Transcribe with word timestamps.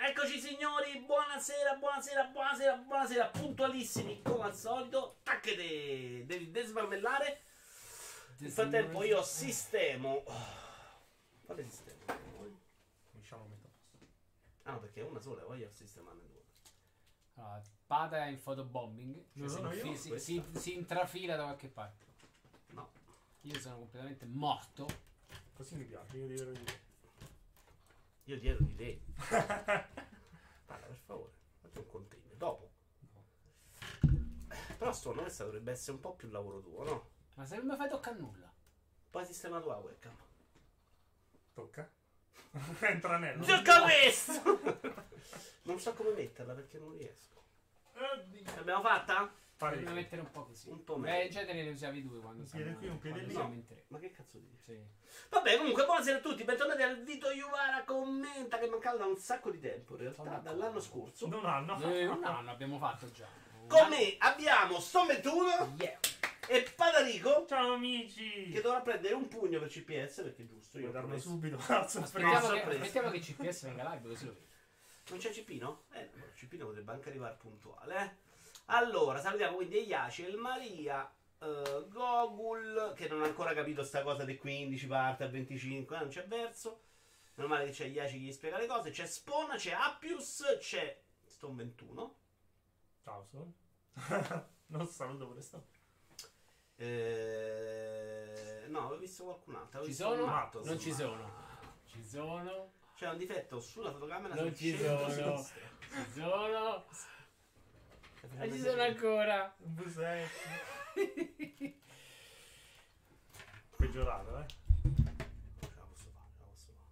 Eccoci 0.00 0.38
signori, 0.38 1.00
buonasera, 1.04 1.74
buonasera, 1.74 2.24
buonasera, 2.26 2.76
buonasera, 2.76 3.26
puntualissimi 3.30 4.22
come 4.22 4.44
al 4.44 4.54
solito. 4.54 5.18
Tacchete, 5.24 6.24
devi 6.24 6.52
desmarmellare. 6.52 7.42
Nel 8.38 8.50
frattempo 8.52 9.02
io 9.02 9.20
sistemo. 9.24 10.22
Quale 11.44 11.64
sistema? 11.64 12.16
Diciamo 13.10 13.46
metà 13.46 13.66
posto. 13.66 14.06
Ah, 14.62 14.72
no, 14.72 14.78
perché 14.78 15.00
è 15.00 15.02
una 15.02 15.18
sola, 15.20 15.42
voglio 15.44 15.68
sistemarne 15.72 16.22
due. 16.28 16.44
Allora, 17.34 17.60
Pada 17.86 18.24
è 18.26 18.28
in 18.28 18.40
photobombing, 18.40 19.24
cioè 19.48 19.60
Non 19.60 19.72
si, 19.72 19.78
io? 19.78 19.84
infi- 19.86 19.96
si, 19.96 20.18
si- 20.20 20.44
si 20.60 20.74
intrafila 20.74 21.34
da 21.34 21.42
qualche 21.42 21.68
parte. 21.68 22.04
No. 22.68 22.88
Io 23.40 23.58
sono 23.58 23.78
completamente 23.78 24.26
morto. 24.26 24.86
Così 25.54 25.74
mi 25.74 25.84
piace, 25.84 26.16
io 26.18 26.26
devo 26.28 26.50
dire. 26.52 26.86
Io 28.28 28.38
dietro 28.38 28.62
di 28.62 28.74
te. 28.74 29.00
Parla, 30.66 30.86
per 30.86 30.98
favore, 31.06 31.32
fatti 31.62 31.78
un 31.78 31.86
contegno. 31.86 32.34
Dopo. 32.36 32.70
Però 34.76 34.92
sto 34.92 35.12
questo 35.12 35.44
dovrebbe 35.44 35.72
essere 35.72 35.92
un 35.92 36.00
po' 36.00 36.14
più 36.14 36.28
lavoro 36.28 36.60
tuo, 36.60 36.84
no? 36.84 37.10
Ma 37.36 37.46
se 37.46 37.56
non 37.56 37.66
mi 37.66 37.76
fai 37.76 37.88
toccare 37.88 38.18
nulla. 38.18 38.52
Poi 39.08 39.24
sistema 39.24 39.62
tua 39.62 39.76
webcam. 39.76 40.14
Tocca. 41.54 41.90
Entra 42.80 43.16
nella. 43.16 43.42
Gioca 43.42 43.82
questo! 43.84 44.42
non 45.64 45.80
so 45.80 45.94
come 45.94 46.10
metterla 46.10 46.52
perché 46.52 46.78
non 46.78 46.92
riesco. 46.98 47.42
Oddio. 47.94 48.54
L'abbiamo 48.56 48.82
fatta? 48.82 49.32
Pare 49.58 49.78
Devo 49.78 49.90
mettere 49.90 50.20
un 50.20 50.30
po' 50.30 50.44
così. 50.44 50.68
Un 50.70 50.84
po' 50.84 50.96
Beh, 50.98 51.24
in 51.24 51.30
genere 51.32 51.64
ne 51.64 51.70
usavi 51.70 52.00
due 52.02 52.20
quando 52.20 52.42
Un 52.42 52.46
siamo, 52.46 52.64
piede 52.64 52.78
qui, 52.78 52.86
un 52.88 52.98
piede 52.98 53.20
lì. 53.22 53.30
siamo 53.32 53.54
in 53.54 53.66
tre. 53.66 53.84
Ma 53.88 53.98
che 53.98 54.12
cazzo 54.12 54.38
dici? 54.38 54.56
Sì. 54.64 54.78
Vabbè, 55.30 55.56
comunque, 55.56 55.84
buonasera 55.84 56.18
a 56.18 56.20
tutti, 56.20 56.44
bentornati 56.44 56.82
al 56.82 57.02
Vito 57.02 57.28
Iuvara 57.32 57.82
commenta 57.82 58.56
che 58.60 58.68
mancava 58.68 58.98
da 58.98 59.06
un 59.06 59.16
sacco 59.16 59.50
di 59.50 59.58
tempo, 59.58 59.94
in 59.94 60.00
realtà, 60.02 60.22
Sono 60.22 60.40
dall'anno 60.40 60.78
scorso. 60.78 61.26
Non 61.26 61.44
hanno. 61.44 61.76
Noi 61.76 62.06
un 62.06 62.22
anno 62.22 62.50
abbiamo 62.52 62.78
fatto 62.78 63.10
già. 63.10 63.26
Con 63.66 63.88
me 63.88 64.14
abbiamo 64.18 64.78
21 64.78 65.74
Yeah. 65.76 65.98
e 66.46 66.72
Padarico 66.76 67.44
Ciao 67.48 67.72
amici. 67.72 68.50
che 68.50 68.60
dovrà 68.60 68.80
prendere 68.80 69.14
un 69.14 69.26
pugno 69.26 69.58
per 69.58 69.68
CPS 69.68 70.22
perché 70.22 70.42
è 70.44 70.46
giusto, 70.46 70.78
io 70.78 70.92
darlo 70.92 71.18
subito. 71.18 71.56
Aspettiamo, 71.66 72.48
che, 72.50 72.60
aspettiamo 72.62 73.10
che 73.10 73.18
CPS 73.18 73.64
venga 73.64 73.92
live 73.92 74.08
così 74.08 74.24
lo 74.24 74.32
vedo. 74.34 74.46
Non 75.10 75.18
c'è 75.18 75.30
CP, 75.30 75.60
no? 75.60 75.82
Eh, 75.90 76.10
no, 76.14 76.24
CP 76.34 76.56
potrebbe 76.58 76.92
anche 76.92 77.08
arrivare 77.08 77.34
puntuale, 77.34 77.96
eh. 78.04 78.26
Allora, 78.70 79.18
salutiamo 79.18 79.56
quindi 79.56 79.86
Iaci, 79.86 80.24
El 80.24 80.36
Maria, 80.36 81.10
eh, 81.38 81.86
Gogul, 81.88 82.92
che 82.94 83.08
non 83.08 83.22
ha 83.22 83.26
ancora 83.26 83.54
capito 83.54 83.82
sta 83.82 84.02
cosa 84.02 84.24
dei 84.24 84.36
15 84.36 84.86
parte 84.86 85.24
a 85.24 85.28
25, 85.28 85.96
eh, 85.96 86.00
non 86.00 86.08
c'è 86.08 86.26
verso. 86.26 86.82
Meno 87.34 87.48
male 87.48 87.64
che 87.66 87.70
c'è 87.70 87.86
Iaci 87.86 88.14
che 88.18 88.24
gli 88.24 88.32
spiega 88.32 88.58
le 88.58 88.66
cose. 88.66 88.90
C'è 88.90 89.06
Spona, 89.06 89.54
c'è 89.56 89.72
Appius, 89.72 90.58
c'è 90.60 91.00
Stone 91.24 91.54
21. 91.56 92.14
Ciao, 93.04 93.24
sono. 93.30 93.52
non 94.66 94.86
saluto 94.86 95.26
pure 95.28 95.40
sto. 95.40 95.64
Eh, 96.76 98.64
no, 98.68 98.80
avevo 98.80 98.98
visto 98.98 99.24
qualcun 99.24 99.54
altro. 99.54 99.82
Ci 99.84 99.94
sono? 99.94 100.26
matto, 100.26 100.62
Non 100.64 100.78
ci 100.78 100.90
ma- 100.90 100.94
sono. 100.96 101.32
Ci 101.86 102.04
sono. 102.04 102.72
C'è 102.94 103.08
un 103.08 103.16
difetto 103.16 103.60
sulla 103.60 103.92
fotocamera 103.92 104.34
Non 104.34 104.54
ci 104.54 104.76
sono. 104.76 105.08
Ci 105.08 106.10
sono. 106.12 106.84
E 108.38 108.50
ci 108.52 108.58
sono 108.60 108.82
ancora. 108.82 109.54
Un 109.58 109.74
busetto. 109.74 110.28
Peggiorato, 113.76 114.38
eh. 114.38 114.46
La 115.60 115.84
posso 115.86 116.10
fare, 116.10 116.30
la 116.38 116.46
posso 116.46 116.72
fare. 116.72 116.90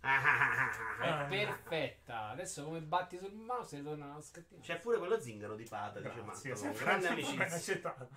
Ah, 0.00 0.22
ah, 0.22 0.70
ah. 1.00 1.24
È 1.26 1.28
perfetta. 1.28 2.28
Adesso 2.30 2.64
come 2.64 2.80
batti 2.80 3.18
sul 3.18 3.32
mouse 3.32 3.78
e 3.78 3.82
torna 3.82 4.06
una 4.06 4.20
scattina. 4.20 4.60
C'è 4.60 4.78
pure 4.78 4.98
quello 4.98 5.20
zingaro 5.20 5.56
di 5.56 5.64
Pata, 5.64 6.00
dice 6.00 6.20
Marco. 6.22 6.54
sempre- 6.56 6.84
Grande 6.84 7.08
amicizia. 7.08 8.08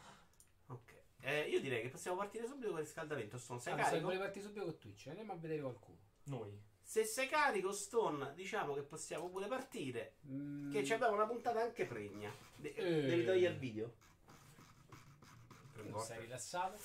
Ok. 0.68 0.94
Eh, 1.22 1.42
io 1.50 1.60
direi 1.60 1.82
che 1.82 1.90
possiamo 1.90 2.18
partire 2.18 2.46
subito 2.46 2.68
con 2.70 2.78
il 2.80 2.84
riscaldamento. 2.84 3.38
Stone, 3.40 3.60
sei 3.60 3.74
Ah, 3.74 3.78
se 3.78 3.84
carico? 3.84 4.02
vuole 4.04 4.18
partire 4.20 4.46
subito 4.46 4.66
con 4.66 4.78
Twitch, 4.78 5.08
andiamo 5.08 5.34
a 5.34 5.36
vedere 5.38 5.62
qualcuno. 5.62 5.98
Noi. 6.26 6.62
Se 6.88 7.04
sei 7.04 7.28
carico, 7.28 7.72
Stone, 7.72 8.34
diciamo 8.36 8.76
che 8.76 8.84
possiamo 8.84 9.28
pure 9.30 9.48
partire. 9.48 10.18
Mm, 10.28 10.72
Che 10.72 10.86
ci 10.86 10.94
abbiamo 10.94 11.16
una 11.16 11.26
puntata 11.26 11.60
anche 11.60 11.86
pregna. 11.86 12.32
De- 12.56 12.74
Eh. 12.76 13.02
Devi 13.08 13.26
togliere 13.26 13.54
il 13.54 13.60
video. 13.60 13.94
non 15.90 16.00
sei 16.00 16.20
rilassato. 16.22 16.78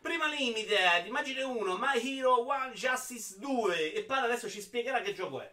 Prima 0.00 0.28
limited, 0.28 1.06
immagine 1.06 1.42
1, 1.42 1.76
My 1.78 1.98
Hero 2.18 2.42
1 2.44 2.72
Justice 2.74 3.38
2. 3.38 3.92
E 3.92 4.04
Pata 4.04 4.24
adesso 4.24 4.48
ci 4.48 4.60
spiegherà 4.60 5.00
che 5.00 5.12
gioco 5.14 5.40
è. 5.40 5.52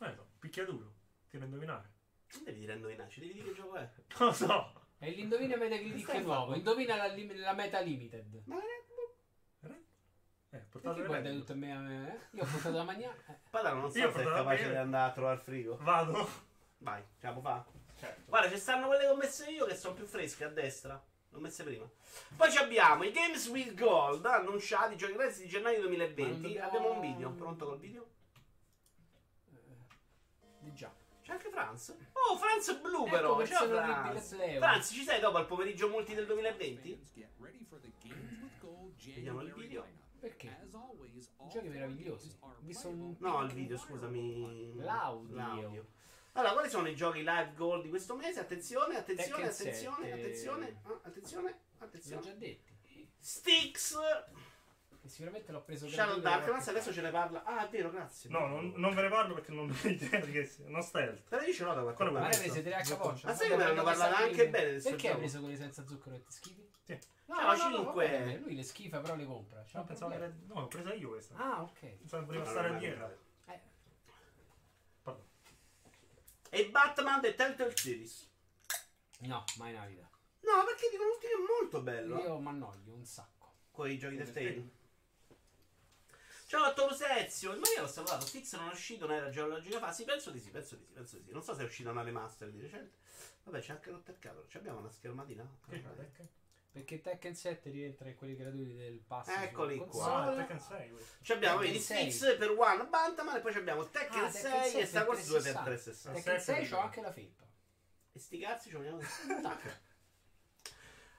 Eh 0.00 0.12
no, 0.14 0.26
picchiaduro. 0.38 0.92
Ti 1.28 1.32
devo 1.38 1.44
indovinare. 1.46 1.90
Non 2.34 2.44
devi 2.44 2.60
dire 2.60 2.74
indovinare, 2.74 3.10
ci 3.10 3.20
devi 3.20 3.32
dire 3.32 3.46
che 3.48 3.54
gioco 3.54 3.74
è. 3.76 3.88
Non 4.18 4.28
lo 4.28 4.32
so. 4.34 4.72
E 4.98 5.10
l'indovina 5.10 5.56
Metacritic 5.56 6.08
è 6.10 6.20
nuovo. 6.20 6.54
Indovina 6.54 6.94
la, 6.96 7.06
la 7.34 7.52
meta 7.54 7.80
limited. 7.80 8.42
Ma 8.44 8.56
Eh, 10.50 10.58
portato 10.70 11.00
le 11.00 11.06
guarda 11.06 11.28
mani. 11.28 11.38
tutto 11.40 11.54
me? 11.56 11.72
a 11.72 11.78
me, 11.78 12.08
eh? 12.08 12.36
Io 12.36 12.42
ho 12.42 12.46
portato 12.46 12.76
la 12.76 12.84
mangiare. 12.84 13.22
Eh. 13.28 13.34
Pata 13.50 13.72
non 13.72 13.90
so 13.90 13.98
Io 13.98 14.12
se 14.12 14.20
è 14.20 14.24
capace 14.24 14.68
di 14.70 14.76
andare 14.76 15.10
a 15.10 15.12
trovare 15.12 15.34
il 15.36 15.40
frigo. 15.42 15.76
Vado. 15.80 16.28
Vai, 16.78 17.02
ce 17.18 17.26
la 17.26 17.32
può 17.32 17.40
fare. 17.42 17.64
Certo. 17.98 18.22
Guarda, 18.26 18.48
ci 18.50 18.58
stanno 18.58 18.86
quelle 18.86 19.02
che 19.04 19.08
ho 19.08 19.16
messe 19.16 19.50
io 19.50 19.64
che 19.66 19.74
sono 19.74 19.94
più 19.94 20.04
fresche 20.04 20.44
a 20.44 20.48
destra. 20.48 21.02
Le 21.30 21.36
ho 21.36 21.40
messe 21.40 21.64
prima. 21.64 21.88
Poi 22.36 22.50
ci 22.50 22.58
abbiamo 22.58 23.02
i 23.04 23.10
Games 23.10 23.46
with 23.48 23.74
Gold 23.74 24.24
annunciati, 24.26 24.96
giochi 24.96 25.14
gratis 25.14 25.38
di 25.40 25.48
gennaio 25.48 25.78
Ma 25.80 25.86
2020. 25.86 26.30
non 26.30 26.40
dobbiamo- 26.42 26.66
Abbiamo 26.68 26.90
un 26.92 27.00
video. 27.00 27.30
Pronto 27.32 27.66
col 27.66 27.78
video? 27.78 28.06
Di 30.60 30.72
già. 30.74 30.92
C'è 31.22 31.32
anche 31.32 31.48
Franz. 31.50 31.96
Oh, 32.12 32.36
Franz 32.36 32.78
Blu 32.80 33.04
Ecco, 33.06 33.10
però. 33.10 33.44
Ciao 33.46 33.66
Franz. 33.66 34.36
Franz, 34.58 34.90
ci 34.92 35.02
sei 35.02 35.18
dopo 35.20 35.38
al 35.38 35.46
pomeriggio 35.46 35.88
multi 35.88 36.14
del 36.14 36.26
2020? 36.26 37.04
Vediamo 37.14 37.34
Vediamo 39.14 39.40
il 39.42 39.52
video. 39.54 40.04
Perché? 40.18 40.68
Giochi 41.50 41.68
meravigliosi. 41.68 42.36
Visto 42.60 42.88
un 42.88 43.14
No, 43.18 43.42
il 43.42 43.52
video, 43.52 43.76
scusami. 43.76 44.74
L'audio. 44.76 45.86
Allora, 46.32 46.52
quali 46.52 46.68
sono 46.68 46.88
i 46.88 46.94
giochi 46.94 47.18
live 47.20 47.52
gold 47.54 47.82
di 47.82 47.88
questo 47.88 48.14
mese? 48.14 48.40
Attenzione, 48.40 48.98
attenzione, 48.98 49.44
attenzione, 49.44 50.06
7. 50.06 50.12
attenzione, 50.12 50.80
ah, 50.82 51.00
attenzione, 51.02 51.48
L'ho 51.48 51.58
già 51.78 51.84
attenzione. 51.84 52.36
detti. 52.36 52.74
Styx, 53.18 53.96
E 55.06 55.08
sicuramente 55.08 55.52
l'ho 55.52 55.62
preso 55.62 55.86
Shadow 55.86 56.04
gratuito 56.20 56.20
da 56.22 56.30
Darkness, 56.30 56.52
qualche 56.64 56.70
adesso 56.70 56.92
ce 56.92 57.00
ne 57.00 57.10
parla. 57.10 57.44
Ah, 57.44 57.64
è 57.64 57.70
vero, 57.70 57.90
grazie. 57.90 58.28
No, 58.30 58.46
non, 58.48 58.72
non 58.74 58.92
ve 58.92 59.02
ne 59.02 59.08
parlo 59.08 59.34
perché 59.34 59.52
non 59.52 59.70
ho 59.70 59.88
idea 59.88 60.18
di 60.20 60.32
che 60.32 60.44
sia. 60.44 60.64
Non 60.68 60.82
stealth. 60.82 61.28
Te 61.28 61.36
la 61.36 61.42
dice 61.44 61.62
no 61.64 61.74
da 61.74 61.82
qualche 61.82 62.02
parte. 62.02 62.18
Ma 62.18 62.28
ne 62.28 62.36
prese 62.36 62.62
3 62.62 62.74
H 62.74 63.24
Ma 63.24 63.34
sai 63.34 63.48
che 63.48 63.56
me 63.56 63.64
ne 63.64 63.70
hanno 63.70 63.82
parlato 63.84 64.14
anche 64.16 64.48
bene 64.48 64.70
del 64.72 64.82
Perché 64.82 65.10
hai 65.10 65.16
preso 65.16 65.38
quelli 65.40 65.56
senza 65.56 65.86
zucchero 65.86 66.16
e 66.16 66.22
ti 66.24 66.32
schifi? 66.32 66.68
Sì. 66.82 66.98
No, 67.26 67.40
no, 67.40 67.46
no, 67.46 67.56
cinque. 67.56 67.84
va 67.84 67.92
bene, 67.92 68.36
Lui 68.38 68.54
le 68.56 68.62
schifa 68.64 68.98
però 69.00 69.14
le 69.14 69.24
compra. 69.26 69.62
C'ha 69.62 69.70
No, 69.74 69.80
un 69.80 69.86
pensavo 69.86 70.10
che 70.10 70.16
era... 70.16 70.32
No, 70.46 70.60
l'ho 70.60 70.66
presa 70.68 70.92
io 70.94 71.08
questa. 71.10 71.34
Ah, 71.36 71.62
ok. 71.62 71.80
Pensavo 71.80 72.22
che 72.22 72.26
voleva 72.26 72.44
No, 72.44 72.50
stare 72.50 72.66
no, 72.68 72.72
no, 72.74 72.78
dietro. 72.80 73.06
no. 73.06 73.52
Eh. 73.52 73.60
E 76.50 76.68
Batman 76.70 77.20
The 77.20 77.34
Telltale 77.34 77.76
Series. 77.76 78.28
no, 79.20 79.44
mai 79.58 79.72
nella 79.72 79.86
vita. 79.86 80.08
No, 80.40 80.64
perché 80.64 80.88
dicono 80.90 81.10
che 81.20 81.26
è 81.28 81.60
molto 81.60 81.80
bello. 81.80 82.18
Io 82.22 82.38
mi 82.38 82.48
annoio 82.48 82.80
un 82.94 83.04
sacco. 83.04 83.34
Con 83.72 83.90
i 83.90 83.98
giochi 83.98 84.16
del. 84.16 84.32
Tale. 84.32 84.70
Ciao 86.48 86.62
a 86.62 86.72
Torusezio, 86.72 87.50
il 87.50 87.58
Maria 87.58 87.80
l'ho 87.80 87.88
salutato, 87.88 88.24
Stix 88.24 88.54
non 88.54 88.68
è 88.68 88.72
uscito, 88.72 89.04
non 89.04 89.16
era 89.16 89.30
geologica 89.30 89.80
fa. 89.80 89.90
Sì, 89.90 90.04
penso 90.04 90.30
di 90.30 90.38
sì, 90.38 90.50
penso 90.50 90.76
di 90.76 90.84
sì, 90.84 90.92
penso 90.92 91.16
di 91.16 91.24
sì. 91.24 91.32
Non 91.32 91.42
so 91.42 91.52
se 91.54 91.62
è 91.62 91.64
uscita 91.64 91.90
una 91.90 92.04
remaster 92.04 92.50
di 92.50 92.60
recente. 92.60 92.98
Vabbè, 93.42 93.60
c'è 93.60 93.72
anche 93.72 93.90
rotto 93.90 94.12
il 94.12 94.18
cavolo. 94.20 94.46
Ci 94.46 94.56
abbiamo 94.56 94.78
una 94.78 94.88
schermatina. 94.88 95.44
Che 95.68 95.82
cazzo? 95.82 96.28
Perché 96.70 97.00
Tekken 97.00 97.34
7 97.34 97.70
rientra 97.70 98.08
in 98.08 98.14
quelli 98.14 98.36
gratuiti 98.36 98.76
del 98.76 99.00
pass. 99.04 99.26
Eccoli 99.26 99.76
qua. 99.78 100.22
Ah. 100.22 100.36
Tekken 100.36 100.60
6 100.60 100.90
questo. 100.90 101.14
Ci 101.22 101.32
abbiamo 101.32 101.58
Tekken 101.58 101.72
vedi. 101.72 101.84
Stix 102.12 102.36
per 102.36 102.50
One 102.50 102.86
Bantaman 102.86 103.36
e 103.36 103.40
poi 103.40 103.52
ci 103.52 103.58
abbiamo 103.58 103.90
Tekken 103.90 104.24
Ah, 104.24 104.30
6 104.30 104.80
e 104.80 104.86
Star 104.86 105.08
Wars 105.08 105.26
2 105.26 105.42
per 105.42 105.52
360. 105.52 106.12
Tekken 106.12 106.40
6 106.40 106.54
Sette 106.54 106.68
c'ho 106.68 106.80
anche 106.80 107.00
la 107.00 107.12
felpa. 107.12 107.44
E 108.12 108.18
sti 108.20 108.38
cazzi 108.38 108.68
ci 108.68 108.76
vogliamo. 108.76 109.00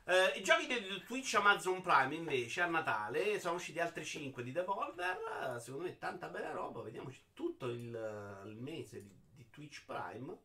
Eh, 0.09 0.39
I 0.39 0.41
giochi 0.43 0.67
di 0.67 1.03
Twitch 1.05 1.33
Amazon 1.33 1.81
Prime 1.81 2.15
invece 2.15 2.61
a 2.61 2.65
Natale 2.67 3.41
sono 3.41 3.55
usciti 3.55 3.79
altri 3.79 4.05
5 4.05 4.41
di 4.41 4.53
Devolver. 4.53 5.17
eh, 5.55 5.59
Secondo 5.59 5.85
me 5.85 5.97
tanta 5.97 6.29
bella 6.29 6.51
roba. 6.51 6.81
Vediamoci 6.81 7.21
tutto 7.33 7.65
il, 7.67 8.41
il 8.45 8.55
mese 8.55 9.01
di, 9.03 9.13
di 9.35 9.49
Twitch 9.49 9.83
Prime. 9.85 10.37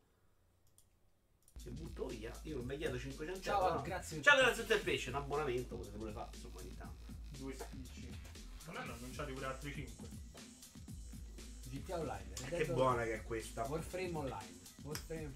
Che 1.63 1.69
butto 1.69 2.07
via. 2.07 2.37
Io 2.43 2.61
mi 2.61 2.75
chiedo 2.77 2.99
500 2.99 3.41
Ciao, 3.41 3.61
euro, 3.61 3.73
no. 3.75 3.81
grazie 3.83 4.21
Ciao, 4.21 4.35
grazie 4.37 4.63
a 4.63 4.65
te 4.65 4.73
il 4.73 4.81
pesce. 4.81 5.09
Un 5.11 5.15
abbonamento 5.15 5.77
potete 5.77 5.95
pure 5.97 6.11
fare 6.11 6.29
insomma 6.33 6.59
ogni 6.59 6.75
tanto. 6.75 7.05
Due 7.29 7.53
spicci. 7.55 8.09
Non 8.65 8.75
hanno 8.77 8.93
annunciati 8.93 9.31
pure 9.31 9.45
altri 9.45 9.73
5. 9.73 10.07
GTA 11.69 11.99
Online. 11.99 12.33
Che 12.49 12.65
buona 12.65 13.03
che 13.03 13.13
è 13.13 13.23
questa. 13.23 13.63
Warframe 13.63 14.11
Online. 14.17 14.59
Warframe. 14.81 15.33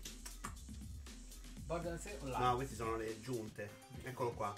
Borderlands 1.68 2.04
3 2.04 2.18
Online. 2.22 2.46
No, 2.46 2.56
queste 2.56 2.76
sono 2.76 2.96
le 2.96 3.20
giunte. 3.20 3.70
Eccolo 4.04 4.32
qua. 4.32 4.56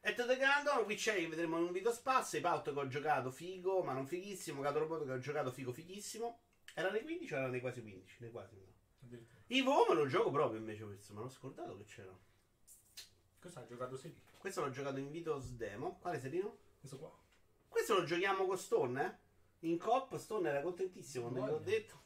E 0.00 0.14
The 0.14 0.36
Gandon, 0.36 0.84
Witcher 0.84 1.16
che 1.16 1.26
vedremo 1.26 1.56
in 1.56 1.64
un 1.64 1.72
video 1.72 1.90
spazio. 1.90 2.38
I 2.38 2.42
Paut 2.42 2.70
che 2.70 2.78
ho 2.78 2.86
giocato 2.86 3.30
figo, 3.30 3.82
ma 3.82 3.94
non 3.94 4.06
fighissimo. 4.06 4.60
Gato 4.60 4.78
Robot 4.80 5.06
che 5.06 5.12
ho 5.12 5.18
giocato 5.18 5.50
figo 5.50 5.72
fighissimo. 5.72 6.40
Era 6.74 6.90
nei 6.90 7.02
15 7.02 7.32
o 7.32 7.36
era 7.38 7.48
nei 7.48 7.60
quasi 7.60 7.80
15? 7.80 8.16
Nei 8.20 8.30
quasi 8.30 8.56
no. 8.56 8.66
Addirittura. 9.02 9.40
I 9.46 9.60
WoW 9.62 9.88
me 9.88 9.94
lo 9.94 10.06
gioco 10.06 10.30
proprio 10.30 10.58
invece 10.58 10.84
questo, 10.84 11.14
me 11.14 11.22
l'ho 11.22 11.30
scordato 11.30 11.78
che 11.78 11.84
c'era. 11.84 12.14
Cosa 13.40 13.60
hai 13.60 13.66
giocato 13.66 13.96
Seri? 13.96 14.20
Questo 14.36 14.60
l'ho 14.60 14.70
giocato 14.70 14.98
in 14.98 15.10
Vitos 15.10 15.52
Demo. 15.52 15.96
Quale 15.98 16.20
serino? 16.20 16.58
Questo 16.78 16.98
qua. 16.98 17.10
Questo 17.66 17.94
lo 17.94 18.04
giochiamo 18.04 18.46
con 18.46 18.58
Stone, 18.58 19.02
eh? 19.02 19.66
In 19.66 19.78
coop 19.78 20.16
Stone 20.18 20.48
era 20.48 20.60
contentissimo 20.60 21.28
quando 21.28 21.40
gliel'ho 21.40 21.58
Voglia. 21.58 21.70
detto. 21.70 22.02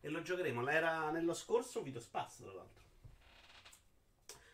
E 0.00 0.08
lo 0.08 0.22
giocheremo. 0.22 0.68
Era 0.68 1.10
nello 1.10 1.34
scorso 1.34 1.82
Vitos 1.82 2.04
Pass, 2.06 2.38
tra 2.42 2.52
l'altro. 2.52 2.86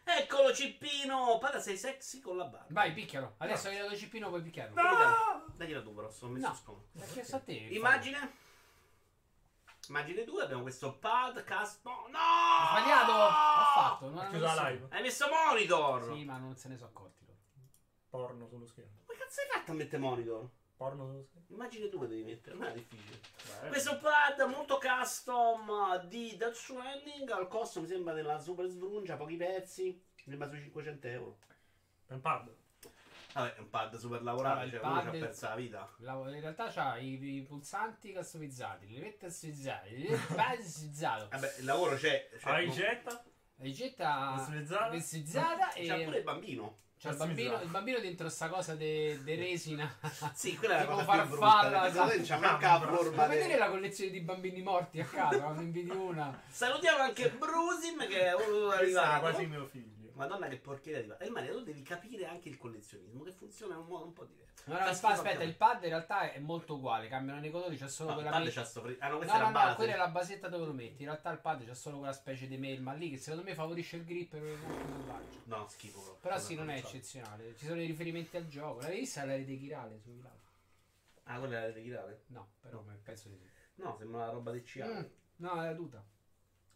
Eccolo 0.07 0.53
Cippino! 0.55 1.39
Pada 1.39 1.61
sei 1.61 1.77
sexy 1.79 2.21
con 2.21 2.37
la 2.37 2.45
barba. 2.45 2.67
Vai, 2.71 2.93
picchialo. 2.93 3.35
Adesso 3.39 3.69
hai 3.69 3.79
dato 3.79 3.97
Cippino, 3.97 4.29
puoi 4.29 4.43
picchiarlo. 4.43 4.75
No! 4.81 5.45
Dagliela 5.57 5.81
tu 5.83 5.95
però, 5.95 6.11
sto 6.11 6.29
messo 6.29 6.49
No. 6.49 6.55
scomodo. 6.55 6.87
L'ha 6.93 7.07
chiesto 7.07 7.37
a 7.37 7.41
te. 7.41 7.53
Immagine. 7.53 8.43
Immagine 9.89 10.25
2, 10.25 10.43
abbiamo 10.43 10.63
questo 10.63 10.95
podcast. 10.99 11.81
No! 11.85 12.07
no! 12.11 12.19
Ho 12.19 12.69
sbagliato. 12.71 13.13
Ho 13.13 13.29
fatto. 13.75 14.09
Non 14.11 14.29
chiuso 14.29 14.45
la 14.45 14.51
messo- 14.53 14.67
live. 14.69 14.87
Hai 14.91 15.03
messo 15.03 15.27
monitor! 15.29 16.05
Sì, 16.15 16.25
ma 16.25 16.37
non 16.39 16.57
se 16.57 16.69
ne 16.69 16.77
sono 16.77 16.89
accorti 16.91 17.25
loro. 17.27 17.39
Porno 18.11 18.47
sullo 18.47 18.67
schermo. 18.67 19.01
Ma 19.07 19.15
cazzo 19.17 19.41
hai 19.41 19.47
fatto 19.59 19.71
a 19.71 19.75
mettere 19.75 19.99
monitor? 20.03 20.49
Porno 20.77 21.07
sullo 21.07 21.23
schermo. 21.23 21.47
Immagine 21.51 21.89
2 21.89 22.07
devi 22.09 22.25
mettere, 22.25 22.57
non 22.57 22.67
è 22.67 22.73
difficile. 22.73 23.21
Beh, 23.63 23.69
Questo 23.69 23.99
pad 23.99 24.41
molto 24.49 24.79
custom 24.79 26.05
di 26.07 26.37
Death 26.37 26.55
Stranding 26.55 27.31
al 27.31 27.47
costo 27.49 27.81
mi 27.81 27.87
sembra 27.87 28.13
della 28.13 28.39
super 28.39 28.67
svrungia, 28.67 29.17
pochi 29.17 29.37
pezzi, 29.37 29.85
mi 30.25 30.31
sembra 30.31 30.49
sui 30.49 30.61
500 30.61 31.07
euro. 31.09 31.39
È 32.07 32.13
un 32.13 32.21
pad. 32.21 32.53
Vabbè, 33.35 33.55
è 33.55 33.59
un 33.59 33.71
pad 33.71 33.97
super 33.97 34.23
lavorato, 34.23 34.61
Ah, 34.61 34.71
cioè 34.71 34.81
uno 34.81 35.01
ci 35.01 35.07
ha 35.09 35.11
perso 35.11 35.49
la 35.49 35.55
vita. 35.57 35.95
La- 35.99 36.13
In 36.13 36.41
realtà 36.41 36.69
c'ha 36.71 36.97
i, 36.99 37.37
i 37.37 37.43
pulsanti 37.43 38.13
customizzati, 38.13 38.87
le 38.89 38.95
levette 38.99 39.27
customizzate, 39.27 39.89
il 39.89 40.19
pad 40.35 40.57
customizzato, 40.57 41.29
Vabbè, 41.31 41.55
il 41.59 41.65
lavoro 41.65 41.97
c'è. 41.97 42.29
c'è 42.37 42.51
Hai 42.51 42.67
non- 42.67 42.75
jetta. 42.77 43.11
la 43.11 43.63
ricetta 43.65 44.33
Customizzata. 44.37 44.89
customizzata 44.91 45.69
C'è 45.69 46.05
pure 46.05 46.17
il 46.17 46.21
e 46.21 46.23
bambino. 46.23 46.79
C'è 46.99 47.11
il 47.11 47.17
bambino, 47.17 47.61
il 47.61 47.69
bambino 47.69 47.99
dentro 47.99 48.29
sta 48.29 48.49
cosa 48.49 48.75
de, 48.75 49.21
de 49.23 49.35
resina. 49.37 49.95
Sì, 50.35 50.57
quella 50.57 50.75
è 50.75 50.79
la 50.79 50.83
Tipo 50.85 50.95
cosa 50.95 51.05
farfalla, 51.05 51.69
perché 51.71 51.87
esatto. 51.89 52.11
secondo 52.11 52.15
me 52.17 52.23
c'ha 52.27 52.39
manca 52.39 52.73
la 52.73 52.79
Ma 52.79 52.97
forma. 52.97 53.17
Ma 53.17 53.27
de- 53.27 53.37
vedere 53.37 53.59
la 53.59 53.69
collezione 53.69 54.11
di 54.11 54.21
bambini 54.21 54.63
morti 54.63 55.01
a 55.01 55.05
casa, 55.05 55.39
quando 55.39 55.61
invidi 55.63 55.91
una. 55.91 56.41
Salutiamo 56.49 57.03
anche 57.03 57.31
Brusim 57.31 58.07
che 58.09 58.21
è 58.21 58.35
era 58.35 58.75
arrivato. 58.77 59.21
quasi 59.21 59.47
mio 59.47 59.67
figlio. 59.71 59.93
Madonna 60.15 60.49
che 60.49 60.57
porcheria 60.59 61.03
di 61.03 61.13
E 61.25 61.31
Maria, 61.31 61.53
tu 61.53 61.63
devi 61.63 61.83
capire 61.83 62.27
anche 62.27 62.49
il 62.49 62.57
collezionismo 62.57 63.23
che 63.25 63.33
funziona 63.33 63.75
in 63.75 63.81
un 63.81 63.87
modo 63.87 64.05
un 64.07 64.13
po' 64.13 64.25
diverso. 64.25 64.63
No, 64.67 64.79
no, 64.79 64.95
Fa 64.95 65.09
aspetta, 65.11 65.43
il 65.43 65.57
pad 65.57 65.83
in 65.83 65.89
realtà 65.91 66.31
è 66.33 66.39
molto 66.39 66.75
uguale, 66.77 67.09
cambiano 67.09 67.41
nei 67.41 67.51
colori, 67.51 67.77
c'è 67.77 67.89
solo. 67.89 68.11
No, 68.11 68.17
il 68.17 68.23
quella 68.23 68.39
pad 68.39 68.53
c'ha 68.53 68.65
sto 68.65 68.81
fri- 68.83 68.97
Ah 69.01 69.07
no, 69.09 69.13
No, 69.13 69.19
questa 69.19 69.37
è 69.37 69.39
no, 69.39 69.45
la 69.45 69.51
base. 69.51 69.69
no, 69.69 69.75
quella 69.77 69.93
è 69.93 69.97
la 69.97 70.09
basetta 70.09 70.49
dove 70.49 70.67
lo 70.67 70.73
metti. 70.73 71.03
In 71.03 71.09
realtà 71.09 71.31
il 71.31 71.39
pad 71.41 71.65
c'è 71.65 71.75
solo 71.75 71.99
quella 71.99 72.13
specie 72.13 72.47
di 72.47 72.57
melma 72.57 72.93
lì 72.93 73.11
che 73.11 73.19
secondo 73.19 73.45
me 73.45 73.55
favorisce 73.55 73.97
il 73.97 74.05
grip 74.05 74.31
per 74.31 74.43
il 74.43 74.59
selvaggio. 74.59 75.41
No, 75.45 75.67
schifo. 75.69 76.19
Però 76.21 76.35
Sono 76.37 76.47
sì, 76.49 76.55
non 76.55 76.71
è 76.71 76.77
eccezionale. 76.79 77.57
Ci 77.57 77.67
sono 77.67 77.81
i 77.83 77.87
riferimenti 77.87 78.37
al 78.37 78.47
gioco. 78.47 78.81
L'avevi 78.81 79.01
vista 79.01 79.25
la 79.25 79.35
rete 79.37 79.57
chirale 79.57 79.99
sui 80.01 80.21
lati? 80.23 80.43
Ah, 81.25 81.39
quella 81.39 81.63
è 81.65 81.67
la 81.69 81.73
tirare? 81.73 82.23
No, 82.29 82.53
però 82.61 82.83
ma 82.83 82.97
penso 83.03 83.29
di 83.29 83.37
sì. 83.39 83.49
No, 83.83 83.97
sembra 83.99 84.23
una 84.23 84.31
roba 84.31 84.51
del 84.53 84.63
CA. 84.63 84.87
Mm, 84.87 85.05
No, 85.37 85.63
è 85.63 85.67
la 85.67 85.75
tuta. 85.75 86.05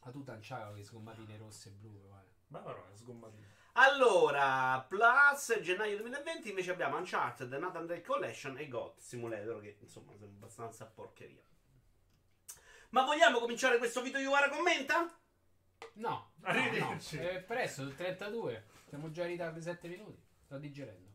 La 0.05 0.11
tuta 0.11 0.33
non 0.33 0.41
c'ha 0.43 0.71
le 0.71 0.83
sgommatine 0.83 1.37
rosse 1.37 1.69
e 1.69 1.73
blu. 1.73 2.01
guarda. 2.07 2.28
Ma 2.49 2.59
però 2.61 2.85
è 2.91 2.97
sgommatino. 2.97 3.47
Allora, 3.73 4.85
Plus 4.89 5.61
gennaio 5.61 5.97
2020 5.99 6.49
invece 6.49 6.73
abbiamo 6.73 6.97
Uncharted, 6.97 7.53
Nathan 7.53 7.87
Drake 7.87 8.03
Collection 8.03 8.59
e 8.59 8.67
God 8.69 8.97
Simulator 8.97 9.61
che 9.61 9.77
insomma 9.81 10.11
sembra 10.17 10.37
abbastanza 10.37 10.85
porcheria. 10.87 11.43
Ma 12.91 13.05
vogliamo 13.05 13.39
cominciare 13.39 13.79
questo 13.79 14.01
video 14.03 14.21
Iuara 14.21 14.49
commenta? 14.49 15.03
No, 15.03 15.11
no, 15.95 16.31
no. 16.41 16.49
Arrivederci. 16.49 17.19
È 17.19 17.41
presto, 17.43 17.87
32. 17.95 18.65
Siamo 18.89 19.11
già 19.11 19.23
in 19.25 19.29
ritardo 19.29 19.59
di 19.59 19.65
7 19.65 19.89
minuti. 19.89 20.21
Sto 20.45 20.59
digerendo. 20.59 21.07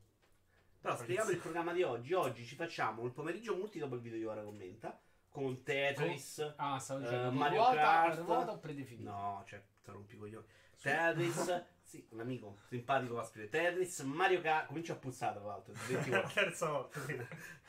Però 0.80 0.96
spieghiamo 0.96 1.32
il 1.32 1.38
programma 1.40 1.74
di 1.74 1.82
oggi. 1.84 2.14
Oggi 2.14 2.46
ci 2.46 2.56
facciamo 2.56 3.04
il 3.06 3.12
pomeriggio 3.12 3.56
multi 3.56 3.80
dopo 3.80 3.96
il 3.96 4.02
video 4.02 4.20
Iuara 4.20 4.44
commenta 4.44 4.98
con 5.30 5.64
Tetris. 5.64 6.54
Ah, 6.58 6.78
stavo 6.78 7.00
Eh, 7.00 7.04
dicendo 7.04 7.32
Mario 7.32 7.58
ruota, 7.64 7.76
Kart. 7.76 8.20
ruota 8.20 8.52
o 8.52 8.60
predefinito? 8.60 9.10
No, 9.10 9.44
cioè, 9.48 9.62
ti 9.84 9.92
rompi 9.92 10.14
i 10.16 10.18
coglioni. 10.18 10.46
Tetris, 10.84 11.66
sì, 11.82 12.06
un 12.12 12.20
amico 12.20 12.58
simpatico 12.68 13.14
va 13.16 13.22
a 13.22 13.26
scrivere 13.26 13.50
Tetris, 13.50 14.00
Mario 14.02 14.42
Kart, 14.42 14.68
comincio 14.68 14.94
a 14.94 14.96
puzzare 14.98 15.36
tra 15.40 15.46
l'altro, 15.48 15.74
20 15.88 16.10
La 16.10 16.22
terza 16.28 16.70
volta. 16.70 17.00
sì. 17.06 17.18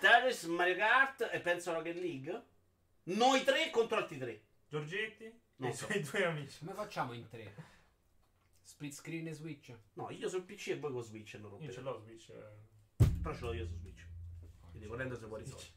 Tetris, 0.01 0.43
Mario 0.45 0.77
Kart 0.77 1.29
e 1.33 1.41
penso 1.41 1.73
Rocket 1.73 1.97
League. 1.97 2.43
Noi 3.05 3.45
tre 3.45 3.71
contro 3.71 3.99
altri 3.99 4.19
tre. 4.19 4.43
Giorgetti 4.67 5.41
Non 5.57 5.69
e 5.69 5.73
i 5.73 5.77
so. 5.77 5.87
suoi 5.87 6.01
due 6.01 6.25
amici. 6.25 6.59
Come 6.59 6.73
facciamo 6.75 7.13
in 7.13 7.29
tre? 7.29 7.55
Split 8.63 8.93
screen 8.95 9.29
e 9.29 9.33
switch? 9.35 9.77
No, 9.93 10.11
io 10.11 10.29
sul 10.29 10.43
PC 10.43 10.69
e 10.69 10.79
voi 10.79 10.91
con 10.93 11.03
Switch 11.03 11.35
non 11.35 11.61
Io 11.63 11.71
ce 11.71 11.81
l'ho 11.83 11.99
Switch. 11.99 12.31
eh. 12.31 13.07
Però 13.23 13.35
ce 13.35 13.41
l'ho 13.45 13.53
io 13.53 13.67
su 13.67 13.75
Switch. 13.77 14.07
Quindi 14.71 14.87
volendo 14.89 15.15
si 15.17 15.27
può 15.27 15.37
risolvere. 15.37 15.69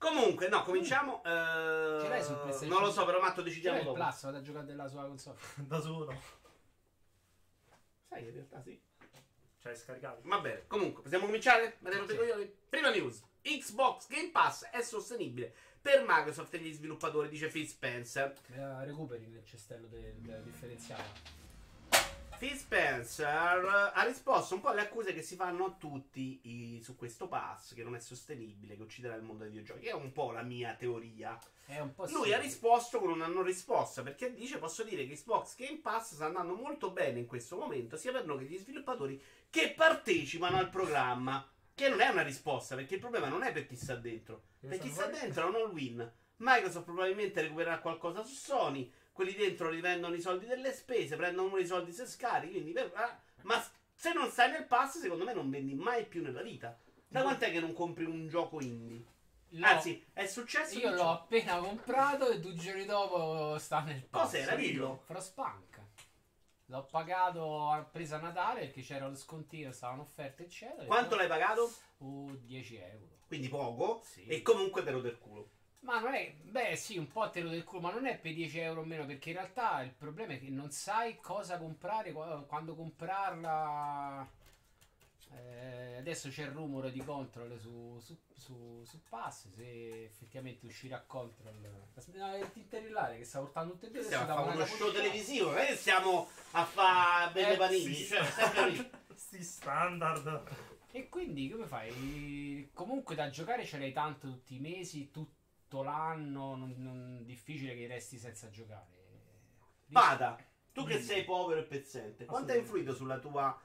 Comunque, 0.00 0.48
no, 0.48 0.62
cominciamo. 0.62 1.22
eh, 1.24 1.28
l'hai 1.28 2.24
sul 2.24 2.36
PlayStation? 2.36 2.68
non 2.70 2.80
lo 2.80 2.90
so, 2.90 3.04
però 3.04 3.20
Matto 3.20 3.42
decidiamo 3.42 3.76
il 3.78 3.84
dopo. 3.84 3.96
Plus, 3.98 4.22
vado 4.22 4.38
a 4.38 4.40
giocare 4.40 4.64
della 4.64 4.88
sua 4.88 5.04
console. 5.04 5.38
Da 5.68 5.78
solo. 5.78 6.14
Sai, 8.08 8.24
in 8.24 8.32
realtà 8.32 8.62
sì. 8.62 8.80
Cioè, 9.58 9.74
scaricato. 9.74 10.22
Va 10.24 10.40
bene, 10.40 10.64
comunque, 10.68 11.02
possiamo 11.02 11.26
cominciare? 11.26 11.76
Sì. 11.82 12.16
coglioni? 12.16 12.50
Prima 12.70 12.88
news. 12.88 13.22
Xbox 13.42 14.08
Game 14.08 14.30
Pass 14.30 14.64
è 14.70 14.80
sostenibile 14.80 15.54
per 15.82 16.02
Microsoft 16.06 16.54
e 16.54 16.58
gli 16.60 16.72
sviluppatori, 16.72 17.28
dice 17.28 17.48
Phil 17.48 17.66
Spencer. 17.66 18.34
La 18.56 18.82
recuperi 18.82 19.26
nel 19.26 19.44
cestello 19.44 19.86
del, 19.86 20.14
del 20.14 20.42
differenziale. 20.44 21.38
Phil 22.40 22.56
Spencer 22.56 23.92
ha 23.92 24.02
risposto 24.02 24.54
un 24.54 24.62
po' 24.62 24.68
alle 24.68 24.80
accuse 24.80 25.12
che 25.12 25.20
si 25.20 25.36
fanno 25.36 25.66
a 25.66 25.74
tutti 25.78 26.40
i- 26.44 26.80
su 26.82 26.96
questo 26.96 27.28
pass, 27.28 27.74
che 27.74 27.82
non 27.82 27.94
è 27.94 28.00
sostenibile, 28.00 28.76
che 28.76 28.82
ucciderà 28.82 29.14
il 29.14 29.22
mondo 29.22 29.42
dei 29.42 29.52
videogiochi. 29.52 29.84
È 29.84 29.92
un 29.92 30.10
po' 30.10 30.32
la 30.32 30.40
mia 30.40 30.72
teoria. 30.72 31.38
Lui 32.08 32.28
sì. 32.28 32.32
ha 32.32 32.38
risposto 32.38 32.98
con 32.98 33.10
una 33.10 33.26
non 33.26 33.42
risposta 33.42 34.02
perché 34.02 34.32
dice: 34.32 34.56
Posso 34.56 34.82
dire 34.84 35.06
che 35.06 35.16
Xbox 35.16 35.54
Game 35.56 35.80
Pass 35.80 36.14
sta 36.14 36.24
andando 36.24 36.54
molto 36.54 36.90
bene 36.92 37.18
in 37.18 37.26
questo 37.26 37.58
momento, 37.58 37.98
sia 37.98 38.10
per 38.10 38.24
noi 38.24 38.38
che 38.38 38.54
gli 38.54 38.58
sviluppatori 38.58 39.22
che 39.50 39.74
partecipano 39.76 40.56
al 40.56 40.70
programma. 40.70 41.46
Che 41.74 41.88
non 41.90 42.00
è 42.00 42.08
una 42.08 42.22
risposta 42.22 42.74
perché 42.74 42.94
il 42.94 43.00
problema 43.00 43.28
non 43.28 43.42
è 43.42 43.52
per 43.52 43.66
chi 43.66 43.76
sta 43.76 43.96
dentro, 43.96 44.44
per 44.60 44.78
chi 44.78 44.88
sta 44.88 45.06
dentro 45.08 45.44
è 45.44 45.48
un 45.48 45.56
all-win. 45.56 46.12
Microsoft 46.36 46.86
probabilmente 46.86 47.42
recupererà 47.42 47.80
qualcosa 47.80 48.22
su 48.22 48.32
Sony, 48.34 48.90
quelli 49.12 49.34
dentro 49.34 49.68
rivendono 49.68 50.14
i 50.14 50.20
soldi 50.20 50.46
delle 50.46 50.72
spese, 50.72 51.16
prendono 51.16 51.56
i 51.58 51.66
soldi 51.66 51.92
se 51.92 52.06
scarichi. 52.06 52.52
Quindi 52.54 52.72
per- 52.72 52.92
ah, 52.94 53.18
ma 53.42 53.62
se 53.94 54.12
non 54.12 54.30
stai 54.30 54.50
nel 54.50 54.64
pass, 54.66 54.98
secondo 54.98 55.24
me 55.24 55.32
non 55.34 55.50
vendi 55.50 55.74
mai 55.74 56.06
più 56.06 56.22
nella 56.22 56.42
vita. 56.42 56.78
Da 57.08 57.22
quant'è 57.22 57.50
che 57.50 57.60
non 57.60 57.72
compri 57.72 58.04
un 58.04 58.28
gioco 58.28 58.60
indie? 58.60 59.04
L'ho- 59.54 59.66
Anzi, 59.66 60.04
è 60.12 60.26
successo 60.26 60.78
io 60.78 60.90
l'ho 60.94 61.10
appena 61.10 61.58
comprato 61.58 62.30
e 62.30 62.38
due 62.38 62.54
giorni 62.54 62.84
dopo 62.84 63.58
sta 63.58 63.80
nel 63.80 64.02
pass. 64.04 64.22
Cos'era? 64.22 64.54
Dillo. 64.54 65.02
Frostpunk. 65.04 65.78
L'ho 66.66 66.84
pagato 66.84 67.68
a 67.68 67.82
presa 67.82 68.18
Natale 68.18 68.60
perché 68.60 68.82
c'era 68.82 69.08
lo 69.08 69.16
scontino, 69.16 69.72
stavano 69.72 70.02
offerte 70.02 70.44
eccetera. 70.44 70.84
Quanto 70.86 71.16
l'hai 71.16 71.26
pagato? 71.26 71.72
Uh, 71.98 72.30
10 72.44 72.76
euro. 72.76 73.08
Quindi 73.26 73.48
poco. 73.48 74.00
Sì. 74.04 74.24
E 74.26 74.40
comunque 74.42 74.84
te 74.84 74.92
lo 74.92 75.00
del 75.00 75.18
culo. 75.18 75.50
Ma 75.80 75.98
non 75.98 76.14
è, 76.14 76.32
beh 76.42 76.76
sì, 76.76 76.98
un 76.98 77.08
po' 77.08 77.30
te 77.30 77.40
lo 77.40 77.48
del 77.48 77.64
culo, 77.64 77.80
ma 77.80 77.92
non 77.92 78.06
è 78.06 78.18
per 78.18 78.34
10 78.34 78.58
euro 78.58 78.82
o 78.82 78.84
meno, 78.84 79.06
perché 79.06 79.30
in 79.30 79.36
realtà 79.36 79.80
il 79.82 79.92
problema 79.92 80.34
è 80.34 80.38
che 80.38 80.50
non 80.50 80.70
sai 80.70 81.18
cosa 81.20 81.56
comprare, 81.58 82.12
qua- 82.12 82.44
quando 82.46 82.74
comprarla. 82.74 84.28
Eh, 85.32 85.96
adesso 85.96 86.28
c'è 86.28 86.42
il 86.42 86.50
rumore 86.50 86.90
di 86.90 87.02
Control 87.02 87.56
su, 87.58 87.98
su, 88.00 88.16
su, 88.36 88.82
su 88.84 89.00
Pass, 89.08 89.46
se 89.54 90.04
effettivamente 90.04 90.66
uscirà 90.66 91.02
Control. 91.06 91.54
No, 92.14 92.32
è 92.32 92.40
il 92.40 92.52
tinterillare 92.52 93.16
che 93.16 93.24
sta 93.24 93.38
portando 93.38 93.72
tutte 93.74 93.86
e 93.86 93.90
due. 93.90 94.02
Stiamo 94.02 94.24
a 94.32 94.42
fare 94.42 94.56
uno 94.56 94.66
show 94.66 94.92
televisivo, 94.92 95.50
non 95.50 95.58
è 95.60 95.66
che 95.68 95.76
stiamo 95.76 96.28
a 96.50 96.64
fare 96.64 97.32
belle 97.32 97.54
Eh, 97.54 97.56
panini. 97.56 97.94
sì. 97.94 98.04
Cioè, 98.06 98.24
sempre 98.24 98.70
lì. 98.70 98.90
Sti 99.14 99.42
standard. 99.42 100.42
E 100.92 101.08
quindi 101.08 101.48
come 101.48 101.66
fai? 101.66 102.68
Comunque 102.74 103.14
da 103.14 103.30
giocare 103.30 103.64
ce 103.64 103.78
l'hai 103.78 103.92
tanto 103.92 104.26
tutti 104.28 104.56
i 104.56 104.58
mesi, 104.58 105.08
tutto 105.70 105.84
l'anno, 105.84 106.56
non, 106.56 106.74
non- 106.78 107.24
difficile 107.24 107.76
che 107.76 107.86
resti 107.86 108.18
senza 108.18 108.50
giocare. 108.50 108.98
Pada, 109.92 110.36
tu 110.72 110.84
che 110.84 111.00
sei 111.00 111.24
povero 111.24 111.60
e 111.60 111.62
pezzente, 111.64 112.24
quanto 112.24 112.50
ha 112.52 112.56
influito 112.56 112.92
sulla 112.92 113.18
tua. 113.20 113.56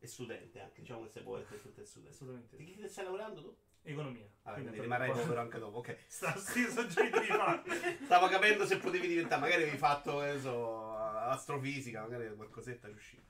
e 0.00 0.06
studente 0.06 0.60
anche, 0.60 0.82
diciamo 0.82 1.04
che 1.04 1.08
sei 1.08 1.22
povero 1.22 1.44
e 1.44 1.46
pezzente 1.48 1.80
e 1.80 1.84
studente. 1.84 2.14
Assolutamente. 2.14 2.56
Di 2.56 2.64
chi 2.64 2.88
stai 2.88 3.04
lavorando 3.04 3.40
tu? 3.40 3.56
Economia. 3.82 4.26
Vabbè, 4.42 4.60
Quindi 4.60 4.80
rimarrai 4.80 5.10
povero 5.10 5.40
anche 5.40 5.58
dopo, 5.58 5.78
ok. 5.78 5.96
Sta 6.06 6.36
stesso 6.36 6.86
giro 6.86 7.20
di 7.20 7.26
fare. 7.26 7.62
Stavo 8.04 8.28
capendo 8.28 8.66
se 8.66 8.76
potevi 8.76 9.08
diventare, 9.08 9.40
magari 9.40 9.62
avevi 9.62 9.78
fatto, 9.78 10.18
che 10.18 10.38
so, 10.38 10.94
astrofisica, 10.94 12.02
magari 12.02 12.34
qualcosetta 12.36 12.88
ci 12.88 12.94
usciva. 12.94 13.22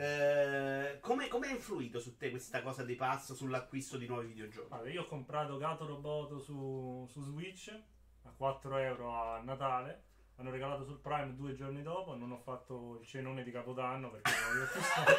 Eh, 0.00 1.00
come, 1.00 1.26
come 1.26 1.48
ha 1.48 1.50
influito 1.50 1.98
su 1.98 2.16
te 2.16 2.30
questa 2.30 2.62
cosa 2.62 2.84
dei 2.84 2.94
pass 2.94 3.32
sull'acquisto 3.32 3.96
di 3.96 4.06
nuovi 4.06 4.28
videogiochi? 4.28 4.72
Allora, 4.72 4.90
io 4.90 5.02
ho 5.02 5.06
comprato 5.06 5.56
Gato 5.56 5.86
Roboto 5.86 6.38
su, 6.38 7.04
su 7.10 7.20
Switch 7.20 7.76
a 8.22 8.30
4 8.30 8.76
euro 8.76 9.12
a 9.12 9.40
Natale. 9.40 10.04
Hanno 10.36 10.50
regalato 10.50 10.84
sul 10.84 11.00
Prime 11.00 11.34
due 11.34 11.52
giorni 11.52 11.82
dopo. 11.82 12.14
Non 12.14 12.30
ho 12.30 12.38
fatto 12.38 12.98
il 13.00 13.06
cenone 13.06 13.42
di 13.42 13.50
Capodanno 13.50 14.12
perché 14.12 14.30
non 14.30 14.50
avevo 14.50 14.66
più 14.70 14.80
soldi. 14.80 15.12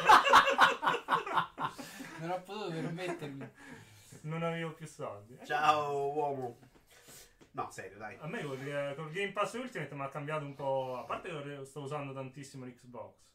Non 2.20 2.30
ho 2.30 2.42
potuto 2.42 2.70
permettermi. 2.70 3.50
non 4.22 4.42
avevo 4.42 4.72
più 4.72 4.86
soldi. 4.86 5.38
Ciao 5.44 6.10
uomo. 6.10 6.58
No, 7.50 7.68
serio, 7.70 7.98
dai. 7.98 8.16
A 8.20 8.26
me 8.26 8.42
col, 8.42 8.58
eh, 8.60 8.94
col 8.94 9.10
Game 9.10 9.32
Pass 9.32 9.52
Ultimate 9.54 9.94
mi 9.94 10.02
ha 10.02 10.08
cambiato 10.08 10.46
un 10.46 10.54
po'. 10.54 10.96
A 10.98 11.04
parte 11.04 11.28
che 11.42 11.64
sto 11.66 11.80
usando 11.80 12.14
tantissimo 12.14 12.64
l'Xbox. 12.64 13.29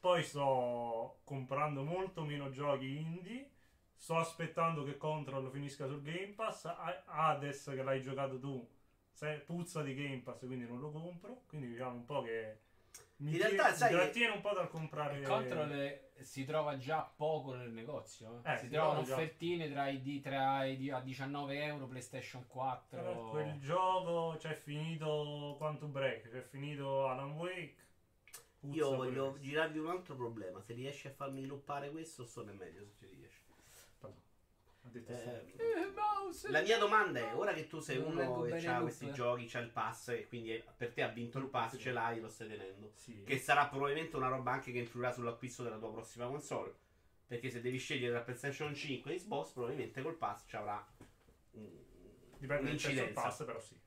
Poi 0.00 0.22
sto 0.22 1.20
comprando 1.24 1.82
molto 1.82 2.22
meno 2.22 2.50
giochi 2.50 2.98
indie. 2.98 3.50
Sto 3.94 4.16
aspettando 4.16 4.84
che 4.84 4.96
Control 4.96 5.50
finisca 5.50 5.86
sul 5.86 6.02
Game 6.02 6.34
Pass. 6.34 6.66
Hades, 7.06 7.64
che 7.74 7.82
l'hai 7.82 8.00
giocato 8.00 8.38
tu, 8.38 8.66
puzza 9.44 9.82
di 9.82 9.94
Game 9.94 10.18
Pass, 10.20 10.46
quindi 10.46 10.66
non 10.66 10.78
lo 10.78 10.90
compro. 10.92 11.42
Quindi 11.48 11.68
diciamo 11.68 11.96
un 11.96 12.04
po' 12.04 12.22
che. 12.22 12.60
Mi 13.16 13.32
In 13.32 13.38
realtà, 13.38 13.72
sai 13.74 13.90
trattiene 13.92 14.34
un 14.34 14.40
po' 14.40 14.54
dal 14.54 14.68
comprare. 14.68 15.18
Il 15.18 15.26
control 15.26 15.70
è- 15.70 16.06
si 16.20 16.44
trova 16.44 16.76
già 16.76 17.02
poco 17.02 17.54
nel 17.54 17.70
negozio. 17.72 18.40
eh. 18.44 18.52
Eh, 18.52 18.56
si, 18.58 18.66
si 18.66 18.70
trovano 18.70 19.02
già. 19.02 19.14
offertine 19.14 19.68
tra 19.70 19.88
i, 19.88 20.00
di- 20.00 20.20
tra 20.20 20.64
i 20.64 20.76
di- 20.76 20.90
a 20.92 21.00
19 21.00 21.60
euro 21.64 21.86
PlayStation 21.88 22.46
4. 22.46 22.96
Però 23.02 23.30
Quel 23.30 23.58
gioco 23.58 24.36
c'è 24.38 24.54
finito 24.54 25.56
Quantum 25.58 25.90
Break, 25.90 26.30
c'è 26.30 26.42
finito 26.42 27.08
Alan 27.08 27.32
Wake. 27.32 27.86
Puzza 28.60 28.74
Io 28.76 28.96
voglio 28.96 29.30
questo. 29.30 29.48
girarvi 29.48 29.78
un 29.78 29.88
altro 29.88 30.14
problema. 30.16 30.60
Se 30.60 30.72
riesci 30.72 31.06
a 31.06 31.10
farmi 31.12 31.38
sviluppare 31.40 31.90
questo, 31.90 32.24
sono 32.26 32.52
meglio 32.54 32.84
se 32.84 32.92
ci 32.98 33.06
riesci. 33.14 33.36
Detto 34.90 35.12
Eh, 35.12 36.32
sì. 36.32 36.50
La 36.50 36.62
mia 36.62 36.78
domanda 36.78 37.20
è: 37.20 37.34
ora 37.36 37.52
che 37.52 37.66
tu 37.66 37.78
sei 37.80 37.98
Non 37.98 38.12
uno 38.16 38.42
che 38.44 38.66
ha 38.66 38.80
questi 38.80 39.04
loop. 39.04 39.16
giochi, 39.16 39.46
c'ha 39.46 39.58
il 39.58 39.68
pass, 39.68 40.08
e 40.08 40.26
quindi 40.28 40.52
è- 40.52 40.64
per 40.76 40.92
te 40.94 41.02
ha 41.02 41.08
vinto 41.08 41.38
il 41.38 41.46
pass, 41.46 41.76
ce 41.78 41.92
l'hai, 41.92 42.20
lo 42.20 42.28
stai 42.30 42.48
tenendo. 42.48 42.92
Sì. 42.94 43.22
Che 43.22 43.38
sarà 43.38 43.66
probabilmente 43.66 44.16
una 44.16 44.28
roba 44.28 44.52
anche 44.52 44.72
che 44.72 44.78
influirà 44.78 45.12
sull'acquisto 45.12 45.62
della 45.62 45.76
tua 45.76 45.92
prossima 45.92 46.26
console. 46.26 46.74
Perché 47.26 47.50
se 47.50 47.60
devi 47.60 47.76
scegliere 47.78 48.12
tra 48.14 48.22
PlayStation 48.22 48.74
5 48.74 49.12
e 49.12 49.16
Xbox, 49.16 49.50
probabilmente 49.50 50.00
col 50.00 50.14
pass 50.16 50.44
ci 50.46 50.56
avrà 50.56 50.82
un- 51.52 51.68
Dipende 52.38 52.62
un'incidenza. 52.68 53.20
pass, 53.20 53.44
però 53.44 53.60
sì. 53.60 53.78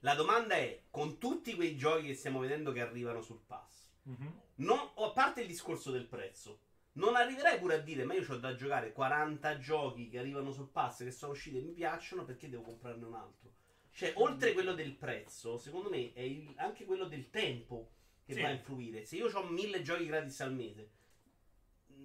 La 0.00 0.14
domanda 0.14 0.54
è: 0.54 0.84
con 0.90 1.18
tutti 1.18 1.54
quei 1.54 1.76
giochi 1.76 2.06
che 2.06 2.14
stiamo 2.14 2.38
vedendo 2.40 2.72
che 2.72 2.80
arrivano 2.80 3.20
sul 3.20 3.40
pass, 3.46 3.85
Mhm. 4.06 4.40
non- 4.56 4.90
a 4.96 5.10
parte 5.10 5.40
il 5.40 5.46
discorso 5.46 5.90
del 5.90 6.06
prezzo, 6.06 6.60
non 6.92 7.16
arriverai 7.16 7.58
pure 7.58 7.74
a 7.74 7.78
dire: 7.78 8.04
Ma 8.04 8.14
io 8.14 8.24
ho 8.28 8.36
da 8.36 8.54
giocare 8.54 8.92
40 8.92 9.58
giochi 9.58 10.08
che 10.08 10.18
arrivano 10.18 10.52
sul 10.52 10.68
pass 10.68 11.02
che 11.04 11.10
sono 11.10 11.32
usciti 11.32 11.58
e 11.58 11.62
mi 11.62 11.72
piacciono, 11.72 12.24
perché 12.24 12.48
devo 12.48 12.62
comprarne 12.62 13.04
un 13.04 13.14
altro? 13.14 13.50
Cioè, 13.90 14.12
oltre 14.16 14.52
quello 14.52 14.74
del 14.74 14.92
prezzo, 14.94 15.56
secondo 15.56 15.88
me 15.88 16.12
è 16.12 16.20
il- 16.20 16.52
anche 16.56 16.84
quello 16.84 17.06
del 17.06 17.30
tempo 17.30 17.90
che 18.24 18.34
Sì. 18.34 18.40
va 18.40 18.48
a 18.48 18.52
influire. 18.52 19.04
Se 19.04 19.16
io 19.16 19.30
ho 19.30 19.42
mille 19.44 19.82
giochi 19.82 20.06
gratis 20.06 20.40
al 20.40 20.52
mese, 20.52 20.90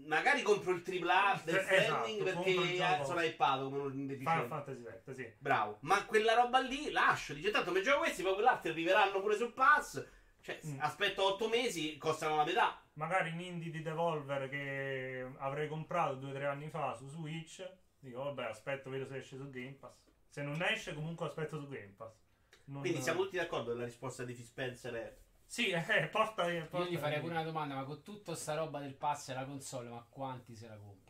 magari 0.06 0.42
compro 0.42 0.72
il 0.72 0.82
AAA 0.84 1.42
del 1.46 1.56
Esatto, 1.58 2.08
compro 2.08 2.24
perché 2.24 3.04
sono 3.06 3.22
hypato 3.22 3.70
come 3.70 3.82
un 3.84 4.06
deficiente. 4.08 4.48
Fantasy 4.48 4.84
sì. 5.14 5.34
Bravo, 5.38 5.78
ma 5.82 6.06
quella 6.06 6.34
roba 6.34 6.60
lì 6.60 6.92
lascio. 6.92 7.34
Dice 7.34 7.52
tanto 7.52 7.72
mi 7.72 7.82
gioco 7.82 8.00
questi, 8.00 8.24
poi 8.24 8.34
quell'altro 8.34 8.72
arriveranno 8.72 9.20
pure 9.22 9.36
sul 9.36 9.54
pass. 9.54 10.06
Cioè, 10.42 10.60
Mm. 10.66 10.80
aspetto 10.80 11.24
8 11.24 11.48
mesi, 11.48 11.98
costano 11.98 12.36
la 12.36 12.44
metà. 12.46 12.82
Magari 12.94 13.30
in 13.30 13.40
indie 13.40 13.72
di 13.72 13.82
Devolver 13.82 14.50
che 14.50 15.26
avrei 15.38 15.68
comprato 15.68 16.16
due 16.16 16.32
o 16.32 16.34
tre 16.34 16.46
anni 16.48 16.70
fa 16.70 16.94
su 16.96 17.08
Switch. 17.08 17.64
Dico, 18.00 18.24
vabbè, 18.24 18.46
aspetto, 18.46 18.90
vedo 18.90 19.06
se 19.06 19.18
esce 19.18 19.38
su 19.38 19.50
Game 19.50 19.74
Pass. 19.74 19.96
Se 20.28 20.42
non 20.42 20.62
esce, 20.64 20.94
comunque 20.94 21.28
aspetto 21.28 21.60
su 21.60 21.68
Game 21.68 21.94
Pass. 21.96 22.14
Non- 22.66 22.82
Quindi 22.82 23.02
siamo 23.02 23.24
tutti 23.24 23.38
d'accordo 23.38 23.72
che 23.74 23.78
la 23.80 23.86
risposta 23.86 24.24
di 24.24 24.34
Phil 24.34 24.46
Spencer 24.46 24.94
è. 24.94 25.18
Sì, 25.46 25.70
eh, 25.72 26.08
porta, 26.12 26.44
porta 26.44 26.78
Io 26.78 26.86
gli 26.86 26.98
farei 26.98 27.20
pure 27.20 27.34
una 27.34 27.44
domanda, 27.44 27.76
ma 27.76 27.84
con 27.84 28.02
tutta 28.02 28.34
sta 28.36 28.56
roba 28.56 28.80
del 28.80 28.94
pass 28.96 29.30
e 29.30 29.34
la 29.34 29.46
console, 29.46 29.90
ma 29.90 30.06
quanti 30.10 30.56
se 30.56 30.68
la 30.68 30.76
comprano? 30.78 31.01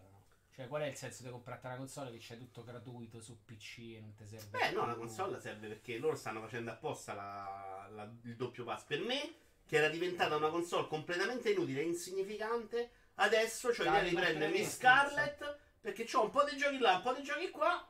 Cioè, 0.62 0.70
qual 0.70 0.84
è 0.84 0.88
il 0.88 0.96
senso 0.96 1.24
di 1.24 1.30
comprarti 1.32 1.66
una 1.66 1.76
console 1.76 2.12
che 2.12 2.20
c'è 2.20 2.38
tutto 2.38 2.64
gratuito 2.64 3.20
su 3.20 3.44
PC 3.44 3.78
e 3.96 4.00
non 4.00 4.14
ti 4.14 4.28
serve 4.28 4.46
Beh, 4.60 4.72
no, 4.74 4.82
più? 4.82 4.90
la 4.90 4.94
console 4.96 5.40
serve 5.40 5.68
perché 5.68 5.98
loro 5.98 6.16
stanno 6.16 6.40
facendo 6.40 6.70
apposta 6.70 7.16
la- 7.16 7.88
la- 7.90 8.12
il 8.26 8.36
doppio 8.36 8.64
pass. 8.64 8.84
Per 8.84 9.00
me, 9.00 9.34
che 9.66 9.78
era 9.78 9.90
diventata 9.90 10.36
una 10.36 10.50
console 10.50 10.88
completamente 10.88 11.50
inutile 11.50 11.82
e 11.82 11.86
insignificante, 11.86 12.92
adesso 13.16 13.70
ho 13.70 13.72
l'idea 13.72 13.92
Dai, 14.02 14.10
di 14.10 14.16
prendermi 14.16 14.54
premesso, 14.54 14.76
Scarlet 14.76 15.58
perché 15.82 16.08
ho 16.14 16.24
un 16.26 16.30
po' 16.30 16.44
di 16.44 16.56
giochi 16.56 16.78
là, 16.78 16.98
un 16.98 17.02
po' 17.02 17.14
di 17.14 17.24
giochi 17.24 17.50
qua. 17.50 17.90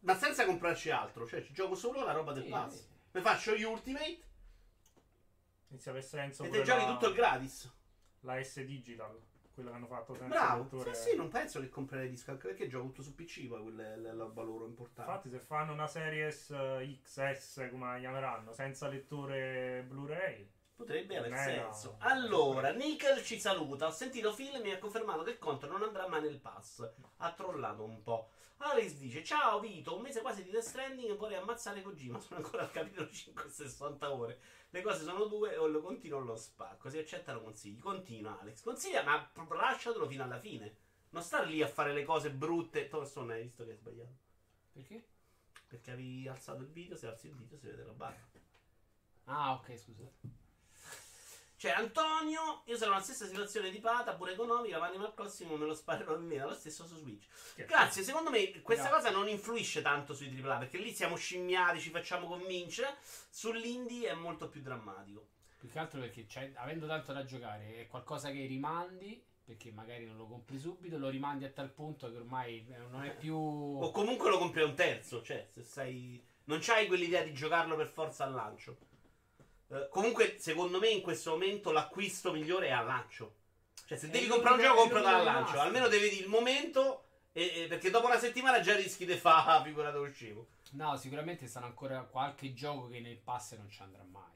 Ma 0.00 0.14
senza 0.18 0.44
comprarci 0.44 0.90
altro, 0.90 1.26
cioè 1.26 1.42
ci 1.42 1.54
gioco 1.54 1.74
solo 1.74 2.04
la 2.04 2.12
roba 2.12 2.34
del 2.34 2.42
Sì, 2.44 2.50
pass. 2.50 2.74
sì. 2.74 2.86
Mi 3.12 3.20
faccio 3.22 3.56
gli 3.56 3.62
Ultimate 3.62 4.18
Inizia 5.68 5.90
a 5.90 5.94
avere 5.94 6.06
senso 6.06 6.44
e 6.44 6.50
te 6.50 6.62
giochi 6.62 6.84
la, 6.84 6.92
tutto 6.92 7.08
il 7.08 7.14
gratis. 7.14 7.72
la 8.20 8.42
S 8.44 8.60
Digital, 8.62 9.18
quella 9.54 9.70
che 9.70 9.76
hanno 9.76 9.86
fatto 9.86 10.14
senza 10.14 10.28
Bravo. 10.28 10.62
lettore. 10.64 10.94
Sì, 10.94 11.10
sì, 11.10 11.16
non 11.16 11.28
penso 11.28 11.60
che 11.60 11.68
comprerei 11.68 12.10
disco 12.10 12.32
anche 12.32 12.48
perché 12.48 12.66
gioco 12.66 12.86
tutto 12.86 13.02
su 13.02 13.14
PC, 13.14 13.46
poi 13.46 13.62
roba 14.16 14.42
loro 14.42 14.66
importante. 14.66 15.10
Infatti, 15.10 15.30
se 15.30 15.38
fanno 15.38 15.72
una 15.72 15.86
Series 15.86 16.50
eh, 16.50 16.98
XS, 17.02 17.68
come 17.70 17.92
la 17.92 17.98
chiameranno, 17.98 18.52
senza 18.52 18.88
lettore 18.88 19.84
Blu-ray, 19.88 20.50
Potrebbe 20.76 21.16
aver 21.16 21.32
senso. 21.36 21.96
Allora, 22.00 22.72
Nickel 22.72 23.22
ci 23.22 23.38
saluta. 23.38 23.86
Ho 23.86 23.92
sentito 23.92 24.34
Phil 24.34 24.56
e 24.56 24.60
mi 24.60 24.72
ha 24.72 24.78
confermato 24.78 25.22
che 25.22 25.38
Contro 25.38 25.70
non 25.70 25.84
andrà 25.84 26.08
mai 26.08 26.20
nel 26.22 26.40
pass. 26.40 26.84
Ha 27.18 27.32
trollato 27.32 27.84
un 27.84 28.02
po'. 28.02 28.30
Alex 28.56 28.94
dice: 28.94 29.22
Ciao 29.22 29.60
Vito, 29.60 29.94
un 29.94 30.02
mese 30.02 30.20
quasi 30.20 30.42
di 30.42 30.50
Death 30.50 30.64
Stranding 30.64 31.10
e 31.10 31.16
vorrei 31.16 31.36
ammazzare 31.36 31.80
Kojima. 31.80 32.18
Sono 32.20 32.40
ancora 32.40 32.62
al 32.62 32.72
capitolo 32.72 33.08
5 33.08 33.44
e 33.44 33.50
60 33.50 34.12
ore. 34.12 34.40
Le 34.74 34.82
cose 34.82 35.04
sono 35.04 35.26
due, 35.26 35.56
o 35.56 35.68
lo 35.68 35.80
continuo 35.80 36.18
o 36.18 36.22
lo 36.22 36.34
spacco. 36.34 36.90
Si 36.90 36.98
accettano 36.98 37.40
consigli. 37.40 37.78
Continua 37.78 38.40
Alex. 38.40 38.60
Consiglia, 38.60 39.04
ma 39.04 39.30
lasciatelo 39.50 40.08
fino 40.08 40.24
alla 40.24 40.40
fine. 40.40 40.78
Non 41.10 41.22
stare 41.22 41.46
lì 41.46 41.62
a 41.62 41.68
fare 41.68 41.92
le 41.92 42.02
cose 42.02 42.32
brutte. 42.32 42.88
Thorson, 42.88 43.30
hai 43.30 43.42
visto 43.42 43.62
che 43.64 43.70
hai 43.70 43.76
sbagliato? 43.76 44.16
Perché? 44.72 45.06
Perché 45.68 45.92
avevi 45.92 46.26
alzato 46.26 46.62
il 46.62 46.70
video. 46.70 46.96
Se 46.96 47.06
alzi 47.06 47.28
il 47.28 47.34
video, 47.34 47.56
si 47.56 47.68
vede 47.68 47.84
la 47.84 47.92
barra. 47.92 48.18
Ah, 49.26 49.52
ok, 49.52 49.78
scusate. 49.78 50.42
Cioè, 51.64 51.72
Antonio, 51.72 52.60
io 52.66 52.76
sono 52.76 52.90
nella 52.90 53.02
stessa 53.02 53.24
situazione 53.24 53.70
di 53.70 53.78
Pata, 53.78 54.12
pure 54.12 54.32
economica, 54.32 54.78
ma 54.78 54.90
l'anno 54.90 55.14
prossimo 55.14 55.56
me 55.56 55.64
lo 55.64 55.72
sparerò 55.72 56.14
in 56.14 56.26
meno, 56.26 56.48
lo 56.48 56.54
stesso 56.54 56.86
su 56.86 56.96
Switch. 56.98 57.24
che- 57.54 57.64
Grazie, 57.64 58.02
secondo 58.02 58.28
me 58.28 58.60
questa 58.60 58.90
Grazie. 58.90 59.08
cosa 59.08 59.18
non 59.18 59.30
influisce 59.30 59.80
tanto 59.80 60.12
sui 60.12 60.28
AAA, 60.28 60.58
perché 60.58 60.76
lì 60.76 60.92
siamo 60.92 61.16
scimmiati, 61.16 61.80
ci 61.80 61.88
facciamo 61.88 62.26
convincere, 62.26 62.96
sull'indie 63.30 64.10
è 64.10 64.12
molto 64.12 64.50
più 64.50 64.60
drammatico. 64.60 65.28
Più 65.58 65.70
che 65.70 65.78
altro 65.78 66.00
perché 66.00 66.28
cioè, 66.28 66.52
avendo 66.56 66.86
tanto 66.86 67.14
da 67.14 67.24
giocare 67.24 67.80
è 67.80 67.86
qualcosa 67.86 68.30
che 68.30 68.44
rimandi, 68.44 69.24
perché 69.42 69.72
magari 69.72 70.04
non 70.04 70.18
lo 70.18 70.26
compri 70.26 70.58
subito, 70.58 70.98
lo 70.98 71.08
rimandi 71.08 71.46
a 71.46 71.50
tal 71.50 71.70
punto 71.70 72.10
che 72.10 72.18
ormai 72.18 72.66
eh, 72.68 72.76
non 72.76 73.04
è 73.04 73.16
più... 73.16 73.34
O 73.36 73.90
comunque 73.90 74.28
lo 74.28 74.36
compri 74.36 74.60
a 74.60 74.66
un 74.66 74.74
terzo, 74.74 75.22
cioè, 75.22 75.46
se 75.50 75.62
sei... 75.62 76.22
Non 76.44 76.58
c'hai 76.60 76.86
quell'idea 76.86 77.22
di 77.22 77.32
giocarlo 77.32 77.74
per 77.74 77.86
forza 77.88 78.24
al 78.24 78.34
lancio. 78.34 78.76
Eh, 79.74 79.88
comunque, 79.90 80.36
secondo 80.38 80.78
me, 80.78 80.88
in 80.88 81.00
questo 81.02 81.30
momento 81.30 81.72
l'acquisto 81.72 82.30
migliore 82.32 82.68
è 82.68 82.70
al 82.72 82.86
lancio. 82.86 83.34
Cioè, 83.86 83.98
se 83.98 84.06
È 84.06 84.10
devi 84.10 84.26
l'unico- 84.26 84.46
comprare 84.46 84.68
un 84.68 84.76
gioco, 84.76 84.88
compralo 84.88 85.16
al 85.16 85.24
lancio. 85.24 85.58
Almeno 85.60 85.88
te 85.88 85.98
vedi 85.98 86.20
il 86.20 86.28
momento, 86.28 87.04
e- 87.32 87.62
e- 87.62 87.66
perché 87.66 87.90
dopo 87.90 88.06
una 88.06 88.18
settimana 88.18 88.60
già 88.60 88.74
rischi 88.76 89.04
di 89.04 89.16
fare 89.16 89.50
la 89.58 89.62
figura 89.62 89.90
dello 89.90 90.10
scemo. 90.10 90.46
No, 90.72 90.96
sicuramente 90.96 91.46
sarà 91.48 91.66
ancora 91.66 92.00
qualche 92.02 92.52
gioco 92.54 92.88
che 92.88 93.00
nel 93.00 93.18
pass 93.18 93.56
non 93.56 93.68
ci 93.70 93.82
andrà 93.82 94.02
mai. 94.04 94.32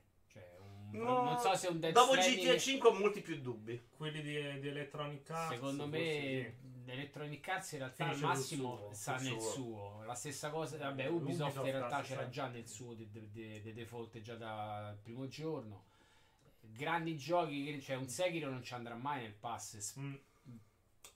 Un- 0.91 0.99
No, 1.01 1.23
non 1.25 1.39
so 1.39 1.55
se 1.55 1.67
un 1.69 1.79
Death 1.81 1.93
Dopo 1.93 2.13
Stranding- 2.15 2.47
GTA 2.47 2.59
5 2.59 2.89
ho 2.89 2.93
molti 2.95 3.21
più 3.21 3.41
dubbi. 3.41 3.81
quelli 3.97 4.23
di, 4.23 4.61
di 4.61 4.69
Electronic 4.69 5.31
Arts 5.31 5.55
Secondo 5.55 5.87
me 5.87 6.55
Electronic 6.87 7.47
Arts 7.49 7.73
in 7.73 7.79
realtà 7.79 8.09
al 8.09 8.19
massimo 8.21 8.89
sta 8.93 9.17
nel 9.17 9.39
suo. 9.39 9.41
suo. 9.41 10.03
La 10.07 10.15
stessa 10.15 10.49
cosa, 10.51 10.79
vabbè, 10.79 11.07
Ubisoft, 11.09 11.51
Ubisoft 11.51 11.67
in 11.67 11.73
realtà 11.73 11.97
c'era 12.01 12.05
stessa- 12.23 12.29
già 12.31 12.47
nel 12.49 12.67
suo 12.67 12.95
di, 12.95 13.09
di- 13.11 13.31
di- 13.31 13.61
di 13.61 13.73
default 13.75 14.21
già 14.23 14.35
dal 14.37 14.97
primo 15.03 15.29
giorno. 15.29 15.85
Grandi 16.61 17.17
giochi, 17.17 17.81
cioè 17.83 17.97
un 17.97 18.09
Sekiro 18.09 18.51
non 18.51 18.63
ci 18.63 18.73
andrà 18.75 18.95
mai 18.95 19.23
nel 19.23 19.35
pass. 19.35 19.77
sì. 19.79 20.01
Mm, 20.01 20.15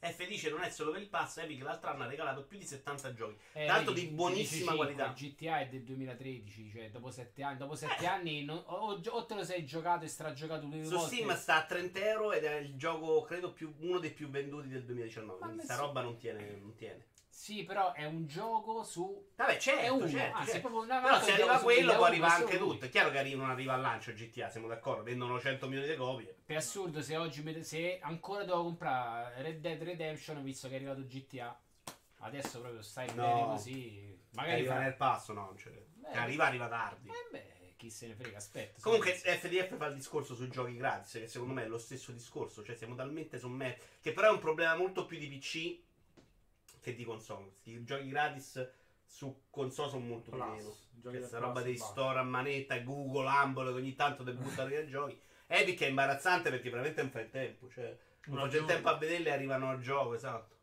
È 0.03 0.11
felice 0.11 0.51
non 0.51 0.63
è 0.63 0.69
solo 0.69 0.91
per 0.91 1.01
il 1.01 1.07
pass, 1.09 1.37
Epic 1.37 1.63
l'altro 1.63 1.91
anno 1.91 2.03
ha 2.03 2.07
regalato 2.09 2.43
più 2.43 2.59
di 2.59 2.65
70 2.65 3.13
giochi. 3.15 3.37
Eh, 3.53 3.67
vedi, 3.67 3.93
di 3.93 4.07
buonissima 4.09 4.73
15, 4.75 4.77
qualità. 4.97 5.13
GTA 5.17 5.61
è 5.61 5.69
del 5.69 5.85
2013, 5.85 6.71
cioè 6.73 6.91
dopo 6.91 7.13
7 7.13 7.43
anni. 7.45 7.57
Dopo 7.59 7.77
7 7.77 8.05
anni 8.07 8.45
non- 8.45 8.65
o, 8.67 9.01
o- 9.01 9.25
te 9.27 9.35
lo 9.35 9.45
sei 9.45 9.65
giocato 9.65 10.05
e 10.05 10.09
stragiocato 10.09 10.67
due 10.67 10.85
Su 10.85 10.97
volte. 10.97 11.15
Steam 11.15 11.37
sta 11.37 11.55
a 11.59 11.67
30 11.67 12.01
euro 12.01 12.33
ed 12.33 12.43
è 12.43 12.57
il 12.57 12.75
gioco, 12.77 13.23
credo, 13.23 13.53
più, 13.53 13.73
uno 13.79 14.01
dei 14.01 14.11
più 14.11 14.29
venduti 14.29 14.67
del 14.67 14.83
2019. 14.85 15.39
Ma 15.39 15.47
Quindi 15.47 15.63
sta 15.63 15.77
roba 15.77 16.01
non 16.03 16.17
tiene. 16.17 16.57
Non 16.61 16.75
tiene. 16.75 17.07
Sì, 17.33 17.65
però 17.65 17.93
è 17.93 18.05
un 18.05 18.27
gioco 18.27 18.85
su. 18.85 19.31
Vabbè, 19.37 19.57
certo, 19.57 19.81
è 19.81 19.89
uno. 19.89 20.07
certo, 20.07 20.37
ah, 20.37 20.45
certo. 20.45 20.69
Però 20.69 21.21
se 21.23 21.33
arriva 21.33 21.59
quello 21.61 21.95
può 21.97 22.05
arrivare 22.05 22.43
anche 22.43 22.59
tutto. 22.59 22.85
È 22.85 22.91
chiaro 22.91 23.11
che 23.11 23.19
arriva, 23.19 23.41
non 23.41 23.51
arriva 23.51 23.73
al 23.73 23.81
lancio 23.81 24.13
GTA, 24.13 24.51
siamo 24.51 24.69
d'accordo. 24.69 25.03
Vendono 25.03 25.41
100 25.41 25.67
milioni 25.67 25.89
di 25.89 25.97
copie. 25.97 26.37
Per 26.45 26.57
assurdo, 26.57 27.01
se 27.01 27.17
oggi 27.17 27.65
se 27.65 27.99
ancora 28.03 28.45
devo 28.45 28.63
comprare 28.63 29.43
Red 29.43 29.61
Dead 29.61 29.83
Redemption, 29.83 30.43
visto 30.43 30.69
che 30.69 30.75
è 30.75 30.77
arrivato 30.77 31.05
GTA, 31.07 31.59
adesso 32.19 32.61
proprio 32.61 32.83
stai 32.83 33.09
No. 33.15 33.27
bene 33.27 33.45
così. 33.47 34.21
Magari 34.33 34.53
arriva 34.61 34.75
fa... 34.75 34.81
nel 34.81 34.95
passo, 34.95 35.33
no, 35.33 35.45
non 35.47 35.55
c'è. 35.57 35.71
Beh. 35.71 36.11
Arriva, 36.11 36.45
arriva 36.47 36.69
tardi. 36.69 37.09
Eh 37.09 37.29
beh, 37.31 37.75
chi 37.77 37.89
se 37.89 38.09
ne 38.09 38.15
frega, 38.15 38.37
aspetta. 38.37 38.83
Comunque 38.83 39.15
FDF 39.15 39.75
fa 39.79 39.87
il 39.87 39.95
discorso 39.95 40.35
sui 40.35 40.51
giochi 40.51 40.77
gratis, 40.77 41.13
che 41.13 41.27
secondo 41.27 41.55
me 41.55 41.65
è 41.65 41.67
lo 41.67 41.79
stesso 41.79 42.13
discorso, 42.13 42.63
cioè 42.63 42.77
siamo 42.77 42.95
talmente 42.95 43.39
sommersi, 43.39 43.81
che 44.03 44.13
però 44.13 44.29
è 44.29 44.33
un 44.33 44.39
problema 44.39 44.77
molto 44.77 45.07
più 45.07 45.19
di 45.19 45.29
PC 45.29 45.91
che 46.83 46.95
di 46.95 47.05
console. 47.05 47.53
I 47.63 47.83
giochi 47.85 48.09
gratis 48.09 48.71
su 49.07 49.45
console 49.49 49.89
sono 49.89 50.05
molto 50.05 50.31
di 50.31 50.37
Plus, 50.37 50.49
meno. 50.49 50.75
giochi 50.93 51.17
Questa 51.19 51.39
roba 51.39 51.63
dei 51.63 51.77
store 51.79 52.19
a 52.19 52.23
manetta, 52.23 52.79
Google, 52.81 53.29
Humble, 53.29 53.73
che 53.73 53.79
ogni 53.79 53.95
tanto 53.95 54.25
ti 54.25 54.33
buttano 54.33 54.69
via 54.69 54.81
i 54.81 54.89
giochi. 54.89 55.19
Epic 55.47 55.83
è 55.83 55.87
imbarazzante 55.87 56.51
perché 56.51 56.71
veramente 56.71 57.03
non 57.03 57.11
fa 57.11 57.21
il 57.21 57.31
tempo, 57.31 57.71
cioè 57.71 57.97
non 58.27 58.49
c'è 58.49 58.59
il 58.59 58.65
tempo 58.65 58.89
a 58.89 58.97
vederle 58.97 59.29
e 59.29 59.33
arrivano 59.33 59.71
al 59.71 59.81
gioco, 59.81 60.15
esatto. 60.15 60.57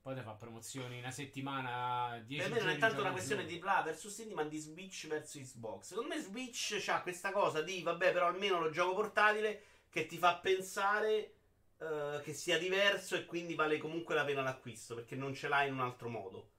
Poi 0.00 0.14
te 0.14 0.20
fa 0.20 0.32
promozioni 0.32 0.98
una 0.98 1.10
settimana, 1.10 2.22
10 2.26 2.42
Per 2.42 2.52
me 2.52 2.60
non 2.60 2.74
è 2.74 2.76
tanto 2.76 3.00
una 3.00 3.12
questione 3.12 3.46
di 3.46 3.58
Play 3.58 3.82
versus 3.84 4.18
Indie, 4.18 4.34
ma 4.34 4.44
di 4.44 4.58
Switch 4.58 5.08
versus 5.08 5.40
Xbox. 5.40 5.86
Secondo 5.86 6.14
me 6.14 6.20
Switch 6.20 6.84
ha 6.88 7.00
questa 7.00 7.32
cosa 7.32 7.62
di, 7.62 7.82
vabbè, 7.82 8.12
però 8.12 8.26
almeno 8.26 8.60
lo 8.60 8.68
gioco 8.68 8.92
portatile 8.92 9.62
che 9.88 10.04
ti 10.04 10.18
fa 10.18 10.36
pensare 10.36 11.36
eh, 11.78 12.20
che 12.22 12.32
sia 12.32 12.58
diverso 12.58 13.16
e 13.16 13.24
quindi 13.26 13.54
vale 13.54 13.78
comunque 13.78 14.14
la 14.14 14.24
pena 14.24 14.42
l'acquisto, 14.42 14.94
perché 14.94 15.14
non 15.16 15.34
ce 15.34 15.48
l'hai 15.48 15.68
in 15.68 15.74
un 15.74 15.80
altro 15.80 16.08
modo. 16.08 16.50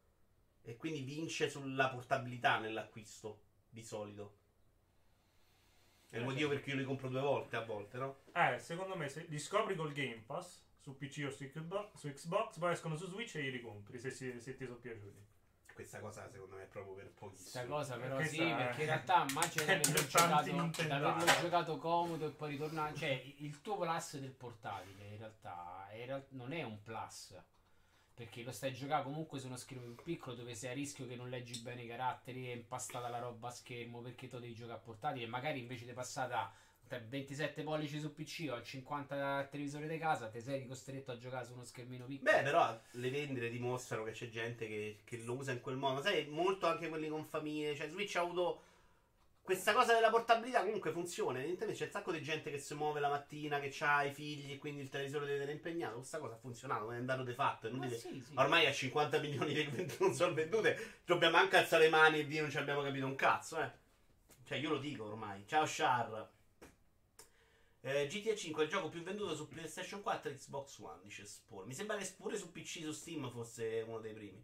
E 0.63 0.77
quindi 0.77 1.01
vince 1.01 1.49
sulla 1.49 1.89
portabilità 1.89 2.59
nell'acquisto, 2.59 3.41
di 3.69 3.83
solito. 3.83 4.37
È 6.09 6.17
il 6.17 6.23
Eh, 6.23 6.23
motivo 6.23 6.49
sì. 6.49 6.49
per 6.49 6.63
cui 6.63 6.71
io 6.71 6.79
li 6.79 6.83
compro 6.83 7.09
due 7.09 7.21
volte 7.21 7.57
a 7.57 7.63
volte, 7.63 7.97
no? 7.99 8.17
Eh, 8.33 8.59
secondo 8.59 8.95
me 8.95 9.09
se 9.09 9.25
li 9.29 9.39
scopri 9.39 9.75
col 9.75 9.91
Game 9.91 10.21
Pass 10.27 10.63
su 10.77 10.95
PC 10.95 11.23
o 11.25 11.31
su 11.31 11.43
Xbox, 11.49 11.95
su 11.97 12.07
Xbox, 12.13 12.59
poi 12.59 12.73
escono 12.73 12.95
su 12.97 13.07
Switch 13.07 13.35
e 13.35 13.41
li 13.41 13.49
ricompri 13.49 13.97
se, 13.97 14.11
si- 14.11 14.39
se 14.39 14.55
ti 14.55 14.65
sono 14.65 14.77
piaciuti. 14.77 15.25
Questa 15.75 15.99
cosa 15.99 16.29
secondo 16.31 16.55
me 16.55 16.63
è 16.63 16.67
proprio 16.67 16.93
per 16.93 17.11
pochissimo. 17.11 17.49
Questa 17.51 17.65
cosa 17.65 17.97
però 17.97 18.15
Questa 18.15 18.33
sì, 18.33 18.53
perché 18.53 18.81
in 18.83 18.87
realtà 18.87 19.25
immagina 19.27 19.73
di 19.75 19.91
giocato, 19.91 21.41
giocato 21.41 21.77
comodo 21.77 22.27
e 22.27 22.29
poi 22.29 22.51
ritornare. 22.51 22.95
Cioè, 22.95 23.33
il 23.39 23.59
tuo 23.59 23.75
plus 23.75 24.17
del 24.17 24.31
portatile 24.31 25.05
in 25.05 25.17
realtà, 25.17 25.85
real- 25.91 26.25
non 26.29 26.53
è 26.53 26.63
un 26.63 26.81
plus. 26.81 27.35
Perché 28.13 28.43
lo 28.43 28.53
stai 28.53 28.73
giocando 28.73 29.09
comunque 29.09 29.37
su 29.37 29.47
uno 29.47 29.57
schermo 29.57 29.83
più 29.83 30.01
piccolo 30.01 30.33
dove 30.37 30.55
sei 30.55 30.69
a 30.71 30.73
rischio 30.73 31.05
che 31.05 31.17
non 31.17 31.27
leggi 31.27 31.59
bene 31.59 31.83
i 31.83 31.87
caratteri, 31.87 32.47
è 32.47 32.53
impastata 32.53 33.09
la 33.09 33.19
roba 33.19 33.49
a 33.49 33.51
schermo 33.51 33.99
perché 33.99 34.29
tu 34.29 34.39
devi 34.39 34.53
giocare 34.53 34.77
a 34.77 34.81
portatile. 34.81 35.27
Magari 35.27 35.59
invece 35.59 35.83
di 35.83 35.91
passare 35.91 36.29
da 36.29 36.53
27 36.87 37.63
pollici 37.63 37.99
su 37.99 38.13
PC 38.13 38.47
o 38.49 38.55
a 38.55 38.61
50 38.61 39.37
al 39.37 39.49
televisore 39.49 39.87
di 39.87 39.97
casa, 39.97 40.27
te 40.27 40.39
sei 40.39 40.67
costretto 40.67 41.11
a 41.11 41.17
giocare 41.17 41.45
su 41.45 41.53
uno 41.53 41.63
schermino 41.63 42.05
piccolo. 42.05 42.31
Beh, 42.31 42.43
però 42.43 42.79
le 42.91 43.09
vendite 43.09 43.49
dimostrano 43.49 44.03
che 44.03 44.11
c'è 44.11 44.29
gente 44.29 44.67
che, 44.67 44.99
che 45.03 45.17
lo 45.23 45.33
usa 45.33 45.51
in 45.51 45.61
quel 45.61 45.77
modo. 45.77 46.01
Sai, 46.01 46.27
molto 46.27 46.67
anche 46.67 46.87
quelli 46.87 47.07
con 47.07 47.25
famiglie. 47.25 47.75
Cioè, 47.75 47.89
Switch 47.89 48.15
ha 48.15 48.21
avuto 48.21 48.61
questa 49.41 49.73
cosa 49.73 49.93
della 49.93 50.09
portabilità. 50.09 50.61
Comunque 50.63 50.91
funziona. 50.91 51.39
Evidentemente 51.39 51.79
c'è 51.79 51.85
un 51.85 51.91
sacco 51.91 52.11
di 52.11 52.21
gente 52.21 52.51
che 52.51 52.59
si 52.59 52.75
muove 52.75 52.99
la 52.99 53.09
mattina, 53.09 53.59
che 53.59 53.73
ha 53.79 54.03
i 54.03 54.13
figli 54.13 54.51
e 54.51 54.57
quindi 54.57 54.81
il 54.81 54.89
televisore 54.89 55.25
deve 55.25 55.39
tenere 55.39 55.53
impegnato. 55.53 55.97
Questa 55.97 56.19
cosa 56.19 56.35
ha 56.35 56.37
funzionato, 56.37 56.91
è 56.91 56.97
andato 56.97 57.23
di 57.23 57.33
fatto. 57.33 57.67
Inutile. 57.67 57.97
sì, 57.97 58.21
sì. 58.25 58.33
Ormai 58.35 58.65
a 58.67 58.71
50 58.71 59.19
milioni 59.19 59.53
di 59.53 59.85
console 59.97 60.33
vendute, 60.33 60.99
dobbiamo 61.03 61.37
anche 61.37 61.57
alzare 61.57 61.85
le 61.85 61.89
mani 61.89 62.19
e 62.19 62.27
dire 62.27 62.41
non 62.41 62.51
ci 62.51 62.57
abbiamo 62.57 62.83
capito 62.83 63.05
un 63.05 63.15
cazzo, 63.15 63.59
eh. 63.59 63.83
Cioè, 64.43 64.59
io 64.59 64.69
lo 64.69 64.77
dico 64.77 65.05
ormai. 65.05 65.43
Ciao, 65.47 65.65
Char. 65.65 66.33
Eh, 67.87 68.07
GTA 68.07 68.33
5 68.33 68.63
è 68.63 68.65
il 68.65 68.71
gioco 68.71 68.89
più 68.89 69.03
venduto 69.03 69.35
su 69.35 69.47
PlayStation 69.47 70.01
4 70.01 70.31
e 70.31 70.33
Xbox 70.33 70.79
One, 70.79 71.01
dice 71.03 71.23
Spore. 71.27 71.67
Mi 71.67 71.75
sembra 71.75 71.95
che 71.97 72.11
pure 72.17 72.35
su 72.35 72.51
PC, 72.51 72.81
su 72.81 72.91
Steam 72.91 73.29
fosse 73.29 73.83
uno 73.85 73.99
dei 73.99 74.11
primi. 74.11 74.43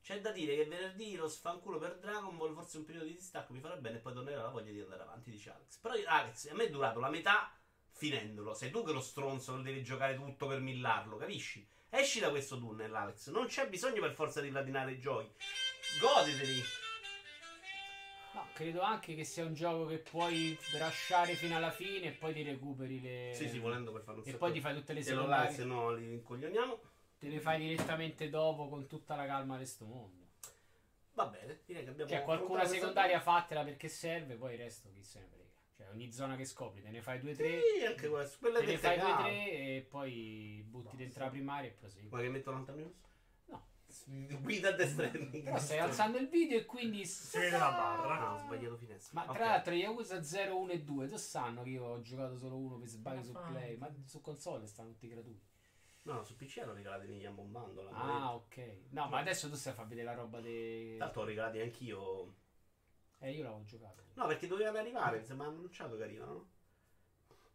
C'è 0.00 0.20
da 0.20 0.30
dire 0.30 0.54
che 0.54 0.64
venerdì 0.66 1.16
lo 1.16 1.26
sfanculo 1.26 1.78
per 1.78 1.98
Dragon 1.98 2.36
Ball, 2.36 2.54
forse 2.54 2.76
un 2.76 2.84
periodo 2.84 3.06
di 3.08 3.14
distacco 3.14 3.52
mi 3.52 3.58
farà 3.58 3.74
bene 3.74 3.96
e 3.96 4.00
poi 4.00 4.12
tornerà 4.12 4.42
la 4.42 4.50
voglia 4.50 4.70
di 4.70 4.78
andare 4.78 5.02
avanti, 5.02 5.32
dice 5.32 5.50
Alex. 5.50 5.78
Però 5.78 5.94
Alex, 6.06 6.48
a 6.48 6.54
me 6.54 6.66
è 6.66 6.70
durato 6.70 7.00
la 7.00 7.10
metà 7.10 7.52
finendolo. 7.90 8.54
Sei 8.54 8.70
tu 8.70 8.84
che 8.84 8.92
lo 8.92 9.00
stronzo 9.00 9.56
che 9.56 9.62
devi 9.62 9.82
giocare 9.82 10.14
tutto 10.14 10.46
per 10.46 10.60
millarlo, 10.60 11.16
capisci? 11.16 11.66
Esci 11.90 12.20
da 12.20 12.30
questo 12.30 12.56
tunnel, 12.56 12.94
Alex. 12.94 13.30
Non 13.30 13.46
c'è 13.46 13.68
bisogno 13.68 14.00
per 14.00 14.12
forza 14.12 14.40
di 14.40 14.50
platinare 14.50 14.92
i 14.92 15.00
giochi. 15.00 15.32
Goditeli. 16.00 16.83
No, 18.34 18.44
credo 18.52 18.80
anche 18.80 19.14
che 19.14 19.22
sia 19.22 19.44
un 19.44 19.54
gioco 19.54 19.86
che 19.86 19.98
puoi 19.98 20.58
rasciare 20.76 21.34
fino 21.34 21.56
alla 21.56 21.70
fine 21.70 22.08
e 22.08 22.10
poi 22.10 22.34
ti 22.34 22.42
recuperi 22.42 23.00
le. 23.00 23.30
Sì, 23.32 23.48
sì, 23.48 23.60
volendo 23.60 23.92
per 23.92 24.02
fare 24.02 24.18
un 24.18 24.24
E 24.26 24.34
poi 24.34 24.52
ti 24.52 24.60
fai 24.60 24.74
tutte 24.74 24.92
le 24.92 25.02
secondarie. 25.02 25.54
se 25.54 25.64
no 25.64 25.92
li 25.92 26.12
incoglioniamo. 26.14 26.80
Te 27.18 27.28
le 27.28 27.38
fai 27.40 27.60
direttamente 27.60 28.28
dopo 28.28 28.68
con 28.68 28.86
tutta 28.88 29.14
la 29.14 29.24
calma 29.24 29.56
di 29.56 29.64
sto 29.64 29.84
mondo. 29.86 30.22
Va 31.12 31.26
bene, 31.26 31.60
direi 31.64 31.84
che 31.84 31.90
abbiamo 31.90 32.10
Cioè, 32.10 32.22
qualcuna 32.22 32.64
secondaria 32.64 33.20
fatela 33.20 33.62
perché 33.62 33.86
serve, 33.88 34.34
poi 34.34 34.54
il 34.54 34.58
resto 34.58 34.90
chi 34.92 35.02
se 35.04 35.20
ne 35.20 35.26
frega. 35.26 35.44
Cioè, 35.76 35.88
ogni 35.90 36.10
zona 36.10 36.34
che 36.34 36.44
scopri 36.44 36.82
te 36.82 36.90
ne 36.90 37.02
fai 37.02 37.20
due 37.20 37.32
o 37.32 37.34
tre. 37.36 37.60
Sì, 37.60 37.84
anche 37.84 38.08
questo. 38.08 38.38
Quella 38.40 38.58
Te 38.58 38.66
ne 38.66 38.78
fai 38.78 38.98
due 38.98 39.12
o 39.12 39.16
tre 39.16 39.50
e 39.52 39.86
poi 39.88 40.64
butti 40.66 40.96
dentro 40.96 41.22
la 41.22 41.30
primaria 41.30 41.70
e 41.70 41.72
prosegui. 41.72 42.08
Vuoi 42.08 42.22
che 42.22 42.28
metto 42.30 42.50
l'Anta 42.50 42.72
News? 42.72 42.94
No. 44.06 44.40
Guida 44.40 44.68
a 44.68 44.72
destra 44.72 45.08
Però 45.08 45.58
stai 45.58 45.78
alzando 45.78 46.18
il 46.18 46.28
video 46.28 46.58
e 46.58 46.64
quindi. 46.64 47.04
Si 47.06 47.38
vede 47.38 47.56
la 47.58 47.70
barra. 47.70 48.18
Ah, 48.20 48.34
ho 48.34 48.38
sbagliato 48.38 48.76
finestra. 48.76 49.20
Ma 49.20 49.28
Ok. 49.30 49.36
tra 49.36 49.46
l'altro 49.46 49.74
Yakuza 49.74 50.22
0, 50.22 50.58
1 50.58 50.72
e 50.72 50.82
2, 50.82 51.08
tu 51.08 51.16
sanno 51.16 51.62
che 51.62 51.70
io 51.70 51.84
ho 51.84 52.00
giocato 52.02 52.36
solo 52.36 52.56
uno 52.56 52.76
per 52.78 52.88
sbaglio 52.88 53.16
Ma 53.18 53.22
su 53.22 53.52
Play, 53.52 53.76
ma 53.76 53.94
su 54.04 54.20
console 54.20 54.66
stanno 54.66 54.90
tutti 54.90 55.08
gratuiti. 55.08 55.52
No, 56.02 56.12
no, 56.14 56.24
su 56.24 56.36
PC 56.36 56.58
hanno 56.58 56.74
regalati 56.74 57.06
negli 57.06 57.24
ambombando. 57.24 57.88
Ah, 57.90 58.34
ok. 58.34 58.76
No, 58.90 59.08
ma 59.08 59.18
adesso 59.20 59.48
tu 59.48 59.56
stai 59.56 59.72
a 59.72 59.76
far 59.76 59.86
vedere 59.86 60.06
la 60.06 60.14
roba 60.14 60.40
dei... 60.40 60.98
Tanto 60.98 61.20
ho 61.20 61.24
regalati 61.24 61.60
anch'io. 61.60 62.34
Eh, 63.20 63.30
io 63.32 63.42
l'avevo 63.42 63.64
giocato. 63.64 64.02
No, 64.14 64.26
perché 64.26 64.46
dovevano 64.46 64.78
arrivare. 64.78 65.18
Mi 65.20 65.24
sembra 65.24 65.46
annunciato 65.46 65.96
carino, 65.96 66.24
no? 66.26 66.48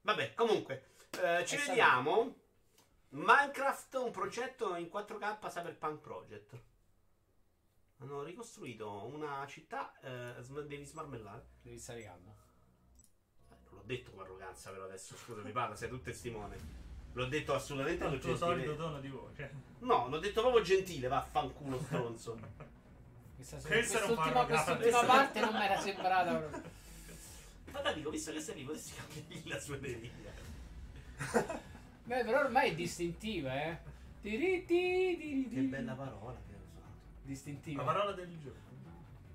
Vabbè, 0.01 0.33
comunque, 0.33 0.93
eh, 1.21 1.45
ci 1.45 1.57
È 1.57 1.65
vediamo. 1.67 2.37
Minecraft, 3.09 3.93
un 3.95 4.11
progetto 4.11 4.75
in 4.75 4.87
4K 4.87 5.47
Cyberpunk 5.49 5.99
Project. 5.99 6.59
Hanno 7.99 8.23
ricostruito 8.23 9.05
una 9.05 9.45
città. 9.47 9.93
eh, 10.01 10.41
sm- 10.41 10.61
devi 10.61 10.85
smarmellare. 10.85 11.45
Devi 11.61 11.79
stare 11.79 12.03
calmo. 12.03 12.35
Eh, 13.49 13.55
non 13.65 13.79
l'ho 13.79 13.83
detto 13.85 14.11
con 14.11 14.23
arroganza, 14.23 14.69
però 14.71 14.85
adesso 14.85 15.15
scusa, 15.17 15.41
mi 15.41 15.51
parla, 15.51 15.75
sei 15.75 15.89
tu 15.89 15.99
testimone. 16.01 16.87
L'ho 17.13 17.25
detto 17.25 17.53
assolutamente 17.55 18.05
con 18.05 18.13
Il 18.13 18.19
tuo 18.21 18.37
solito 18.37 18.75
tono 18.75 18.99
di 18.99 19.09
voce. 19.09 19.51
No, 19.79 20.07
l'ho 20.07 20.19
detto 20.19 20.41
proprio 20.41 20.61
gentile, 20.61 21.07
vaffanculo 21.07 21.81
stronzo. 21.81 22.37
Questa, 23.35 23.57
quest'ultima, 23.57 24.45
quest'ultima 24.45 25.03
parte 25.05 25.39
non 25.39 25.53
mi 25.53 25.63
era 25.63 25.79
sembrata 25.81 26.35
proprio. 26.35 26.71
Ma 27.71 27.91
dico, 27.93 28.09
visto 28.11 28.31
che 28.31 28.39
sei 28.41 28.55
lì, 28.55 28.63
potresti 28.63 28.93
cambiare 28.95 29.41
la 29.49 29.59
sua 29.59 29.77
deriva. 29.77 30.31
Beh, 32.09 32.23
però 32.23 32.39
ormai 32.39 32.71
è 32.71 32.73
distintiva, 32.73 33.53
eh. 33.53 33.77
Che 34.19 35.45
bella 35.69 35.93
parola 35.93 36.39
che 36.47 36.53
hai 36.55 36.59
usato. 36.67 36.87
Distintiva. 37.21 37.83
La 37.83 37.91
parola 37.91 38.11
del 38.13 38.35
giorno. 38.39 38.57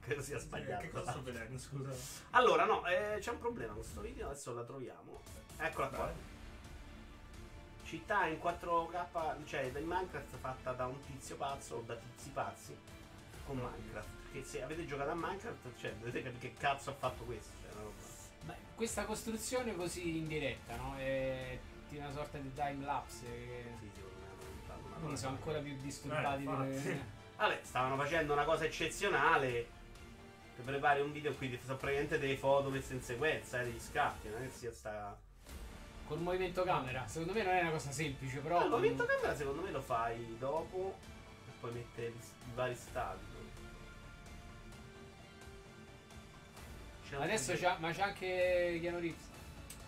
Credo 0.01 0.21
sia 0.21 0.37
Eh, 0.37 0.41
sbagliato. 0.41 0.83
Che 0.83 0.91
cosa 0.91 1.13
sto 1.13 1.23
vedendo, 1.23 1.57
scusa? 1.57 1.95
Allora, 2.31 2.65
no, 2.65 2.85
eh, 2.87 3.19
c'è 3.21 3.31
un 3.31 3.39
problema 3.39 3.75
con 3.75 3.81
questo 3.83 4.01
video, 4.01 4.27
adesso 4.27 4.53
la 4.55 4.65
troviamo. 4.65 5.21
Eccola 5.57 5.87
qua. 5.87 6.13
Città 7.85 8.27
in 8.27 8.41
4K, 8.41 9.45
cioè 9.45 9.61
in 9.61 9.87
Minecraft 9.87 10.37
fatta 10.37 10.73
da 10.73 10.87
un 10.87 10.99
tizio 11.07 11.37
pazzo 11.37 11.77
o 11.77 11.83
da 11.83 11.95
tizi 11.95 12.31
pazzi 12.31 12.77
con 13.47 13.57
Minecraft. 13.57 14.09
Che 14.33 14.43
se 14.43 14.63
avete 14.63 14.85
giocato 14.85 15.11
a 15.11 15.15
Minecraft, 15.15 15.79
cioè, 15.79 15.95
dovete 15.95 16.25
capire 16.25 16.41
che 16.41 16.55
cazzo 16.59 16.91
ha 16.91 16.95
fatto 16.95 17.23
questo. 17.23 17.53
Cioè, 17.63 17.71
una 17.71 17.83
roba. 17.83 17.95
Beh, 18.47 18.75
questa 18.75 19.05
costruzione 19.05 19.77
così 19.77 20.19
in 20.19 20.27
diretta, 20.27 20.75
no? 20.75 20.97
È 20.97 21.57
di 21.95 22.01
una 22.01 22.13
sorta 22.13 22.39
di 22.39 22.53
time 22.53 22.85
lapse. 22.85 23.25
che- 23.25 23.65
Sì, 23.81 23.91
una 24.67 24.97
Quindi 24.99 25.17
sono 25.17 25.33
ancora 25.37 25.59
più 25.61 25.77
disturbati. 25.81 26.43
Eh, 26.43 26.47
delle- 26.47 27.05
Vabbè, 27.37 27.61
stavano 27.63 27.97
facendo 27.97 28.33
una 28.33 28.45
cosa 28.45 28.65
eccezionale. 28.65 29.69
Ti 30.57 30.63
prepari 30.63 31.01
un 31.01 31.13
video 31.13 31.33
qui, 31.35 31.51
ti 31.51 31.59
sono 31.65 31.77
praticamente 31.77 32.19
delle 32.19 32.37
foto 32.37 32.71
messe 32.71 32.95
in 32.95 33.03
sequenza, 33.03 33.61
eh, 33.61 33.65
degli 33.65 33.81
scatti, 33.81 34.29
non 34.29 34.43
è 34.43 34.47
che 34.47 34.53
sia 34.53 34.73
sta. 34.73 35.17
Col 36.07 36.21
movimento 36.21 36.63
camera. 36.65 37.07
Secondo 37.09 37.33
me 37.33 37.43
non 37.43 37.55
è 37.55 37.61
una 37.63 37.71
cosa 37.71 37.91
semplice, 37.91 38.39
però. 38.39 38.59
No, 38.59 38.65
il 38.65 38.71
movimento 38.71 39.05
camera 39.05 39.35
secondo 39.35 39.63
me 39.63 39.71
lo 39.71 39.81
fai 39.81 40.37
dopo 40.39 40.97
e 41.49 41.51
poi 41.61 41.73
mette 41.73 42.03
i 42.07 42.15
vari 42.55 42.75
stati. 42.77 43.25
C'è 47.09 47.17
Adesso 47.17 47.55
c'ha, 47.57 47.77
ma 47.81 47.91
c'è 47.91 48.03
anche 48.03 48.79
Keanu 48.81 48.99
Reeves. 48.99 49.33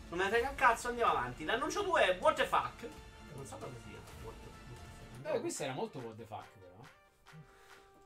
Non 0.09 0.19
me 0.19 0.25
ne 0.25 0.31
frega 0.31 0.49
un 0.51 0.55
cazzo, 0.55 0.89
andiamo 0.89 1.11
avanti. 1.13 1.45
L'annuncio 1.45 1.83
2 1.83 2.03
è 2.03 2.19
What 2.21 2.37
the 2.37 2.47
fuck? 2.47 2.89
Non 3.35 3.45
so 3.45 3.57
cosa 3.57 3.73
sia. 3.85 3.99
What 4.23 4.35
the, 4.41 4.49
what 4.49 5.33
the. 5.33 5.37
Eh, 5.37 5.41
questo 5.41 5.63
era 5.65 5.73
molto 5.73 5.99
what 5.99 6.17
the 6.17 6.25
fuck, 6.25 6.47
però. 6.61 6.75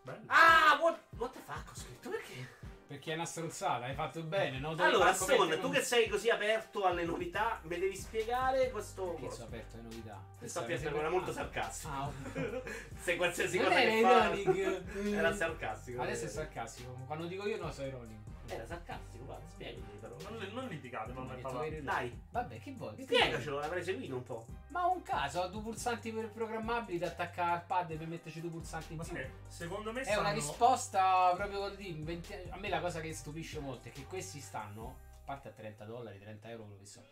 Bello. 0.03 0.23
Ah, 0.27 0.79
what, 0.81 0.99
what 1.19 1.33
the 1.33 1.41
fuck 1.45 1.71
ho 1.71 1.75
scritto 1.75 2.09
perché? 2.09 2.59
Perché 2.91 3.13
è 3.13 3.15
una 3.15 3.25
stronzata, 3.25 3.85
hai 3.85 3.95
fatto 3.95 4.21
bene. 4.25 4.59
No? 4.59 4.75
Dovevi 4.75 4.97
Allora, 4.97 5.13
Stone, 5.13 5.39
mettere 5.39 5.61
tu 5.61 5.67
un- 5.69 5.73
che 5.73 5.83
sei 5.83 6.09
così 6.09 6.29
aperto 6.29 6.85
alle 6.87 7.05
novità, 7.05 7.61
mi 7.63 7.79
devi 7.79 7.95
spiegare 7.97 8.69
questo. 8.73 9.05
Perché 9.13 9.31
sono 9.31 9.45
aperto 9.47 9.75
alle 9.77 9.83
novità? 9.85 10.21
Ti 10.41 10.49
sto 10.49 10.65
piacendo, 10.65 10.99
era 10.99 11.09
molto 11.11 11.33
sarcastico. 11.33 11.93
Ah, 11.93 12.07
ok. 12.09 12.63
Se 12.99 13.15
qualsiasi 13.17 13.59
Non 13.59 13.67
cosa 13.69 13.79
che 13.81 14.01
fa 14.03 14.35
ironic. 14.35 15.07
era 15.15 15.33
sarcastico. 15.37 16.03
Adesso 16.03 16.25
è 16.25 16.29
sarcastico. 16.29 16.91
Quando 17.07 17.27
dico 17.27 17.47
io 17.47 17.59
no, 17.59 17.71
sono 17.71 17.87
ironico. 17.87 18.30
Era 18.51 18.67
sarcastico, 18.67 19.25
guarda, 19.25 19.47
spiegami 19.49 19.99
però. 20.01 20.17
Non, 20.29 20.49
non 20.53 20.69
litigate, 20.69 21.13
mamma 21.13 21.37
e 21.37 21.41
papà. 21.41 21.69
Dai, 21.81 22.21
Vabbè, 22.31 22.61
che 22.61 22.73
vuoi? 22.73 22.95
Che 22.97 23.03
spiegacelo, 23.05 23.59
l'avrei 23.61 23.83
seguito 23.85 24.15
un 24.17 24.23
po'. 24.25 24.47
Ma 24.69 24.87
un 24.87 25.03
caso, 25.03 25.41
ho 25.41 25.49
due 25.49 25.63
pulsanti 25.63 26.13
per 26.13 26.31
programmabili 26.31 26.99
da 26.99 27.07
attaccare 27.07 27.53
al 27.53 27.65
pad 27.65 27.95
per 27.97 28.07
metterci 28.07 28.41
due 28.41 28.51
pulsanti 28.51 28.93
in 28.93 28.99
Ma 28.99 29.05
più. 29.05 29.15
sai, 29.15 29.31
secondo 29.47 29.93
me 29.93 30.01
È 30.03 30.13
una 30.15 30.29
stanno- 30.31 30.35
risposta 30.35 31.33
proprio 31.37 31.59
così. 31.61 31.89
in 31.91 32.05
20 32.05 32.35
A 32.51 32.57
me 32.57 32.69
la 32.69 32.81
cosa 32.81 33.01
che 33.01 33.13
stupisce 33.15 33.61
molto 33.61 33.89
è 33.89 33.93
che 33.93 34.05
questi 34.05 34.41
stanno, 34.41 34.97
a 35.21 35.25
parte 35.25 35.49
a 35.49 35.53
30 35.53 35.85
dollari, 35.85 36.19
30 36.19 36.49
euro, 36.51 36.65
quello 36.65 36.79
che 36.81 36.87
so, 36.87 37.03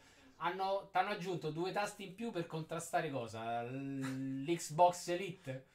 hanno, 0.40 0.88
t'hanno 0.92 1.10
aggiunto 1.10 1.50
due 1.50 1.72
tasti 1.72 2.04
in 2.06 2.14
più 2.14 2.30
per 2.30 2.46
contrastare 2.46 3.10
cosa? 3.10 3.62
L'Xbox 3.62 5.08
Elite? 5.08 5.66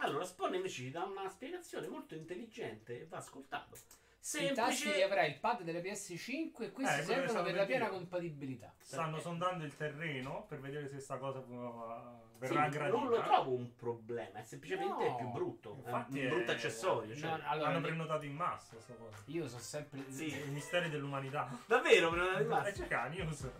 Allora, 0.00 0.24
Spawn 0.24 0.54
invece 0.54 0.74
ci 0.74 0.90
dà 0.92 1.02
una 1.04 1.28
spiegazione 1.28 1.88
molto 1.88 2.14
intelligente 2.14 3.00
e 3.00 3.06
va 3.06 3.16
ascoltato. 3.16 3.76
I 4.20 4.52
tasti 4.52 4.70
li 4.70 4.76
Semplice. 4.76 5.02
avrai 5.04 5.28
il 5.30 5.38
pad 5.38 5.62
delle 5.62 5.80
PS5 5.80 6.62
e 6.64 6.72
questi 6.72 7.00
Eh, 7.00 7.02
servono 7.04 7.42
per 7.42 7.54
la 7.54 7.64
piena 7.64 7.84
dire. 7.86 7.96
compatibilità. 7.96 8.74
Stanno 8.78 9.18
sondando 9.20 9.64
il 9.64 9.74
terreno 9.76 10.44
per 10.48 10.60
vedere 10.60 10.88
se 10.88 10.98
sta 11.00 11.16
cosa 11.16 11.40
può- 11.40 12.26
verrà 12.38 12.64
Sì, 12.64 12.76
gradita. 12.76 12.96
non 12.98 13.08
lo 13.08 13.20
trovo 13.22 13.52
un 13.52 13.74
problema, 13.74 14.38
è 14.40 14.42
semplicemente 14.44 15.08
No. 15.08 15.16
più 15.16 15.28
brutto. 15.28 15.74
Infatti 15.84 16.20
è 16.20 16.24
un 16.24 16.30
brutto 16.36 16.50
è- 16.50 16.54
accessorio. 16.54 17.16
Cioè. 17.16 17.30
No, 17.30 17.40
allora, 17.48 17.68
Hanno 17.70 17.78
ne- 17.78 17.86
prenotato 17.86 18.24
in 18.26 18.34
massa 18.34 18.78
sta 18.80 18.94
cosa. 18.94 19.16
io 19.26 19.48
sono 19.48 19.60
sempre. 19.62 20.04
Sì. 20.10 20.26
I 20.36 20.50
misteri 20.50 20.90
dell'umanità. 20.90 21.48
Davvero, 21.66 22.10
me 22.10 22.16
lo 22.18 22.30
E 22.32 22.38
rimasto. 22.38 22.82
c'è 22.82 22.86
che 22.88 23.08
news. 23.16 23.50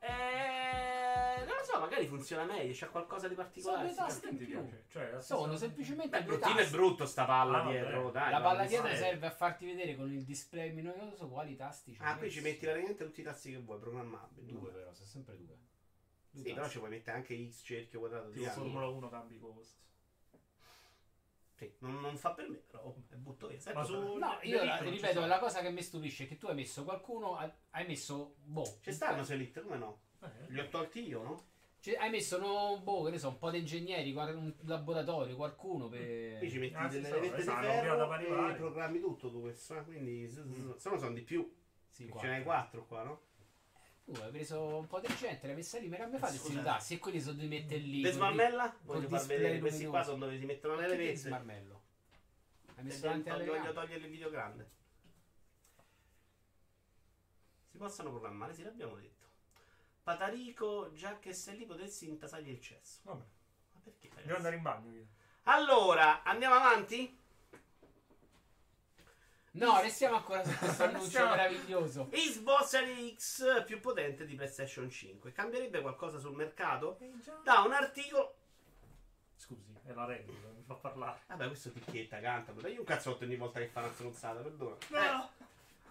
Eh, 0.00 0.08
non 0.08 0.16
lo 0.16 0.91
so, 1.72 1.80
magari 1.80 2.06
funziona 2.06 2.44
meglio, 2.44 2.72
c'è 2.72 2.88
qualcosa 2.90 3.28
di 3.28 3.34
particolare. 3.34 3.92
Sono 3.92 4.06
due 4.06 4.12
tasti 4.14 4.28
in 4.28 4.36
più. 4.36 4.68
Cioè, 4.88 5.22
Sono 5.22 5.56
semplicemente 5.56 6.18
Beh, 6.18 6.24
due 6.24 6.36
bruttino 6.36 6.58
è 6.58 6.62
tasti. 6.62 6.76
brutto 6.76 7.06
sta 7.06 7.24
palla 7.24 7.62
Ah, 7.62 7.68
dietro, 7.70 8.10
dai. 8.10 8.30
La 8.30 8.40
palla 8.40 8.66
dietro 8.66 8.88
sa- 8.88 8.96
serve 8.96 9.26
a 9.26 9.30
farti 9.30 9.66
vedere 9.66 9.96
con 9.96 10.12
il 10.12 10.24
display 10.24 10.68
luminoso 10.74 11.28
quali 11.28 11.56
tasti 11.56 11.92
c'è. 11.96 12.04
Ah, 12.04 12.16
qui 12.16 12.30
ci 12.30 12.40
metti 12.40 12.64
veramente 12.66 13.04
tutti 13.04 13.20
i 13.20 13.24
tasti 13.24 13.50
che 13.50 13.58
vuoi, 13.58 13.78
programmabili. 13.78 14.46
due, 14.52 14.70
però, 14.70 14.92
sono 14.92 15.06
sempre 15.08 15.36
due. 15.36 15.56
Due 16.30 16.42
Sì, 16.42 16.48
però 16.50 16.56
tasti. 16.62 16.72
ci 16.72 16.78
puoi 16.78 16.90
mettere 16.90 17.16
anche 17.16 17.48
X 17.50 17.62
cerchio 17.64 17.98
quadrato 18.00 18.28
di 18.30 18.38
Tipo. 18.40 18.50
Formula 18.50 18.86
1 18.88 19.08
cambi 19.10 19.38
cost. 19.38 19.80
Sì, 21.54 21.72
non, 21.78 22.00
non 22.00 22.16
fa 22.16 22.32
per 22.32 22.48
me, 22.48 22.56
però 22.56 22.92
è 23.10 23.14
butto 23.14 23.46
via. 23.46 23.58
Ma 23.72 23.84
su- 23.84 24.16
No, 24.16 24.38
io 24.42 24.64
la- 24.64 24.78
ripeto, 24.80 25.24
la 25.26 25.38
cosa 25.38 25.60
che 25.60 25.70
mi 25.70 25.82
stupisce 25.82 26.24
è 26.24 26.26
che 26.26 26.36
tu 26.36 26.46
hai 26.46 26.54
messo 26.56 26.82
qualcuno, 26.82 27.36
hai 27.36 27.86
messo 27.86 28.34
boh. 28.42 28.78
Ci 28.80 28.92
stanno 28.92 29.24
Elite, 29.28 29.60
come 29.62 29.76
no? 29.76 30.00
Li 30.48 30.58
ho 30.58 30.64
Eh, 30.64 30.68
tolti 30.68 31.06
io, 31.06 31.22
no? 31.22 31.46
Cioè, 31.82 31.96
hai 31.96 32.10
messo 32.10 32.38
no, 32.38 32.78
boh, 32.80 33.02
che 33.02 33.10
ne 33.10 33.18
so, 33.18 33.26
un 33.26 33.38
po' 33.38 33.50
di 33.50 33.58
ingegneri, 33.58 34.12
guarda, 34.12 34.38
un 34.38 34.54
laboratorio, 34.66 35.34
qualcuno 35.34 35.88
per. 35.88 36.38
Qui 36.38 36.48
ci 36.48 36.58
metti 36.58 36.74
Ah, 36.76 36.86
delle 36.86 37.08
so, 37.08 37.14
levette 37.16 37.34
di 37.34 37.40
esatto, 37.40 37.66
ferro 37.66 38.14
e 38.18 38.54
programmi 38.54 39.00
tutto 39.00 39.28
tu 39.32 39.40
questo, 39.40 39.76
eh, 39.76 39.82
quindi 39.82 40.28
s- 40.28 40.76
se 40.76 40.88
no 40.90 40.96
sono 40.96 41.12
di 41.12 41.22
più. 41.22 41.52
Sì, 41.88 42.08
Ce 42.16 42.26
n'hai 42.28 42.44
quattro 42.44 42.86
qua, 42.86 43.02
no? 43.02 43.20
Tu 44.04 44.12
hai 44.12 44.30
preso 44.30 44.76
un 44.76 44.86
po' 44.86 45.00
di 45.00 45.08
gente, 45.16 45.48
l'hai 45.48 45.56
messa 45.56 45.78
lì, 45.80 45.88
ma 45.88 45.96
mi 46.06 46.18
fate 46.18 46.38
questi 46.38 46.62
tasti 46.62 46.94
e 46.94 46.98
quelli 47.00 47.20
sono 47.20 47.38
di 47.38 47.48
mettere 47.48 47.80
lì. 47.80 48.00
Le 48.00 48.12
smarmella? 48.12 48.76
Voglio 48.82 49.08
far 49.08 49.26
vedere 49.26 49.58
questi 49.58 49.84
qua 49.86 50.04
sono 50.04 50.18
dove 50.18 50.38
si 50.38 50.44
mettono 50.44 50.76
le 50.76 50.82
Che 50.82 50.88
levette. 50.96 51.16
smarmello? 51.18 51.82
Hai 52.76 52.84
messo 52.84 53.00
voglio, 53.08 53.22
davanti 53.22 53.28
alle 53.30 53.44
voglio 53.44 53.72
togliere 53.72 54.04
il 54.04 54.08
video 54.08 54.30
grande. 54.30 54.70
Si 57.70 57.76
possono 57.76 58.10
programmare, 58.10 58.54
sì, 58.54 58.62
l'abbiamo 58.62 58.94
detto. 58.94 59.21
Patarico, 60.02 60.92
già 60.92 61.18
che 61.18 61.32
sei 61.32 61.58
lì 61.58 61.64
potessi 61.66 62.08
intasargli 62.08 62.50
il 62.50 62.60
cesso. 62.60 63.00
Vabbè, 63.04 63.24
Ma 63.72 63.80
perché? 63.84 64.10
devo 64.22 64.36
andare 64.36 64.56
in 64.56 64.62
bagno 64.62 64.90
io. 64.92 65.06
Allora, 65.44 66.22
andiamo 66.22 66.54
avanti? 66.56 67.18
No, 69.54 69.80
restiamo 69.82 70.16
ancora 70.16 70.42
su 70.44 70.56
questo 70.56 70.84
annuncio 70.84 71.28
meraviglioso. 71.28 72.08
Xbox 72.10 72.64
Series 72.68 73.14
X 73.16 73.64
più 73.64 73.80
potente 73.80 74.24
di 74.24 74.34
PlayStation 74.34 74.88
5. 74.88 75.30
Cambierebbe 75.32 75.80
qualcosa 75.82 76.18
sul 76.18 76.34
mercato? 76.34 76.98
Da 77.44 77.60
un 77.60 77.72
articolo. 77.72 78.36
Scusi, 79.36 79.74
è 79.84 79.92
la 79.92 80.04
regola, 80.06 80.38
mi 80.54 80.62
fa 80.64 80.74
parlare. 80.74 81.20
Vabbè, 81.26 81.48
questo 81.48 81.70
picchietta, 81.70 82.20
canta. 82.20 82.52
Dai 82.52 82.78
un 82.78 82.84
cazzotto 82.84 83.24
ogni 83.24 83.36
volta 83.36 83.58
che 83.60 83.66
fa 83.66 83.80
una 83.80 83.92
stronzata, 83.92 84.40
perdona. 84.40 84.76
Eh, 84.78 85.41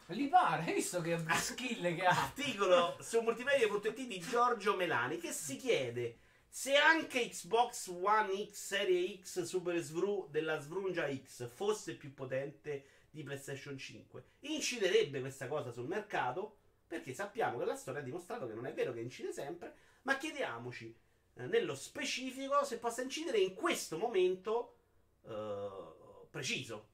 Gli 0.08 0.28
pare, 0.28 0.66
hai 0.66 0.74
visto 0.74 1.00
che 1.02 1.18
skill 1.40 1.96
che 1.96 2.06
ha? 2.06 2.24
Articolo 2.24 2.98
su 3.00 3.22
multimedia.it 3.22 4.08
di 4.08 4.20
Giorgio 4.20 4.76
Melani 4.76 5.18
che 5.18 5.32
si 5.32 5.56
chiede 5.56 6.18
se 6.50 6.76
anche 6.76 7.30
Xbox 7.30 7.88
One 7.88 8.48
X 8.48 8.52
Serie 8.52 9.20
X 9.22 9.44
Super 9.44 9.78
Svru 9.80 10.28
della 10.30 10.60
Svrungia 10.60 11.08
X 11.16 11.48
fosse 11.48 11.96
più 11.96 12.14
potente 12.14 12.86
di 13.10 13.24
PlayStation 13.24 13.78
5, 13.78 14.24
inciderebbe 14.42 15.22
questa 15.22 15.48
cosa 15.48 15.72
sul 15.72 15.88
mercato? 15.88 16.58
Perché 16.86 17.14
sappiamo 17.14 17.58
che 17.58 17.66
la 17.66 17.76
storia 17.76 18.02
ha 18.02 18.04
dimostrato 18.04 18.48
che 18.48 18.54
non 18.54 18.66
è 18.66 18.74
vero 18.74 18.92
che 18.92 19.00
incide 19.00 19.32
sempre, 19.32 19.76
ma 20.02 20.18
chiediamoci 20.18 20.94
eh, 21.36 21.46
nello 21.46 21.74
specifico 21.74 22.66
se 22.66 22.80
possa 22.80 23.02
incidere 23.02 23.40
in 23.40 23.54
questo 23.54 23.98
momento 23.98 24.76
eh, 25.24 26.26
preciso. 26.30 26.90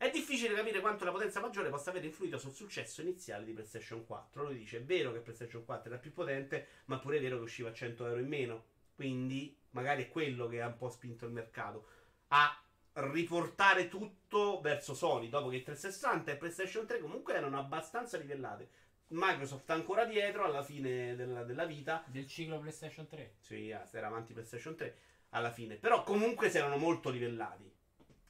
È 0.00 0.08
difficile 0.08 0.54
capire 0.54 0.80
quanto 0.80 1.04
la 1.04 1.10
potenza 1.10 1.40
maggiore 1.40 1.68
possa 1.68 1.90
aver 1.90 2.02
influito 2.06 2.38
sul 2.38 2.54
successo 2.54 3.02
iniziale 3.02 3.44
di 3.44 3.52
PlayStation 3.52 4.06
4. 4.06 4.44
Lui 4.44 4.56
dice: 4.56 4.78
è 4.78 4.82
vero 4.82 5.12
che 5.12 5.18
PlayStation 5.18 5.62
4 5.62 5.90
era 5.90 6.00
più 6.00 6.14
potente, 6.14 6.68
ma 6.86 6.98
pure 6.98 7.18
è 7.18 7.20
vero 7.20 7.36
che 7.36 7.42
usciva 7.42 7.68
a 7.68 7.74
100 7.74 8.06
euro 8.06 8.18
in 8.18 8.26
meno. 8.26 8.64
Quindi, 8.94 9.54
magari 9.72 10.04
è 10.04 10.08
quello 10.08 10.48
che 10.48 10.62
ha 10.62 10.68
un 10.68 10.78
po' 10.78 10.88
spinto 10.88 11.26
il 11.26 11.32
mercato 11.32 11.86
a 12.28 12.64
riportare 12.94 13.88
tutto 13.88 14.62
verso 14.62 14.94
Sony. 14.94 15.28
Dopo 15.28 15.50
che 15.50 15.56
il 15.56 15.64
360 15.64 16.32
e 16.32 16.36
PlayStation 16.36 16.86
3 16.86 16.98
comunque 16.98 17.34
erano 17.34 17.58
abbastanza 17.58 18.16
livellate. 18.16 18.70
Microsoft 19.08 19.68
ancora 19.68 20.06
dietro 20.06 20.44
alla 20.44 20.62
fine 20.62 21.14
della, 21.14 21.44
della 21.44 21.66
vita. 21.66 22.02
Del 22.06 22.26
ciclo 22.26 22.58
PlayStation 22.58 23.06
3. 23.06 23.34
Sì, 23.40 23.70
ah, 23.70 23.86
era 23.92 24.06
avanti 24.06 24.32
PlayStation 24.32 24.74
3 24.74 24.96
alla 25.28 25.50
fine. 25.50 25.74
Però 25.74 26.02
comunque 26.04 26.48
si 26.48 26.56
erano 26.56 26.78
molto 26.78 27.10
livellati. 27.10 27.79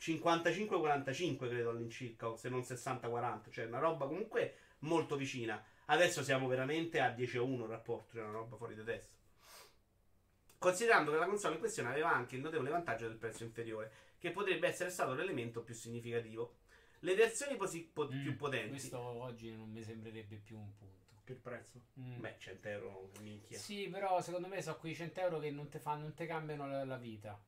55-45 0.01 1.37
credo 1.49 1.71
all'incirca, 1.71 2.35
se 2.37 2.49
non 2.49 2.61
60-40. 2.61 3.51
Cioè 3.51 3.67
una 3.67 3.79
roba 3.79 4.07
comunque 4.07 4.57
molto 4.81 5.17
vicina. 5.17 5.63
Adesso 5.87 6.23
siamo 6.23 6.47
veramente 6.49 7.01
a 7.01 7.11
10 7.11 7.37
a 7.37 7.43
1 7.43 7.65
il 7.65 7.71
rapporto, 7.71 8.15
cioè 8.15 8.23
una 8.23 8.33
roba 8.33 8.57
fuori 8.57 8.75
di 8.75 8.85
testa. 8.85 9.17
Considerando 10.59 11.11
che 11.11 11.17
la 11.19 11.27
console 11.27 11.55
in 11.55 11.61
questione 11.61 11.89
aveva 11.89 12.13
anche 12.15 12.37
il 12.37 12.43
notevole 12.43 12.71
vantaggio 12.71 13.09
del 13.09 13.17
prezzo 13.17 13.45
inferiore, 13.45 13.93
che 14.19 14.31
potrebbe 14.31 14.69
essere 14.69 14.91
stato 14.91 15.15
l'elemento 15.15 15.63
più 15.63 15.75
significativo. 15.75 16.57
Le 17.01 17.15
versioni 17.15 17.57
posi- 17.57 17.89
po- 17.93 18.11
Mm, 18.13 18.23
più 18.23 18.37
potenti. 18.37 18.69
Questo 18.69 18.99
oggi 18.99 19.55
non 19.55 19.71
mi 19.71 19.83
sembrerebbe 19.83 20.37
più 20.37 20.59
un 20.59 20.71
punto. 20.77 20.99
Per 21.25 21.39
prezzo. 21.41 21.81
Mm. 21.99 22.21
Beh, 22.21 22.37
100 22.39 22.69
euro, 22.69 23.11
minchia. 23.21 23.59
Sì, 23.59 23.89
però 23.89 24.21
secondo 24.21 24.49
me 24.49 24.61
sono 24.61 24.77
quei 24.77 24.95
100 24.95 25.21
euro 25.21 25.39
che 25.39 25.51
non 25.51 25.69
ti 25.69 25.79
fanno, 25.79 26.03
non 26.03 26.15
ti 26.15 26.27
cambiano 26.27 26.67
la, 26.69 26.85
la 26.85 26.97
vita. 26.97 27.41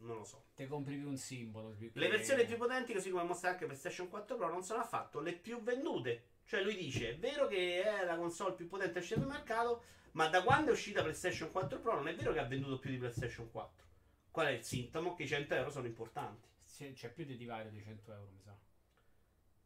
Non 0.00 0.16
lo 0.16 0.24
so. 0.24 0.44
Te 0.54 0.66
compri 0.66 0.96
più 0.96 1.08
un 1.08 1.16
simbolo. 1.16 1.70
più 1.70 1.90
Le 1.92 2.08
versioni 2.08 2.44
più 2.46 2.56
potenti, 2.56 2.92
così 2.92 3.10
come 3.10 3.22
mostra 3.24 3.50
anche 3.50 3.66
PlayStation 3.66 4.08
4 4.08 4.36
Pro, 4.36 4.50
non 4.50 4.62
sono 4.62 4.80
affatto 4.80 5.20
le 5.20 5.32
più 5.34 5.62
vendute. 5.62 6.24
Cioè, 6.44 6.62
lui 6.62 6.74
dice: 6.76 7.10
è 7.10 7.18
vero 7.18 7.46
che 7.46 7.82
è 7.82 8.04
la 8.04 8.16
console 8.16 8.54
più 8.54 8.66
potente 8.66 8.98
uscita 8.98 9.20
sul 9.20 9.28
mercato, 9.28 9.82
ma 10.12 10.28
da 10.28 10.42
quando 10.42 10.70
è 10.70 10.72
uscita 10.72 11.02
PlayStation 11.02 11.50
4 11.50 11.78
Pro 11.80 11.94
non 11.96 12.08
è 12.08 12.14
vero 12.14 12.32
che 12.32 12.38
ha 12.38 12.44
venduto 12.44 12.78
più 12.78 12.90
di 12.90 12.96
PlayStation 12.96 13.50
4. 13.50 13.86
Qual 14.30 14.46
è 14.46 14.50
il 14.50 14.62
sintomo? 14.64 15.14
Che 15.14 15.24
i 15.24 15.28
100 15.28 15.54
euro 15.54 15.70
sono 15.70 15.86
importanti. 15.86 16.48
C'è, 16.66 16.92
c'è 16.92 17.10
più 17.12 17.24
di 17.24 17.36
divario 17.36 17.70
di 17.70 17.82
100 17.82 18.12
euro, 18.12 18.30
mi 18.32 18.40
sa. 18.40 18.56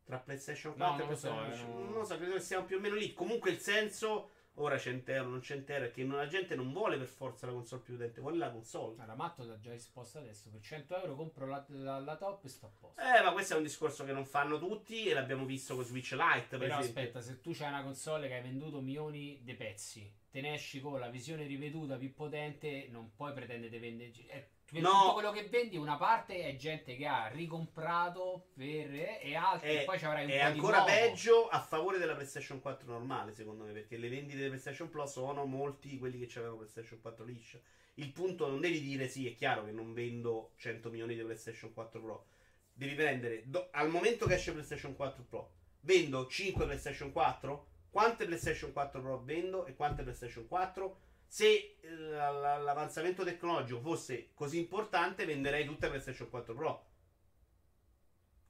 Tra 0.05 0.19
PlayStation 0.19 0.75
No, 0.77 0.97
4 0.97 0.97
e 0.97 0.99
non 0.99 1.09
lo 1.09 1.17
so, 1.17 1.29
PlayStation 1.29 1.69
eh, 1.71 1.73
non- 1.75 1.85
Non 1.85 1.99
lo 1.99 2.05
so, 2.05 2.17
credo 2.17 2.33
che 2.35 2.41
siamo 2.41 2.65
più 2.67 2.77
o 2.77 2.81
meno 2.81 2.95
lì. 2.97 3.13
Comunque 3.13 3.51
il 3.51 3.59
senso, 3.61 4.31
ora 4.57 4.79
100 4.79 5.11
euro, 5.13 5.29
non 5.31 5.43
100 5.43 5.73
euro, 5.73 5.85
è 5.87 5.91
che 5.91 6.05
la 6.05 6.27
gente 6.27 6.55
non 6.55 6.73
vuole 6.73 6.97
per 6.97 7.07
forza 7.07 7.47
la 7.47 7.53
console 7.53 7.83
più 7.83 7.95
potente, 7.97 8.21
vuole 8.21 8.37
la 8.39 8.51
console. 8.51 8.95
Allora, 8.99 9.15
Matto 9.15 9.45
l'ha 9.45 9.59
già 9.59 9.73
risposto 9.73 10.19
adesso. 10.19 10.51
Per 10.51 10.61
100 10.61 10.97
euro 11.01 11.15
compro 11.17 11.47
la, 11.47 11.65
la- 11.69 11.99
la 11.99 12.17
top 12.17 12.45
e 12.45 12.49
sto 12.49 12.67
a 12.67 12.71
posto. 12.81 13.01
Eh, 13.01 13.23
ma 13.23 13.33
questo 13.33 13.55
è 13.55 13.57
un 13.57 13.63
discorso 13.63 14.05
che 14.05 14.13
non 14.13 14.25
fanno 14.25 14.59
tutti 14.59 15.07
e 15.07 15.15
l'abbiamo 15.15 15.45
visto 15.45 15.75
con 15.75 15.85
Switch 15.85 16.13
Lite, 16.13 16.47
per 16.57 16.59
Però 16.61 16.79
esempio. 16.79 17.01
aspetta, 17.03 17.21
se 17.21 17.41
tu 17.41 17.53
c'hai 17.53 17.69
una 17.69 17.83
console 17.83 18.29
che 18.29 18.35
hai 18.35 18.43
venduto 18.43 18.81
milioni 18.81 19.41
di 19.43 19.55
pezzi, 19.55 20.13
te 20.31 20.41
ne 20.41 20.55
esci 20.55 20.81
con 20.81 20.99
la 20.99 21.09
visione 21.09 21.47
riveduta 21.47 21.97
più 21.97 22.13
potente, 22.15 22.89
non 22.91 23.13
puoi 23.15 23.33
pretendere 23.33 23.71
di 23.71 23.79
vendere. 23.79 24.51
Per 24.71 24.81
No. 24.81 24.91
tutto 24.91 25.13
quello 25.13 25.31
che 25.31 25.45
vendi, 25.49 25.77
una 25.77 25.97
parte 25.97 26.43
è 26.43 26.57
gente 26.57 26.97
che 26.97 27.07
ha 27.07 27.29
ricomprato 27.29 28.49
per, 28.55 28.93
e 29.23 29.35
altri 29.37 29.77
È, 29.77 29.85
poi 29.85 29.99
ci 29.99 30.05
avrai 30.05 30.25
un 30.25 30.31
è 30.31 30.41
ancora 30.41 30.83
peggio 30.85 31.49
a 31.49 31.61
favore 31.61 31.99
della 31.99 32.15
PlayStation 32.15 32.61
4 32.61 32.91
normale, 32.91 33.33
secondo 33.35 33.65
me, 33.65 33.73
perché 33.73 33.97
le 33.97 34.09
vendite 34.09 34.41
di 34.43 34.49
PlayStation 34.49 34.89
Plus 34.89 35.13
sono 35.13 35.45
molti 35.45 35.99
quelli 35.99 36.19
che 36.27 36.39
avevano 36.39 36.59
PlayStation 36.59 37.01
4 37.01 37.25
liscia. 37.25 37.59
Il 37.95 38.11
punto 38.11 38.49
non 38.49 38.61
devi 38.61 38.81
dire 38.81 39.07
sì, 39.07 39.29
è 39.29 39.35
chiaro 39.35 39.65
che 39.65 39.71
non 39.71 39.93
vendo 39.93 40.53
100 40.57 40.91
milioni 40.91 41.15
di 41.15 41.23
PlayStation 41.23 41.73
4 41.73 42.01
Pro. 42.01 42.27
Devi 42.73 42.95
prendere 42.95 43.43
do- 43.45 43.69
al 43.71 43.89
momento 43.89 44.27
che 44.27 44.35
esce 44.35 44.51
PlayStation 44.53 44.97
4 44.97 45.23
Pro, 45.29 45.53
vendo 45.81 46.27
5 46.27 46.65
PlayStation 46.65 47.13
4? 47.13 47.67
Quante 47.91 48.25
PlayStation 48.25 48.73
4 48.73 49.01
Pro 49.01 49.23
vendo 49.23 49.67
e 49.67 49.77
quante 49.77 50.03
PlayStation 50.03 50.49
4? 50.49 50.99
Se 51.35 51.79
eh, 51.81 51.91
la- 51.97 52.31
la- 52.31 52.59
l'avanzamento 52.59 53.25
tecnologico 53.25 53.81
fosse 53.81 54.31
così 54.35 54.57
importante, 54.57 55.25
venderei 55.25 55.65
tutte 55.65 55.89
PlayStation 55.89 56.31
4 56.31 56.55
Pro. 56.55 56.87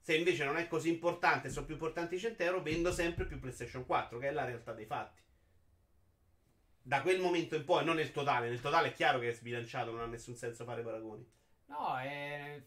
Se 0.01 0.15
invece 0.15 0.45
non 0.45 0.57
è 0.57 0.67
così 0.67 0.89
importante, 0.89 1.49
sono 1.49 1.65
più 1.65 1.73
importanti 1.73 2.13
i 2.13 2.19
100 2.19 2.43
euro, 2.43 2.61
vendo 2.61 2.91
sempre 2.91 3.25
più 3.25 3.39
PlayStation 3.39 3.87
4, 3.87 4.19
che 4.19 4.27
è 4.27 4.31
la 4.31 4.45
realtà 4.45 4.71
dei 4.73 4.85
fatti. 4.85 5.19
Da 6.83 7.01
quel 7.01 7.19
momento 7.19 7.55
in 7.55 7.65
poi, 7.65 7.83
non 7.83 7.95
nel 7.95 8.11
totale, 8.11 8.49
nel 8.49 8.61
totale 8.61 8.89
è 8.89 8.93
chiaro 8.93 9.17
che 9.17 9.29
è 9.29 9.33
sbilanciato, 9.33 9.89
non 9.89 10.01
ha 10.01 10.05
nessun 10.05 10.35
senso 10.35 10.63
fare 10.63 10.83
paragoni. 10.83 11.27
No, 11.65 11.97
è... 11.97 12.61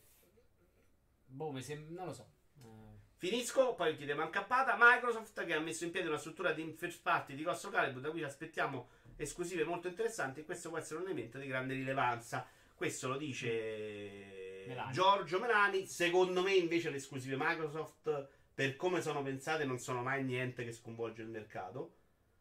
Boh, 1.27 1.53
mi 1.53 1.63
sembra... 1.63 1.95
non 1.95 2.07
lo 2.07 2.13
so. 2.13 2.29
Eh, 2.61 2.99
Finisco, 3.19 3.75
poi 3.77 3.97
chiediamo 3.97 4.23
ancappata. 4.23 4.75
Microsoft 4.77 5.45
che 5.45 5.55
ha 5.55 5.61
messo 5.61 5.85
in 5.85 5.93
piedi 5.93 6.09
una 6.09 6.19
struttura 6.19 6.51
di 6.51 6.75
first 6.77 7.03
party 7.03 7.37
di 7.37 7.45
grosso 7.45 7.71
calibro, 7.71 8.01
da 8.01 8.11
cui 8.11 8.19
ci 8.19 8.25
aspettiamo 8.25 8.89
esclusive 9.23 9.65
molto 9.65 9.89
interessanti. 9.89 10.41
E 10.41 10.45
questo 10.45 10.69
può 10.69 10.79
essere 10.79 11.01
un 11.01 11.07
elemento 11.07 11.39
di 11.39 11.47
grande 11.47 11.75
rilevanza. 11.75 12.47
Questo 12.75 13.09
lo 13.09 13.17
dice 13.17 14.65
Melani. 14.67 14.93
Giorgio 14.93 15.41
Melani. 15.41 15.87
Secondo 15.87 16.43
me, 16.43 16.55
invece, 16.55 16.91
le 16.91 16.97
esclusive 16.97 17.37
Microsoft, 17.39 18.29
per 18.55 18.77
come 18.77 19.01
sono 19.03 19.23
pensate, 19.23 19.65
non 19.65 19.79
sono 19.79 20.03
mai 20.03 20.25
niente 20.25 20.65
che 20.65 20.73
sconvolge 20.73 21.23
il 21.23 21.29
mercato. 21.29 21.95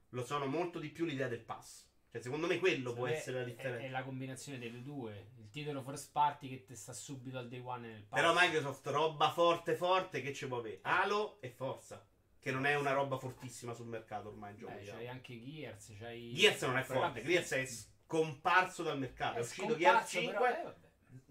Lo 0.09 0.23
sono 0.23 0.45
molto 0.45 0.79
di 0.79 0.89
più 0.89 1.05
l'idea 1.05 1.27
del 1.27 1.41
pass. 1.41 1.85
Cioè, 2.09 2.21
secondo 2.21 2.47
me, 2.47 2.57
quello 2.59 2.93
può 2.93 3.05
secondo 3.07 3.11
me 3.11 3.17
essere 3.17 3.37
la 3.37 3.43
è- 3.43 3.45
differenza. 3.45 3.85
È, 3.85 3.89
la 3.89 4.03
combinazione 4.03 4.59
delle 4.59 4.81
due. 4.81 5.31
Il 5.39 5.49
titolo 5.49 5.81
first 5.81 6.11
party 6.11 6.49
che 6.49 6.63
ti 6.63 6.75
sta 6.75 6.93
subito 6.93 7.37
al 7.37 7.49
day 7.49 7.59
one 7.59 7.87
nel 7.87 8.03
pass. 8.03 8.19
Però 8.19 8.33
Microsoft, 8.33 8.87
roba 8.87 9.31
forte, 9.31 9.75
forte, 9.75 10.21
che 10.21 10.33
ci 10.33 10.47
può 10.47 10.59
avere? 10.59 10.79
Halo 10.83 11.37
e 11.41 11.49
Forza. 11.49 12.05
Che 12.47 12.53
non 12.53 12.65
è 12.65 12.75
una 12.77 12.93
roba 12.93 13.17
fortissima 13.17 13.73
sul 13.73 13.87
mercato 13.87 14.29
ormai. 14.29 14.51
in 14.51 14.57
gioco 14.59 14.71
Beh, 14.71 14.79
di 14.79 14.85
c'hai 14.85 15.07
anche 15.09 15.37
Gears, 15.37 15.91
c'hai... 15.99 16.31
Gears 16.33 16.61
non 16.61 16.77
è 16.77 16.83
forte, 16.83 17.21
Gears 17.21 17.51
è 17.51 17.65
scomparso 17.65 18.83
dal 18.83 18.97
mercato. 18.97 19.35
È, 19.35 19.39
è 19.39 19.41
uscito 19.41 19.75
Gears 19.75 20.09
scomparso, 20.09 20.19
5, 20.19 20.33
però, 20.37 20.69
eh, 20.69 20.73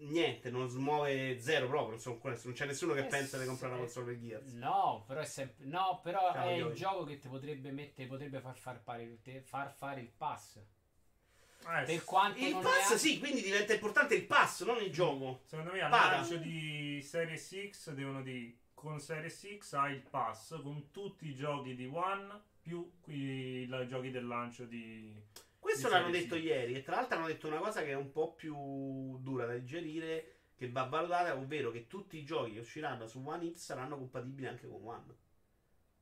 niente, 0.05 0.51
non 0.51 0.69
smuove 0.69 1.41
zero 1.41 1.65
proprio. 1.69 1.89
Non, 1.89 1.99
so- 1.99 2.19
non 2.21 2.53
c'è 2.53 2.67
nessuno 2.67 2.93
che 2.93 2.99
Eh, 2.99 3.05
pensa 3.05 3.39
di 3.39 3.47
comprare 3.47 3.73
una 3.73 3.87
sì. 3.87 3.93
console 3.95 4.13
per 4.15 4.27
Gears. 4.27 4.51
No, 4.53 5.05
però 5.07 5.21
è 5.21 5.25
sempre. 5.25 5.65
No, 5.65 6.01
però 6.03 6.33
Ciao, 6.33 6.49
è 6.49 6.53
il 6.53 6.73
gioco 6.75 7.03
che 7.05 7.17
ti 7.17 7.27
potrebbe 7.27 7.71
mettere, 7.71 8.07
potrebbe 8.07 8.39
far, 8.39 8.55
far, 8.55 8.79
fare, 8.79 9.19
te- 9.23 9.41
far 9.41 9.73
fare 9.73 10.01
il 10.01 10.11
pass. 10.15 10.57
Eh, 10.57 11.83
Per 11.83 12.03
quanto 12.03 12.37
Il 12.37 12.59
pass, 12.61 12.93
è... 12.93 12.97
sì, 12.99 13.17
quindi 13.17 13.41
diventa 13.41 13.73
importante 13.73 14.13
il 14.13 14.27
pass, 14.27 14.63
non 14.65 14.79
il 14.83 14.91
gioco. 14.91 15.41
Secondo 15.45 15.71
me 15.71 15.81
al 15.81 15.89
lancio 15.89 16.37
di 16.37 17.01
Series 17.01 17.69
X 17.71 17.89
devono 17.93 18.21
dire 18.21 18.53
con 18.77 18.99
Series 18.99 19.57
X 19.57 19.73
hai 19.73 19.95
il 19.95 20.03
pass 20.03 20.61
con 20.61 20.91
tutti 20.91 21.27
i 21.27 21.33
giochi 21.33 21.73
di 21.75 21.87
One 21.87 22.41
più 22.61 22.87
i 23.05 23.63
i 23.63 23.87
giochi 23.87 24.11
del 24.11 24.27
lancio 24.27 24.65
di... 24.65 25.19
Questo 25.57 25.87
Di 25.87 25.93
l'hanno 25.93 26.11
detto 26.11 26.35
sì. 26.35 26.41
ieri. 26.43 26.75
E 26.75 26.83
tra 26.83 26.97
l'altro 26.97 27.17
hanno 27.17 27.25
detto 27.25 27.47
una 27.47 27.57
cosa 27.57 27.81
che 27.81 27.89
è 27.89 27.95
un 27.95 28.11
po' 28.11 28.33
più 28.35 29.17
dura 29.19 29.47
da 29.47 29.53
digerire. 29.55 30.33
Che 30.55 30.69
va 30.69 30.83
valutata, 30.83 31.35
ovvero 31.35 31.71
che 31.71 31.87
tutti 31.87 32.17
i 32.17 32.23
giochi 32.23 32.53
che 32.53 32.59
usciranno 32.59 33.07
su 33.07 33.19
One 33.23 33.51
X 33.51 33.57
saranno 33.57 33.97
compatibili 33.97 34.47
anche 34.47 34.67
con 34.67 34.83
One. 34.87 35.15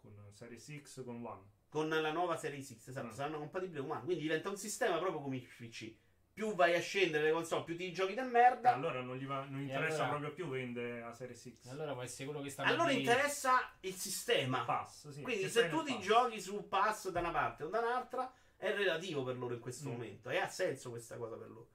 con 0.01 0.13
Series 0.33 0.81
X 0.81 1.03
con 1.03 1.25
One. 1.25 1.41
Con 1.69 1.87
la 1.89 2.11
nuova 2.11 2.35
serie 2.35 2.61
X, 2.61 2.87
esatto, 2.89 3.07
Mm. 3.07 3.11
saranno 3.11 3.37
compatibili 3.39 3.79
con 3.79 3.91
One. 3.91 4.03
Quindi 4.03 4.23
diventa 4.23 4.49
un 4.49 4.57
sistema 4.57 4.97
proprio 4.99 5.21
come 5.21 5.37
il 5.37 5.47
PC. 5.47 5.95
Più 6.35 6.53
vai 6.53 6.75
a 6.75 6.81
scendere 6.81 7.23
le 7.23 7.31
console, 7.31 7.63
più 7.63 7.77
ti 7.77 7.93
giochi 7.93 8.13
da 8.13 8.23
merda. 8.25 8.73
Allora 8.73 8.99
non 8.99 9.15
gli 9.15 9.25
va- 9.25 9.45
non 9.45 9.61
interessa 9.61 10.03
allora- 10.03 10.19
proprio 10.19 10.33
più 10.33 10.47
vendere 10.49 10.99
la 10.99 11.13
Series 11.13 11.49
X. 11.61 11.67
Allora 11.69 11.93
può 11.93 12.01
essere 12.01 12.25
quello 12.25 12.41
che 12.41 12.49
sta 12.49 12.63
Allora 12.63 12.89
dire- 12.89 12.99
interessa 12.99 13.71
il 13.79 13.93
sistema. 13.93 14.65
Pass, 14.65 15.07
sì. 15.11 15.21
Quindi 15.21 15.47
se 15.47 15.69
tu 15.69 15.81
ti 15.83 15.93
pass. 15.93 16.03
giochi 16.03 16.41
su 16.41 16.67
pass 16.67 17.07
da 17.09 17.21
una 17.21 17.31
parte 17.31 17.63
o 17.63 17.69
da 17.69 17.79
un'altra, 17.79 18.29
è 18.57 18.69
relativo 18.75 19.23
per 19.23 19.37
loro 19.37 19.53
in 19.53 19.61
questo 19.61 19.87
Mm. 19.87 19.91
momento. 19.93 20.29
E 20.29 20.37
ha 20.37 20.49
senso 20.49 20.89
questa 20.89 21.15
cosa 21.15 21.37
per 21.37 21.47
loro. 21.47 21.69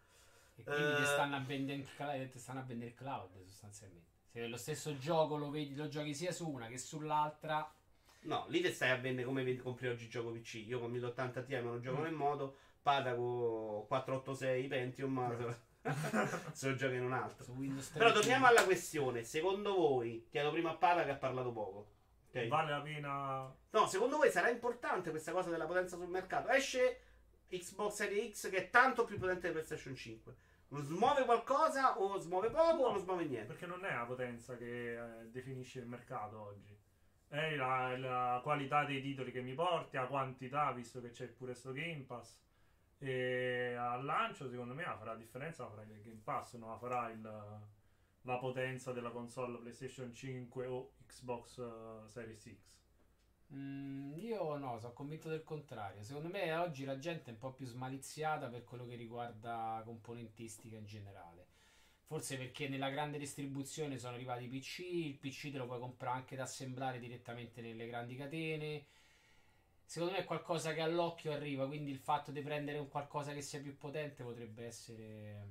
E 0.57 0.63
quindi 0.63 0.93
Eh, 0.93 0.97
ti 0.97 1.05
stanno 1.07 1.37
a 1.37 1.41
vendere 1.41 1.79
il 1.79 1.89
cloud, 1.97 2.29
ti 2.29 2.39
stanno 2.39 2.61
a 2.61 2.63
vendere 2.65 2.91
il 2.91 2.97
cloud 2.97 3.31
sostanzialmente. 3.47 4.09
Se 4.31 4.47
lo 4.47 4.57
stesso 4.59 4.99
gioco 4.99 5.39
lo, 5.39 5.49
vedi, 5.49 5.75
lo 5.75 5.89
giochi 5.89 6.15
sia 6.15 6.33
su 6.33 6.47
una 6.47 6.67
che 6.67 6.77
sull'altra, 6.77 7.73
No, 8.25 8.45
lì 8.49 8.61
te 8.61 8.71
stai 8.71 8.91
a 8.91 8.97
vendere 8.99 9.27
come 9.27 9.43
vedi- 9.43 9.57
compri 9.63 9.89
oggi 9.89 10.05
il 10.05 10.11
gioco 10.11 10.31
PC. 10.33 10.65
Io 10.67 10.79
con 10.79 10.91
1080 10.91 11.41
Ti 11.41 11.53
me 11.55 11.63
lo 11.63 11.81
gioco 11.81 12.01
Mm. 12.01 12.03
nel 12.03 12.13
modo, 12.13 12.57
Pada 12.83 13.15
con 13.15 13.87
486 13.87 14.67
Pentium, 14.69 15.57
se 16.53 16.69
lo 16.69 16.75
giochi 16.75 16.95
in 16.95 17.05
un 17.05 17.13
altro. 17.13 17.45
su 17.45 17.53
Windows 17.53 17.91
3. 17.91 17.99
Però 17.99 18.13
torniamo 18.13 18.47
alla 18.47 18.65
questione. 18.65 19.23
Secondo 19.23 19.75
voi, 19.75 20.27
chiedo 20.31 20.51
prima 20.51 20.71
a 20.71 20.77
Pada 20.77 21.05
che 21.05 21.11
ha 21.11 21.17
parlato 21.17 21.53
poco. 21.53 21.91
ok? 22.29 22.49
Vale 22.49 22.71
la 22.71 22.81
pena... 22.81 23.55
No, 23.71 23.87
secondo 23.87 24.17
voi 24.17 24.31
sarà 24.31 24.49
importante 24.49 25.11
questa 25.11 25.33
cosa 25.33 25.51
della 25.51 25.67
potenza 25.67 25.97
sul 25.97 26.09
mercato? 26.09 26.49
Esce 26.49 27.01
Xbox 27.49 27.95
Series 27.95 28.41
X 28.41 28.51
che 28.51 28.57
è 28.57 28.71
tanto 28.71 29.05
più 29.05 29.19
potente 29.19 29.47
di 29.49 29.53
PlayStation 29.53 29.95
5. 29.95 30.35
Smuove 30.73 31.25
qualcosa 31.25 31.99
o 31.99 32.17
smuove 32.19 32.49
poco 32.51 32.85
o 32.85 32.91
non 32.93 33.01
smuove 33.01 33.25
niente? 33.25 33.47
Perché 33.49 33.67
non 33.67 33.85
è 33.85 33.93
la 33.93 34.05
potenza 34.05 34.57
che 34.57 34.93
eh, 34.95 35.25
definisce 35.31 35.81
il 35.81 35.87
mercato 35.87 36.41
oggi. 36.41 36.79
È 37.27 37.55
la, 37.57 37.97
la 37.99 38.41
qualità 38.43 38.85
dei 38.85 39.03
titoli 39.03 39.33
che 39.33 39.41
mi 39.41 39.55
porti, 39.55 39.97
la 39.97 40.07
quantità, 40.07 40.71
visto 40.73 41.01
che 41.01 41.11
c'è 41.11 41.27
pure 41.27 41.55
sto 41.55 41.73
Game 41.73 42.05
Pass. 42.07 42.39
E 43.03 43.75
al 43.79 44.05
lancio, 44.05 44.49
secondo 44.49 44.75
me, 44.75 44.85
la 44.85 44.97
farà 44.97 45.13
la 45.13 45.19
differenza, 45.19 45.65
la 45.65 45.71
farà 45.71 45.83
il 45.83 46.01
Game 46.03 46.21
Pass, 46.23 46.55
non 46.57 46.71
la 46.71 46.77
farà 46.79 47.11
il- 47.11 47.61
la 48.23 48.37
potenza 48.39 48.93
della 48.93 49.11
console 49.11 49.59
PlayStation 49.59 50.13
5 50.15 50.67
o 50.67 50.93
Xbox 51.07 51.59
eh, 51.59 52.09
Series 52.09 52.43
X. 52.43 52.79
Mm, 53.55 54.15
io 54.19 54.57
no, 54.59 54.79
sono 54.79 54.93
convinto 54.93 55.29
del 55.29 55.43
contrario. 55.45 56.03
Secondo 56.03 56.29
me 56.29 56.55
oggi 56.55 56.85
la 56.85 56.99
gente 56.99 57.31
è 57.31 57.33
un 57.33 57.39
po' 57.39 57.53
più 57.53 57.67
smaliziata 57.67 58.49
per 58.49 58.65
quello 58.65 58.87
che 58.87 58.95
riguarda 58.97 59.83
componentistica 59.85 60.77
in 60.77 60.87
generale. 60.87 61.47
Forse 62.07 62.37
perché 62.37 62.69
nella 62.69 62.91
grande 62.91 63.19
distribuzione 63.19 63.99
sono 63.99 64.15
arrivati 64.15 64.45
i 64.45 64.49
PC, 64.49 64.79
il 64.81 65.19
PC 65.19 65.51
te 65.53 65.59
lo 65.59 65.67
puoi 65.67 65.79
comprare 65.81 66.19
anche 66.19 66.37
da 66.37 66.43
assemblare 66.45 66.99
direttamente 66.99 67.61
nelle 67.63 67.87
grandi 67.87 68.17
catene. 68.17 68.85
Secondo 69.91 70.15
me 70.15 70.21
è 70.21 70.25
qualcosa 70.25 70.73
che 70.73 70.83
all'occhio 70.83 71.33
arriva, 71.33 71.67
quindi 71.67 71.91
il 71.91 71.99
fatto 71.99 72.31
di 72.31 72.41
prendere 72.43 72.79
un 72.79 72.89
qualcosa 72.89 73.33
che 73.33 73.43
sia 73.43 73.59
più 73.59 73.77
potente 73.77 74.23
potrebbe 74.23 74.65
essere 74.65 75.49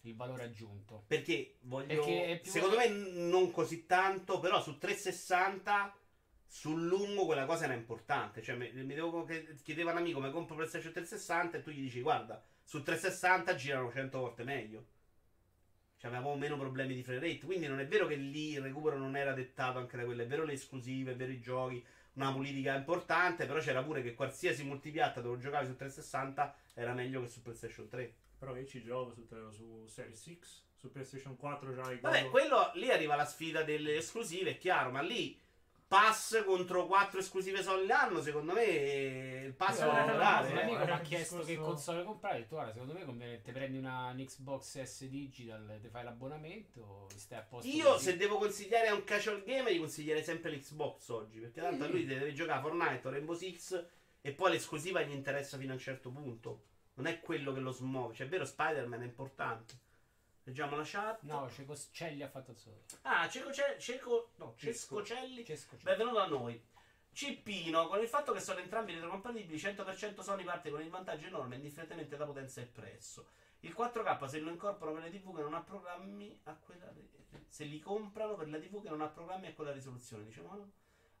il 0.00 0.16
valore 0.16 0.42
aggiunto. 0.42 1.04
Perché 1.06 1.58
voglio. 1.60 1.86
Perché 1.86 2.40
Secondo 2.42 2.76
me 2.76 2.88
non 2.88 3.52
così 3.52 3.86
tanto, 3.86 4.40
però 4.40 4.60
su 4.60 4.78
360 4.78 5.96
sul 6.44 6.88
lungo 6.88 7.24
quella 7.24 7.46
cosa 7.46 7.66
era 7.66 7.74
importante. 7.74 8.42
Cioè, 8.42 8.56
mi, 8.56 8.68
mi 8.72 8.94
devo, 8.94 9.24
chiedeva 9.62 9.92
un 9.92 9.98
amico, 9.98 10.18
mi 10.18 10.32
compro 10.32 10.56
PlayStation 10.56 10.90
360 10.90 11.58
e 11.58 11.62
tu 11.62 11.70
gli 11.70 11.82
dici, 11.82 12.00
guarda, 12.00 12.44
su 12.64 12.82
360 12.82 13.54
girano 13.54 13.92
100 13.92 14.18
volte 14.18 14.42
meglio. 14.42 14.86
Cioè, 15.98 16.10
avevamo 16.10 16.34
meno 16.34 16.58
problemi 16.58 16.96
di 16.96 17.04
frame 17.04 17.20
rate. 17.20 17.46
Quindi 17.46 17.68
non 17.68 17.78
è 17.78 17.86
vero 17.86 18.08
che 18.08 18.16
lì 18.16 18.54
il 18.54 18.60
recupero 18.60 18.98
non 18.98 19.14
era 19.14 19.32
dettato 19.32 19.78
anche 19.78 19.96
da 19.96 20.04
quello. 20.04 20.22
È 20.22 20.26
vero 20.26 20.42
le 20.42 20.54
esclusive, 20.54 21.12
è 21.12 21.16
vero 21.16 21.30
i 21.30 21.40
giochi, 21.40 21.84
una 22.18 22.32
politica 22.32 22.74
importante. 22.74 23.46
Però 23.46 23.60
c'era 23.60 23.82
pure 23.82 24.02
che 24.02 24.14
qualsiasi 24.14 24.64
multipiatta 24.64 25.20
dove 25.20 25.38
giocavi 25.38 25.66
su 25.66 25.76
360 25.76 26.54
era 26.74 26.92
meglio 26.92 27.22
che 27.22 27.28
su 27.28 27.42
PlayStation 27.42 27.88
3. 27.88 28.14
Però 28.38 28.56
io 28.56 28.66
ci 28.66 28.82
gioco 28.82 29.12
su, 29.12 29.26
su 29.50 29.86
Series 29.88 30.38
X, 30.38 30.62
su 30.76 30.90
PlayStation 30.92 31.36
4 31.36 31.74
già 31.74 31.82
Vabbè, 32.00 32.28
quello 32.28 32.70
lì 32.74 32.90
arriva 32.90 33.16
la 33.16 33.24
sfida 33.24 33.62
delle 33.62 33.96
esclusive, 33.96 34.50
è 34.50 34.58
chiaro, 34.58 34.90
ma 34.90 35.00
lì 35.00 35.40
pass 35.88 36.44
contro 36.44 36.86
4 36.86 37.18
esclusive 37.18 37.62
solo 37.62 37.84
l'anno, 37.86 38.20
secondo 38.20 38.52
me 38.52 38.64
eh, 38.66 39.42
il 39.46 39.54
pass 39.54 39.80
lo 39.80 39.90
no, 39.90 40.04
deve 40.04 40.12
no, 40.12 40.18
un 40.18 40.58
eh. 40.58 40.62
amico 40.62 40.82
eh, 40.82 40.84
mi 40.84 40.90
ha 40.90 41.00
chiesto 41.00 41.38
che 41.40 41.56
console 41.56 42.04
comprare. 42.04 42.40
Detto, 42.40 42.56
guarda, 42.56 42.72
secondo 42.72 42.92
me 42.92 43.04
conviene, 43.06 43.40
ti 43.40 43.50
prendi 43.52 43.78
una 43.78 44.10
un 44.10 44.22
Xbox 44.22 44.82
S 44.82 45.04
Digital, 45.06 45.78
ti 45.80 45.88
fai 45.88 46.04
l'abbonamento, 46.04 47.08
stai 47.16 47.38
a 47.38 47.42
posto. 47.42 47.68
Io 47.70 47.92
così. 47.92 48.04
se 48.04 48.16
devo 48.18 48.36
consigliare 48.36 48.88
a 48.88 48.94
un 48.94 49.02
casual 49.02 49.42
gamer 49.42 49.72
gli 49.72 49.78
consiglierei 49.78 50.22
sempre 50.22 50.50
l'Xbox 50.50 51.08
oggi, 51.08 51.38
perché 51.40 51.60
tanto 51.62 51.84
a 51.84 51.88
Mm. 51.88 51.90
lui 51.90 52.04
deve 52.04 52.32
giocare 52.34 52.60
Fortnite 52.60 53.08
o 53.08 53.10
Rainbow 53.10 53.34
Six 53.34 53.84
e 54.20 54.32
poi 54.32 54.50
l'esclusiva 54.52 55.00
gli 55.02 55.12
interessa 55.12 55.56
fino 55.56 55.70
a 55.72 55.74
un 55.74 55.80
certo 55.80 56.10
punto. 56.10 56.64
Non 56.94 57.06
è 57.06 57.20
quello 57.20 57.52
che 57.54 57.60
lo 57.60 57.70
smuove, 57.70 58.12
cioè 58.14 58.26
è 58.26 58.28
vero 58.28 58.44
Spider-Man 58.44 59.00
è 59.02 59.04
importante. 59.04 59.74
Leggiamo 60.48 60.76
la 60.76 60.82
chat. 60.82 61.20
No, 61.24 61.50
Ceco 61.50 61.76
Celli 61.92 62.22
ha 62.22 62.28
fatto 62.28 62.52
il 62.52 62.56
suo. 62.56 62.72
Ah, 63.02 63.28
Ceco, 63.28 63.52
Ce- 63.52 63.76
Ceco, 63.78 64.30
no, 64.36 64.54
Cesco. 64.56 65.02
Cescocelli 65.02 65.44
Cesco 65.44 65.76
Celli. 65.76 65.82
Benvenuto 65.82 66.20
a 66.20 66.26
noi. 66.26 66.66
Cippino, 67.12 67.86
con 67.86 68.00
il 68.00 68.08
fatto 68.08 68.32
che 68.32 68.40
sono 68.40 68.58
entrambi 68.58 68.94
retrocompatibili, 68.94 69.58
100% 69.58 70.22
Sony 70.22 70.44
parte 70.44 70.70
con 70.70 70.80
il 70.80 70.88
vantaggio 70.88 71.26
enorme, 71.26 71.56
indifferentemente 71.56 72.16
da 72.16 72.24
potenza 72.24 72.62
e 72.62 72.64
prezzo. 72.64 73.28
Il 73.60 73.74
4K 73.76 74.24
se 74.24 74.38
lo 74.38 74.48
incorporano 74.48 74.98
per 74.98 75.10
le 75.10 75.18
TV 75.18 75.36
che 75.36 75.42
non 75.42 75.52
ha 75.52 75.60
programmi 75.60 76.40
a 76.44 76.56
quella 76.56 76.90
se 77.46 77.64
li 77.64 77.78
comprano 77.78 78.34
per 78.34 78.48
la 78.48 78.58
TV 78.58 78.82
che 78.82 78.88
non 78.88 79.02
ha 79.02 79.08
programmi 79.08 79.48
a 79.48 79.52
quella 79.52 79.72
risoluzione, 79.72 80.24
diciamo. 80.24 80.70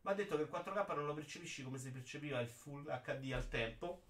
Ma 0.00 0.10
ha 0.10 0.14
detto 0.14 0.36
che 0.36 0.42
il 0.42 0.48
4K 0.50 0.94
non 0.94 1.04
lo 1.04 1.12
percepisci 1.12 1.62
come 1.64 1.76
si 1.76 1.90
percepiva 1.90 2.40
il 2.40 2.48
Full 2.48 2.84
HD 3.02 3.32
al 3.34 3.46
tempo. 3.48 4.04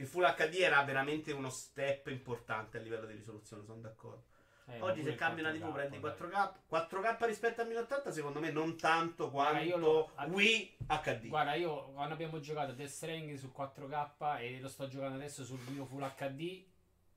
Il 0.00 0.06
Full 0.06 0.24
HD 0.34 0.54
era 0.60 0.82
veramente 0.84 1.32
uno 1.32 1.50
step 1.50 2.06
importante 2.08 2.78
a 2.78 2.80
livello 2.80 3.06
di 3.06 3.14
risoluzione, 3.14 3.64
sono 3.64 3.80
d'accordo. 3.80 4.24
Eh, 4.66 4.80
Oggi 4.80 5.02
se 5.02 5.14
cambi 5.14 5.40
una 5.40 5.50
TV 5.50 5.62
4K, 5.62 5.72
prendi 5.72 6.00
dai. 6.00 6.10
4K. 6.12 6.52
4K 6.68 7.24
rispetto 7.26 7.62
a 7.62 7.64
1080 7.64 8.12
secondo 8.12 8.38
me 8.38 8.50
non 8.50 8.76
tanto 8.76 9.30
quanto 9.30 9.76
lo- 9.78 10.10
Wii 10.26 10.76
HD. 10.86 11.26
Guarda, 11.28 11.54
io 11.54 11.90
quando 11.92 12.14
abbiamo 12.14 12.38
giocato 12.38 12.72
Death 12.72 12.90
Stranding 12.90 13.36
sul 13.38 13.50
4K 13.50 14.40
e 14.40 14.60
lo 14.60 14.68
sto 14.68 14.86
giocando 14.86 15.16
adesso 15.16 15.44
sul 15.44 15.58
mio 15.70 15.84
Full 15.86 16.02
HD, 16.14 16.64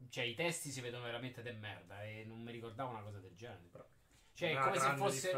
cioè 0.10 0.24
i 0.24 0.34
testi 0.34 0.72
si 0.72 0.80
vedono 0.82 1.04
veramente 1.04 1.42
de 1.42 1.52
merda 1.52 2.04
e 2.04 2.24
non 2.26 2.42
mi 2.42 2.52
ricordavo 2.52 2.92
una 2.92 3.02
cosa 3.02 3.20
del 3.20 3.36
genere. 3.36 3.60
Cioè, 4.34 4.50
è 4.50 4.54
Una 4.54 4.62
come 4.64 4.80
se 4.80 4.96
fosse 4.96 5.32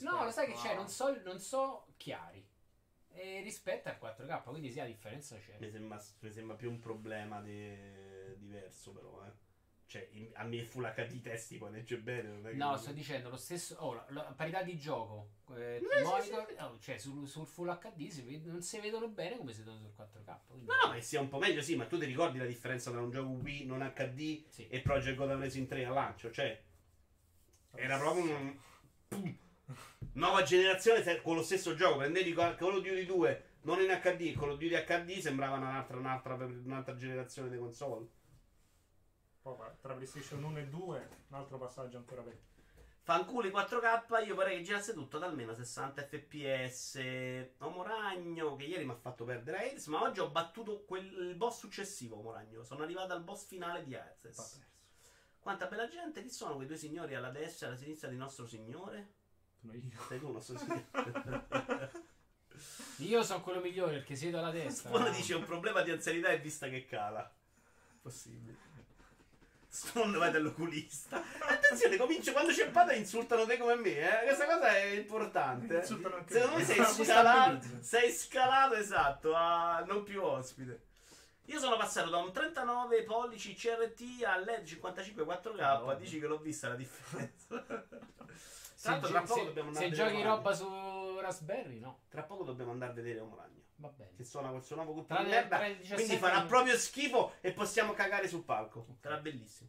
No, 0.00 0.24
lo 0.24 0.30
sai 0.30 0.46
che 0.48 0.54
c'è, 0.54 0.74
non 0.74 0.88
so, 0.88 1.16
non 1.22 1.38
so 1.38 1.86
chiari. 1.96 2.44
E 3.18 3.40
rispetto 3.42 3.88
al 3.88 3.96
4K, 3.98 4.42
quindi 4.44 4.70
sì, 4.70 4.76
la 4.78 4.84
differenza 4.84 5.36
c'è. 5.38 5.56
Mi 5.58 5.70
sembra, 5.70 6.02
mi 6.20 6.30
sembra 6.30 6.54
più 6.56 6.70
un 6.70 6.78
problema 6.78 7.40
de- 7.40 8.36
diverso 8.38 8.92
però, 8.92 9.24
eh. 9.26 9.44
Cioè, 9.88 10.08
in- 10.12 10.30
a 10.34 10.42
me 10.44 10.62
Full 10.64 10.84
HD 10.84 11.20
testi 11.22 11.56
poi 11.58 11.70
legge 11.70 11.96
bene. 11.98 12.52
No, 12.54 12.76
sto 12.76 12.90
dicendo 12.92 13.28
lo 13.30 13.36
stesso. 13.36 13.76
Oh, 13.78 13.94
la, 13.94 14.04
la 14.08 14.22
parità 14.36 14.62
di 14.62 14.76
gioco. 14.76 15.30
Eh, 15.56 15.80
monitor, 16.02 16.54
oh, 16.58 16.78
cioè 16.80 16.98
sul, 16.98 17.26
sul 17.28 17.46
Full 17.46 17.78
HD 17.78 18.08
si 18.08 18.22
ved- 18.22 18.44
non 18.46 18.60
si 18.62 18.80
vedono 18.80 19.08
bene 19.08 19.36
come 19.38 19.52
si 19.52 19.60
vedono 19.60 19.78
sul 19.78 19.92
4K. 19.96 20.38
quindi- 20.48 20.66
No, 20.66 20.74
no, 20.82 20.92
ma 20.92 21.00
sia 21.00 21.20
un 21.20 21.28
po' 21.28 21.38
meglio, 21.38 21.62
sì, 21.62 21.76
ma 21.76 21.86
tu 21.86 21.98
ti 21.98 22.04
ricordi 22.04 22.38
la 22.38 22.46
differenza 22.46 22.90
tra 22.90 23.00
un 23.00 23.10
gioco 23.10 23.30
Wii 23.30 23.64
non 23.64 23.80
HD 23.94 24.44
Sì. 24.48 24.66
e 24.68 24.80
Project 24.80 25.16
Gotham 25.16 25.40
Racing 25.40 25.68
3 25.68 25.84
al 25.84 25.94
lancio? 25.94 26.30
Cioè, 26.32 26.60
era 27.76 27.96
proprio 27.98 28.24
un... 28.24 28.58
pum. 29.08 29.38
Nuova 30.12 30.42
generazione 30.42 31.20
con 31.22 31.36
lo 31.36 31.42
stesso 31.42 31.74
gioco. 31.74 31.98
Prendevi 31.98 32.32
Call 32.32 32.56
of 32.60 32.82
Duty 32.82 33.04
2 33.04 33.54
non 33.66 33.80
in 33.80 33.88
HD 33.88 34.32
Call 34.32 34.50
of 34.50 34.58
Duty 34.58 34.84
HD 34.84 35.18
sembrava 35.18 35.56
un'altra, 35.56 35.96
un'altra, 35.96 36.34
un'altra 36.34 36.94
generazione 36.94 37.50
di 37.50 37.58
console. 37.58 38.06
Poi, 39.42 39.56
tra 39.80 39.94
PlayStation 39.94 40.42
1 40.42 40.58
e 40.58 40.66
2, 40.68 41.08
un 41.28 41.36
altro 41.36 41.58
passaggio 41.58 41.98
ancora 41.98 42.22
peggio. 42.22 42.54
Fanculi 43.02 43.50
4K, 43.50 44.26
io 44.26 44.34
vorrei 44.34 44.58
che 44.58 44.62
girasse 44.62 44.92
tutto 44.92 45.16
ad 45.16 45.24
almeno 45.24 45.52
60 45.52 46.02
fps. 46.02 47.54
Homo 47.58 47.82
Ragno, 47.82 48.56
che 48.56 48.64
ieri 48.64 48.84
mi 48.84 48.92
ha 48.92 48.96
fatto 48.96 49.24
perdere 49.24 49.58
Airs, 49.58 49.86
ma 49.86 50.02
oggi 50.02 50.20
ho 50.20 50.30
battuto 50.30 50.84
quel, 50.84 51.04
il 51.04 51.34
boss 51.34 51.58
successivo, 51.58 52.32
Ragno. 52.32 52.62
Sono 52.62 52.84
arrivato 52.84 53.12
al 53.12 53.22
boss 53.22 53.46
finale 53.46 53.82
di 53.84 53.96
perso. 54.20 54.60
Quanta 55.40 55.66
bella 55.66 55.88
gente, 55.88 56.22
chi 56.22 56.30
sono 56.30 56.54
quei 56.54 56.66
due 56.66 56.76
signori 56.76 57.14
alla 57.14 57.30
destra 57.30 57.66
e 57.66 57.70
alla 57.70 57.78
sinistra 57.78 58.08
di 58.08 58.16
nostro 58.16 58.46
signore? 58.46 59.14
Sono 59.66 59.72
io. 59.74 60.06
Sei 60.08 60.18
tu, 60.20 60.40
signore. 60.40 62.04
Io 63.00 63.22
sono 63.22 63.42
quello 63.42 63.60
migliore 63.60 63.92
perché 63.92 64.14
siedo 64.16 64.38
alla 64.38 64.50
destra. 64.50 64.88
Spawn 64.88 65.12
dice 65.12 65.34
un 65.34 65.44
problema 65.44 65.82
di 65.82 65.90
anzianità 65.90 66.28
è 66.28 66.40
vista 66.40 66.68
che 66.68 66.86
cala. 66.86 67.30
Possibile. 68.00 68.56
Spawn 69.68 70.12
vai 70.16 70.30
dall'oculista. 70.30 71.22
Attenzione, 71.40 71.98
comincia 71.98 72.32
quando 72.32 72.52
c'è 72.52 72.70
pada 72.70 72.94
insultano 72.94 73.44
te 73.44 73.58
come 73.58 73.74
me, 73.74 74.22
eh. 74.22 74.24
Questa 74.24 74.46
cosa 74.46 74.74
è 74.74 74.84
importante. 74.92 75.76
Insultano 75.76 76.16
anche 76.16 76.32
Secondo 76.32 76.56
me 76.56 76.64
sei 76.64 76.84
Si 76.84 77.04
scalato, 77.04 77.66
sei 77.80 78.10
scalato 78.12 78.74
esatto 78.74 79.34
a 79.34 79.84
non 79.86 80.02
più 80.02 80.22
ospite. 80.22 80.84
Io 81.48 81.60
sono 81.60 81.76
passato 81.76 82.08
da 82.08 82.16
un 82.16 82.32
39 82.32 83.02
pollici 83.02 83.54
CRT 83.54 84.24
a 84.24 84.38
LED 84.38 84.64
55 84.64 85.22
4K. 85.24 85.56
Madonna. 85.56 85.94
Dici 85.94 86.18
che 86.18 86.26
l'ho 86.26 86.38
vista 86.38 86.68
la 86.68 86.74
differenza. 86.74 87.84
Se, 88.94 88.98
poco 89.26 89.72
se- 89.72 89.72
se 89.80 89.90
giochi 89.90 90.22
roba 90.22 90.52
su 90.54 91.18
Raspberry, 91.20 91.78
no. 91.80 92.00
Tra 92.08 92.22
poco 92.22 92.44
dobbiamo 92.44 92.70
andare 92.72 92.92
a 92.92 92.94
vedere 92.94 93.20
Homo 93.20 93.36
Ragno. 93.36 93.62
Va 93.76 93.88
bene. 93.88 94.12
Che 94.16 94.24
suona 94.24 94.48
col 94.50 94.64
suo 94.64 94.76
nuovo 94.76 95.04
Tra 95.04 95.22
di 95.22 95.28
merda. 95.30 95.56
tra 95.56 95.66
il 95.66 95.76
17 95.76 96.02
Quindi 96.04 96.22
farà 96.24 96.44
e- 96.44 96.46
proprio 96.46 96.76
schifo 96.76 97.32
e 97.40 97.52
possiamo 97.52 97.92
cagare 97.92 98.26
sul 98.28 98.42
palco. 98.44 98.86
Ok. 98.88 98.96
Sarà 99.02 99.16
bellissimo. 99.18 99.68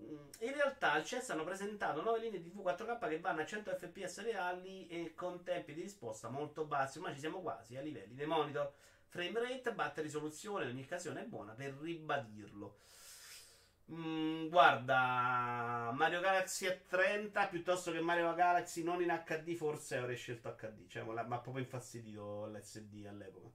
Mm, 0.00 0.28
In 0.40 0.52
realtà 0.52 0.92
al 0.92 1.04
CES 1.04 1.30
hanno 1.30 1.44
presentato 1.44 2.02
nuove 2.02 2.18
linee 2.18 2.40
di 2.42 2.50
TV 2.50 2.60
4K 2.62 3.08
che 3.08 3.20
vanno 3.20 3.42
a 3.42 3.46
100 3.46 3.70
fps 3.76 4.22
reali 4.22 4.88
e 4.88 5.14
con 5.14 5.44
tempi 5.44 5.72
di 5.74 5.82
risposta 5.82 6.28
molto 6.28 6.64
bassi. 6.64 6.98
Ma 6.98 7.12
ci 7.12 7.20
siamo 7.20 7.40
quasi 7.40 7.76
a 7.76 7.80
livelli 7.80 8.14
dei 8.16 8.26
monitor. 8.26 8.72
Frame 9.06 9.38
rate, 9.40 9.72
batte 9.72 10.02
risoluzione, 10.02 10.64
in 10.64 10.70
ogni 10.70 10.82
occasione 10.82 11.20
è 11.22 11.24
buona 11.26 11.52
per 11.52 11.72
ribadirlo. 11.80 12.78
Mm, 13.92 14.48
guarda, 14.48 15.90
Mario 15.94 16.20
Galaxy 16.20 16.66
a 16.66 16.74
30 16.74 17.48
piuttosto 17.48 17.92
che 17.92 18.00
Mario 18.00 18.32
Galaxy 18.34 18.82
non 18.82 19.02
in 19.02 19.22
HD, 19.26 19.54
forse 19.54 19.96
avrei 19.96 20.16
scelto 20.16 20.54
HD. 20.54 20.86
Cioè, 20.86 21.02
mi 21.02 21.18
ha 21.18 21.38
proprio 21.38 21.58
infastidito 21.58 22.46
l'SD 22.46 23.04
all'epoca. 23.06 23.50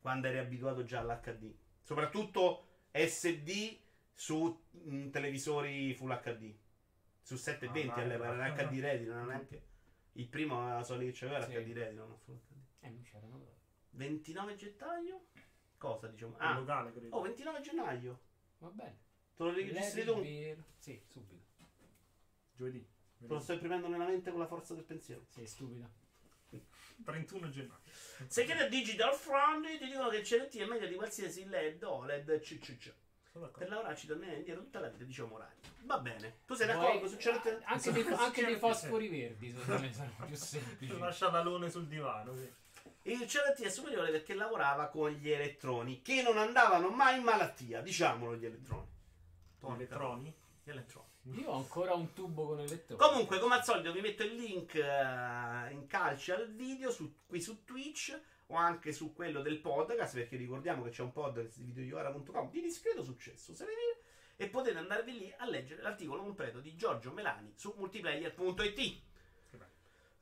Quando 0.00 0.28
eri 0.28 0.38
abituato 0.38 0.84
già 0.84 1.00
all'HD. 1.00 1.54
Soprattutto 1.82 2.68
SD 2.92 3.78
su 4.14 4.64
mm, 4.76 5.10
televisori 5.10 5.92
Full 5.94 6.20
HD. 6.20 6.54
Su 7.20 7.36
720 7.36 7.90
Ah, 7.90 8.02
all'epoca, 8.02 8.34
era 8.34 8.68
HD 8.68 8.80
ready, 8.80 9.04
non 9.06 9.16
era 9.16 9.26
neanche. 9.26 9.66
Il 10.12 10.28
primo 10.28 10.66
era 10.68 10.82
Sony 10.82 11.06
che 11.10 11.18
c'aveva 11.18 11.38
era 11.38 11.46
Sì. 11.46 11.52
HD 11.52 11.72
ready, 11.72 11.96
non 11.96 12.16
Full 12.24 12.36
HD. 12.36 12.56
Eh, 12.80 12.88
non 12.88 13.02
c'erano 13.02 13.28
proprio. 13.28 13.58
29 13.90 14.54
gennaio? 14.54 15.26
Cosa 15.76 16.06
diciamo? 16.08 16.36
Ah, 16.38 16.54
locale, 16.54 16.92
credo. 16.92 17.16
oh, 17.16 17.20
29 17.22 17.60
gennaio. 17.60 18.20
Va 18.60 18.68
bene. 18.68 18.98
Te 19.36 19.42
lo 19.42 19.52
registri 19.52 20.04
tu? 20.04 20.20
Beer- 20.20 20.62
Sì, 20.78 21.02
subito. 21.08 21.44
Giovedì. 22.52 22.86
Te 23.18 23.26
lo 23.26 23.40
sto 23.40 23.52
imprimendo 23.52 23.88
nella 23.88 24.06
mente 24.06 24.30
con 24.30 24.40
la 24.40 24.46
forza 24.46 24.74
del 24.74 24.84
pensiero. 24.84 25.24
Sì, 25.28 25.46
stupido. 25.46 25.88
31 27.04 27.48
gennaio. 27.48 27.80
Se 28.26 28.44
chiedi 28.44 28.60
a 28.60 28.68
Digital 28.68 29.14
Front 29.14 29.66
ti 29.78 29.86
dicono 29.86 30.08
che 30.08 30.18
il 30.18 30.26
CRT 30.26 30.56
è 30.58 30.66
meglio 30.66 30.86
di 30.86 30.94
qualsiasi 30.94 31.46
LED 31.46 31.82
o 31.84 32.04
LED 32.04 32.38
CCC. 32.40 32.92
Per 33.32 33.68
lavorarci 33.68 34.06
tornerei 34.06 34.38
indietro 34.38 34.62
tutta 34.64 34.80
la 34.80 34.88
vita, 34.88 35.04
diciamo 35.04 35.38
Ragno. 35.38 35.60
Va 35.84 35.98
bene. 35.98 36.40
Tu 36.44 36.54
sei 36.54 36.66
d'accordo 36.66 37.06
su 37.08 37.16
CRT? 37.16 37.62
Anche, 37.64 37.92
dei, 37.92 38.06
anche 38.08 38.44
dei 38.44 38.56
fosfori 38.56 39.08
verdi, 39.08 39.50
secondo 39.50 39.80
me, 39.80 39.92
sono 39.92 40.12
più 40.26 40.36
semplici. 40.36 40.98
Lascia 40.98 41.30
l'alone 41.30 41.70
sul 41.70 41.86
divano, 41.86 42.36
sì. 42.36 42.52
Il 43.02 43.18
CRT 43.24 43.62
è 43.62 43.70
superiore 43.70 44.10
perché 44.10 44.34
lavorava 44.34 44.88
con 44.88 45.10
gli 45.10 45.30
elettroni 45.30 46.02
che 46.02 46.22
non 46.22 46.36
andavano 46.36 46.90
mai 46.90 47.16
in 47.18 47.24
malattia, 47.24 47.80
diciamolo 47.80 48.36
gli 48.36 48.44
elettroni. 48.44 48.88
Elettroni. 49.62 50.34
Gli 50.62 50.70
elettroni. 50.70 51.08
Io 51.38 51.50
ho 51.50 51.56
ancora 51.56 51.94
un 51.94 52.12
tubo 52.12 52.46
con 52.46 52.60
elettroni. 52.60 53.00
Comunque, 53.00 53.38
come 53.38 53.54
al 53.54 53.64
solito, 53.64 53.92
vi 53.92 54.00
metto 54.00 54.22
il 54.22 54.34
link 54.34 54.74
eh, 54.74 55.72
in 55.72 55.86
calce 55.86 56.34
al 56.34 56.50
video 56.52 56.90
su- 56.90 57.24
qui 57.26 57.40
su 57.40 57.64
Twitch 57.64 58.18
o 58.46 58.54
anche 58.54 58.92
su 58.92 59.12
quello 59.12 59.40
del 59.42 59.60
podcast, 59.60 60.14
perché 60.14 60.36
ricordiamo 60.36 60.82
che 60.82 60.90
c'è 60.90 61.02
un 61.02 61.12
podcast 61.12 61.56
di 61.58 61.72
videoiora.com 61.72 62.50
di 62.50 62.60
discreto 62.60 63.02
successo, 63.02 63.54
se 63.54 63.64
ne 63.64 63.70
dire, 63.70 64.02
e 64.36 64.48
potete 64.48 64.78
andarvi 64.78 65.18
lì 65.18 65.34
a 65.36 65.46
leggere 65.46 65.82
l'articolo 65.82 66.22
completo 66.22 66.60
di 66.60 66.74
Giorgio 66.74 67.12
Melani 67.12 67.52
su 67.54 67.74
multiplayer.it. 67.76 69.02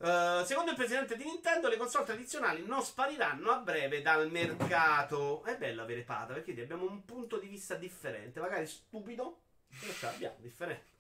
Eh, 0.01 0.43
secondo 0.45 0.71
il 0.71 0.77
presidente 0.77 1.17
di 1.17 1.25
Nintendo, 1.25 1.69
le 1.69 1.77
console 1.77 2.05
tradizionali 2.05 2.65
non 2.65 2.83
spariranno 2.83 3.51
a 3.51 3.59
breve 3.59 4.01
dal 4.01 4.31
mercato. 4.31 5.43
È 5.43 5.57
bello 5.57 5.83
avere 5.83 6.03
Pata 6.03 6.35
perché 6.35 6.53
abbiamo 6.61 6.89
un 6.89 7.05
punto 7.05 7.39
di 7.39 7.49
vista 7.49 7.75
differente, 7.75 8.39
magari 8.39 8.67
stupido, 8.67 9.41
però 9.81 9.93
ce 9.93 10.07
l'abbiamo 10.07 10.37
differente. 10.39 10.97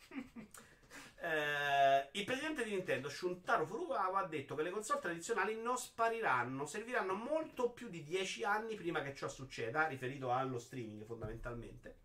Eh, 1.20 2.10
il 2.12 2.24
presidente 2.24 2.62
di 2.62 2.70
Nintendo, 2.70 3.08
Shuntaro 3.08 3.66
Furukawa, 3.66 4.20
ha 4.20 4.26
detto 4.26 4.54
che 4.54 4.62
le 4.62 4.70
console 4.70 5.00
tradizionali 5.00 5.60
non 5.60 5.76
spariranno, 5.76 6.64
serviranno 6.64 7.14
molto 7.14 7.70
più 7.70 7.88
di 7.88 8.04
10 8.04 8.44
anni 8.44 8.76
prima 8.76 9.02
che 9.02 9.16
ciò 9.16 9.26
succeda, 9.26 9.88
riferito 9.88 10.30
allo 10.30 10.60
streaming 10.60 11.04
fondamentalmente. 11.04 11.96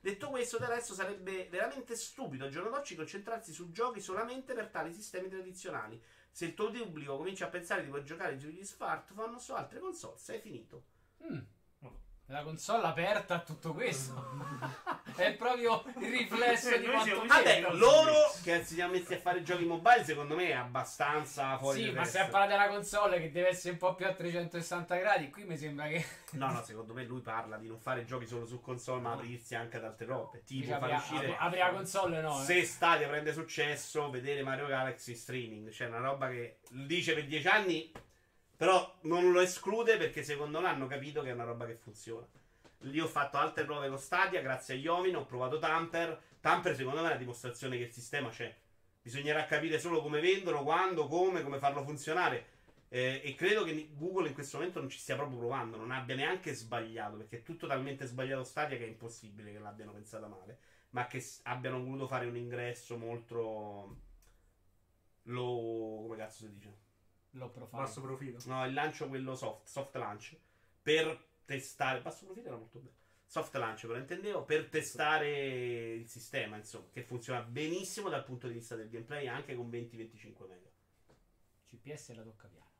Detto 0.00 0.30
questo, 0.30 0.58
del 0.58 0.68
resto 0.68 0.94
sarebbe 0.94 1.46
veramente 1.48 1.94
stupido 1.94 2.46
al 2.46 2.50
giorno 2.50 2.70
d'oggi 2.70 2.96
concentrarsi 2.96 3.52
su 3.52 3.70
giochi 3.70 4.00
solamente 4.00 4.52
per 4.52 4.66
tali 4.66 4.92
sistemi 4.92 5.28
tradizionali. 5.28 6.02
Se 6.32 6.46
il 6.46 6.54
tuo 6.54 6.70
pubblico 6.70 7.18
comincia 7.18 7.46
a 7.46 7.50
pensare 7.50 7.84
di 7.84 7.90
poter 7.90 8.04
giocare 8.04 8.40
sugli 8.40 8.64
smartphone 8.64 9.38
su 9.38 9.52
altre 9.52 9.78
console, 9.78 10.16
sei 10.16 10.40
finito. 10.40 10.84
Mm. 11.30 11.40
La 12.26 12.42
console 12.42 12.86
aperta 12.86 13.34
a 13.34 13.40
tutto 13.40 13.74
questo. 13.74 14.14
è 15.16 15.34
proprio 15.34 15.82
il 16.00 16.08
riflesso 16.10 16.74
di 16.78 16.86
quanto 16.86 17.26
Vabbè, 17.26 17.42
chiedono. 17.42 17.74
loro 17.76 18.14
che 18.42 18.64
si 18.64 18.74
siamo 18.74 18.92
messi 18.92 19.12
a 19.12 19.18
fare 19.18 19.42
giochi 19.42 19.64
mobile, 19.66 20.02
secondo 20.04 20.34
me 20.34 20.48
è 20.48 20.52
abbastanza 20.52 21.58
fuori 21.58 21.80
Sì, 21.80 21.84
di 21.88 21.90
ma 21.94 22.04
se 22.04 22.20
a 22.20 22.28
parlare 22.28 22.52
della 22.52 22.68
console 22.68 23.20
che 23.20 23.30
deve 23.30 23.48
essere 23.48 23.72
un 23.72 23.78
po' 23.78 23.94
più 23.94 24.06
a 24.06 24.14
360 24.14 24.96
gradi, 24.96 25.28
qui 25.30 25.44
mi 25.44 25.58
sembra 25.58 25.88
che 25.88 26.02
No, 26.32 26.50
no, 26.50 26.62
secondo 26.62 26.94
me 26.94 27.04
lui 27.04 27.20
parla 27.20 27.58
di 27.58 27.68
non 27.68 27.78
fare 27.78 28.06
giochi 28.06 28.26
solo 28.26 28.46
su 28.46 28.62
console, 28.62 29.02
ma 29.02 29.12
aprirsi 29.12 29.54
anche 29.54 29.76
ad 29.76 29.84
altre 29.84 30.06
robe. 30.06 30.42
Tipo 30.46 30.64
dice, 30.64 30.78
far 30.78 30.90
apri, 30.90 31.14
uscire. 31.14 31.36
apri- 31.38 31.58
la 31.58 31.70
console 31.70 32.20
no. 32.22 32.40
eh. 32.40 32.44
Se 32.44 32.64
Stadia 32.64 33.08
prende 33.08 33.34
successo, 33.34 34.08
vedere 34.08 34.42
Mario 34.42 34.66
Galaxy 34.68 35.14
streaming. 35.14 35.70
Cioè, 35.70 35.88
una 35.88 35.98
roba 36.00 36.28
che 36.30 36.60
dice 36.70 37.12
per 37.12 37.26
dieci 37.26 37.48
anni, 37.48 37.92
però 38.62 38.96
non 39.00 39.32
lo 39.32 39.40
esclude 39.40 39.96
perché 39.96 40.22
secondo 40.22 40.60
me 40.60 40.68
hanno 40.68 40.86
capito 40.86 41.20
che 41.20 41.30
è 41.30 41.32
una 41.32 41.42
roba 41.42 41.66
che 41.66 41.74
funziona. 41.74 42.24
Lì 42.82 43.00
ho 43.00 43.08
fatto 43.08 43.36
altre 43.36 43.64
prove 43.64 43.88
con 43.88 43.98
Stadia, 43.98 44.40
grazie 44.40 44.74
a 44.74 44.76
Yomino, 44.76 45.18
ho 45.18 45.24
provato 45.24 45.58
Tamper. 45.58 46.16
Tamper 46.38 46.76
secondo 46.76 47.00
me 47.00 47.06
è 47.06 47.10
una 47.10 47.18
dimostrazione 47.18 47.76
che 47.76 47.82
il 47.82 47.90
sistema 47.90 48.28
c'è. 48.28 48.54
Bisognerà 49.02 49.46
capire 49.46 49.80
solo 49.80 50.00
come 50.00 50.20
vendono, 50.20 50.62
quando, 50.62 51.08
come, 51.08 51.42
come 51.42 51.58
farlo 51.58 51.82
funzionare. 51.82 52.50
Eh, 52.88 53.22
e 53.24 53.34
credo 53.34 53.64
che 53.64 53.88
Google 53.94 54.28
in 54.28 54.34
questo 54.34 54.58
momento 54.58 54.78
non 54.78 54.88
ci 54.88 54.98
stia 55.00 55.16
proprio 55.16 55.38
provando, 55.38 55.76
non 55.76 55.90
abbia 55.90 56.14
neanche 56.14 56.54
sbagliato, 56.54 57.16
perché 57.16 57.38
è 57.38 57.42
tutto 57.42 57.66
talmente 57.66 58.06
sbagliato 58.06 58.44
Stadia 58.44 58.76
che 58.76 58.84
è 58.84 58.88
impossibile 58.88 59.50
che 59.50 59.58
l'abbiano 59.58 59.90
pensata 59.90 60.28
male, 60.28 60.58
ma 60.90 61.08
che 61.08 61.20
abbiano 61.42 61.82
voluto 61.82 62.06
fare 62.06 62.26
un 62.26 62.36
ingresso 62.36 62.96
molto 62.96 63.96
low, 65.24 66.02
come 66.02 66.16
cazzo 66.16 66.44
si 66.44 66.52
dice? 66.52 66.90
L'ho 67.32 67.48
profato. 67.48 67.82
Basso 67.82 68.00
profilo. 68.00 68.38
No, 68.44 68.64
il 68.66 68.72
lancio 68.72 69.08
quello 69.08 69.34
soft, 69.34 69.66
soft 69.66 69.94
launch, 69.96 70.36
per 70.82 71.30
testare, 71.44 72.00
basso 72.00 72.24
profilo 72.24 72.48
era 72.48 72.56
molto 72.56 72.78
bello. 72.78 73.00
Soft 73.26 73.54
launch, 73.56 73.86
però 73.86 73.98
intendevo, 73.98 74.44
per 74.44 74.68
testare 74.68 75.94
il 75.94 76.08
sistema, 76.08 76.56
insomma, 76.56 76.86
che 76.92 77.02
funziona 77.02 77.40
benissimo 77.40 78.10
dal 78.10 78.24
punto 78.24 78.46
di 78.46 78.52
vista 78.54 78.76
del 78.76 78.90
gameplay, 78.90 79.26
anche 79.26 79.54
con 79.54 79.70
20-25 79.70 80.46
mega. 80.46 80.70
CPS 81.66 82.14
la 82.14 82.22
tocca 82.22 82.48
piano. 82.48 82.70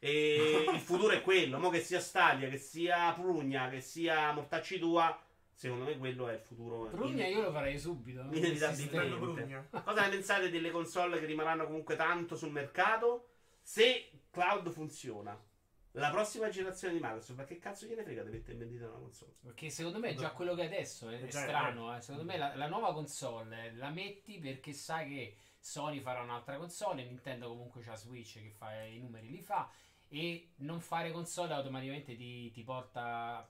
E 0.00 0.66
il 0.72 0.80
futuro 0.80 1.12
è 1.12 1.20
quello, 1.20 1.58
mo 1.58 1.68
che 1.68 1.80
sia 1.80 2.00
Stadia, 2.00 2.48
che 2.48 2.58
sia 2.58 3.12
Prugna, 3.12 3.68
che 3.68 3.80
sia 3.80 4.32
Mortacci 4.32 4.78
tua, 4.80 5.16
secondo 5.60 5.84
me 5.84 5.98
quello 5.98 6.26
è 6.26 6.32
il 6.32 6.40
futuro. 6.40 6.88
Prugna 6.88 7.26
io 7.26 7.42
lo 7.42 7.52
farei 7.52 7.78
subito. 7.78 8.22
Inevitabilmente. 8.32 9.68
Cosa 9.84 10.04
ne 10.04 10.08
pensate 10.08 10.48
delle 10.48 10.70
console 10.70 11.20
che 11.20 11.26
rimarranno 11.26 11.66
comunque 11.66 11.96
tanto 11.96 12.34
sul 12.34 12.50
mercato? 12.50 13.28
Se 13.60 14.10
cloud 14.30 14.70
funziona, 14.70 15.38
la 15.92 16.08
prossima 16.08 16.48
generazione 16.48 16.94
di 16.94 17.00
Microsoft, 17.00 17.36
ma 17.36 17.44
che 17.44 17.58
cazzo 17.58 17.84
gliene 17.84 18.02
frega 18.04 18.22
di 18.22 18.30
mettere 18.30 18.52
in 18.54 18.58
vendita 18.60 18.88
una 18.88 19.00
console? 19.00 19.34
Perché 19.42 19.68
secondo 19.68 19.98
me 19.98 20.08
è 20.08 20.14
già 20.14 20.30
quello 20.30 20.54
che 20.54 20.62
è 20.62 20.66
adesso, 20.66 21.10
è, 21.10 21.20
È 21.20 21.30
strano. 21.30 21.94
eh. 21.94 22.00
Secondo 22.00 22.24
me 22.24 22.38
la, 22.38 22.56
la 22.56 22.66
nuova 22.66 22.94
console 22.94 23.66
eh, 23.66 23.74
la 23.74 23.90
metti 23.90 24.38
perché 24.38 24.72
sai 24.72 25.08
che 25.10 25.36
Sony 25.58 26.00
farà 26.00 26.22
un'altra 26.22 26.56
console, 26.56 27.04
Nintendo 27.04 27.48
comunque 27.48 27.82
c'ha 27.82 27.96
Switch 27.96 28.40
che 28.40 28.50
fa 28.50 28.82
i 28.82 28.98
numeri 28.98 29.28
li 29.28 29.42
fa 29.42 29.70
e 30.08 30.52
non 30.60 30.80
fare 30.80 31.12
console 31.12 31.52
automaticamente 31.52 32.16
ti, 32.16 32.50
ti 32.50 32.62
porta 32.62 33.46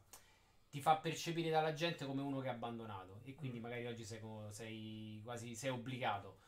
ti 0.71 0.81
fa 0.81 0.97
percepire 0.97 1.51
dalla 1.51 1.73
gente 1.73 2.07
come 2.07 2.23
uno 2.23 2.41
che 2.41 2.49
ha 2.49 2.53
abbandonato 2.53 3.21
e 3.25 3.35
quindi 3.35 3.59
magari 3.59 3.87
oggi 3.87 4.05
sei, 4.05 4.21
sei 4.51 5.21
quasi 5.25 5.55
sei 5.55 5.71
obbligato. 5.71 6.39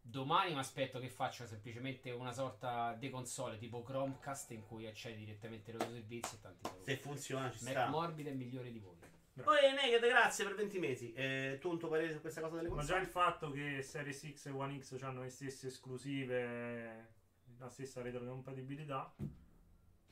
Domani 0.00 0.52
mi 0.52 0.60
aspetto 0.60 1.00
che 1.00 1.08
faccia 1.08 1.46
semplicemente 1.46 2.12
una 2.12 2.32
sorta 2.32 2.94
di 2.94 3.10
console 3.10 3.58
tipo 3.58 3.82
Chromecast 3.82 4.52
in 4.52 4.62
cui 4.64 4.86
accedi 4.86 5.24
direttamente 5.24 5.72
ai 5.72 5.78
loro 5.78 5.90
servizi 5.90 6.36
e 6.36 6.40
tanti 6.40 6.60
saluti. 6.62 6.84
Se 6.84 6.96
funziona 6.96 7.50
ci 7.50 7.64
Mac 7.64 7.72
sta. 7.72 7.88
Morbid 7.88 8.28
è 8.28 8.32
migliore 8.32 8.70
di 8.70 8.78
voi. 8.78 8.94
Poi 9.42 9.72
Naked, 9.74 10.06
grazie 10.06 10.44
per 10.44 10.54
20 10.54 10.78
mesi. 10.78 11.12
Eh, 11.12 11.58
tu 11.60 11.70
un 11.70 11.78
tuo 11.78 11.88
parere 11.88 12.12
su 12.12 12.20
questa 12.20 12.40
cosa 12.40 12.54
delle 12.56 12.68
Ma 12.68 12.76
già 12.76 12.94
console? 12.94 13.00
il 13.00 13.06
fatto 13.08 13.50
che 13.50 13.82
Series 13.82 14.32
X 14.32 14.46
e 14.46 14.50
One 14.50 14.80
X 14.80 15.02
hanno 15.02 15.22
le 15.22 15.28
stesse 15.28 15.66
esclusive, 15.66 17.08
la 17.58 17.68
stessa 17.68 18.00
retrocompatibilità, 18.00 19.12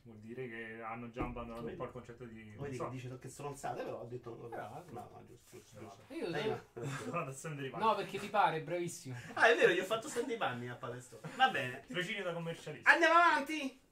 vuol 0.05 0.19
dire 0.21 0.49
che 0.49 0.83
hanno 0.83 1.09
già 1.11 1.25
abbandonato 1.25 1.67
un 1.67 1.77
po' 1.77 1.85
il 1.85 1.91
concetto 1.91 2.25
di 2.25 2.43
Poi 2.57 2.69
dice, 2.71 2.83
console. 2.83 2.91
dice 2.91 3.19
che 3.19 3.29
stronzate, 3.29 3.83
però 3.83 4.01
ho 4.01 4.05
detto 4.05 4.37
no, 4.37 4.49
Però- 4.49 4.69
no, 4.91 5.09
no, 5.13 5.25
giusto, 5.27 5.49
giusto, 5.51 5.79
giusto. 5.79 6.07
Io 6.15 6.31
Dai, 6.31 6.43
so- 6.43 6.49
ma- 6.81 7.11
Vado 7.11 7.31
a 7.31 7.33
stendere 7.33 7.67
i 7.69 7.71
panni. 7.71 7.85
No, 7.85 7.95
perché 7.95 8.19
ti 8.19 8.29
pare, 8.29 8.61
bravissimo. 8.63 9.17
Ah, 9.35 9.49
è 9.51 9.57
vero, 9.57 9.73
gli 9.73 9.81
ho 9.81 9.85
fatto 9.85 10.09
stand 10.09 10.31
i 10.31 10.37
panni 10.37 10.69
a 10.69 10.75
palestra. 10.77 11.19
Va 11.37 11.49
bene. 11.51 11.85
Tirocini 11.89 12.23
da 12.23 12.33
commercialista. 12.33 12.91
Andiamo 12.91 13.15
avanti. 13.15 13.83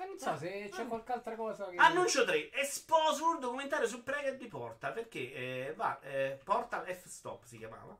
Eh, 0.00 0.04
non 0.06 0.16
so 0.18 0.36
se 0.36 0.68
c'è 0.70 0.86
qualche 0.86 1.12
altra 1.12 1.34
cosa 1.34 1.68
che... 1.68 1.76
Annuncio 1.76 2.24
3. 2.24 2.52
Exposure, 2.52 3.40
documentario 3.40 3.86
su 3.88 4.02
Preget 4.04 4.36
di 4.36 4.46
Portal. 4.46 4.92
Perché 4.92 5.32
eh, 5.32 5.74
va, 5.74 5.98
eh, 6.00 6.38
Portal 6.44 6.86
F-Stop 6.86 7.42
si 7.44 7.58
chiamava. 7.58 7.98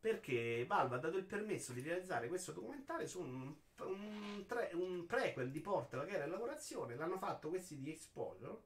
Perché 0.00 0.64
Valve 0.66 0.96
ha 0.96 0.98
dato 0.98 1.16
il 1.18 1.24
permesso 1.24 1.72
di 1.72 1.82
realizzare 1.82 2.28
questo 2.28 2.52
documentario 2.52 3.06
su 3.06 3.20
un, 3.20 3.54
un, 3.80 4.44
tre- 4.46 4.70
un 4.72 5.04
prequel 5.06 5.50
di 5.50 5.60
Portal 5.60 6.06
che 6.06 6.14
era 6.14 6.24
in 6.24 6.30
lavorazione. 6.30 6.94
L'hanno 6.96 7.18
fatto 7.18 7.48
questi 7.50 7.78
di 7.80 7.90
Exposure. 7.90 8.62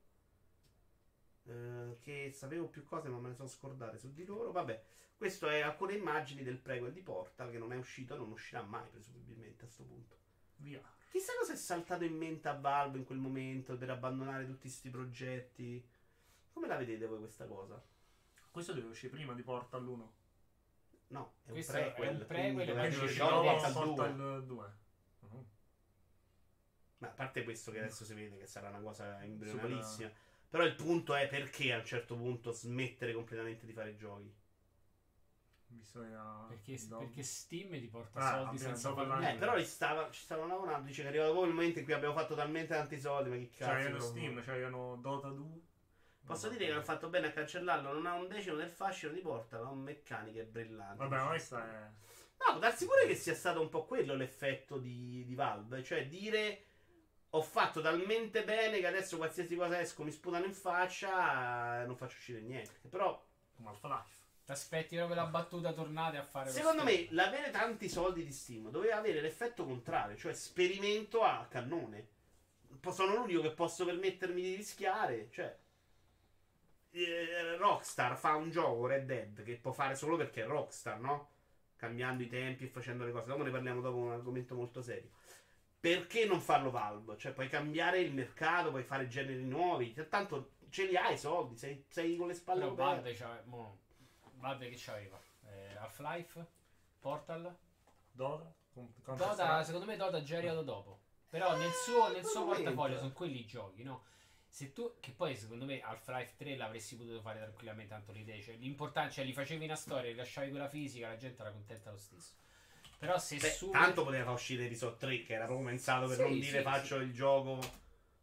eh, 1.47 1.99
che 2.01 2.30
sapevo 2.32 2.68
più 2.68 2.85
cose 2.85 3.09
ma 3.09 3.18
me 3.18 3.28
ne 3.30 3.35
sono 3.35 3.49
scordate 3.49 3.99
su 3.99 4.12
di 4.12 4.24
loro. 4.24 4.53
Vabbè, 4.53 4.82
questo 5.16 5.49
è 5.49 5.61
alcune 5.61 5.95
immagini 5.95 6.43
del 6.43 6.59
prequel 6.59 6.93
di 6.93 7.03
Portal 7.03 7.51
che 7.51 7.59
non 7.59 7.72
è 7.72 7.76
uscito 7.76 8.14
e 8.14 8.18
non 8.18 8.30
uscirà 8.30 8.62
mai 8.62 8.89
presumibilmente 8.91 9.64
a 9.64 9.68
sto 9.68 9.85
punto. 9.85 10.16
Via. 10.57 10.80
Chissà 11.11 11.32
cosa 11.39 11.53
è 11.53 11.57
saltato 11.57 12.05
in 12.05 12.16
mente 12.16 12.49
a 12.49 12.55
Valve 12.55 12.99
in 12.99 13.05
quel 13.05 13.18
momento 13.18 13.76
per 13.76 13.91
abbandonare 13.91 14.47
tutti 14.47 14.62
questi 14.62 14.91
progetti. 14.91 15.85
Come 16.53 16.66
la 16.68 16.76
vedete 16.76 17.07
voi 17.07 17.18
questa 17.18 17.47
cosa? 17.47 17.82
Questo 18.51 18.72
deve 18.72 18.89
uscire 18.89 19.12
prima 19.12 19.35
di 19.35 19.43
Portal 19.43 19.87
1. 19.87 20.14
No, 21.09 21.34
è 21.44 21.50
Questo 21.50 21.72
un 21.72 21.78
è 21.78 21.82
prequel. 21.92 22.16
un 22.20 22.26
prequel, 22.26 22.52
quindi 22.55 22.70
e 22.70 22.98
Quindi 22.98 23.16
dopo 23.16 23.34
dopo 23.34 23.50
Portal 23.50 23.72
2. 23.72 23.84
Portal 23.94 24.44
2. 24.46 24.72
Mhm. 25.20 25.44
Ma 26.98 27.07
a 27.09 27.11
parte 27.11 27.44
questo 27.44 27.70
che 27.70 27.78
adesso 27.78 28.05
si 28.05 28.14
vede 28.14 28.38
che 28.38 28.46
sarà 28.46 28.68
una 28.68 28.80
cosa 28.80 29.22
embrionalissima. 29.22 30.11
Però 30.48 30.64
il 30.64 30.74
punto 30.74 31.14
è 31.14 31.26
perché 31.28 31.72
a 31.72 31.78
un 31.78 31.84
certo 31.84 32.16
punto 32.16 32.52
smettere 32.52 33.12
completamente 33.12 33.66
di 33.66 33.72
fare 33.72 33.96
giochi. 33.96 34.32
Bisogna... 35.66 36.46
Perché, 36.48 36.78
no. 36.88 36.98
perché 36.98 37.22
Steam 37.24 37.70
ti 37.72 37.88
porta 37.88 38.20
Ah, 38.20 38.42
soldi 38.44 38.59
senza 38.59 38.90
l'anno. 38.94 39.28
Eh, 39.28 39.34
però 39.34 39.57
li 39.57 39.64
stava, 39.64 40.09
ci 40.11 40.22
stavano 40.22 40.48
lavorando. 40.48 40.86
Dice 40.86 41.02
che 41.02 41.09
arriva 41.09 41.26
dopo 41.26 41.44
il 41.44 41.52
momento 41.52 41.80
in 41.80 41.84
cui 41.84 41.94
abbiamo 41.94 42.14
fatto 42.14 42.34
talmente 42.36 42.74
tanti 42.74 42.98
soldi. 43.00 43.28
Ma 43.30 43.36
che 43.36 43.50
cazzo. 43.50 43.88
Proprio- 43.88 44.00
Steam, 44.00 44.42
c'avevano 44.42 44.96
Dota 44.96 45.28
2. 45.28 45.61
Posso 46.26 46.48
dire 46.48 46.66
che 46.66 46.72
hanno 46.72 46.82
fatto 46.82 47.08
bene 47.08 47.28
a 47.28 47.32
cancellarlo. 47.32 47.92
Non 47.92 48.06
ha 48.06 48.14
un 48.14 48.28
decimo 48.28 48.56
del 48.56 48.70
fascino 48.70 49.12
di 49.12 49.20
porta, 49.20 49.58
ma 49.58 49.70
un 49.70 49.80
meccaniche 49.80 50.44
brillante. 50.44 50.96
Vabbè, 50.96 51.16
ma 51.16 51.28
questa 51.28 51.64
è... 51.64 51.90
No, 52.38 52.52
può 52.52 52.58
darsi 52.58 52.86
pure 52.86 53.06
che 53.06 53.14
sia 53.14 53.34
stato 53.34 53.60
un 53.60 53.68
po' 53.68 53.84
quello 53.84 54.14
l'effetto 54.14 54.78
di, 54.78 55.24
di 55.24 55.34
Valve. 55.34 55.82
Cioè, 55.82 56.06
dire 56.06 56.64
ho 57.34 57.42
fatto 57.42 57.80
talmente 57.80 58.44
bene 58.44 58.78
che 58.78 58.86
adesso 58.86 59.16
qualsiasi 59.16 59.56
cosa 59.56 59.80
esco 59.80 60.04
mi 60.04 60.12
sputano 60.12 60.44
in 60.44 60.54
faccia 60.54 61.82
e 61.82 61.86
non 61.86 61.96
faccio 61.96 62.14
uscire 62.16 62.40
niente. 62.40 62.88
Però, 62.88 63.22
come 63.56 63.68
Half-Life. 63.70 64.22
Ti 64.44 64.52
aspetti 64.52 64.94
proprio 64.94 65.16
la 65.16 65.26
battuta 65.26 65.72
tornate 65.72 66.18
a 66.18 66.22
fare 66.22 66.50
secondo 66.50 66.84
me, 66.84 67.06
l'avere 67.10 67.50
tanti 67.50 67.88
soldi 67.88 68.22
di 68.22 68.30
Steam 68.30 68.68
doveva 68.70 68.96
avere 68.96 69.22
l'effetto 69.22 69.64
contrario, 69.64 70.16
cioè 70.16 70.34
sperimento 70.34 71.22
a 71.22 71.46
cannone. 71.48 72.08
Sono 72.90 73.14
l'unico 73.14 73.40
che 73.40 73.52
posso 73.52 73.86
permettermi 73.86 74.42
di 74.42 74.54
rischiare. 74.54 75.28
Cioè, 75.30 75.56
eh, 77.03 77.57
Rockstar 77.57 78.16
fa 78.16 78.34
un 78.34 78.51
gioco 78.51 78.86
Red 78.86 79.07
Dead 79.07 79.42
che 79.42 79.57
può 79.57 79.72
fare 79.72 79.95
solo 79.95 80.16
perché 80.16 80.42
è 80.42 80.47
Rockstar, 80.47 80.99
no? 81.01 81.30
Cambiando 81.76 82.22
i 82.22 82.28
tempi 82.28 82.64
e 82.64 82.68
facendo 82.68 83.05
le 83.05 83.12
cose. 83.12 83.28
Dopo 83.28 83.42
ne 83.42 83.51
parliamo 83.51 83.80
dopo 83.80 83.97
un 83.97 84.12
argomento 84.12 84.55
molto 84.55 84.80
serio. 84.82 85.11
Perché 85.78 86.24
non 86.24 86.40
farlo 86.40 86.70
Valve? 86.70 87.18
Cioè, 87.18 87.32
puoi 87.32 87.49
cambiare 87.49 88.01
il 88.01 88.14
mercato, 88.14 88.70
puoi 88.70 88.84
fare 88.84 89.07
generi 89.07 89.45
nuovi. 89.45 89.92
Tanto 90.09 90.53
ce 90.70 90.86
li 90.86 90.97
hai 90.97 91.14
i 91.14 91.18
soldi, 91.18 91.59
sei, 91.59 91.84
sei 91.88 92.16
con 92.16 92.26
le 92.28 92.34
spalle 92.34 92.61
Però 92.61 92.72
aperte. 92.72 92.92
Valve, 92.95 93.14
c'ave- 93.14 93.42
mo, 93.45 93.78
Valve 94.36 94.68
che 94.70 94.76
c'aveva? 94.78 95.20
Eh, 95.47 95.76
Half-Life? 95.76 96.47
Portal? 97.01 97.55
Dota? 98.11 98.51
Con- 98.72 98.92
con 99.03 99.16
Dota, 99.16 99.62
secondo 99.62 99.86
me 99.86 99.97
Dota 99.97 100.22
già 100.22 100.36
è 100.36 100.38
arrivato 100.38 100.62
dopo. 100.62 101.01
Però 101.28 101.57
nel 101.57 101.70
suo, 101.70 102.11
nel 102.11 102.24
suo 102.24 102.45
portafoglio 102.45 102.97
sono 102.97 103.12
quelli 103.12 103.40
i 103.40 103.47
giochi, 103.47 103.82
no? 103.82 104.05
Se 104.55 104.72
tu, 104.72 104.94
che 105.00 105.11
poi 105.11 105.34
secondo 105.34 105.64
me 105.64 105.80
Half-Life 105.80 106.34
3 106.36 106.55
l'avresti 106.55 106.94
potuto 106.94 107.20
fare 107.20 107.40
tranquillamente, 107.40 107.92
tanto 107.92 108.12
le 108.12 108.20
idee, 108.20 108.40
cioè 108.40 108.55
l'importante, 108.55 109.12
cioè 109.12 109.24
li 109.24 109.32
facevi 109.32 109.64
una 109.64 109.74
storia, 109.74 110.11
li 110.11 110.14
lasciavi 110.16 110.50
quella 110.50 110.68
fisica, 110.68 111.09
la 111.09 111.16
gente 111.16 111.42
era 111.42 111.50
contenta 111.50 111.90
lo 111.90 111.96
stesso. 111.96 112.34
Però 112.96 113.18
se 113.18 113.38
Beh, 113.38 113.50
su... 113.50 113.70
tanto 113.70 114.05
poteva 114.05 114.26
far 114.26 114.34
uscire 114.34 114.66
Episode 114.66 114.96
3 114.96 115.22
che 115.24 115.34
era 115.34 115.46
proprio 115.46 115.66
pensato 115.66 116.07
per 116.07 116.18
Sì, 116.18 116.22
non 116.22 116.32
dire 116.34 116.59
sì, 116.59 116.62
faccio 116.62 116.96
il 116.98 117.12
gioco 117.12 117.59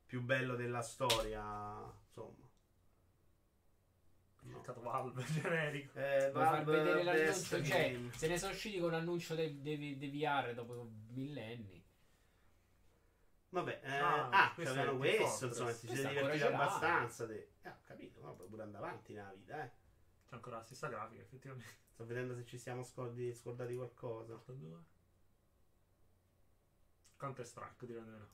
più 0.05 0.21
bello 0.21 0.55
della 0.55 0.81
storia 0.81 1.93
insomma 2.05 2.49
no. 4.43 4.53
Cercato 4.53 4.81
Valve, 4.81 5.23
generico. 5.33 5.99
eh, 5.99 6.31
Vuoi 6.31 6.45
far 6.45 6.63
Valve 6.63 6.77
vedere 6.77 7.03
l'annuncio? 7.03 7.63
Cioè, 7.63 7.99
se 8.15 8.27
ne 8.27 8.37
sono 8.37 8.51
usciti 8.53 8.79
con 8.79 8.91
l'annuncio 8.91 9.35
dei, 9.35 9.61
dei, 9.61 9.97
dei 9.97 10.09
VR 10.09 10.53
dopo 10.53 10.89
millenni. 11.09 11.80
Vabbè 13.51 13.79
eh, 13.83 13.97
Ah, 13.97 14.29
ah, 14.29 14.53
questo 14.53 14.73
Team 14.73 14.97
questo 14.97 15.45
insomma 15.47 15.73
ti 15.73 15.87
sei 15.87 16.07
divertito 16.07 16.47
abbastanza 16.47 17.27
te. 17.27 17.51
eh, 17.61 17.69
ho 17.69 17.77
capito 17.83 18.19
ma 18.21 18.31
poi 18.31 18.47
pure 18.47 18.63
andare 18.63 18.85
avanti 18.85 19.13
nella 19.13 19.31
vita 19.33 19.63
eh. 19.63 19.71
C'è 20.27 20.35
ancora 20.35 20.57
la 20.57 20.63
stessa 20.63 20.87
grafica, 20.87 21.21
effettivamente. 21.21 21.69
sto 21.91 22.05
vedendo 22.05 22.33
se 22.35 22.45
ci 22.45 22.57
siamo 22.57 22.83
scordi, 22.83 23.33
scordati 23.35 23.75
qualcosa 23.75 24.33
Portal 24.35 24.57
2. 24.57 24.77
Counter 27.17 27.45
Strike, 27.45 27.85
direi 27.85 28.03
di 28.03 28.09
no. 28.09 28.27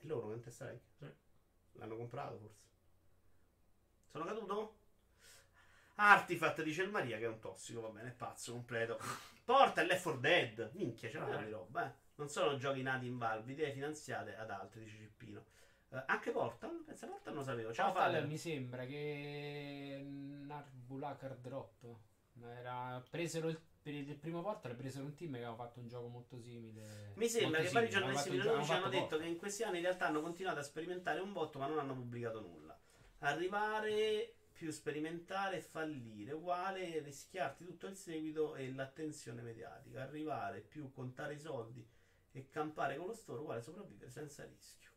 e 0.00 0.06
loro 0.06 0.26
Counter 0.28 0.52
Strike? 0.52 0.82
Sì. 0.98 1.12
l'hanno 1.72 1.96
comprato 1.96 2.38
forse 2.38 2.68
sono 4.10 4.24
caduto? 4.24 4.78
Artifact 5.96 6.62
dice 6.62 6.82
il 6.82 6.90
Maria 6.90 7.18
che 7.18 7.24
è 7.24 7.28
un 7.28 7.38
tossico, 7.38 7.82
va 7.82 7.88
bene, 7.90 8.08
è 8.08 8.12
pazzo 8.12 8.52
completo. 8.52 8.98
Porta 9.44 9.82
Left 9.82 10.02
4 10.02 10.20
Dead, 10.20 10.70
minchia, 10.72 11.10
c'è 11.10 11.18
una 11.20 11.40
Eh. 11.40 11.44
di 11.44 11.50
roba, 11.50 11.86
eh. 11.86 11.99
Non 12.20 12.28
sono 12.28 12.58
giochi 12.58 12.82
nati 12.82 13.06
in 13.06 13.16
Valve, 13.16 13.52
idee 13.52 13.72
finanziate 13.72 14.36
ad 14.36 14.50
altri, 14.50 14.84
dice 14.84 14.98
Cippino. 14.98 15.42
Eh, 15.88 16.02
anche 16.04 16.30
Portal? 16.30 16.82
Pensa 16.84 17.06
Portal 17.06 17.32
non 17.32 17.42
lo 17.42 17.48
sapevo. 17.48 17.72
Ciao 17.72 17.92
Portal 17.92 18.12
Fader. 18.12 18.26
mi 18.28 18.36
sembra 18.36 18.84
che 18.84 20.04
Narbulakar 20.06 21.36
Drop 21.36 21.96
era 22.42 23.02
presero 23.08 23.48
il, 23.48 23.58
per 23.80 23.94
il 23.94 24.16
primo 24.16 24.42
Portal 24.42 24.74
presero 24.74 25.04
un 25.04 25.14
team 25.14 25.32
che 25.32 25.38
aveva 25.38 25.54
fatto 25.54 25.80
un 25.80 25.88
gioco 25.88 26.08
molto 26.08 26.38
simile 26.38 27.12
Mi 27.14 27.28
sembra 27.28 27.60
che 27.60 27.70
vari 27.70 27.88
giornalisti 27.88 28.28
un 28.28 28.34
gioco- 28.36 28.48
videoludici 28.48 28.72
hanno 28.72 28.88
detto 28.88 29.02
fatto 29.02 29.18
che 29.18 29.26
in 29.26 29.36
questi 29.36 29.62
anni 29.62 29.76
in 29.78 29.82
realtà 29.82 30.06
hanno 30.06 30.20
continuato 30.20 30.58
a 30.58 30.62
sperimentare 30.62 31.20
un 31.20 31.32
botto 31.32 31.58
ma 31.58 31.66
non 31.68 31.78
hanno 31.78 31.94
pubblicato 31.94 32.40
nulla. 32.40 32.78
Arrivare 33.20 34.34
più 34.52 34.70
sperimentare 34.70 35.56
e 35.56 35.60
fallire, 35.62 36.32
uguale 36.32 37.00
rischiarti 37.00 37.64
tutto 37.64 37.86
il 37.86 37.96
seguito 37.96 38.56
e 38.56 38.70
l'attenzione 38.70 39.40
mediatica. 39.40 40.02
Arrivare 40.02 40.60
più 40.60 40.90
contare 40.90 41.34
i 41.34 41.38
soldi 41.38 41.86
e 42.32 42.48
campare 42.48 42.96
con 42.96 43.06
lo 43.06 43.14
store, 43.14 43.40
uguale 43.40 43.62
sopravvivere 43.62 44.10
senza 44.10 44.44
rischio. 44.44 44.88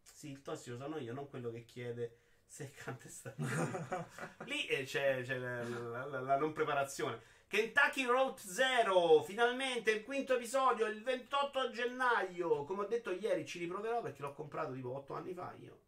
Sì, 0.00 0.30
il 0.30 0.42
tossico 0.42 0.76
sono 0.76 0.98
io, 0.98 1.12
non 1.12 1.28
quello 1.28 1.50
che 1.50 1.64
chiede 1.64 2.18
se 2.46 2.70
canta 2.70 3.08
sta 3.08 3.34
Lì 4.46 4.66
eh, 4.66 4.84
c'è, 4.84 5.22
c'è 5.22 5.36
la, 5.36 5.62
la- 5.64 6.04
la- 6.06 6.20
la 6.20 6.38
non 6.38 6.52
preparazione. 6.52 7.20
Kentucky 7.48 8.04
Road 8.06 8.38
Zero, 8.38 9.22
finalmente 9.22 9.90
il 9.92 10.02
quinto 10.02 10.34
episodio 10.34 10.86
il 10.86 11.02
28 11.02 11.70
gennaio. 11.70 12.64
Come 12.64 12.82
ho 12.82 12.86
detto 12.86 13.10
ieri, 13.12 13.46
ci 13.46 13.58
riproverò 13.60 14.00
perché 14.02 14.22
l'ho 14.22 14.32
comprato 14.32 14.72
tipo 14.72 14.94
8 14.96 15.14
anni 15.14 15.32
fa 15.34 15.54
io. 15.60 15.80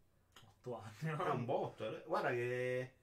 8 0.59 0.81
anni. 0.81 1.09
È 1.17 1.29
un 1.29 1.45
botto. 1.45 1.85
eh. 1.85 2.03
Guarda 2.05 2.29
che 2.29 2.93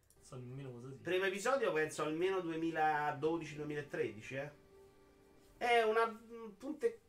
primo 1.03 1.25
episodio 1.25 1.73
penso 1.73 2.03
almeno 2.05 2.39
2012-2013, 2.39 4.35
eh. 4.37 4.51
È 5.57 5.83
una 5.83 6.07
punte 6.59 7.01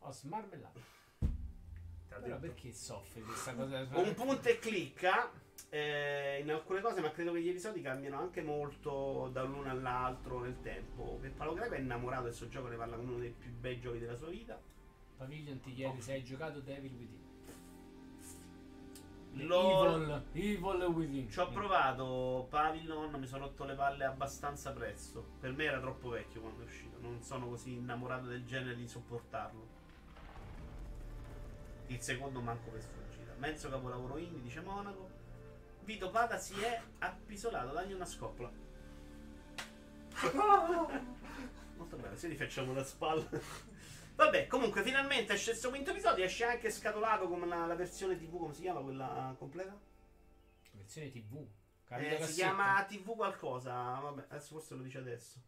oh 0.00 0.12
smarmellato 0.12 0.96
però 2.20 2.36
detto. 2.38 2.38
perché 2.38 2.72
soffri 2.72 3.20
di 3.20 3.26
questa 3.26 3.54
cosa 3.54 3.86
un 3.92 4.14
punto 4.14 4.48
e 4.48 4.58
clicca 4.58 5.30
eh, 5.70 6.40
in 6.42 6.50
alcune 6.50 6.80
cose, 6.80 7.00
ma 7.00 7.10
credo 7.10 7.32
che 7.32 7.42
gli 7.42 7.48
episodi 7.48 7.80
cambiano 7.80 8.18
anche 8.18 8.42
molto 8.42 9.28
da 9.32 9.42
l'uno 9.42 9.70
all'altro 9.70 10.40
nel 10.40 10.60
tempo. 10.62 11.18
Che 11.20 11.28
Paolo 11.28 11.54
Greco 11.54 11.74
è 11.74 11.78
innamorato 11.78 12.24
del 12.24 12.34
suo 12.34 12.48
gioco, 12.48 12.68
ne 12.68 12.76
parla 12.76 12.96
come 12.96 13.10
uno 13.10 13.18
dei 13.18 13.34
più 13.36 13.50
bei 13.52 13.78
giochi 13.78 13.98
della 13.98 14.16
sua 14.16 14.28
vita. 14.28 14.60
Pavilion 15.16 15.60
ti 15.60 15.74
chiede 15.74 16.00
se 16.00 16.12
hai 16.12 16.22
giocato 16.22 16.60
Devil 16.60 16.92
Within 16.92 17.26
LOL. 19.46 20.24
Evil, 20.32 20.58
Evil 20.58 20.82
Within 20.84 21.30
Ci 21.30 21.38
ho 21.40 21.48
provato 21.48 22.46
Pavilion, 22.50 23.12
mi 23.18 23.26
sono 23.26 23.44
rotto 23.44 23.64
le 23.64 23.74
palle 23.74 24.04
abbastanza 24.04 24.72
presto. 24.72 25.24
Per 25.40 25.52
me 25.52 25.64
era 25.64 25.80
troppo 25.80 26.10
vecchio 26.10 26.40
quando 26.40 26.62
è 26.62 26.64
uscito. 26.64 26.98
Non 27.00 27.22
sono 27.22 27.48
così 27.48 27.74
innamorato 27.74 28.26
del 28.26 28.44
genere 28.44 28.76
di 28.76 28.88
sopportarlo. 28.88 29.76
Il 31.86 32.00
secondo 32.00 32.40
manco 32.40 32.70
per 32.70 32.82
sfuggita. 32.82 33.34
Mezzo 33.38 33.68
capolavoro 33.68 34.18
indie, 34.18 34.42
dice 34.42 34.60
Monaco. 34.60 35.08
Vito 35.84 36.10
Pada 36.10 36.38
si 36.38 36.60
è 36.60 36.80
appisolato, 36.98 37.72
dagli 37.72 37.92
una 37.92 38.04
scoppola. 38.04 38.50
Molto 41.76 41.96
bene, 41.96 42.16
se 42.16 42.28
li 42.28 42.36
facciamo 42.36 42.72
da 42.72 42.82
spalle. 42.82 43.66
Vabbè, 44.18 44.48
comunque 44.48 44.82
finalmente 44.82 45.34
esce 45.34 45.50
questo 45.50 45.68
quinto 45.68 45.90
episodio, 45.90 46.24
esce 46.24 46.44
anche 46.44 46.70
scatolato 46.72 47.28
come 47.28 47.46
la, 47.46 47.66
la 47.66 47.76
versione 47.76 48.16
TV, 48.16 48.36
come 48.36 48.52
si 48.52 48.62
chiama 48.62 48.80
quella 48.80 49.32
completa? 49.38 49.78
versione 50.72 51.08
TV 51.10 51.36
Eh, 51.36 52.10
si 52.10 52.16
cassetta. 52.18 52.32
chiama 52.34 52.84
TV 52.84 53.14
qualcosa, 53.14 53.72
vabbè, 53.72 54.24
adesso 54.30 54.54
forse 54.54 54.74
lo 54.74 54.82
dice 54.82 54.98
adesso. 54.98 55.38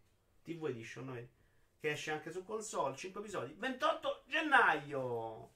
TV 0.45 0.67
Edition, 0.67 1.05
no? 1.05 1.15
Che 1.15 1.91
esce 1.91 2.13
anche 2.13 2.31
su 2.31 2.45
console, 2.45 2.95
5 2.95 3.21
episodi, 3.21 3.55
28 3.59 4.23
gennaio. 4.29 5.51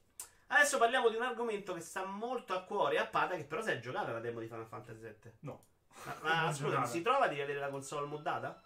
Adesso 0.48 0.78
parliamo 0.78 1.08
di 1.08 1.14
un 1.16 1.22
argomento 1.22 1.72
che 1.72 1.80
sta 1.80 2.04
molto 2.04 2.52
a 2.54 2.64
cuore 2.64 2.98
a 2.98 3.06
Pata, 3.06 3.36
che 3.36 3.44
però 3.44 3.62
si 3.62 3.70
è 3.70 3.78
giocata 3.78 4.10
la 4.10 4.20
demo 4.20 4.40
di 4.40 4.46
Final 4.48 4.66
Fantasy 4.66 5.00
VII. 5.00 5.32
No. 5.40 5.66
Ma, 6.04 6.18
ma 6.46 6.52
scusa, 6.52 6.84
si 6.84 7.00
trova 7.00 7.28
di 7.28 7.40
avere 7.40 7.60
la 7.60 7.70
console 7.70 8.06
moddata? 8.06 8.60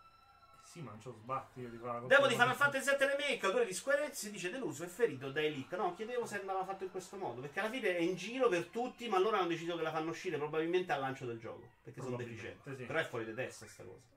Sì, 0.69 0.83
ma 0.83 0.91
non 0.91 1.01
c'ho 1.01 1.13
sbatti 1.13 1.61
io 1.61 1.71
di 1.71 1.79
fare 1.79 2.01
la 2.03 2.07
Demo 2.07 2.21
cosa. 2.21 2.29
di 2.29 2.35
Final 2.35 2.55
Fantasy 2.55 2.91
VII 2.91 3.07
Remake, 3.07 3.47
autore 3.47 3.65
di 3.65 3.73
Square 3.73 4.03
Enix, 4.03 4.15
si 4.17 4.31
dice 4.31 4.51
deluso 4.51 4.85
e 4.85 4.87
ferito 4.87 5.31
dai 5.31 5.51
leak. 5.51 5.73
No, 5.73 5.95
chiedevo 5.95 6.27
se 6.27 6.39
andava 6.41 6.63
fatto 6.67 6.85
in 6.85 6.91
questo 6.91 7.17
modo, 7.17 7.41
perché 7.41 7.61
alla 7.61 7.71
fine 7.71 7.97
è 7.97 8.01
in 8.01 8.15
giro 8.17 8.49
per 8.49 8.67
tutti, 8.67 9.09
ma 9.09 9.19
loro 9.19 9.39
hanno 9.39 9.47
deciso 9.49 9.77
che 9.77 9.83
la 9.83 9.91
fanno 9.91 10.11
uscire 10.11 10.37
probabilmente 10.37 10.93
al 10.93 11.01
lancio 11.01 11.25
del 11.25 11.39
gioco, 11.39 11.67
perché 11.83 12.03
sono 12.03 12.17
deficienti. 12.17 12.77
sì. 12.77 12.85
Però 12.85 12.99
è 12.99 13.05
fuori 13.05 13.25
di 13.25 13.33
testa 13.35 13.67
sta 13.67 13.83
cosa. 13.83 14.17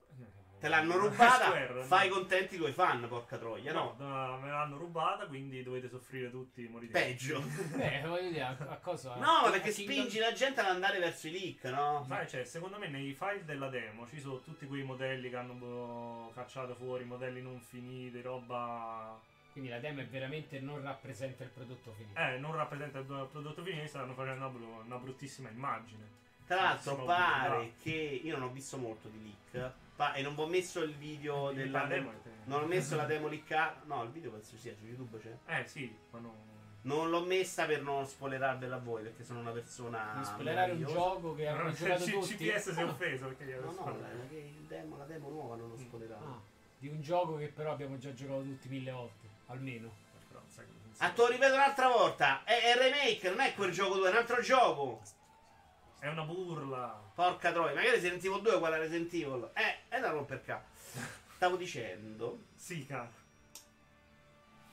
Te 0.62 0.68
l'hanno 0.68 0.96
rubata, 0.96 1.46
Square, 1.46 1.82
fai 1.82 2.08
no. 2.08 2.14
contenti 2.14 2.56
coi 2.56 2.70
fan, 2.70 3.08
porca 3.08 3.36
troia, 3.36 3.72
no? 3.72 3.96
No, 3.98 4.38
me 4.38 4.48
l'hanno 4.48 4.76
rubata, 4.76 5.26
quindi 5.26 5.60
dovete 5.64 5.88
soffrire 5.88 6.30
tutti. 6.30 6.68
Morite. 6.68 6.92
Peggio. 6.92 7.42
Beh, 7.74 8.02
voglio 8.06 8.28
dire, 8.30 8.42
a, 8.42 8.56
a 8.68 8.76
cosa? 8.76 9.16
No, 9.16 9.40
ma 9.42 9.50
perché 9.50 9.70
a 9.70 9.72
Kingdom- 9.72 9.96
spingi 10.06 10.18
la 10.20 10.32
gente 10.32 10.60
ad 10.60 10.68
andare 10.68 11.00
verso 11.00 11.26
i 11.26 11.32
leak, 11.32 11.64
no? 11.64 12.04
Sai, 12.06 12.28
cioè, 12.28 12.44
secondo 12.44 12.78
me 12.78 12.86
nei 12.86 13.12
file 13.12 13.44
della 13.44 13.68
demo 13.70 14.06
ci 14.06 14.20
sono 14.20 14.38
tutti 14.38 14.68
quei 14.68 14.84
modelli 14.84 15.30
che 15.30 15.36
hanno 15.36 15.54
boh, 15.54 16.30
cacciato 16.32 16.76
fuori, 16.76 17.02
modelli 17.02 17.42
non 17.42 17.58
finiti, 17.58 18.20
roba. 18.20 19.18
Quindi 19.50 19.68
la 19.68 19.80
demo 19.80 20.00
è 20.02 20.06
veramente 20.06 20.60
non 20.60 20.80
rappresenta 20.80 21.42
il 21.42 21.50
prodotto 21.50 21.90
finito. 21.90 22.20
Eh, 22.20 22.38
non 22.38 22.54
rappresenta 22.54 23.00
il 23.00 23.04
prodotto 23.04 23.64
finito, 23.64 23.88
stanno 23.88 24.14
facendo 24.14 24.46
una, 24.46 24.82
una 24.84 24.96
bruttissima 24.96 25.48
immagine. 25.48 26.20
Tra 26.46 26.62
l'altro 26.62 27.04
pare 27.04 27.72
che 27.82 28.20
io 28.22 28.38
non 28.38 28.48
ho 28.48 28.52
visto 28.52 28.76
molto 28.76 29.08
di 29.08 29.34
leak 29.52 29.72
pa- 30.02 30.14
e 30.14 30.22
non 30.22 30.34
vi 30.34 30.40
ho 30.40 30.46
messo 30.46 30.82
il 30.82 30.94
video 30.94 31.52
della 31.52 31.82
La 31.82 31.86
demo. 31.86 32.12
Non 32.44 32.62
ho 32.62 32.66
messo 32.66 32.96
la 32.96 33.04
demo 33.12 33.28
leakata. 33.28 33.82
No, 33.84 34.02
il 34.02 34.10
video 34.10 34.30
penso 34.32 34.56
sia 34.56 34.74
su 34.74 34.84
YouTube 34.84 35.18
c'è. 35.18 35.36
Eh 35.60 35.64
sì, 35.66 35.94
ma 36.10 36.18
non. 36.18 36.50
Non 36.84 37.10
l'ho 37.10 37.24
messa 37.24 37.64
per 37.66 37.80
non 37.82 38.04
spoilerarvela 38.04 38.74
a 38.74 38.78
voi 38.80 39.02
perché 39.04 39.22
sono 39.22 39.38
una 39.38 39.52
persona. 39.52 40.14
Di 40.18 40.24
spoilerare 40.24 40.72
un 40.72 40.84
gioco 40.84 41.34
che 41.36 41.46
hanno 41.46 41.70
giocato 41.70 42.04
C- 42.04 42.10
tutti. 42.10 42.34
CPS 42.36 42.72
si 42.72 42.80
è 42.80 42.84
offeso 42.84 43.26
perché 43.28 43.44
gli 43.44 43.50
No, 43.50 43.58
avevo 43.58 44.00
no, 44.00 44.26
il 44.32 44.64
demo, 44.66 44.96
la 44.96 45.04
demo 45.04 45.28
nuova 45.28 45.54
non 45.54 45.68
l'ho 45.68 45.76
spoilerato. 45.78 46.24
Ah, 46.24 46.40
di 46.78 46.88
un 46.88 47.00
gioco 47.00 47.36
che 47.36 47.46
però 47.46 47.70
abbiamo 47.70 47.96
già 47.98 48.12
giocato 48.12 48.42
tutti 48.42 48.68
mille 48.68 48.90
volte, 48.90 49.28
almeno. 49.46 49.92
Però, 50.26 50.40
sai, 50.48 50.64
non 50.66 50.92
so. 50.92 51.04
Ah, 51.04 51.10
te 51.10 51.20
lo 51.22 51.28
ripeto 51.28 51.54
un'altra 51.54 51.88
volta. 51.88 52.42
È, 52.42 52.50
è 52.60 52.70
il 52.72 52.76
remake, 52.76 53.30
non 53.30 53.38
è 53.40 53.54
quel 53.54 53.70
gioco 53.70 53.94
2, 53.94 54.08
è 54.08 54.10
un 54.10 54.16
altro 54.16 54.40
gioco. 54.42 55.00
È 56.02 56.08
una 56.08 56.24
burla. 56.24 57.00
Porca 57.14 57.52
troia, 57.52 57.74
magari 57.74 57.90
Resident 57.94 58.24
Evil 58.24 58.42
2 58.42 58.52
è 58.52 58.56
uguale 58.56 58.74
a 58.74 58.78
Resident 58.78 59.12
Evil. 59.12 59.48
Eh, 59.54 59.88
è 59.88 60.00
da 60.00 60.10
romper 60.10 60.42
cazzo. 60.42 60.98
Stavo 61.36 61.54
dicendo. 61.54 62.40
Sì, 62.56 62.84
cara. 62.84 63.08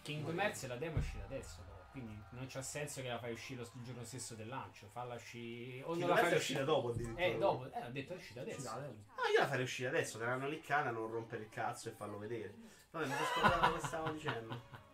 Kingdom 0.02 0.40
Hearts 0.40 0.66
la 0.66 0.76
demo 0.78 0.96
è 0.96 1.00
uscita 1.00 1.24
adesso 1.26 1.58
però, 1.68 1.86
quindi 1.92 2.20
non 2.32 2.48
c'ha 2.50 2.64
senso 2.64 3.02
che 3.04 3.10
la 3.10 3.20
fai 3.20 3.34
uscire 3.34 3.62
lo- 3.62 3.70
il 3.76 3.84
giorno 3.84 4.04
stesso 4.04 4.34
del 4.34 4.48
lancio, 4.48 4.88
falla 4.92 5.14
uscire 5.14 5.84
o 5.84 5.94
Che 5.94 6.00
non 6.00 6.10
la 6.10 6.16
fai 6.16 6.32
è 6.32 6.36
uscire 6.36 6.38
uscita 6.38 6.64
dopo 6.64 6.90
addirittura. 6.90 7.24
Eh, 7.24 7.38
dopo, 7.38 7.72
eh, 7.72 7.86
ho 7.86 7.90
detto 7.92 8.14
è 8.14 8.16
uscita 8.16 8.42
adesso. 8.42 8.68
Eh. 8.80 8.86
Ah, 8.86 9.30
io 9.32 9.40
la 9.40 9.48
farei 9.48 9.64
uscire 9.66 9.90
adesso, 9.90 10.18
te 10.18 10.26
l'hanno 10.26 10.48
liccata, 10.48 10.90
non 10.90 11.12
rompere 11.12 11.44
il 11.44 11.50
cazzo 11.50 11.90
e 11.90 11.92
farlo 11.92 12.18
vedere. 12.18 12.56
Vabbè, 12.90 13.06
mi 13.06 13.14
sono 13.14 13.26
scordato 13.28 13.74
che 13.76 13.86
stavo 13.86 14.10
dicendo. 14.10 14.62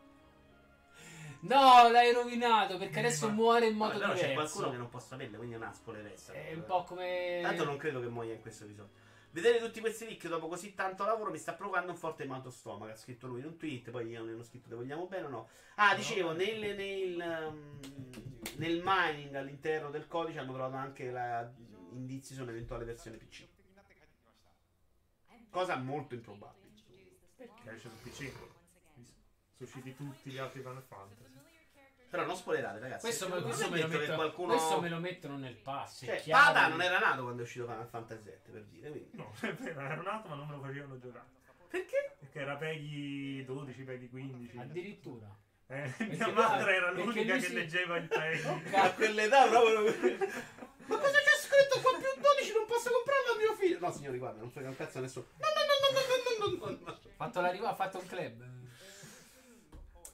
No, 1.48 1.90
l'hai 1.90 2.12
rovinato 2.12 2.78
perché 2.78 3.00
adesso 3.00 3.28
Ma- 3.28 3.34
muore 3.34 3.68
in 3.68 3.76
modo 3.76 3.94
Vabbè, 3.94 4.02
però 4.06 4.14
c'è 4.14 4.28
diverso. 4.30 4.52
qualcuno 4.54 4.72
che 4.72 4.78
non 4.78 4.90
può 4.90 5.00
saperlo, 5.00 5.38
quindi 5.38 5.56
è 5.56 5.58
una 5.58 5.74
spoileressa. 5.74 6.34
È 6.34 6.54
un 6.54 6.66
po' 6.66 6.84
come 6.84 7.40
Tanto 7.42 7.64
non 7.66 7.78
credo 7.78 8.00
che 8.00 8.08
muoia 8.08 8.34
in 8.34 8.42
questo 8.42 8.64
episodio. 8.64 9.04
Vedere 9.32 9.60
tutti 9.60 9.82
questi 9.82 10.06
leak 10.06 10.28
dopo 10.28 10.48
così 10.48 10.74
tanto 10.76 11.04
lavoro 11.04 11.30
mi 11.30 11.38
sta 11.38 11.54
provocando 11.54 11.92
un 11.92 11.98
forte 11.98 12.24
mal 12.26 12.42
stomaco. 12.52 12.92
Ha 12.92 12.96
scritto 12.96 13.28
lui 13.28 13.42
in 13.42 13.48
un 13.48 13.58
tweet, 13.58 13.92
poi 13.92 14.08
io 14.08 14.20
non 14.20 14.30
hanno 14.30 14.44
scritto 14.44 14.70
te 14.70 14.76
vogliamo 14.76 15.08
bene 15.08 15.26
o 15.26 15.30
no. 15.30 15.50
Ah, 15.76 15.94
dicevo, 15.94 16.32
nel, 16.32 16.76
nel, 16.76 17.44
um, 17.50 17.80
nel 18.56 18.82
mining 18.84 19.36
all'interno 19.36 19.90
del 19.90 20.08
codice 20.08 20.40
hanno 20.40 20.54
trovato 20.54 20.76
anche 20.76 21.12
la, 21.12 21.52
indizi 21.92 22.34
su 22.34 22.44
un'eventuale 22.44 22.86
versione 22.86 23.18
PC. 23.18 23.46
Cosa 25.50 25.76
molto 25.78 26.16
improbabile. 26.16 26.72
Che 27.38 27.50
esce 27.72 27.90
su 27.90 28.02
PC. 28.02 28.32
Susciti 29.58 29.96
tutti 29.96 30.30
gli 30.32 30.38
altri 30.38 30.60
Final 30.60 30.84
Fantasy. 30.84 31.34
Però 32.10 32.26
non 32.26 32.36
spoilerate, 32.36 32.80
ragazzi. 32.80 33.02
Questo, 33.02 33.28
me, 33.28 33.42
questo, 33.42 33.70
me, 33.70 33.82
lo 33.82 33.88
mettono, 33.88 34.16
qualcuno... 34.16 34.54
questo 34.54 34.80
me 34.80 34.90
lo 34.90 35.00
mettono 35.00 35.38
nel 35.38 35.56
pass. 35.56 36.06
Cioè, 36.06 36.24
Pada 36.30 36.68
non 36.68 36.82
era 36.82 37.00
nato 37.00 37.24
quando 37.24 37.42
è 37.42 37.44
uscito 37.44 37.66
Final 37.66 37.88
Fantasy 37.88 38.24
VII, 38.24 38.52
per 38.52 38.64
dire. 38.66 38.90
Quindi. 38.90 39.10
No, 39.18 39.34
era 39.68 39.96
nato, 40.02 40.28
ma 40.30 40.36
non 40.36 40.48
me 40.48 40.56
lo 40.56 40.62
facevano 40.62 40.98
giocare. 40.98 41.26
Perché? 41.70 42.16
Perché 42.20 42.40
era 42.40 42.56
Peggy 42.56 43.44
12, 43.44 43.84
Peggy 43.84 44.10
15. 44.10 44.58
Addirittura. 44.58 45.36
Eh, 45.68 45.94
mia 45.98 46.32
madre 46.32 46.76
era 46.76 46.92
l'unica 46.92 47.34
che 47.34 47.42
si... 47.42 47.54
leggeva 47.54 47.98
il 47.98 48.08
Peggy. 48.08 48.76
A 48.76 48.94
quell'età 48.94 49.48
proprio. 49.48 49.84
ma 50.88 50.98
cosa 50.98 51.18
c'è 51.18 51.36
scritto 51.42 51.82
qua 51.82 51.92
più 51.98 52.22
12? 52.22 52.54
Non 52.54 52.66
posso 52.66 52.92
comprarlo 52.92 53.32
a 53.34 53.38
mio 53.38 53.54
figlio. 53.56 53.80
No, 53.80 53.92
signori, 53.92 54.18
guarda, 54.20 54.40
non 54.40 54.52
frega 54.52 54.70
un 54.70 54.76
cazzo 54.76 55.00
a 55.00 55.02
nessuno. 55.02 55.26
No, 55.38 55.48
no, 55.48 55.64
no, 55.68 56.00
no, 56.00 56.56
no, 56.56 56.68
no, 56.68 56.78
no, 56.78 56.80
no. 56.86 57.00
Fatto 57.16 57.42
l'arrivo, 57.42 57.66
ha 57.68 57.76
fatto 57.76 57.98
un 57.98 58.08
club. 58.08 58.56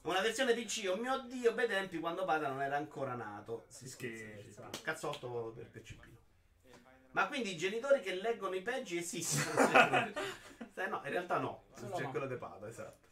Una 0.02 0.20
versione 0.20 0.54
PC, 0.54 0.86
oh 0.88 0.96
mio 0.96 1.18
dio, 1.28 1.52
bei 1.54 1.68
tempi 1.68 1.98
quando 2.00 2.24
Pada 2.24 2.48
non 2.48 2.60
era 2.60 2.76
ancora 2.76 3.14
nato. 3.14 3.64
Si 3.68 3.88
Scherza. 3.88 4.68
Cazzotto 4.82 5.52
per 5.56 5.66
PCP. 5.70 6.08
Ma 7.12 7.26
quindi 7.28 7.52
i 7.52 7.56
genitori 7.56 8.00
che 8.00 8.14
leggono 8.14 8.54
i 8.54 8.62
peggi 8.62 8.96
esistono? 8.98 10.10
Eh, 10.74 10.86
no, 10.86 11.02
in 11.04 11.10
realtà 11.10 11.36
no. 11.38 11.64
Solo 11.76 11.94
C'è 11.96 12.02
no. 12.04 12.10
quello 12.10 12.26
di 12.26 12.34
Pada, 12.36 12.66
esatto. 12.66 13.08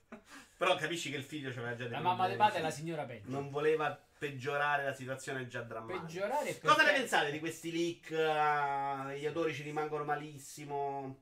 Però 0.56 0.74
capisci 0.76 1.10
che 1.10 1.18
il 1.18 1.22
figlio 1.22 1.50
c'aveva 1.52 1.74
già 1.74 1.82
dei 1.84 1.92
La 1.92 2.00
mamma 2.00 2.26
di 2.26 2.34
Pata 2.36 2.54
è 2.54 2.62
la 2.62 2.70
signora 2.70 3.04
peggio. 3.04 3.28
Non 3.30 3.50
voleva 3.50 3.96
peggiorare 4.18 4.82
la 4.84 4.94
situazione 4.94 5.46
già 5.46 5.60
drammatica. 5.60 6.04
Peggiorare 6.06 6.48
e 6.48 6.58
Cosa 6.58 6.76
ne 6.78 6.82
perché- 6.84 7.00
pensate 7.00 7.30
di 7.30 7.38
questi 7.38 7.70
leak? 7.70 8.12
ah, 8.12 9.12
gli 9.14 9.26
odori 9.26 9.52
ci 9.54 9.62
rimangono 9.62 10.04
malissimo. 10.04 11.18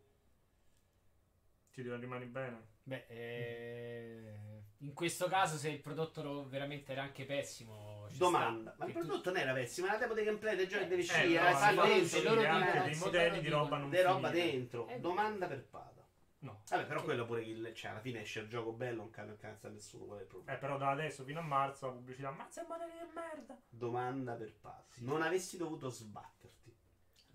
Ti 1.72 1.82
rimani 1.82 2.24
bene. 2.26 2.66
Beh, 2.84 3.04
eh, 3.08 4.38
in 4.78 4.92
questo 4.94 5.26
caso 5.28 5.56
se 5.56 5.70
il 5.70 5.80
prodotto 5.80 6.46
veramente 6.48 6.92
era 6.92 7.02
anche 7.02 7.24
pessimo... 7.24 8.06
Domanda. 8.16 8.74
Ma 8.78 8.86
il 8.86 8.92
Che 8.92 9.00
tu- 9.00 9.06
prodotto 9.06 9.30
non 9.30 9.40
era 9.40 9.52
pessimo, 9.52 9.86
era 9.86 9.98
tempo 9.98 10.14
dei 10.14 10.24
gameplay 10.24 10.56
dei 10.56 10.68
giochi 10.68 10.86
devi 10.86 11.02
Eh, 11.02 11.04
scegliere, 11.04 11.42
no, 11.44 11.48
eh, 11.50 11.52
fa 11.54 11.68
sì, 11.68 11.88
dentro, 12.20 12.34
loro 12.34 12.48
anche 12.48 12.80
dei 12.82 12.96
modelli 12.96 13.40
di 13.40 13.48
roba 13.48 13.76
non 13.76 13.90
de 13.90 14.02
roba 14.02 14.30
dentro. 14.30 14.88
Eh, 14.88 15.00
Domanda 15.00 15.46
per 15.46 15.64
Pada. 15.64 16.06
No. 16.40 16.62
Vabbè, 16.68 16.86
però 16.86 17.00
Che- 17.00 17.04
quello 17.04 17.26
pure 17.26 17.42
il, 17.42 17.72
cioè, 17.74 17.90
alla 17.90 18.00
fine 18.00 18.20
esce 18.20 18.40
il 18.40 18.48
gioco 18.48 18.72
bello, 18.72 18.98
non 18.98 19.10
cazzo 19.10 19.36
cazzo 19.36 19.66
a 19.66 19.70
nessuno, 19.70 20.04
qual 20.04 20.18
è 20.18 20.22
il 20.22 20.28
problema? 20.28 20.56
Eh, 20.56 20.60
però 20.60 20.78
da 20.78 20.90
adesso 20.90 21.24
fino 21.24 21.40
a 21.40 21.42
marzo 21.42 21.86
la 21.86 21.92
pubblicità. 21.92 22.30
Mazza 22.30 22.64
modelli 22.68 22.92
di 22.92 23.12
merda. 23.12 23.60
Domanda 23.68 24.34
per 24.34 24.54
Pada. 24.60 24.84
Non 24.98 25.22
avessi 25.22 25.56
dovuto 25.56 25.88
sbatterti 25.90 26.72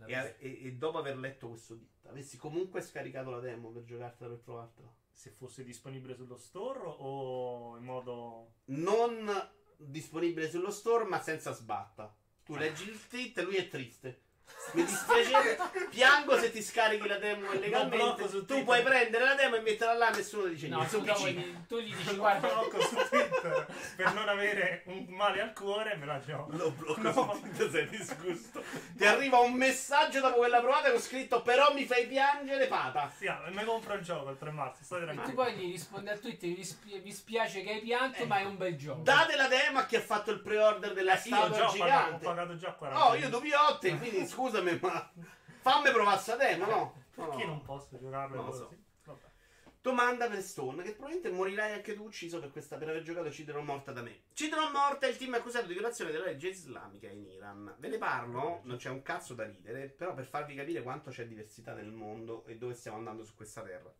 e, 0.05 0.35
e- 0.39 0.65
e 0.67 0.71
dopo 0.73 0.97
aver 0.99 1.17
letto 1.17 1.49
questo 1.49 1.75
ditto, 1.75 2.07
avessi 2.09 2.37
comunque 2.37 2.81
scaricato 2.81 3.29
la 3.29 3.39
demo 3.39 3.69
per 3.69 3.83
giocartela 3.83 4.29
per 4.29 4.39
provartela? 4.39 4.93
Se 5.13 5.29
fosse 5.29 5.63
disponibile 5.63 6.15
sullo 6.15 6.37
store 6.37 6.79
o 6.83 7.77
in 7.77 7.83
modo. 7.83 8.55
Non 8.65 9.29
disponibile 9.77 10.49
sullo 10.49 10.71
store, 10.71 11.05
ma 11.05 11.21
senza 11.21 11.53
sbatta. 11.53 12.13
Tu 12.43 12.55
leggi 12.55 12.89
il 12.89 13.07
tweet, 13.07 13.39
lui 13.39 13.55
è 13.55 13.67
triste. 13.69 14.21
Mi 14.73 14.83
dispiace, 14.85 15.57
piango 15.89 16.37
se 16.39 16.49
ti 16.51 16.63
scarichi 16.63 17.07
la 17.07 17.17
demo 17.17 17.51
illegalmente. 17.51 18.23
Tu 18.23 18.29
Twitter. 18.45 18.63
puoi 18.63 18.81
prendere 18.81 19.23
la 19.23 19.35
demo 19.35 19.55
e 19.55 19.59
metterla 19.61 19.93
là, 19.93 20.09
nessuno 20.09 20.45
dice 20.45 20.67
No, 20.67 20.77
niente. 20.77 20.97
tu, 20.97 21.03
PC. 21.03 21.25
gli- 21.27 21.55
tu 21.67 21.77
gli 21.79 21.93
dici 21.95 22.05
Lo 22.11 22.15
guarda... 22.15 22.47
blocco 22.47 22.81
su 22.81 22.95
Twitter 22.95 23.67
per 23.97 24.13
non 24.13 24.27
avere 24.29 24.81
un 24.85 25.05
male 25.09 25.41
al 25.41 25.53
cuore 25.53 25.95
me 25.95 26.05
la 26.07 26.19
gioco. 26.25 26.55
Lo 26.57 26.71
blocco 26.71 27.01
No. 27.01 27.11
su 27.13 27.39
Twitter, 27.41 27.69
sei 27.69 27.89
disgusto. 27.89 28.63
Ti 28.97 29.05
arriva 29.05 29.39
un 29.39 29.53
messaggio 29.53 30.21
dopo 30.21 30.37
quella 30.37 30.59
provata 30.59 30.89
con 30.91 30.99
scritto 31.01 31.41
però 31.43 31.71
mi 31.73 31.85
fai 31.85 32.07
piangere 32.07 32.65
pata. 32.67 33.11
Sì, 33.15 33.27
ah, 33.27 33.43
mi 33.51 33.63
compro 33.65 33.93
il 33.93 34.01
gioco 34.01 34.31
il 34.31 34.37
3 34.39 34.49
marzo. 34.51 34.83
State 34.83 35.03
E 35.03 35.05
tu 35.07 35.13
tranquilli. 35.13 35.35
poi 35.35 35.53
gli 35.53 35.71
rispondi 35.71 36.09
a 36.09 36.17
Twitter, 36.17 36.49
mi, 36.49 36.63
spi- 36.63 36.99
mi 37.03 37.11
spiace 37.11 37.61
che 37.61 37.73
hai 37.73 37.81
pianto, 37.81 38.23
Eh. 38.23 38.25
ma 38.25 38.39
è 38.39 38.45
un 38.45 38.57
bel 38.57 38.75
gioco. 38.75 39.01
Date 39.03 39.35
la 39.35 39.47
demo 39.47 39.79
a 39.79 39.85
chi 39.85 39.97
ha 39.97 40.01
fatto 40.01 40.31
il 40.31 40.39
pre-order 40.41 40.93
della 40.93 41.11
Eh, 41.13 41.15
io 41.29 41.35
statua 41.35 41.45
ho 41.45 41.49
pagato, 41.49 41.67
ho 41.67 41.71
gigante. 41.73 42.25
pagato 42.25 42.57
già 42.57 42.71
40. 42.71 43.07
Oh, 43.07 43.13
io 43.15 43.29
dubiotte, 43.29 43.95
quindi 43.97 44.25
scusami, 44.33 44.79
ma 44.81 45.11
fammi 45.61 45.91
provare 45.91 46.19
sta 46.19 46.35
demo, 46.35 46.65
no? 46.65 47.03
Perché 47.13 47.43
No. 47.45 47.49
non 47.51 47.61
posso 47.63 47.97
giocarlo 47.99 48.35
Non 48.35 48.45
così? 48.45 48.57
so. 48.59 49.21
Domanda 49.81 50.29
per 50.29 50.41
Stone, 50.41 50.81
che 50.81 50.93
probabilmente 50.93 51.29
morirai 51.29 51.73
anche 51.73 51.93
tu 51.93 52.03
ucciso 52.05 52.39
per, 52.39 52.51
questa, 52.51 52.77
per 52.77 52.87
aver 52.87 53.01
giocato 53.03 53.29
Cidron 53.29 53.65
Morta 53.65 53.91
da 53.91 54.01
me. 54.01 54.21
Cidron 54.31 54.71
Morta 54.71 55.07
è 55.07 55.09
il 55.09 55.17
team 55.17 55.33
accusato 55.33 55.65
di 55.67 55.73
violazione 55.73 56.11
della 56.11 56.23
legge 56.23 56.47
islamica 56.47 57.09
in 57.09 57.25
Iran. 57.25 57.75
Ve 57.79 57.89
ne 57.89 57.97
parlo, 57.97 58.61
non 58.63 58.77
c'è 58.77 58.89
un 58.89 59.01
cazzo 59.01 59.33
da 59.33 59.45
ridere, 59.45 59.89
però 59.89 60.13
per 60.13 60.23
farvi 60.25 60.55
capire 60.55 60.81
quanto 60.81 61.09
c'è 61.11 61.27
diversità 61.27 61.73
nel 61.73 61.91
mondo 61.91 62.45
e 62.45 62.55
dove 62.57 62.75
stiamo 62.75 62.95
andando 62.97 63.25
su 63.25 63.35
questa 63.35 63.61
terra. 63.61 63.93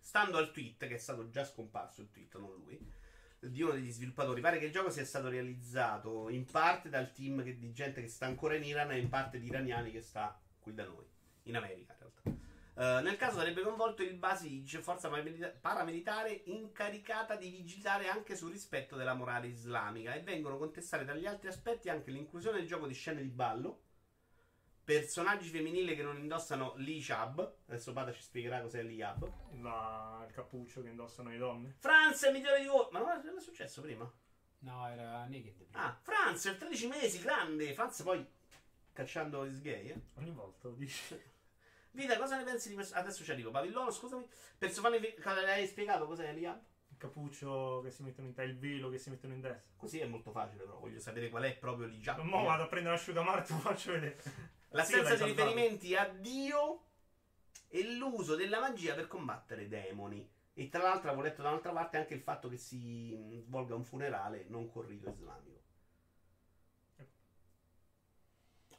Stando 0.00 0.38
al 0.38 0.50
tweet, 0.52 0.86
che 0.86 0.94
è 0.94 0.98
stato 0.98 1.28
già 1.28 1.44
scomparso 1.44 2.00
il 2.00 2.10
tweet, 2.10 2.36
non 2.38 2.54
lui, 2.54 2.78
di 3.48 3.62
uno 3.62 3.72
degli 3.72 3.90
sviluppatori, 3.90 4.40
pare 4.40 4.58
che 4.58 4.66
il 4.66 4.72
gioco 4.72 4.90
sia 4.90 5.04
stato 5.04 5.28
realizzato 5.28 6.28
in 6.28 6.44
parte 6.44 6.88
dal 6.88 7.12
team 7.12 7.42
che- 7.42 7.58
di 7.58 7.72
gente 7.72 8.00
che 8.00 8.08
sta 8.08 8.26
ancora 8.26 8.56
in 8.56 8.64
Iran 8.64 8.92
e 8.92 8.98
in 8.98 9.08
parte 9.08 9.38
di 9.38 9.46
iraniani 9.46 9.90
che 9.90 10.02
sta 10.02 10.40
qui 10.58 10.74
da 10.74 10.84
noi, 10.84 11.06
in 11.44 11.56
America 11.56 11.92
in 11.92 11.98
realtà. 11.98 12.42
Eh, 12.76 13.02
nel 13.02 13.16
caso 13.16 13.38
sarebbe 13.38 13.62
coinvolto 13.62 14.02
il 14.02 14.16
Basij, 14.16 14.78
forza 14.80 15.08
paramilita- 15.08 15.52
paramilitare 15.60 16.42
incaricata 16.46 17.36
di 17.36 17.48
vigilare 17.48 18.08
anche 18.08 18.34
sul 18.34 18.50
rispetto 18.50 18.96
della 18.96 19.14
morale 19.14 19.46
islamica 19.46 20.12
e 20.14 20.22
vengono 20.22 20.58
contestate 20.58 21.04
tra 21.04 21.14
gli 21.14 21.26
altri 21.26 21.48
aspetti 21.48 21.88
anche 21.88 22.10
l'inclusione 22.10 22.58
nel 22.58 22.66
gioco 22.66 22.88
di 22.88 22.94
scene 22.94 23.22
di 23.22 23.28
ballo, 23.28 23.83
personaggi 24.84 25.48
femminili 25.48 25.96
che 25.96 26.02
non 26.02 26.18
indossano 26.18 26.74
l'hijab, 26.76 27.54
adesso 27.68 27.92
Pada 27.92 28.12
ci 28.12 28.22
spiegherà 28.22 28.60
cos'è 28.60 28.82
l'hijab, 28.82 29.30
La- 29.62 30.24
il 30.28 30.32
cappuccio 30.34 30.82
che 30.82 30.88
indossano 30.90 31.30
le 31.30 31.38
donne. 31.38 31.74
Franz 31.78 32.24
è 32.24 32.30
migliore 32.32 32.60
di 32.60 32.66
voi, 32.66 32.86
ma 32.90 33.00
non 33.00 33.36
è 33.36 33.40
successo 33.40 33.80
prima? 33.80 34.10
No, 34.60 34.88
era 34.88 35.24
Naked. 35.26 35.52
prima. 35.54 35.84
Ah, 35.84 35.98
Franz, 36.00 36.46
è 36.46 36.56
13 36.56 36.86
mesi, 36.86 37.20
grande, 37.20 37.74
Franz 37.74 38.02
poi 38.02 38.24
cacciando 38.92 39.44
is 39.44 39.60
gay, 39.60 39.88
eh? 39.88 40.00
Ogni 40.16 40.30
volta 40.30 40.68
lo 40.68 40.74
dici. 40.74 41.18
Vita, 41.92 42.16
cosa 42.18 42.36
ne 42.36 42.44
pensi 42.44 42.68
di 42.68 42.74
questo? 42.74 42.96
Adesso 42.96 43.22
ci 43.24 43.30
arrivo. 43.30 43.50
Pavillono, 43.50 43.90
scusami. 43.90 44.26
Persone 44.58 45.14
cosa 45.14 45.42
le 45.42 45.52
hai 45.52 45.66
spiegato 45.66 46.06
cos'è 46.06 46.32
l'IAB? 46.32 46.60
Il 46.94 47.00
cappuccio 47.00 47.80
che 47.82 47.90
si 47.90 48.04
mettono 48.04 48.28
in 48.28 48.34
testa, 48.34 48.48
il 48.48 48.56
velo 48.56 48.88
che 48.88 48.98
si 48.98 49.10
mettono 49.10 49.34
in 49.34 49.40
testa. 49.40 49.62
Così 49.76 49.98
è 49.98 50.06
molto 50.06 50.30
facile, 50.30 50.62
però 50.62 50.78
voglio 50.78 51.00
sapere 51.00 51.28
qual 51.28 51.42
è 51.42 51.56
proprio 51.56 51.88
l'IAB. 51.88 52.20
Mo 52.20 52.44
vado 52.44 52.62
a 52.62 52.66
prendere 52.68 52.94
l'asciugamano 52.94 53.40
e 53.40 53.42
te 53.42 53.52
lo 53.52 53.58
faccio 53.58 53.92
vedere. 53.92 54.22
L'assenza 54.68 55.16
Sì, 55.16 55.24
di 55.24 55.30
riferimenti 55.30 55.96
a 55.96 56.06
Dio 56.06 56.84
e 57.66 57.96
l'uso 57.96 58.36
della 58.36 58.60
magia 58.60 58.94
per 58.94 59.08
combattere 59.08 59.66
demoni. 59.66 60.30
E 60.54 60.68
tra 60.68 60.84
l'altro 60.84 61.08
avevo 61.08 61.24
letto 61.24 61.42
da 61.42 61.48
un'altra 61.48 61.72
parte 61.72 61.96
anche 61.96 62.14
il 62.14 62.20
fatto 62.20 62.48
che 62.48 62.58
si 62.58 63.40
svolga 63.42 63.74
un 63.74 63.82
funerale 63.82 64.44
non 64.46 64.70
con 64.70 64.86
rito 64.86 65.10
islamico. 65.10 65.62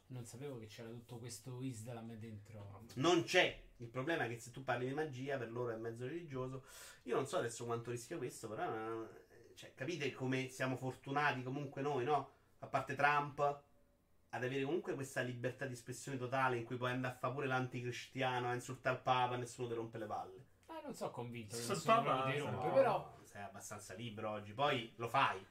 Non 0.08 0.26
sapevo 0.26 0.58
che 0.58 0.68
c'era 0.68 0.88
tutto 0.88 1.18
questo 1.18 1.62
Islam 1.62 2.14
dentro. 2.14 2.84
Non 2.94 3.26
c'è. 3.26 3.62
Il 3.78 3.88
problema 3.88 4.26
è 4.26 4.28
che 4.30 4.38
se 4.40 4.52
tu 4.52 4.64
parli 4.64 4.88
di 4.88 4.94
magia, 4.94 5.38
per 5.38 5.52
loro 5.52 5.72
è 5.72 5.76
mezzo 5.76 6.06
religioso. 6.06 6.64
Io 7.04 7.16
non 7.16 7.28
so 7.28 7.38
adesso 7.38 7.66
quanto 7.66 7.92
rischia 7.92 8.18
questo, 8.18 8.48
però. 8.48 8.64
eh, 9.04 9.54
Cioè, 9.56 9.74
capite 9.74 10.12
come 10.14 10.50
siamo 10.50 10.76
fortunati 10.78 11.44
comunque 11.44 11.82
noi, 11.82 12.04
no? 12.04 12.32
A 12.60 12.68
parte 12.68 12.96
Trump, 12.96 13.40
ad 13.40 14.44
avere 14.44 14.64
comunque 14.64 14.96
questa 14.96 15.22
libertà 15.22 15.66
di 15.66 15.74
espressione 15.74 16.18
totale 16.18 16.58
in 16.58 16.64
cui 16.64 16.78
puoi 16.78 16.92
andare 16.92 17.14
a 17.14 17.18
fare 17.18 17.34
pure 17.34 17.48
l'anticristiano, 17.48 18.50
a 18.50 18.54
insultare 18.54 18.96
il 18.96 19.02
Papa, 19.02 19.36
nessuno 19.38 19.68
ti 19.68 19.74
rompe 19.76 19.98
le 19.98 20.06
palle. 20.06 20.46
Eh, 20.68 20.82
non 20.84 20.94
so 20.94 21.10
convinto 21.12 21.56
che 21.56 21.66
nessuno 21.68 21.94
Papa, 22.04 22.34
no. 22.34 22.52
rompe, 22.52 22.70
però... 22.70 23.18
sei 23.24 23.44
abbastanza 23.44 23.94
libero 23.94 24.32
oggi. 24.32 24.54
Poi 24.54 24.94
lo 24.98 25.08
fai. 25.08 25.46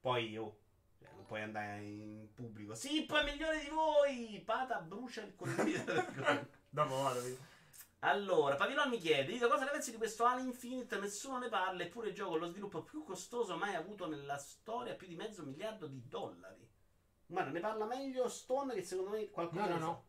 Poi 0.00 0.28
io. 0.30 0.58
cioè, 0.98 1.10
non 1.14 1.24
puoi 1.26 1.42
andare 1.42 1.82
in 1.82 2.28
pubblico. 2.34 2.74
Sì, 2.74 3.04
poi 3.04 3.24
migliore 3.24 3.60
di 3.60 3.68
voi! 3.68 4.42
Pata 4.44 4.80
brucia 4.80 5.22
il 5.22 5.34
condiviso. 5.34 5.84
Dopo 6.68 6.94
vado. 7.02 7.20
Allora, 8.00 8.54
Pavilon 8.56 8.88
mi 8.88 8.98
chiede: 8.98 9.32
Dito, 9.32 9.48
cosa 9.48 9.64
ne 9.64 9.70
pensi 9.70 9.90
di 9.90 9.96
questo 9.96 10.24
Halo 10.24 10.40
Infinite? 10.40 10.98
Nessuno 10.98 11.38
ne 11.38 11.48
parla, 11.48 11.82
eppure 11.82 12.08
il 12.08 12.14
gioco 12.14 12.36
lo 12.36 12.46
sviluppo 12.46 12.82
più 12.82 13.02
costoso 13.02 13.56
mai 13.56 13.74
avuto 13.74 14.06
nella 14.08 14.36
storia, 14.36 14.94
più 14.94 15.06
di 15.06 15.16
mezzo 15.16 15.42
miliardo 15.42 15.86
di 15.86 16.02
dollari. 16.06 16.68
Guarda, 17.26 17.50
ne 17.50 17.60
parla 17.60 17.86
meglio 17.86 18.28
Stone 18.28 18.74
che 18.74 18.82
secondo 18.82 19.10
me 19.10 19.28
qualcosa. 19.30 19.66
No, 19.66 19.78
no, 19.78 19.78
no. 19.78 20.04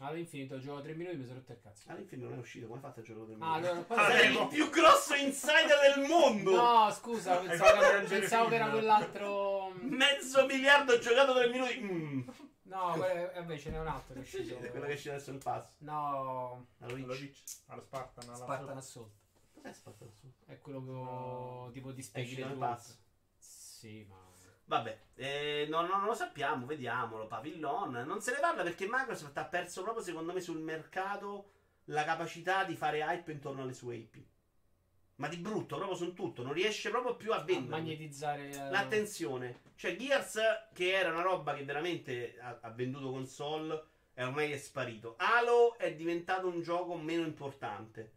All'infinito 0.00 0.60
gioco 0.60 0.80
3 0.80 0.94
minuti 0.94 1.16
mi 1.16 1.24
sono 1.24 1.38
rotto 1.38 1.52
il 1.52 1.60
cazzo. 1.60 1.88
Halo 1.88 1.98
Infinite 2.00 2.28
non 2.28 2.38
è 2.38 2.40
uscito, 2.40 2.68
come 2.68 2.78
fatto 2.78 3.00
a 3.00 3.02
giocare 3.02 3.26
del 3.26 3.36
Ah, 3.40 3.52
allora... 3.54 3.84
Ah, 3.88 4.10
Sei 4.10 4.28
Demo. 4.28 4.42
il 4.42 4.48
più 4.48 4.70
grosso 4.70 5.14
insider 5.14 5.96
del 5.96 6.06
mondo! 6.06 6.54
No, 6.54 6.90
scusa, 6.92 7.36
pensavo, 7.38 7.80
che, 7.80 8.06
pensavo 8.06 8.48
che 8.48 8.54
era 8.54 8.68
quell'altro... 8.70 9.72
Mezzo 9.80 10.46
miliardo 10.46 10.98
giocato 11.00 11.34
tre 11.34 11.48
minuti. 11.48 11.80
Mm. 11.80 12.28
No, 12.68 12.92
quello- 12.96 13.32
eh, 13.32 13.42
beh, 13.42 13.58
ce 13.58 13.70
n'è 13.70 13.78
un 13.78 13.86
altro 13.86 14.14
che 14.14 14.20
è 14.20 14.22
uscito. 14.22 14.58
È 14.58 14.70
quello 14.70 14.86
che 14.86 14.92
esce 14.92 15.10
adesso 15.10 15.30
il 15.30 15.38
pass. 15.38 15.76
No, 15.78 16.66
Allo. 16.78 17.06
Reach, 17.14 17.42
allo 17.66 17.82
Spartan, 17.82 18.28
alla 18.28 18.36
Spartan 18.36 18.76
Assault. 18.76 19.10
Cos'è 19.54 19.72
Spartan 19.72 20.08
Assault? 20.08 20.34
È 20.46 20.60
quello 20.60 21.66
che 21.66 21.72
tipo 21.72 21.92
di 21.92 22.08
nel 22.14 22.48
le 22.48 22.54
pass. 22.54 22.98
Sì, 23.36 24.04
ma... 24.08 24.16
Vabbè, 24.64 24.98
eh, 25.14 25.66
no, 25.70 25.80
no, 25.80 25.96
non 25.96 26.04
lo 26.06 26.14
sappiamo, 26.14 26.66
vediamolo. 26.66 27.26
Pavillon. 27.26 27.90
Non 28.06 28.20
se 28.20 28.32
ne 28.32 28.38
parla 28.38 28.62
perché 28.62 28.86
Microsoft 28.86 29.36
ha 29.38 29.46
perso 29.46 29.82
proprio, 29.82 30.04
secondo 30.04 30.32
me, 30.34 30.40
sul 30.40 30.58
mercato 30.58 31.52
la 31.84 32.04
capacità 32.04 32.64
di 32.64 32.76
fare 32.76 32.98
hype 32.98 33.32
intorno 33.32 33.62
alle 33.62 33.72
sue 33.72 33.96
IP. 33.96 34.22
Ma 35.18 35.26
di 35.28 35.36
brutto, 35.36 35.76
proprio 35.76 35.96
su 35.96 36.14
tutto. 36.14 36.42
Non 36.42 36.52
riesce 36.52 36.90
proprio 36.90 37.16
più 37.16 37.32
a 37.32 37.36
a 37.38 37.44
vendere. 37.44 37.80
magnetizzare... 37.80 38.50
eh, 38.50 38.70
L'attenzione. 38.70 39.62
Cioè, 39.74 39.96
Gears, 39.96 40.38
che 40.72 40.92
era 40.92 41.10
una 41.10 41.22
roba 41.22 41.54
che 41.54 41.64
veramente 41.64 42.38
ha, 42.40 42.58
ha 42.62 42.70
venduto 42.70 43.10
console, 43.10 43.84
è 44.12 44.24
ormai 44.24 44.52
è 44.52 44.56
sparito. 44.58 45.16
Halo 45.18 45.76
è 45.76 45.94
diventato 45.94 46.46
un 46.46 46.62
gioco 46.62 46.96
meno 46.96 47.24
importante. 47.24 48.12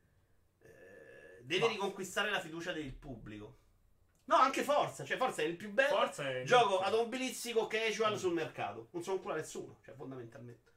Eh, 0.62 1.41
deve 1.43 1.66
Ma- 1.66 1.72
riconquistare 1.72 2.30
la 2.30 2.39
fiducia 2.39 2.72
del 2.72 2.93
pubblico. 2.93 3.58
No, 4.26 4.36
anche 4.36 4.62
Forza. 4.64 5.04
Cioè, 5.04 5.18
Forza 5.18 5.41
è 5.41 5.45
il 5.45 5.56
più 5.56 5.72
bello. 5.72 5.89
È 6.22 6.43
Gioco 6.43 6.80
automobilistico 6.82 7.66
casual 7.68 8.18
sul 8.20 8.34
mercato. 8.34 8.89
Non 8.91 9.02
sono 9.02 9.18
ancora 9.18 9.36
nessuno, 9.36 9.80
cioè 9.84 9.95
fondamentalmente. 9.95 10.71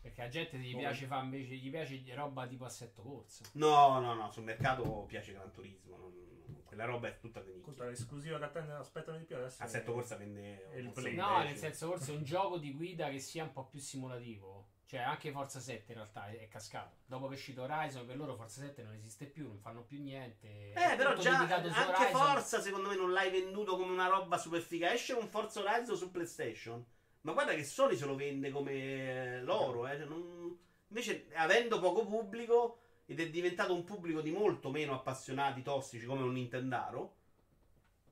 Perché 0.00 0.22
a 0.22 0.28
gente 0.28 0.56
gli 0.58 0.76
piace 0.76 1.06
fa 1.06 1.20
invece, 1.20 1.54
gli 1.56 1.70
piace 1.70 2.02
roba 2.14 2.46
tipo 2.46 2.64
assetto 2.64 3.02
corso. 3.02 3.42
No, 3.52 3.98
no, 4.00 4.14
no, 4.14 4.30
sul 4.30 4.44
mercato 4.44 5.04
piace 5.06 5.32
Gran 5.32 5.50
Turismo. 5.52 5.96
non- 5.96 6.26
quella 6.64 6.84
roba 6.84 7.08
è 7.08 7.18
tutta 7.18 7.40
di 7.40 7.50
nicchia. 7.50 7.72
Tutta 7.72 7.84
l'esclusiva 7.86 8.38
che 8.38 8.44
attendono, 8.44 8.78
aspettano 8.80 9.16
di 9.18 9.24
più 9.24 9.36
adesso. 9.36 9.62
Assetto 9.62 9.90
è- 9.90 9.94
Corsa 9.94 10.16
vende 10.16 10.70
è 10.70 10.76
il 10.76 10.86
un 10.86 10.92
Play. 10.92 11.14
No, 11.14 11.38
nel 11.42 11.56
senso 11.56 11.88
forse 11.88 12.12
un 12.12 12.22
gioco 12.24 12.58
di 12.58 12.72
guida 12.74 13.08
che 13.08 13.18
sia 13.20 13.42
un 13.42 13.52
po' 13.52 13.66
più 13.66 13.80
simulativo. 13.80 14.68
Cioè, 14.84 15.00
anche 15.00 15.30
Forza 15.32 15.60
7 15.60 15.92
in 15.92 15.98
realtà 15.98 16.28
è, 16.28 16.38
è 16.38 16.48
cascato. 16.48 16.96
Dopo 17.04 17.26
che 17.26 17.34
è 17.34 17.36
uscito 17.36 17.62
Horizon, 17.62 18.06
per 18.06 18.16
loro 18.16 18.36
Forza 18.36 18.60
7 18.60 18.82
non 18.82 18.94
esiste 18.94 19.26
più, 19.26 19.46
non 19.48 19.58
fanno 19.58 19.82
più 19.82 20.00
niente. 20.02 20.72
Eh, 20.72 20.92
È 20.92 20.96
però 20.96 21.10
tutto 21.10 21.22
già 21.22 21.36
dedicato 21.38 21.68
su 21.68 21.74
anche 21.78 21.90
Horizon. 22.04 22.20
Forza 22.20 22.60
secondo 22.60 22.88
me 22.88 22.96
non 22.96 23.12
l'hai 23.12 23.30
venduto 23.30 23.76
come 23.76 23.92
una 23.92 24.06
roba 24.08 24.38
super 24.38 24.60
figa. 24.62 24.92
Esce 24.92 25.12
un 25.14 25.28
Forza 25.28 25.60
Horizon 25.60 25.96
su 25.96 26.10
PlayStation. 26.10 26.84
Ma 27.22 27.32
guarda 27.32 27.54
che 27.54 27.64
Sony 27.64 27.96
se 27.96 28.06
lo 28.06 28.14
vende 28.14 28.50
come 28.50 29.42
l'oro, 29.42 29.86
eh. 29.86 29.96
cioè 29.96 30.06
non- 30.06 30.58
Invece, 30.88 31.26
avendo 31.34 31.80
poco 31.80 32.06
pubblico 32.06 32.78
ed 33.04 33.20
è 33.20 33.28
diventato 33.28 33.74
un 33.74 33.84
pubblico 33.84 34.20
di 34.22 34.30
molto 34.30 34.70
meno 34.70 34.94
appassionati 34.94 35.62
tossici 35.62 36.06
come 36.06 36.22
un 36.22 36.32
Nintendaro, 36.32 37.16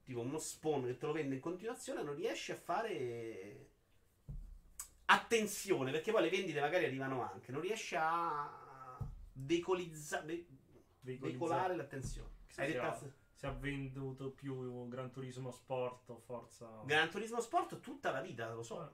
tipo 0.04 0.20
uno 0.20 0.38
Spawn 0.38 0.84
che 0.84 0.96
te 0.98 1.06
lo 1.06 1.12
vende 1.12 1.34
in 1.36 1.40
continuazione, 1.40 2.02
non 2.02 2.14
riesci 2.14 2.52
a 2.52 2.56
fare 2.56 3.68
attenzione, 5.06 5.90
perché 5.90 6.12
poi 6.12 6.22
le 6.22 6.30
vendite 6.30 6.60
magari 6.60 6.84
arrivano 6.84 7.22
anche, 7.22 7.52
non 7.52 7.60
riesci 7.60 7.94
a 7.98 8.98
decolizzare, 9.32 10.44
decolare 11.00 11.76
l'attenzione. 11.76 12.28
Hai 12.56 12.66
detto 12.72 12.80
Se 13.36 13.46
ha 13.46 13.52
venduto 13.52 14.30
più 14.30 14.88
Gran 14.88 15.10
Turismo 15.10 15.50
Sport 15.50 16.08
o 16.08 16.18
Forza. 16.24 16.80
Gran 16.86 17.10
Turismo 17.10 17.38
Sport 17.40 17.80
tutta 17.80 18.10
la 18.10 18.22
vita, 18.22 18.50
lo 18.50 18.62
so. 18.62 18.90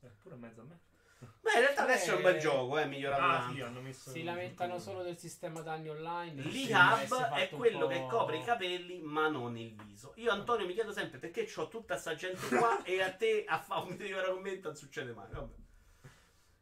Eh, 0.00 0.06
pure 0.22 0.36
in 0.36 0.40
mezzo 0.40 0.60
a 0.60 0.64
me. 0.64 0.78
Beh, 1.18 1.54
in 1.54 1.60
realtà 1.60 1.82
adesso 1.82 2.12
è 2.12 2.14
un 2.14 2.20
Eh, 2.20 2.22
bel 2.22 2.38
gioco, 2.38 2.78
eh, 2.78 2.86
migliorato 2.86 3.22
Ah, 3.22 3.52
sì, 3.52 3.60
hanno 3.60 3.80
messo. 3.80 4.10
Si 4.10 4.22
lamentano 4.22 4.78
solo 4.78 5.02
del 5.02 5.18
sistema 5.18 5.60
danni 5.60 5.88
online. 5.88 6.40
L'e-Hub 6.40 7.32
è 7.34 7.48
quello 7.50 7.88
che 7.88 8.06
copre 8.08 8.38
i 8.38 8.44
capelli 8.44 9.00
ma 9.00 9.28
non 9.28 9.58
il 9.58 9.74
viso. 9.74 10.12
Io 10.16 10.30
Antonio 10.30 10.66
mi 10.66 10.72
chiedo 10.72 10.92
sempre 10.92 11.18
perché 11.18 11.50
ho 11.56 11.68
tutta 11.68 11.96
sta 11.96 12.14
gente 12.14 12.46
qua 12.56 12.82
e 12.84 13.02
a 13.02 13.12
te 13.12 13.44
a 13.44 13.58
fare 13.58 13.90
un 13.90 13.96
video 13.96 14.22
commento 14.32 14.68
non 14.68 14.76
succede 14.76 15.12
mai. 15.12 15.30
Vabbè. 15.30 15.54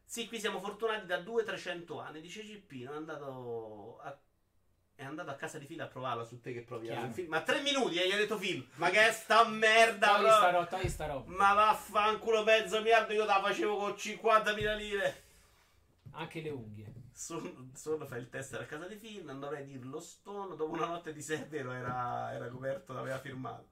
Sì, 0.03 0.27
qui 0.27 0.41
siamo 0.41 0.59
fortunati 0.59 1.05
da 1.05 1.19
200-300 1.19 2.01
anni. 2.01 2.21
Dice 2.23 2.43
Cippino, 2.43 2.93
è 2.93 2.97
andato 2.97 3.99
a, 4.01 4.19
è 4.99 5.05
andato 5.05 5.31
a 5.31 5.35
casa 5.35 5.59
di 5.59 5.67
Phil 5.67 5.81
a 5.81 5.87
provarla 5.87 6.25
su 6.25 6.41
te 6.41 6.53
che 6.53 6.63
provi 6.63 6.91
a 6.91 7.09
film. 7.13 7.29
Ma 7.29 7.41
tre 7.43 7.61
minuti 7.61 8.01
e 8.01 8.09
gli 8.09 8.11
ha 8.11 8.17
detto 8.17 8.37
Phil, 8.37 8.67
ma 8.75 8.91
che 8.91 9.07
è 9.07 9.13
sta 9.13 9.47
merda, 9.47 10.17
Togli 10.17 10.27
sta, 10.27 10.51
ro- 10.51 10.67
togli 10.67 10.89
sta 10.89 11.07
roba. 11.07 11.31
Ma 11.37 11.53
vaffanculo 11.53 12.43
mezzo 12.43 12.79
miliardo 12.79 13.13
io 13.13 13.25
la 13.25 13.41
facevo 13.41 13.77
con 13.77 13.93
50.000 13.93 14.77
lire. 14.77 15.23
Anche 16.11 16.41
le 16.41 16.51
unghie. 16.51 16.93
Solo 17.13 18.07
fa 18.07 18.17
il 18.17 18.29
test 18.29 18.55
a 18.55 18.65
casa 18.65 18.89
di 18.89 18.97
Phil, 18.97 19.25
non 19.25 19.39
dovrei 19.39 19.65
dirlo 19.65 20.01
Stone. 20.01 20.57
Dopo 20.57 20.73
una 20.73 20.87
notte 20.87 21.13
di 21.13 21.23
sé, 21.23 21.43
è 21.43 21.47
vero, 21.47 21.71
era, 21.71 22.33
era 22.33 22.49
coperto, 22.49 22.93
l'aveva 22.93 23.21
firmato. 23.21 23.69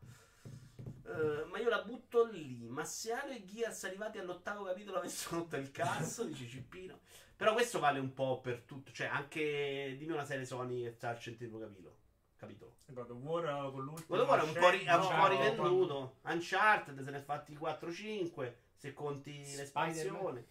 Eh, 1.06 1.44
ma 1.50 1.58
io 1.58 1.68
la 1.68 1.82
butto 1.82 2.22
lì. 2.22 2.68
Ma 2.68 2.84
se 2.84 3.10
Halo 3.12 3.32
e 3.32 3.44
Gears 3.44 3.82
arrivati 3.82 4.18
all'ottavo 4.18 4.62
capitolo 4.62 4.98
avessero 4.98 5.38
rotto 5.38 5.56
il 5.56 5.72
cazzo, 5.72 6.22
dice 6.22 6.46
Cippino. 6.46 7.00
Però 7.36 7.52
questo 7.52 7.78
vale 7.78 7.98
un 7.98 8.12
po' 8.14 8.40
per 8.40 8.62
tutto. 8.62 8.90
Cioè, 8.92 9.06
anche 9.08 9.94
dimmi 9.98 10.12
una 10.12 10.24
serie 10.24 10.44
Sony 10.46 10.82
che 10.84 10.90
sta 10.92 11.10
al 11.10 11.18
centesimo 11.18 11.58
capitolo. 11.58 11.94
Capitolo. 12.36 12.76
God 12.86 13.10
of 13.10 13.18
War 13.18 13.70
con 13.72 13.84
l'ultimo. 13.84 14.06
God 14.16 14.20
of 14.20 14.28
War 14.28 14.40
è 14.40 14.42
un 14.44 14.52
po', 14.54 14.70
ri- 14.70 14.86
un 14.88 15.18
po' 15.20 15.26
rivenduto. 15.28 16.16
Uncharted 16.22 17.00
se 17.02 17.10
ne 17.10 17.18
è 17.18 17.22
fatti 17.22 17.54
4-5. 17.56 18.54
Se 18.74 18.92
conti 18.92 19.42
l'espansione. 19.54 20.46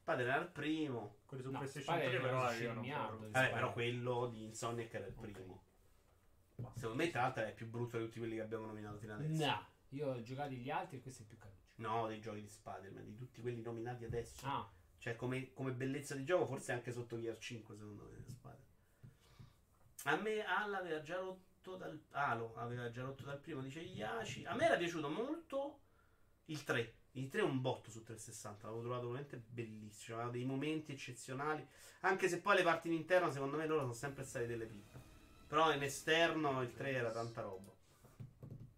Spider 0.00 0.26
era 0.26 0.40
il 0.40 0.48
primo. 0.48 1.18
Quelli 1.26 1.42
su 1.42 1.50
No, 1.50 1.58
PlayStation 1.58 1.94
Spider 1.94 2.10
3 2.18 2.20
però 2.20 2.38
era 2.40 2.48
arrivano 2.48 2.80
un 2.80 2.84
scemmiato, 2.86 3.16
po'. 3.16 3.24
sì. 3.24 3.30
Vabbè, 3.30 3.38
Spider. 3.38 3.52
però 3.54 3.72
quello 3.72 4.26
di 4.26 4.44
Insomniac 4.44 4.94
era 4.94 5.06
il 5.06 5.12
primo. 5.12 5.62
Secondo 6.76 7.02
me, 7.02 7.10
tra 7.10 7.22
l'altro, 7.22 7.42
è 7.44 7.54
più 7.54 7.68
brutto 7.68 7.98
di 7.98 8.04
tutti 8.04 8.18
quelli 8.18 8.34
che 8.36 8.40
abbiamo 8.42 8.66
nominato 8.66 8.98
fino 8.98 9.14
adesso. 9.14 9.44
No, 9.44 9.66
io 9.90 10.08
ho 10.08 10.22
giocato 10.22 10.50
gli 10.52 10.70
altri 10.70 10.98
e 10.98 11.00
questo 11.00 11.22
è 11.22 11.26
più 11.26 11.38
caruccio. 11.38 11.60
No, 11.76 12.06
dei 12.06 12.20
giochi 12.20 12.40
di 12.42 12.48
Spider-Man, 12.48 13.04
di 13.04 13.16
tutti 13.16 13.40
quelli 13.40 13.60
nominati 13.62 14.04
adesso. 14.04 14.46
Ah, 14.46 14.68
Cioè, 15.02 15.16
come, 15.16 15.52
come 15.52 15.72
bellezza 15.72 16.14
di 16.14 16.22
gioco, 16.22 16.46
forse 16.46 16.70
anche 16.70 16.92
sotto 16.92 17.20
Gear 17.20 17.36
5, 17.36 17.74
secondo 17.74 18.04
me, 18.04 18.24
Spider. 18.24 18.60
A 20.04 20.16
me 20.16 20.44
Halo 20.44 20.76
aveva 20.76 21.02
già 21.02 21.16
rotto 21.16 21.74
dal... 21.74 22.00
Halo 22.12 22.54
aveva 22.54 22.88
già 22.88 23.02
rotto 23.02 23.24
dal 23.24 23.40
primo, 23.40 23.62
dice 23.62 23.80
Iaci. 23.80 24.44
A 24.44 24.54
me 24.54 24.64
era 24.64 24.76
piaciuto 24.76 25.08
molto 25.08 25.80
il 26.44 26.62
3. 26.62 26.94
Il 27.14 27.28
3 27.28 27.40
è 27.40 27.42
un 27.42 27.60
botto 27.60 27.90
su 27.90 28.04
360, 28.04 28.64
l'avevo 28.64 28.84
trovato 28.84 29.06
veramente 29.08 29.42
bellissimo. 29.44 30.18
Aveva 30.18 30.30
dei 30.30 30.44
momenti 30.44 30.92
eccezionali. 30.92 31.66
Anche 32.02 32.28
se 32.28 32.40
poi 32.40 32.58
le 32.58 32.62
parti 32.62 32.86
in 32.86 32.94
interno, 32.94 33.32
secondo 33.32 33.56
me, 33.56 33.66
loro 33.66 33.80
sono 33.80 33.94
sempre 33.94 34.22
state 34.22 34.46
delle 34.46 34.66
pippe. 34.66 35.00
Però 35.48 35.72
in 35.72 35.82
esterno 35.82 36.62
il 36.62 36.72
3 36.74 36.92
era 36.92 37.10
tanta 37.10 37.40
roba. 37.40 37.72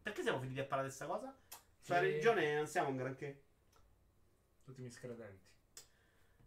Perché 0.01 0.22
siamo 0.22 0.41
finiti 0.41 0.61
a 0.61 0.64
parlare 0.64 0.89
di 0.89 0.97
questa 0.97 1.14
cosa? 1.14 1.37
Sulla 1.83 1.99
Sì. 1.99 2.05
religione 2.07 2.57
non 2.57 2.66
siamo 2.66 2.89
un 2.89 2.97
granché. 2.97 3.43
Tutti 4.64 4.81
miscredenti. 4.81 5.53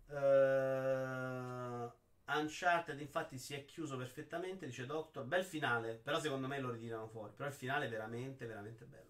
Uh, 0.10 1.92
Uncharted 2.30 3.00
infatti 3.00 3.38
si 3.38 3.54
è 3.54 3.66
chiuso 3.66 3.98
perfettamente, 3.98 4.66
dice 4.66 4.86
Doctor. 4.86 5.26
Bel 5.26 5.44
finale, 5.44 5.94
però 5.96 6.20
secondo 6.20 6.48
me 6.48 6.60
lo 6.60 6.72
ritirano 6.72 7.08
fuori. 7.08 7.34
Però 7.36 7.48
il 7.48 7.56
finale 7.56 7.86
è 7.86 7.90
veramente, 7.90 8.46
veramente 8.46 8.86
bello. 8.86 9.06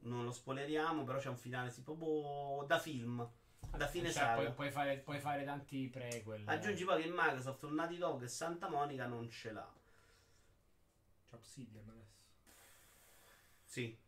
Non 0.00 0.24
lo 0.24 0.32
spoileriamo, 0.32 1.04
però 1.04 1.18
c'è 1.18 1.28
un 1.28 1.36
finale 1.36 1.70
tipo 1.70 1.94
boh, 1.94 2.64
da 2.66 2.78
film. 2.78 3.28
Da 3.76 3.86
fine 3.86 4.10
cioè, 4.10 4.22
saga. 4.22 4.34
puoi, 4.34 4.52
puoi 4.52 4.70
fare, 4.70 4.98
puoi 4.98 5.18
fare 5.18 5.44
tanti 5.44 5.88
prequel. 5.88 6.42
Aggiungi 6.46 6.84
poi 6.84 7.02
che 7.02 7.08
Microsoft, 7.08 7.62
un 7.62 7.74
Naughty 7.74 7.96
Dog 7.96 8.22
e 8.22 8.28
Santa 8.28 8.68
Monica 8.68 9.06
non 9.06 9.30
ce 9.30 9.52
l'ha. 9.52 9.72
C'è 11.28 11.34
Obsidian 11.34 11.88
adesso. 11.88 12.20
Sì. 13.64 13.98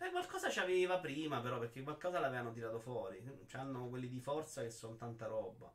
Beh, 0.00 0.10
qualcosa 0.12 0.48
c'aveva 0.50 0.98
prima, 0.98 1.40
però, 1.40 1.58
perché 1.58 1.82
qualcosa 1.82 2.20
l'avevano 2.20 2.52
tirato 2.52 2.78
fuori. 2.78 3.22
C'hanno 3.46 3.86
quelli 3.90 4.08
di 4.08 4.18
forza 4.18 4.62
che 4.62 4.70
sono 4.70 4.96
tanta 4.96 5.26
roba. 5.26 5.70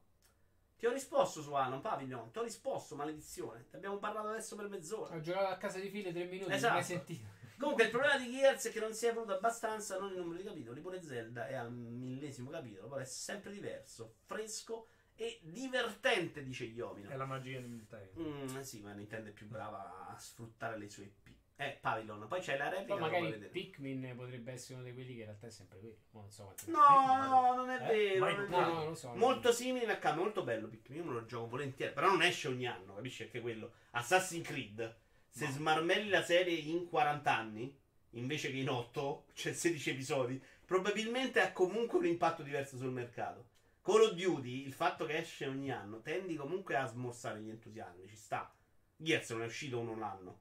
Ti 0.77 0.87
ho 0.87 0.91
risposto 0.91 1.43
su 1.43 1.53
Alan 1.53 1.79
Pavilion, 1.79 2.31
ti 2.31 2.39
ho 2.39 2.41
risposto, 2.41 2.95
maledizione. 2.95 3.67
Ti 3.69 3.75
abbiamo 3.75 3.97
parlato 3.99 4.29
adesso 4.29 4.55
per 4.55 4.67
mezz'ora. 4.67 5.15
Ho 5.15 5.21
giocato 5.21 5.45
a 5.45 5.57
casa 5.57 5.77
di 5.79 5.89
file 5.89 6.11
tre 6.11 6.23
minuti, 6.23 6.51
Esatto. 6.51 6.69
non 6.69 6.77
hai 6.81 6.83
sentito. 6.83 7.27
Comunque 7.59 7.83
il 7.83 7.91
problema 7.91 8.17
di 8.17 8.31
Gears 8.31 8.65
è 8.65 8.71
che 8.71 8.79
non 8.79 8.93
si 8.95 9.05
è 9.05 9.09
evoluto 9.09 9.33
abbastanza, 9.33 9.99
non 9.99 10.09
il 10.09 10.17
numero 10.17 10.37
di 10.41 10.43
capitoli. 10.43 10.81
Pure 10.81 11.03
Zelda 11.03 11.47
è 11.47 11.53
al 11.53 11.71
millesimo 11.71 12.49
capitolo, 12.49 12.87
però 12.87 13.01
è 13.01 13.05
sempre 13.05 13.51
diverso, 13.51 14.15
fresco 14.25 14.87
e 15.13 15.39
divertente, 15.43 16.43
dice 16.43 16.63
Iomino. 16.63 17.11
È 17.11 17.15
la 17.15 17.25
magia 17.25 17.59
di 17.59 17.67
Nintendo. 17.67 18.21
Mm, 18.21 18.59
sì, 18.61 18.81
ma 18.81 18.91
Nintendo 18.93 19.29
è 19.29 19.33
più 19.33 19.47
brava 19.47 20.07
a 20.07 20.17
sfruttare 20.17 20.79
le 20.79 20.89
sue 20.89 21.03
IP. 21.03 21.34
Eh, 21.57 21.77
Pavilion, 21.79 22.27
poi 22.27 22.41
c'è 22.41 22.57
la 22.57 22.67
replica. 22.67 22.95
Poi 22.97 23.09
magari. 23.11 23.47
Pikmin 23.49 24.13
potrebbe 24.17 24.51
essere 24.51 24.73
uno 24.75 24.83
di 24.83 24.93
quelli 24.93 25.13
che 25.13 25.19
in 25.19 25.25
realtà 25.25 25.47
è 25.47 25.49
sempre 25.49 25.79
quello. 25.79 25.95
Ma 26.11 26.19
non 26.21 26.29
so 26.31 26.53
quanto. 26.65 26.71
No, 26.71 27.53
non 27.55 27.69
è 27.69 27.75
Eh? 27.75 28.19
vero. 28.19 28.19
Non 28.19 28.29
è 28.29 28.47
No, 28.49 28.57
vero. 28.57 28.83
no, 28.89 28.95
so. 28.95 29.13
Molto 29.15 29.51
simile 29.53 29.91
a 29.93 29.97
K, 29.97 30.13
molto 30.15 30.43
bello 30.43 30.67
Pikmin, 30.67 30.99
io 30.99 31.05
me 31.05 31.13
lo 31.13 31.25
gioco 31.25 31.47
volentieri, 31.47 31.93
però 31.93 32.07
non 32.09 32.21
esce 32.23 32.49
ogni 32.49 32.67
anno, 32.67 32.95
capisci? 32.95 33.23
Anche 33.23 33.39
quello. 33.39 33.71
Assassin's 33.91 34.45
Creed, 34.45 34.95
se 35.29 35.45
No. 35.45 35.51
smarmelli 35.51 36.09
la 36.09 36.23
serie 36.23 36.55
in 36.57 36.89
40 36.89 37.33
anni, 37.33 37.73
invece 38.11 38.51
che 38.51 38.57
in 38.57 38.69
8, 38.69 39.25
cioè 39.33 39.53
16 39.53 39.91
episodi, 39.91 40.41
probabilmente 40.65 41.39
ha 41.39 41.53
comunque 41.53 41.99
un 41.99 42.05
impatto 42.05 42.43
diverso 42.43 42.75
sul 42.75 42.91
mercato. 42.91 43.47
Call 43.81 44.01
of 44.01 44.11
Duty, 44.13 44.65
il 44.65 44.73
fatto 44.73 45.05
che 45.05 45.19
esce 45.19 45.45
ogni 45.47 45.71
anno, 45.71 46.01
tendi 46.01 46.35
comunque 46.35 46.75
a 46.75 46.85
smorzare 46.85 47.39
gli 47.39 47.49
entusiasmi, 47.49 48.07
ci 48.09 48.15
sta. 48.17 48.51
Gears 48.97 49.29
non 49.29 49.43
è 49.43 49.45
uscito 49.45 49.79
uno 49.79 49.95
l'anno. 49.97 50.39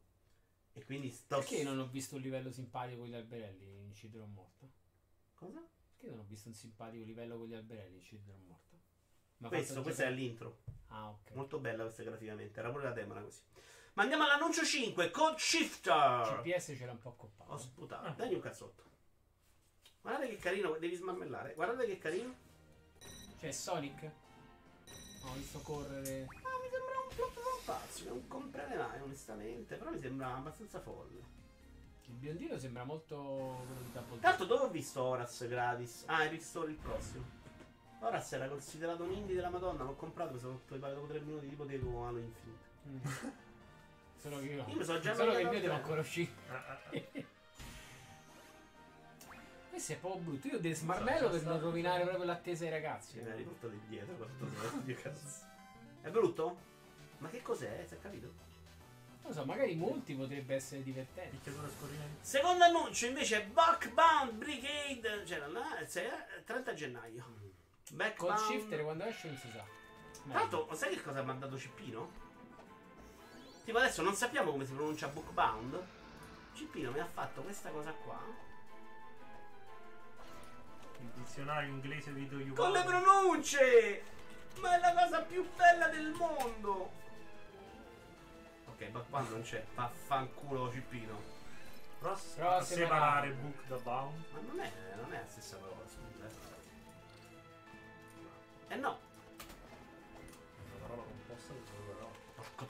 E 0.75 0.85
quindi 0.85 1.11
sto... 1.11 1.39
Perché 1.39 1.63
non 1.63 1.79
ho 1.79 1.87
visto 1.87 2.17
un 2.17 2.21
livello 2.21 2.51
simpatico 2.51 3.01
con 3.01 3.09
gli 3.09 3.15
alberelli 3.15 3.85
in 3.87 3.95
Cidro 3.95 4.27
morto? 4.27 4.71
Cosa? 5.35 5.65
Perché 5.97 6.11
non 6.11 6.19
ho 6.21 6.27
visto 6.29 6.49
un 6.49 6.55
simpatico 6.55 7.05
livello 7.05 7.39
con 7.39 7.47
gli 7.49 7.55
alberelli 7.55 7.97
in 7.97 8.03
Cidro 8.03 8.37
morto? 8.47 8.81
Ma 9.39 9.49
Questo, 9.49 9.83
questo 9.83 10.03
è 10.03 10.11
l'intro. 10.11 10.63
Ah, 10.89 11.11
ok. 11.11 11.33
Molto 11.35 11.59
bella 11.59 11.85
questa 11.85 12.03
graficamente, 12.03 12.59
era 12.59 12.71
pure 12.71 12.85
la 12.85 12.91
demo 12.93 13.13
era 13.15 13.23
così. 13.23 13.41
Ma 13.95 14.03
andiamo 14.03 14.25
all'annuncio 14.25 14.65
5, 14.65 15.11
Code 15.11 15.39
Shifter. 15.39 16.41
GPS 16.43 16.75
c'era 16.77 16.91
un 16.93 16.99
po' 16.99 17.15
coppato. 17.15 17.53
Ho 17.53 17.57
sputato, 17.57 18.07
Ah. 18.07 18.11
dagli 18.11 18.35
un 18.35 18.41
cazzotto. 18.41 18.83
Guardate 20.01 20.29
che 20.29 20.37
carino, 20.37 20.77
devi 20.79 20.95
smarmellare. 20.97 21.55
Guardate 21.55 21.87
che 21.87 21.99
carino. 21.99 22.35
C'è 23.39 23.51
Sonic? 23.53 24.11
Ho 25.23 25.33
visto 25.35 25.61
correre. 25.61 26.23
Ah, 26.29 26.59
mi 26.61 26.69
sembra 26.69 26.94
un 27.65 27.71
plot 27.71 27.79
non 27.79 27.79
pazzo, 27.79 28.09
non 28.09 28.29
comprare 28.29 28.77
mai 28.77 29.01
onestamente, 29.01 29.77
però 29.77 29.91
mi 29.91 29.99
sembra 29.99 30.35
abbastanza 30.37 30.81
folle. 30.81 31.33
Il 32.07 32.15
biondino 32.15 32.59
sembra 32.59 32.85
molto 32.85 33.17
quello 33.67 33.81
di 33.81 33.93
Double 33.93 34.19
Tra 34.19 34.29
l'altro 34.29 34.47
dove 34.47 34.65
ho 34.65 34.71
visto 34.71 35.03
Horas 35.03 35.47
gratis? 35.49 36.05
Ah, 36.07 36.25
è 36.25 36.29
Restore 36.29 36.71
il 36.71 36.77
prossimo. 36.77 37.25
Horas 38.01 38.33
era 38.33 38.47
considerato 38.47 39.05
un 39.05 39.13
indie 39.13 39.35
della 39.35 39.49
Madonna, 39.49 39.85
l'ho 39.85 39.95
comprato, 39.95 40.35
mi 40.35 40.39
sono 40.39 40.61
preparato 40.67 41.01
dopo 41.01 41.13
3 41.13 41.21
minuti 41.21 41.49
tipo 41.49 41.65
Diego 41.65 42.07
Halo 42.07 42.19
Infinite. 42.19 42.65
Mm. 42.89 42.99
Solo 44.21 44.39
che 44.41 44.47
io. 44.47 44.65
Io 44.69 44.77
mi 44.77 44.85
sono 44.85 45.01
già 45.01 45.15
Solo 45.15 45.33
che 45.33 45.41
il 45.41 45.49
mio 45.49 45.61
devo 45.61 45.75
ancora 45.75 46.01
uscire. 46.01 46.31
Ah, 46.49 46.65
ah, 46.67 46.79
ah. 46.91 47.33
Questo 49.71 49.93
è 49.93 49.97
proprio 49.97 50.23
brutto. 50.23 50.47
Io 50.47 50.61
devo 50.61 50.75
smarmello 50.75 51.31
per 51.31 51.43
non 51.43 51.59
rovinare 51.59 52.05
proprio 52.05 52.25
l'attesa 52.25 52.65
ai 52.65 52.71
ragazzi. 52.71 53.21
Mi 53.21 53.29
ha 53.29 53.35
riportato 53.35 53.73
indietro, 53.73 54.15
portato 54.15 55.03
cazzo. 55.03 55.47
È 56.01 56.11
brutto? 56.11 56.73
Ma 57.25 57.31
che 57.31 57.41
cos'è? 57.41 57.85
Si 57.89 57.95
è 57.95 57.99
capito? 58.01 58.27
Non 59.23 59.33
lo 59.33 59.33
so, 59.33 59.45
magari 59.47 59.75
molti 59.75 60.15
potrebbe 60.15 60.57
essere 60.57 60.83
divertente. 60.83 61.51
Secondo 62.21 62.65
annuncio 62.65 63.07
invece 63.07 63.45
Buckbound 63.45 64.33
Brigade. 64.33 65.25
Cioè, 65.25 65.39
non 65.39 65.57
è- 65.57 65.87
se 65.87 66.05
è 66.05 66.43
30 66.45 66.75
gennaio. 66.75 67.23
Col 67.25 67.97
Backbound. 67.97 68.39
shifter 68.39 68.83
quando 68.83 69.05
esce 69.05 69.29
non 69.29 69.37
si 69.39 69.49
sa. 69.51 69.65
L'altro, 70.25 70.69
sai 70.75 70.95
che 70.95 71.03
cosa 71.03 71.23
mi 71.23 71.31
ha 71.31 71.35
dato 71.35 71.59
Cippino? 71.59 72.11
Tipo 73.65 73.79
adesso 73.79 74.03
non 74.03 74.15
sappiamo 74.15 74.51
come 74.51 74.67
si 74.67 74.75
pronuncia 74.75 75.09
Bookbound. 75.09 75.83
Cippino 76.53 76.91
mi 76.91 76.99
ha 76.99 77.07
fatto 77.07 77.41
questa 77.41 77.71
cosa 77.71 77.91
qua. 77.93 78.21
Il 81.01 81.09
dizionario 81.15 81.71
inglese 81.71 82.13
di 82.13 82.29
Do 82.29 82.39
You 82.39 82.55
Con 82.55 82.71
le 82.73 82.83
pronunce! 82.85 84.03
Ma 84.61 84.77
è 84.77 84.81
la 84.81 84.93
cosa 84.93 85.23
più 85.23 85.49
bella 85.57 85.89
del 85.89 86.11
mondo! 86.11 87.03
Ok, 88.75 88.89
Bookbound 88.91 89.31
non 89.31 89.43
c'è. 89.43 89.65
Vaffanculo 89.75 90.73
Cippino. 90.73 91.17
Pross- 92.01 92.35
Però 92.35 92.57
a 92.57 92.61
separare. 92.61 93.29
separare 93.29 93.31
book 93.31 93.67
da 93.67 93.77
bound. 93.77 94.25
Ma 94.33 94.41
non 94.41 94.61
è, 94.61 94.73
non 94.97 95.13
è 95.13 95.19
la 95.21 95.27
stessa 95.27 95.57
parola, 95.57 95.87
scusa. 95.87 96.29
Eh 98.69 98.77
no. 98.77 98.99
Una 100.59 100.87
parola 100.87 101.03
composta 101.03 101.53
di 101.53 101.61
due 101.61 101.95
parole. 101.95 102.17
Porco. 102.35 102.69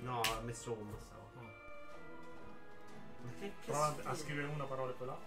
No, 0.00 0.20
ha 0.20 0.40
messo 0.40 0.72
uno 0.72 0.98
stavo. 0.98 1.30
Ah. 1.38 1.42
Ma 3.22 3.30
che, 3.38 3.52
che 3.64 3.70
Prova 3.70 3.96
a 4.04 4.14
scrivere 4.14 4.46
una 4.46 4.64
parola 4.64 4.90
e 4.90 4.94
poi 4.94 5.06
là. 5.06 5.18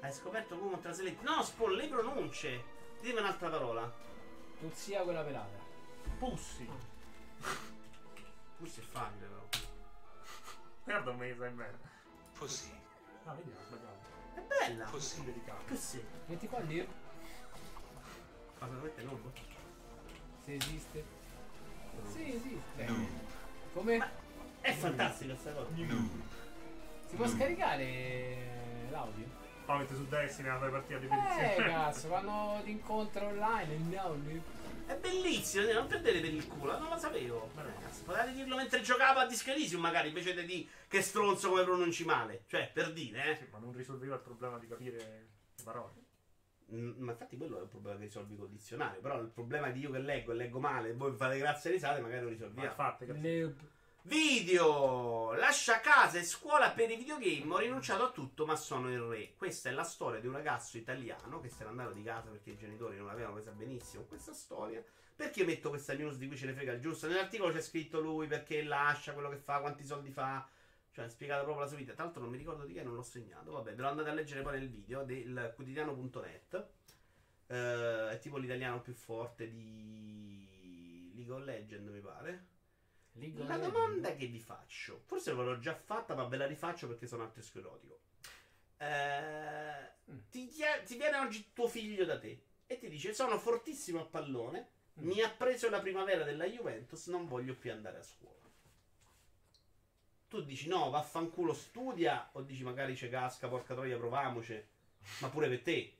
Hai 0.00 0.12
scoperto 0.12 0.58
come 0.58 0.80
Translate? 0.80 1.18
No, 1.20 1.42
Spawn, 1.42 1.72
le 1.74 1.88
pronunce! 1.88 2.64
Dimmi 3.00 3.20
un'altra 3.20 3.50
parola. 3.50 3.92
Tu 4.58 4.70
sia 4.72 5.02
quella 5.02 5.22
pelata. 5.22 5.58
Pussi. 6.18 6.68
Questo 8.58 8.80
è 8.80 8.84
facile 8.84 9.26
però. 9.26 9.46
Guarda 10.84 11.12
me, 11.12 11.34
sai 11.38 11.50
bene. 11.50 11.78
Pussy. 12.38 12.70
Ah, 13.24 13.34
vedi, 13.34 13.50
ho 13.50 13.60
sbagliato. 13.66 14.00
È 14.34 14.40
bella! 14.40 14.84
Così 14.86 15.24
delicato. 15.24 15.62
Così. 15.68 16.04
Metti 16.26 16.48
qua 16.48 16.60
lì. 16.60 16.88
Ma 18.58 18.66
veramente 18.66 19.02
nuovo? 19.02 19.32
Se 20.44 20.54
esiste. 20.54 21.04
Sì, 22.10 22.34
esiste. 22.34 22.86
Come? 23.72 23.96
Ma- 23.98 24.10
È 24.60 24.72
fantastica 24.72 25.36
sta 25.36 25.52
cosa. 25.52 25.68
Si 25.74 27.16
può 27.16 27.26
scaricare 27.28 28.86
l'audio? 28.90 29.26
Poi 29.64 29.78
metti 29.78 29.94
su 29.94 30.06
Destiny 30.08 30.48
a 30.48 30.58
fare 30.58 30.70
partita 30.70 30.98
di 30.98 31.06
Eh, 31.06 31.08
petizione. 31.08 31.68
cazzo, 31.70 32.08
quando 32.08 32.60
ti 32.64 32.70
incontro 32.70 33.26
online, 33.26 33.76
no. 33.78 34.16
È 34.86 34.96
bellissimo, 34.96 35.72
non 35.72 35.86
perdere 35.86 36.20
per 36.20 36.32
il 36.34 36.46
culo, 36.46 36.78
non 36.78 36.88
lo 36.90 36.98
sapevo. 36.98 37.50
Ma 37.54 37.62
Potete 38.04 38.32
dirlo 38.32 38.56
mentre 38.56 38.80
giocavo 38.80 39.20
a 39.20 39.26
Disco 39.26 39.50
Elysium 39.50 39.80
magari, 39.80 40.08
invece 40.08 40.34
di 40.34 40.44
dire 40.44 40.68
che 40.88 41.00
stronzo 41.02 41.48
come 41.50 41.64
pronunci 41.64 42.04
male. 42.04 42.44
Cioè, 42.46 42.70
per 42.72 42.92
dire, 42.92 43.30
eh. 43.30 43.36
Sì, 43.36 43.46
ma 43.50 43.58
non 43.58 43.72
risolveva 43.72 44.16
il 44.16 44.20
problema 44.20 44.58
di 44.58 44.66
capire 44.66 44.96
le 44.98 45.62
parole. 45.62 45.92
Mm, 46.72 46.92
Ma 47.02 47.12
infatti 47.12 47.36
quello 47.36 47.58
è 47.58 47.62
un 47.62 47.68
problema 47.68 47.98
che 47.98 48.04
risolvi 48.04 48.36
col 48.36 48.50
dizionario. 48.50 49.00
Però 49.00 49.20
il 49.20 49.28
problema 49.28 49.68
è 49.68 49.72
di 49.72 49.80
io 49.80 49.90
che 49.90 49.98
leggo 49.98 50.32
e 50.32 50.34
leggo 50.34 50.58
male 50.58 50.88
e 50.90 50.92
voi 50.94 51.14
fate 51.14 51.38
grazie 51.38 51.70
e 51.70 51.72
risate, 51.74 52.00
magari 52.00 52.20
lo 52.20 52.26
Ma 52.26 52.32
risolviamo. 52.32 52.74
fate, 52.74 53.06
cazzo. 53.06 53.18
Noob. 53.18 53.54
Video! 54.04 55.32
Lascia 55.34 55.78
casa 55.78 56.18
e 56.18 56.24
scuola 56.24 56.72
per 56.72 56.90
i 56.90 56.96
videogame. 56.96 57.54
Ho 57.54 57.58
rinunciato 57.58 58.02
a 58.02 58.10
tutto, 58.10 58.44
ma 58.44 58.56
sono 58.56 58.90
il 58.90 58.98
re. 58.98 59.34
Questa 59.36 59.68
è 59.68 59.72
la 59.72 59.84
storia 59.84 60.18
di 60.18 60.26
un 60.26 60.32
ragazzo 60.32 60.76
italiano 60.76 61.40
che 61.40 61.48
se 61.48 61.62
n'è 61.62 61.70
andato 61.70 61.92
di 61.92 62.02
casa 62.02 62.30
perché 62.30 62.50
i 62.50 62.56
genitori 62.56 62.96
non 62.96 63.08
avevano 63.08 63.34
presa 63.34 63.52
benissimo 63.52 64.02
questa 64.02 64.32
storia. 64.32 64.82
Perché 65.14 65.44
metto 65.44 65.68
questa 65.68 65.94
news 65.94 66.16
di 66.16 66.26
cui 66.26 66.36
ce 66.36 66.46
ne 66.46 66.52
frega 66.52 66.72
il 66.72 66.80
giusto? 66.80 67.06
Nell'articolo 67.06 67.52
c'è 67.52 67.60
scritto 67.60 68.00
lui 68.00 68.26
perché 68.26 68.64
lascia 68.64 69.12
quello 69.12 69.28
che 69.28 69.36
fa, 69.36 69.60
quanti 69.60 69.84
soldi 69.84 70.10
fa. 70.10 70.48
Cioè, 70.90 71.04
ha 71.04 71.08
spiegato 71.08 71.44
proprio 71.44 71.62
la 71.62 71.68
sua 71.70 71.78
vita. 71.78 71.92
Tra 71.92 72.02
l'altro, 72.02 72.22
non 72.22 72.32
mi 72.32 72.38
ricordo 72.38 72.64
di 72.64 72.72
che, 72.72 72.82
non 72.82 72.94
l'ho 72.94 73.02
segnato. 73.02 73.52
Vabbè, 73.52 73.74
ve 73.74 73.82
lo 73.82 73.88
andate 73.88 74.08
a 74.08 74.14
leggere 74.14 74.42
poi 74.42 74.58
nel 74.58 74.68
video 74.68 75.04
del 75.04 75.52
quotidiano.net. 75.54 76.66
Eh, 77.46 78.10
è 78.10 78.18
tipo 78.18 78.36
l'italiano 78.36 78.80
più 78.80 78.94
forte 78.94 79.48
di 79.48 81.12
League 81.14 81.32
of 81.32 81.44
Legends, 81.44 81.88
mi 81.88 82.00
pare. 82.00 82.51
League 83.14 83.44
La 83.46 83.58
domanda 83.58 84.14
che 84.14 84.26
vi 84.26 84.40
faccio, 84.40 85.02
forse 85.04 85.34
ve 85.34 85.42
l'ho 85.42 85.58
già 85.58 85.74
fatta, 85.74 86.14
ma 86.14 86.24
ve 86.24 86.36
la 86.36 86.46
rifaccio 86.46 86.86
perché 86.88 87.06
sono 87.06 87.22
arteschlerotico. 87.24 88.00
Eh, 88.78 89.90
Mm. 90.10 90.18
ti, 90.30 90.50
ti 90.84 90.96
viene 90.96 91.16
oggi 91.18 91.52
tuo 91.52 91.68
figlio 91.68 92.04
da 92.04 92.18
te 92.18 92.42
e 92.66 92.78
ti 92.78 92.88
dice: 92.88 93.14
Sono 93.14 93.38
fortissimo 93.38 94.00
a 94.00 94.04
pallone, 94.04 94.68
Mm. 95.00 95.06
mi 95.06 95.20
ha 95.20 95.30
preso 95.30 95.70
la 95.70 95.80
primavera 95.80 96.24
della 96.24 96.44
Juventus, 96.46 97.06
non 97.06 97.26
voglio 97.26 97.54
più 97.54 97.70
andare 97.70 97.98
a 97.98 98.02
scuola. 98.02 98.40
Tu 100.28 100.42
dici: 100.44 100.66
No, 100.68 100.90
vaffanculo, 100.90 101.52
studia, 101.52 102.30
o 102.32 102.42
dici 102.42 102.62
magari 102.64 102.94
c'è 102.94 103.08
casca, 103.10 103.48
porca 103.48 103.74
troia, 103.74 103.96
proviamoci, 103.96 104.60
ma 105.20 105.28
pure 105.28 105.48
per 105.48 105.60
te. 105.62 105.96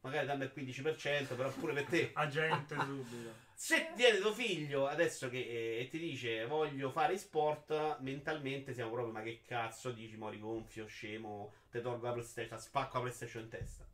Magari 0.00 0.26
danno 0.26 0.44
il 0.44 0.52
15%, 0.52 1.34
però 1.34 1.50
pure 1.50 1.72
per 1.74 1.84
te. 1.86 2.10
Agente 2.14 2.76
subito. 2.76 3.43
Se 3.56 3.90
viene 3.94 4.18
tuo 4.18 4.32
figlio 4.32 4.86
adesso 4.86 5.28
che 5.30 5.38
eh, 5.38 5.80
e 5.82 5.88
ti 5.88 5.98
dice 5.98 6.44
voglio 6.46 6.90
fare 6.90 7.16
sport, 7.16 7.98
mentalmente 8.00 8.74
siamo 8.74 8.90
proprio 8.90 9.12
ma 9.12 9.22
che 9.22 9.42
cazzo 9.46 9.90
dici, 9.92 10.16
mori 10.16 10.38
gonfio, 10.38 10.86
scemo, 10.86 11.52
te 11.70 11.80
tolgo 11.80 12.06
la 12.06 12.12
PlayStation, 12.12 12.58
spacco 12.58 12.96
la 12.96 13.02
PlayStation 13.04 13.42
in 13.44 13.48
testa. 13.48 13.86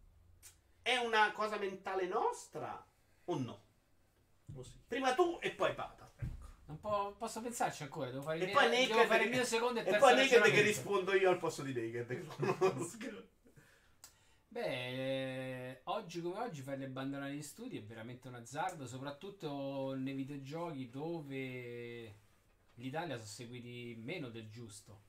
È 0.82 0.96
una 0.96 1.30
cosa 1.32 1.58
mentale 1.58 2.06
nostra 2.06 2.84
o 3.26 3.38
no? 3.38 3.62
Così. 4.54 4.80
Prima 4.88 5.14
tu 5.14 5.38
e 5.40 5.50
poi 5.52 5.74
Pata. 5.74 6.10
Non 6.66 6.78
po- 6.80 7.14
posso 7.18 7.40
pensarci 7.42 7.82
ancora, 7.82 8.10
devo 8.10 8.22
fare, 8.22 8.38
E 8.38 8.44
il 8.44 8.50
poi 8.52 8.68
mio, 8.68 8.86
devo 8.86 9.04
fare 9.04 9.18
che- 9.18 9.24
il 9.24 9.30
mio 9.30 9.44
secondo 9.44 9.78
e 9.80 9.82
E 9.82 9.84
terzo 9.86 9.98
poi 9.98 10.14
Naked 10.14 10.42
che 10.52 10.60
rispondo 10.62 11.14
io 11.14 11.28
al 11.30 11.38
posto 11.38 11.62
di 11.62 11.72
Naked. 11.74 12.26
Beh, 14.52 15.68
eh, 15.70 15.80
oggi 15.84 16.20
come 16.20 16.40
oggi 16.40 16.60
fare 16.62 16.78
le 16.78 16.88
bandonate 16.88 17.30
di 17.30 17.42
studi 17.42 17.78
è 17.78 17.82
veramente 17.84 18.26
un 18.26 18.34
azzardo, 18.34 18.84
soprattutto 18.84 19.94
nei 19.94 20.12
videogiochi 20.12 20.90
dove 20.90 22.14
l'Italia 22.74 23.14
sono 23.14 23.28
seguiti 23.28 23.96
meno 24.02 24.28
del 24.28 24.50
giusto. 24.50 25.02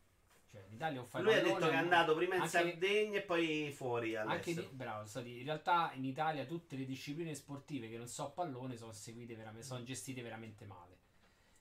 Cioè, 0.52 0.64
l'Italia 0.70 1.00
è 1.00 1.02
un 1.02 1.24
Lui 1.24 1.34
ha 1.34 1.42
detto 1.42 1.56
che 1.56 1.72
è 1.72 1.76
andato 1.76 2.14
prima 2.14 2.36
in 2.36 2.42
anche- 2.42 2.52
Sardegna 2.60 3.18
e 3.18 3.22
poi 3.24 3.72
fuori 3.72 4.16
Anche 4.16 4.32
all'estero. 4.32 4.68
di, 4.68 4.76
bravo, 4.76 5.08
so 5.08 5.22
di- 5.22 5.40
in 5.40 5.46
realtà 5.46 5.92
in 5.96 6.06
Italia 6.06 6.46
tutte 6.46 6.76
le 6.76 6.86
discipline 6.86 7.34
sportive 7.34 7.90
che 7.90 7.98
non 7.98 8.08
so 8.08 8.30
pallone 8.30 8.76
sono 8.76 8.92
seguite 8.92 9.34
veramente, 9.34 9.66
sono 9.66 9.82
gestite 9.84 10.22
veramente 10.22 10.66
male. 10.66 10.98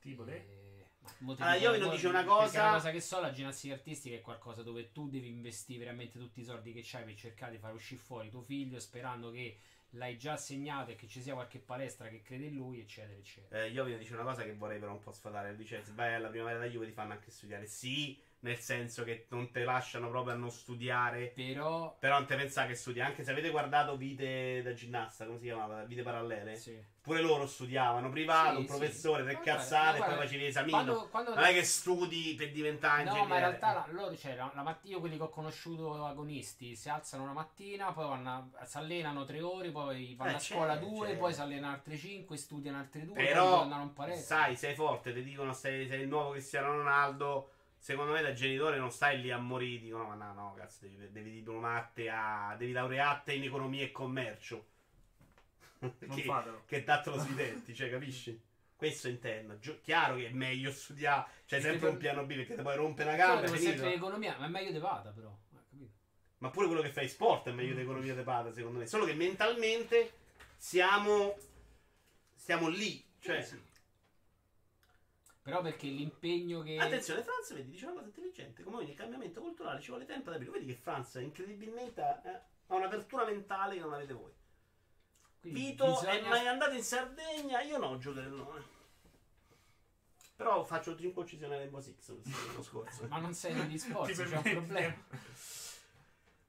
Tipo 0.01 0.24
te. 0.24 0.59
Allora, 1.18 1.52
dico- 1.54 1.64
Iovino 1.64 1.86
mo- 1.86 1.92
dice 1.92 2.08
una 2.08 2.24
cosa- 2.24 2.62
una 2.62 2.72
cosa 2.72 2.90
che 2.90 3.00
so, 3.00 3.20
la 3.20 3.32
ginnastica 3.32 3.74
artistica 3.74 4.16
è 4.16 4.20
qualcosa 4.20 4.62
dove 4.62 4.92
tu 4.92 5.08
devi 5.08 5.28
investire 5.28 5.80
veramente 5.80 6.18
tutti 6.18 6.40
i 6.40 6.44
soldi 6.44 6.72
che 6.72 6.84
hai 6.96 7.04
per 7.04 7.14
cercare 7.14 7.52
di 7.52 7.58
far 7.58 7.74
uscire 7.74 8.00
fuori 8.00 8.30
tuo 8.30 8.42
figlio 8.42 8.78
sperando 8.78 9.30
che 9.30 9.58
l'hai 9.94 10.16
già 10.16 10.36
segnato 10.36 10.92
e 10.92 10.94
che 10.94 11.08
ci 11.08 11.20
sia 11.20 11.34
qualche 11.34 11.58
palestra 11.58 12.08
che 12.08 12.22
crede 12.22 12.44
in 12.46 12.54
lui, 12.54 12.80
eccetera, 12.80 13.18
eccetera. 13.18 13.64
Eh, 13.64 13.70
Iovino 13.70 13.98
dice 13.98 14.14
una 14.14 14.22
cosa 14.22 14.44
che 14.44 14.54
vorrei 14.54 14.78
però 14.78 14.92
un 14.92 15.00
po' 15.00 15.12
sfatare. 15.12 15.56
Dice: 15.56 15.82
vai 15.94 16.14
alla 16.14 16.28
primavera 16.28 16.58
da 16.61 16.66
Juve 16.66 16.86
ti 16.86 16.92
fanno 16.92 17.12
anche 17.12 17.30
studiare. 17.32 17.66
Sì, 17.66 18.16
nel 18.40 18.58
senso 18.58 19.02
che 19.02 19.26
non 19.30 19.50
te 19.50 19.64
lasciano 19.64 20.08
proprio 20.08 20.34
a 20.34 20.36
non 20.36 20.50
studiare. 20.50 21.32
Però, 21.34 21.96
Però 21.98 22.18
non 22.18 22.26
te 22.28 22.36
pensare 22.36 22.68
che 22.68 22.74
studi. 22.76 23.00
Anche 23.00 23.24
se 23.24 23.32
avete 23.32 23.50
guardato 23.50 23.96
vite 23.96 24.62
da 24.62 24.72
ginnasta, 24.74 25.26
come 25.26 25.38
si 25.38 25.44
chiamava? 25.46 25.82
Vite 25.84 26.02
parallele. 26.02 26.54
sì. 26.56 26.80
Pure 27.03 27.22
loro 27.22 27.46
studiavano 27.46 28.11
privato, 28.11 28.51
Sì, 28.51 28.57
un 28.59 28.64
sì. 28.64 28.68
professore, 28.68 29.22
guarda, 29.22 29.40
cazzate, 29.40 29.98
ma 29.98 30.05
e 30.05 30.09
poi 30.09 30.24
facevi 30.26 30.42
l'esamino. 30.44 30.76
Quando, 30.76 31.09
quando 31.09 31.34
Non 31.34 31.44
è 31.44 31.53
che 31.53 31.64
studi 31.64 32.34
per 32.36 32.53
diventare 32.53 33.03
No, 33.03 33.07
ingegnere. 33.07 33.28
ma 33.28 33.34
in 33.36 33.40
realtà 33.40 33.72
la- 33.72 33.86
loro, 33.90 34.16
cioè, 34.16 34.36
la, 34.36 34.51
la 34.55 34.62
matt- 34.62 34.84
io 34.86 35.01
quelli 35.01 35.16
che 35.16 35.22
ho 35.22 35.28
conosciuto 35.30 36.05
agonisti 36.05 36.76
si 36.76 36.88
alzano 36.90 37.22
una 37.22 37.32
mattina, 37.32 37.92
poi 37.92 38.07
vanno 38.09 38.51
a- 38.59 38.64
si 38.66 38.76
allenano 38.76 39.24
tre 39.24 39.40
ore, 39.40 39.70
poi 39.70 40.14
vanno 40.14 40.32
Eh, 40.32 40.34
a 40.34 40.38
scuola 40.38 40.76
due, 40.76 41.07
certo. 41.07 41.20
poi 41.20 41.32
si 41.34 41.40
allenano 41.40 41.72
altre 41.74 41.96
cinque, 41.96 42.36
studiano 42.36 42.78
altre 42.78 43.05
due, 43.07 43.14
Però, 43.14 43.51
poi 43.51 43.62
andano 43.62 43.82
un 43.84 43.92
parecchio. 43.94 44.22
sai, 44.24 44.57
sei 44.57 44.74
forte, 44.74 45.12
ti 45.14 45.22
dicono 45.22 45.53
sei, 45.53 45.88
sei 45.88 46.03
il 46.03 46.09
nuovo 46.09 46.32
Cristiano 46.32 46.68
Ronaldo. 46.76 47.53
Secondo 47.78 48.12
me 48.12 48.20
da 48.20 48.34
genitore 48.34 48.76
non 48.78 48.90
stai 48.90 49.20
lì 49.22 49.30
a 49.30 49.38
morire, 49.38 49.80
dicono 49.80 50.05
ma 50.05 50.14
no, 50.14 50.32
no, 50.34 50.55
cazzo, 50.55 50.80
devi, 50.86 51.11
devi 51.11 51.30
diplomarti 51.30 52.09
a. 52.09 52.55
devi 52.59 52.72
laurearti 52.72 53.36
in 53.36 53.44
economia 53.44 53.82
e 53.84 53.90
commercio. 53.90 54.66
Che, 55.81 56.22
fatelo. 56.24 56.62
che 56.66 56.85
dattelo 56.85 57.18
sui 57.18 57.35
denti, 57.35 57.74
cioè, 57.74 57.89
capisci? 57.91 58.39
Questo 58.76 59.09
intendo. 59.09 59.59
Gio- 59.59 59.81
chiaro 59.83 60.16
che 60.16 60.28
è 60.28 60.31
meglio 60.31 60.70
studiare, 60.72 61.24
c'è 61.47 61.57
Perché 61.61 61.70
sempre 61.70 61.89
un 61.91 61.97
piano 61.97 62.24
B 62.24 62.35
perché 62.35 62.55
ti 62.57 62.62
puoi 62.62 62.76
rompere 62.76 63.09
una 63.12 63.18
Quello 63.18 63.41
gamba. 63.41 63.47
è 63.47 63.49
sempre 63.59 63.72
finito. 63.72 63.89
l'economia, 63.89 64.37
ma 64.39 64.47
è 64.47 64.49
meglio 64.49 64.72
di 64.72 64.78
vada 64.78 65.11
però. 65.11 65.37
eh? 65.55 65.87
Ma 66.39 66.51
pure 66.51 66.66
quello 66.66 66.81
che 66.83 66.91
fai 66.91 67.09
sport 67.09 67.49
è 67.49 67.53
meglio 67.53 67.74
di 67.74 67.81
economia 67.83 68.14
di 68.14 68.22
padre, 68.22 68.53
secondo 68.53 68.78
me. 68.78 68.87
Solo 68.87 69.05
che 69.05 69.14
mentalmente 69.14 70.12
siamo. 70.57 71.37
Siamo 72.35 72.68
lì. 72.68 73.05
Cioè, 73.20 73.47
Però 75.43 75.61
perché 75.62 75.87
l'impegno 75.89 76.62
che... 76.62 76.78
Attenzione, 76.78 77.22
Franz, 77.22 77.53
vedi, 77.55 77.70
dice 77.70 77.85
una 77.85 77.95
cosa 77.95 78.07
intelligente. 78.07 78.62
Come 78.62 78.76
ogni 78.78 78.95
cambiamento 78.95 79.41
culturale 79.41 79.81
ci 79.81 79.89
vuole 79.89 80.05
tempo 80.07 80.28
ad 80.31 80.37
aprire. 80.37 80.53
Vedi 80.53 80.66
che 80.66 80.74
Franz 80.81 81.14
incredibilmente 81.16 82.01
eh, 82.01 82.28
ha 82.66 82.74
un'apertura 82.74 83.24
mentale 83.26 83.74
che 83.74 83.81
non 83.81 83.93
avete 83.93 84.12
voi. 84.14 84.33
Quindi 85.41 85.61
Vito 85.61 85.86
bisogna- 85.86 86.11
è 86.12 86.28
mai 86.28 86.47
andato 86.47 86.74
in 86.74 86.82
Sardegna? 86.82 87.61
Io 87.62 87.78
no, 87.78 87.99
giocherellone. 87.99 88.78
Però 90.36 90.64
faccio 90.64 90.97
5 90.97 91.22
uccisioni 91.22 91.53
a 91.55 91.59
Rainbow 91.59 91.80
Six 91.80 92.09
l'anno 92.47 92.62
scorso. 92.62 93.07
Ma 93.09 93.18
non 93.18 93.34
sei 93.34 93.55
negli 93.55 93.76
sport, 93.78 94.11
c'è 94.12 94.36
un 94.36 94.43
problema. 94.43 94.97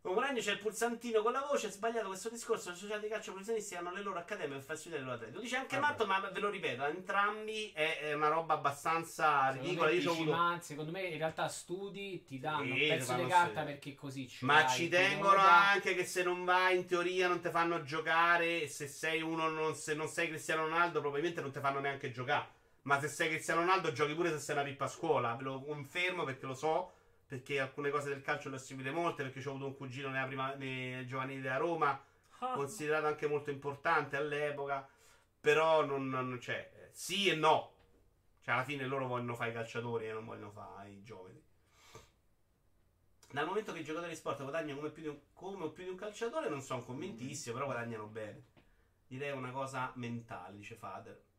Con 0.02 0.14
Guadagno 0.14 0.40
c'è 0.42 0.54
il 0.54 0.58
pulsantino 0.58 1.22
con 1.22 1.32
la 1.32 1.42
voce, 1.48 1.68
è 1.68 1.70
sbagliato 1.70 2.08
questo 2.08 2.30
discorso, 2.30 2.72
le 2.72 2.76
società 2.76 2.98
di 2.98 3.08
calcio 3.08 3.32
professionisti 3.34 3.76
hanno 3.76 3.92
le 3.94 4.02
loro 4.02 4.18
accademie 4.18 4.56
per 4.56 4.64
far 4.66 4.76
studiare 4.76 5.04
loro 5.04 5.16
atleti. 5.16 5.34
Lo 5.34 5.40
dice 5.42 5.58
anche 5.58 5.78
Vabbè. 5.78 5.92
Matto, 5.92 6.06
ma 6.08 6.20
ve 6.20 6.40
lo 6.40 6.50
ripeto, 6.50 6.84
entrambi 6.86 7.72
è, 7.72 8.00
è 8.00 8.14
una 8.14 8.30
roba 8.30 8.56
abbastanza 8.56 9.52
Secondo 9.52 9.86
ridicola. 9.86 9.90
me, 9.92 9.94
Io 9.94 10.12
avuto... 10.12 10.32
ma 10.32 10.60
secondo 10.60 10.92
me 10.92 11.02
in 11.04 11.18
realtà 11.20 11.48
studi, 11.48 12.24
ti 12.24 12.40
danno 12.40 12.64
Sì, 12.64 12.72
un 12.72 12.88
pezzo 12.88 13.14
di 13.14 13.28
carta 13.28 13.44
studiare. 13.46 13.66
perché 13.74 13.94
così 13.94 14.28
ci 14.28 14.44
Ma 14.44 14.66
ci 14.66 14.90
tengono 14.90 15.40
anche 15.40 15.94
che 15.94 16.04
se 16.06 16.24
non 16.24 16.46
vai 16.46 16.78
in 16.78 16.88
teoria 16.88 17.28
non 17.28 17.40
ti 17.40 17.50
fanno 17.52 17.84
giocare. 17.84 18.68
Se 18.68 18.88
sei 18.88 19.22
uno, 19.22 19.50
non, 19.50 19.76
se 19.76 19.94
non 19.94 20.08
sei 20.08 20.30
Cristiano 20.30 20.64
Ronaldo, 20.64 21.00
probabilmente 21.00 21.42
non 21.42 21.52
ti 21.52 21.60
fanno 21.60 21.80
neanche 21.80 22.10
giocare. 22.12 22.48
Ma 22.84 23.00
se 23.00 23.08
sei 23.08 23.30
Cristiano 23.30 23.60
Ronaldo, 23.62 23.92
giochi 23.92 24.16
pure 24.16 24.32
se 24.32 24.40
sei 24.40 24.56
una 24.56 24.64
pippa 24.66 24.86
a 24.86 24.88
scuola. 24.88 25.36
Ve 25.36 25.44
lo 25.44 25.62
confermo 25.64 26.24
perché 26.24 26.48
lo 26.48 26.56
so. 26.56 26.94
Perché 27.32 27.62
alcune 27.62 27.92
cose 27.92 28.10
del 28.10 28.22
calcio 28.22 28.50
le 28.50 28.56
ho 28.56 28.60
seguite 28.60 28.92
molte. 28.92 29.24
Perché 29.24 29.48
ho 29.48 29.52
avuto 29.52 29.68
un 29.68 29.78
cugino 29.78 30.10
nella 30.10 30.26
prima, 30.26 30.54
nei 30.56 31.06
giovanili 31.08 31.40
della 31.40 31.56
Roma. 31.56 32.04
Ah, 32.40 32.56
Considerato 32.56 33.06
anche 33.06 33.26
molto 33.26 33.52
importante 33.52 34.18
all'epoca. 34.18 34.86
Però 35.40 35.86
non, 35.86 36.10
non 36.10 36.38
c'è. 36.42 36.90
Sì 36.92 37.30
e 37.30 37.36
no. 37.36 37.72
Cioè, 38.42 38.54
alla 38.54 38.66
fine 38.66 38.86
loro 38.86 39.08
vogliono 39.08 39.36
fare 39.36 39.52
i 39.52 39.54
calciatori 39.54 40.10
e 40.10 40.12
non 40.12 40.26
vogliono 40.26 40.52
fare 40.52 40.90
i 40.90 41.04
giovani. 41.04 41.42
Dal 43.32 43.46
momento 43.46 43.72
che 43.72 43.80
i 43.80 43.86
giocatori 43.86 44.12
di 44.12 44.18
sport 44.18 44.42
guadagnano 44.42 44.80
come, 44.80 44.92
più 44.92 45.02
di 45.02 45.08
un, 45.08 45.18
come 45.32 45.70
più 45.70 45.86
di 45.86 45.90
un 45.90 45.96
calciatore, 45.96 46.50
non 46.50 46.60
sono 46.60 46.84
convintissimo, 46.84 47.54
però 47.54 47.68
guadagnano 47.68 48.08
bene. 48.08 48.44
Direi 49.08 49.32
una 49.32 49.52
cosa 49.52 49.90
mentale, 49.96 50.58
dice 50.58 50.76
Fader. 50.76 51.31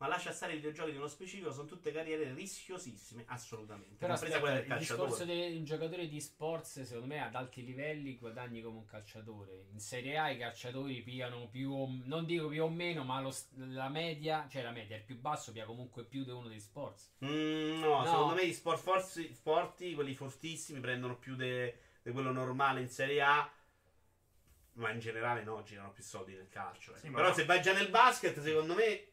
Ma 0.00 0.06
lascia 0.06 0.32
stare 0.32 0.52
i 0.52 0.56
videogiochi 0.56 0.92
di 0.92 0.96
uno 0.96 1.08
specifico, 1.08 1.52
sono 1.52 1.66
tutte 1.68 1.92
carriere 1.92 2.32
rischiosissime, 2.32 3.24
assolutamente. 3.26 3.96
Però 3.98 4.14
aspetta, 4.14 4.40
quella 4.40 4.54
il 4.54 4.60
del 4.62 4.68
calciatore. 4.70 5.08
discorso 5.08 5.24
del 5.30 5.62
giocatore 5.62 6.08
di 6.08 6.20
sports, 6.22 6.82
secondo 6.84 7.06
me, 7.06 7.22
ad 7.22 7.34
alti 7.34 7.62
livelli 7.62 8.16
guadagni 8.16 8.62
come 8.62 8.78
un 8.78 8.86
calciatore. 8.86 9.66
In 9.70 9.78
Serie 9.78 10.16
A 10.16 10.30
i 10.30 10.38
calciatori 10.38 11.02
pigliano 11.02 11.48
più 11.48 11.70
o 11.72 11.86
non 12.04 12.24
dico 12.24 12.48
più 12.48 12.62
o 12.64 12.70
meno, 12.70 13.04
ma 13.04 13.20
lo- 13.20 13.34
la 13.56 13.90
media, 13.90 14.48
cioè 14.48 14.62
la 14.62 14.70
media, 14.70 14.96
il 14.96 15.02
più 15.02 15.18
basso 15.20 15.52
pia 15.52 15.66
comunque 15.66 16.02
più 16.04 16.24
di 16.24 16.30
uno 16.30 16.48
degli 16.48 16.60
sports. 16.60 17.12
Mm, 17.22 17.80
no, 17.80 17.98
No. 17.98 18.04
secondo 18.06 18.34
me 18.36 18.46
gli 18.46 18.54
sport 18.54 18.80
forti, 18.80 19.34
forti, 19.34 19.92
quelli 19.92 20.14
fortissimi, 20.14 20.80
prendono 20.80 21.18
più 21.18 21.36
di 21.36 21.70
quello 22.10 22.32
normale 22.32 22.80
in 22.80 22.88
Serie 22.88 23.20
A. 23.20 23.52
Ma 24.74 24.90
in 24.92 24.98
generale 25.00 25.42
no, 25.42 25.62
girano 25.62 25.92
più 25.92 26.02
soldi 26.02 26.32
nel 26.34 26.48
calcio. 26.48 26.94
eh. 26.94 26.98
Sì, 27.00 27.08
ma 27.10 27.16
Però 27.16 27.28
no. 27.28 27.34
se 27.34 27.44
vai 27.44 27.60
già 27.60 27.74
nel 27.74 27.90
basket, 27.90 28.40
secondo 28.40 28.72
me, 28.74 29.08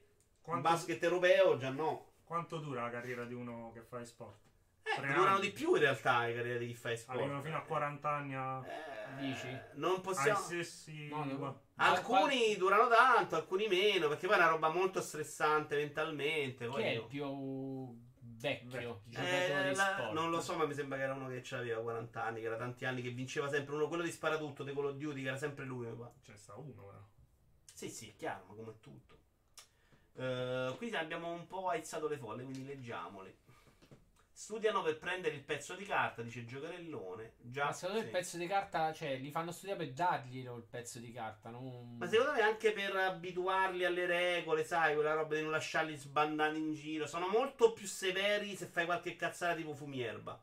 quanto, 0.47 0.69
basket 0.69 1.03
europeo 1.03 1.57
già 1.57 1.69
no. 1.69 2.13
quanto 2.23 2.57
dura 2.57 2.83
la 2.83 2.89
carriera 2.89 3.25
di 3.25 3.33
uno 3.33 3.71
che 3.73 3.81
fa 3.81 4.03
sport? 4.03 4.45
Eh, 4.83 5.01
durano 5.01 5.39
di 5.39 5.51
più 5.51 5.73
in 5.75 5.81
realtà 5.81 6.25
le 6.25 6.33
carriere 6.33 6.59
di 6.59 6.67
chi 6.67 6.73
fa 6.75 6.95
sport. 6.95 7.19
Arrivano 7.19 7.41
fino 7.41 7.57
a 7.57 7.61
40 7.61 8.09
anni 8.09 8.35
a... 8.35 8.65
Eh, 8.65 9.19
Dici? 9.19 9.59
Non 9.73 9.99
possiamo. 10.01 10.39
stessi... 10.39 11.09
No, 11.09 11.25
no. 11.25 11.61
Alcuni 11.75 12.55
durano 12.55 12.87
tanto, 12.87 13.35
alcuni 13.35 13.67
meno, 13.67 14.07
perché 14.07 14.27
poi 14.27 14.37
è 14.37 14.39
una 14.39 14.49
roba 14.49 14.69
molto 14.69 15.01
stressante 15.01 15.75
mentalmente. 15.75 16.67
Chi 16.69 16.81
è 16.81 16.89
il 16.91 17.05
più 17.05 18.05
vecchio 18.21 19.01
giocatore 19.05 19.65
Eh, 19.65 19.69
di 19.69 19.75
la- 19.75 19.83
sport? 19.83 20.13
non 20.13 20.29
lo 20.29 20.39
so, 20.39 20.55
ma 20.55 20.65
mi 20.65 20.73
sembra 20.73 20.97
che 20.97 21.03
era 21.03 21.13
uno 21.13 21.27
che 21.27 21.43
aveva 21.55 21.81
40 21.81 22.23
anni, 22.23 22.39
che 22.39 22.45
era 22.45 22.55
tanti 22.57 22.85
anni, 22.85 23.01
che 23.01 23.09
vinceva 23.09 23.49
sempre 23.49 23.75
uno, 23.75 23.87
quello 23.87 24.03
di 24.03 24.11
sparatutto 24.11 24.63
di 24.63 24.73
Call 24.73 24.85
of 24.85 24.95
Duty, 24.95 25.21
che 25.21 25.27
era 25.27 25.37
sempre 25.37 25.65
lui. 25.65 25.85
Ce 26.21 26.31
ne 26.31 26.37
sta 26.37 26.55
uno, 26.55 26.83
però. 26.83 27.03
Sì, 27.73 27.89
sì, 27.89 28.09
è 28.09 28.15
chiaro, 28.15 28.45
ma 28.47 28.55
come 28.55 28.79
tutto. 28.79 29.15
Eh, 30.19 30.73
qui 30.77 30.93
abbiamo 30.95 31.31
un 31.31 31.45
po' 31.45 31.69
aizzato 31.69 32.07
le 32.07 32.17
folle, 32.17 32.43
quindi 32.43 32.65
leggiamole. 32.65 33.45
Studiano 34.31 34.83
per 34.83 34.99
prendere 34.99 35.33
il 35.33 35.43
pezzo 35.43 35.73
di 35.73 35.83
carta, 35.83 36.21
dice 36.21 36.45
Giocarellone. 36.45 37.33
Già, 37.39 37.65
Ma 37.65 37.71
secondo 37.71 37.95
me 37.95 38.01
sì. 38.01 38.05
il 38.11 38.17
pezzo 38.17 38.37
di 38.37 38.47
carta, 38.47 38.93
cioè, 38.93 39.17
li 39.17 39.31
fanno 39.31 39.51
studiare 39.51 39.83
per 39.83 39.93
darglielo 39.93 40.55
il 40.55 40.63
pezzo 40.63 40.99
di 40.99 41.11
carta, 41.11 41.49
non... 41.49 41.97
Ma 41.97 42.07
secondo 42.07 42.33
me 42.33 42.41
anche 42.41 42.71
per 42.71 42.95
abituarli 42.95 43.83
alle 43.83 44.05
regole, 44.05 44.63
sai, 44.63 44.93
quella 44.93 45.13
roba 45.13 45.35
di 45.35 45.41
non 45.41 45.51
lasciarli 45.51 45.95
sbandare 45.95 46.55
in 46.57 46.73
giro. 46.73 47.07
Sono 47.07 47.27
molto 47.27 47.73
più 47.73 47.87
severi 47.87 48.55
se 48.55 48.67
fai 48.67 48.85
qualche 48.85 49.15
cazzata 49.15 49.55
tipo 49.55 49.73
fumierba. 49.73 50.39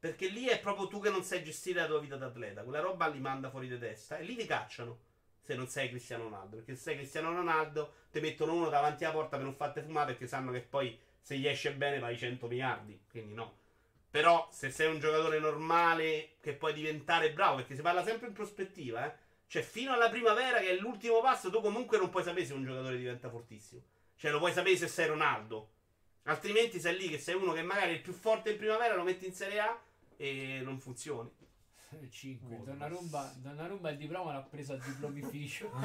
Perché 0.00 0.28
lì 0.28 0.46
è 0.46 0.60
proprio 0.60 0.88
tu 0.88 1.00
che 1.00 1.10
non 1.10 1.22
sai 1.22 1.42
gestire 1.44 1.80
la 1.80 1.86
tua 1.86 2.00
vita 2.00 2.16
d'atleta. 2.16 2.62
Quella 2.62 2.80
roba 2.80 3.06
li 3.06 3.20
manda 3.20 3.50
fuori 3.50 3.68
di 3.68 3.78
testa 3.78 4.16
e 4.18 4.24
lì 4.24 4.36
ti 4.36 4.46
cacciano. 4.46 5.06
Se 5.48 5.54
non 5.54 5.66
sei 5.66 5.88
Cristiano 5.88 6.24
Ronaldo. 6.24 6.56
Perché 6.56 6.74
se 6.74 6.82
sei 6.82 6.96
Cristiano 6.96 7.32
Ronaldo 7.32 7.94
ti 8.10 8.20
mettono 8.20 8.52
uno 8.52 8.68
davanti 8.68 9.04
alla 9.04 9.14
porta 9.14 9.36
per 9.36 9.46
non 9.46 9.54
farti 9.54 9.80
fumare 9.80 10.08
perché 10.08 10.26
sanno 10.26 10.52
che 10.52 10.60
poi 10.60 10.98
se 11.22 11.38
gli 11.38 11.48
esce 11.48 11.72
bene 11.72 11.98
vai 11.98 12.18
100 12.18 12.46
miliardi. 12.48 13.00
Quindi 13.08 13.32
no. 13.32 13.56
Però 14.10 14.46
se 14.52 14.70
sei 14.70 14.92
un 14.92 15.00
giocatore 15.00 15.38
normale 15.38 16.32
che 16.42 16.52
puoi 16.52 16.74
diventare 16.74 17.32
bravo, 17.32 17.56
perché 17.56 17.74
si 17.74 17.80
parla 17.80 18.04
sempre 18.04 18.26
in 18.26 18.34
prospettiva, 18.34 19.06
eh. 19.06 19.16
Cioè, 19.46 19.62
fino 19.62 19.94
alla 19.94 20.10
primavera, 20.10 20.58
che 20.58 20.68
è 20.68 20.78
l'ultimo 20.78 21.22
passo, 21.22 21.48
tu 21.48 21.62
comunque 21.62 21.96
non 21.96 22.10
puoi 22.10 22.24
sapere 22.24 22.44
se 22.44 22.52
un 22.52 22.64
giocatore 22.64 22.98
diventa 22.98 23.30
fortissimo. 23.30 23.80
Cioè, 24.16 24.30
lo 24.30 24.38
puoi 24.38 24.52
sapere 24.52 24.76
se 24.76 24.86
sei 24.86 25.06
Ronaldo. 25.06 25.70
Altrimenti 26.24 26.78
sei 26.78 26.98
lì 26.98 27.08
che 27.08 27.18
sei 27.18 27.36
uno 27.36 27.54
che 27.54 27.62
magari 27.62 27.92
è 27.92 27.94
il 27.94 28.02
più 28.02 28.12
forte 28.12 28.50
in 28.50 28.58
primavera, 28.58 28.94
lo 28.94 29.02
metti 29.02 29.24
in 29.24 29.32
Serie 29.32 29.60
A 29.60 29.80
e 30.18 30.60
non 30.62 30.78
funzioni. 30.78 31.30
5. 32.10 32.56
Oh, 32.56 32.64
Donnarumma, 32.64 33.32
Donnarumma 33.36 33.90
il 33.90 33.96
diploma 33.96 34.32
l'ha 34.32 34.42
preso 34.42 34.74
a 34.74 34.76
diplomificio. 34.76 35.70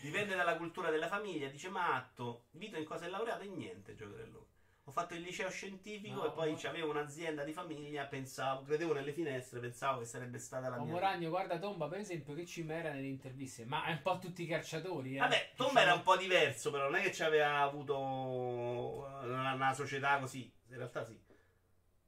Dipende 0.00 0.36
dalla 0.36 0.56
cultura 0.56 0.90
della 0.90 1.08
famiglia. 1.08 1.48
Dice 1.48 1.68
Matto, 1.68 2.46
Vito 2.52 2.78
in 2.78 2.84
cosa 2.84 3.06
è 3.06 3.08
laureato? 3.08 3.42
In 3.44 3.56
niente, 3.56 3.94
giocherello. 3.94 4.46
Ho 4.84 4.90
fatto 4.90 5.12
il 5.14 5.20
liceo 5.20 5.50
scientifico 5.50 6.14
No, 6.14 6.26
e 6.26 6.30
poi 6.30 6.52
ma- 6.52 6.68
avevo 6.70 6.88
un'azienda 6.88 7.44
di 7.44 7.52
famiglia, 7.52 8.06
pensavo, 8.06 8.62
credevo 8.62 8.94
nelle 8.94 9.12
finestre, 9.12 9.60
pensavo 9.60 9.98
che 9.98 10.06
sarebbe 10.06 10.38
stata 10.38 10.70
la 10.70 10.78
Ma 10.78 10.82
mia. 10.84 10.92
Moragno, 10.92 11.28
guarda 11.28 11.58
Tomba, 11.58 11.88
per 11.88 11.98
esempio, 11.98 12.32
che 12.32 12.46
ci 12.46 12.66
era 12.66 12.92
nelle 12.92 13.08
interviste. 13.08 13.66
Ma 13.66 13.84
è 13.84 13.92
un 13.92 14.00
po' 14.00 14.16
tutti 14.16 14.44
i 14.44 14.46
calciatori, 14.46 15.16
eh. 15.16 15.18
Vabbè, 15.18 15.50
Tomba 15.56 15.82
era 15.82 15.92
un 15.92 16.02
po' 16.02 16.16
diverso, 16.16 16.70
però 16.70 16.84
non 16.84 16.94
è 16.94 17.02
che 17.02 17.12
ci 17.12 17.22
aveva 17.22 17.60
avuto 17.60 17.98
una, 17.98 19.52
una 19.52 19.74
società 19.74 20.18
così. 20.20 20.50
In 20.68 20.76
realtà 20.76 21.04
sì. 21.04 21.18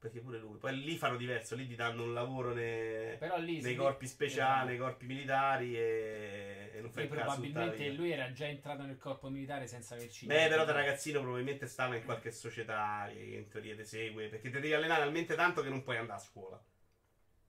Perché 0.00 0.20
pure 0.20 0.38
lui. 0.38 0.56
Poi 0.56 0.80
lì 0.80 0.96
fanno 0.96 1.18
diverso, 1.18 1.54
lì 1.54 1.66
ti 1.66 1.74
danno 1.74 2.04
un 2.04 2.14
lavoro 2.14 2.54
ne- 2.54 3.16
Però 3.18 3.36
lì 3.36 3.60
nei 3.60 3.76
corpi 3.76 4.06
speciali, 4.06 4.62
eh, 4.62 4.70
nei 4.70 4.78
corpi 4.78 5.04
militari 5.04 5.76
e, 5.76 6.70
e 6.72 6.80
non 6.80 6.90
fai 6.90 7.06
caso 7.06 7.42
probabilmente 7.42 7.90
lui 7.92 8.10
era 8.10 8.32
già 8.32 8.46
entrato 8.46 8.82
nel 8.84 8.96
corpo 8.96 9.28
militare 9.28 9.66
senza 9.66 9.96
averci 9.96 10.26
Beh, 10.26 10.48
però 10.48 10.64
da 10.64 10.72
ragazzino 10.72 11.20
probabilmente 11.20 11.66
stava 11.66 11.96
in 11.96 12.04
qualche 12.04 12.30
società 12.30 13.10
che 13.12 13.18
in 13.18 13.48
teoria 13.48 13.76
ti 13.76 13.84
segue, 13.84 14.28
perché 14.28 14.48
ti 14.48 14.54
devi 14.58 14.72
allenare 14.72 15.02
talmente 15.02 15.34
tanto 15.34 15.60
che 15.60 15.68
non 15.68 15.82
puoi 15.82 15.98
andare 15.98 16.18
a 16.18 16.22
scuola. 16.22 16.58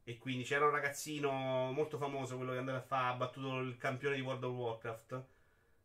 E 0.04 0.18
quindi 0.18 0.44
c'era 0.44 0.66
un 0.66 0.72
ragazzino 0.72 1.72
molto 1.72 1.98
famoso, 1.98 2.36
quello 2.36 2.52
che 2.52 2.58
andava 2.58 2.80
a 2.80 2.82
fare, 2.82 3.14
ha 3.14 3.16
battuto 3.16 3.60
il 3.60 3.78
campione 3.78 4.16
di 4.16 4.22
World 4.22 4.44
of 4.44 4.54
Warcraft, 4.54 5.24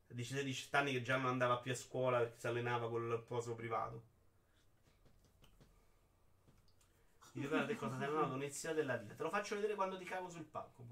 di 0.09 0.25
16 0.25 0.69
anni 0.73 0.93
che 0.93 1.03
già 1.03 1.17
non 1.17 1.27
andava 1.27 1.59
più 1.59 1.71
a 1.71 1.77
scuola 1.77 2.19
perché 2.19 2.39
si 2.39 2.47
allenava 2.49 2.89
col 2.89 3.23
poso 3.25 3.55
privato. 3.55 4.15
Ti 7.37 7.43
ricordi 7.43 7.73
che 7.75 7.79
cosa 7.79 7.97
allenato 7.97 8.33
all'inizio 8.33 8.73
della 8.73 8.97
vita? 8.97 9.13
Te 9.13 9.23
lo 9.23 9.29
faccio 9.29 9.57
vedere 9.57 9.75
quando 9.75 9.99
ti 9.99 10.05
cago 10.05 10.31
sul 10.31 10.45
palco. 10.45 10.87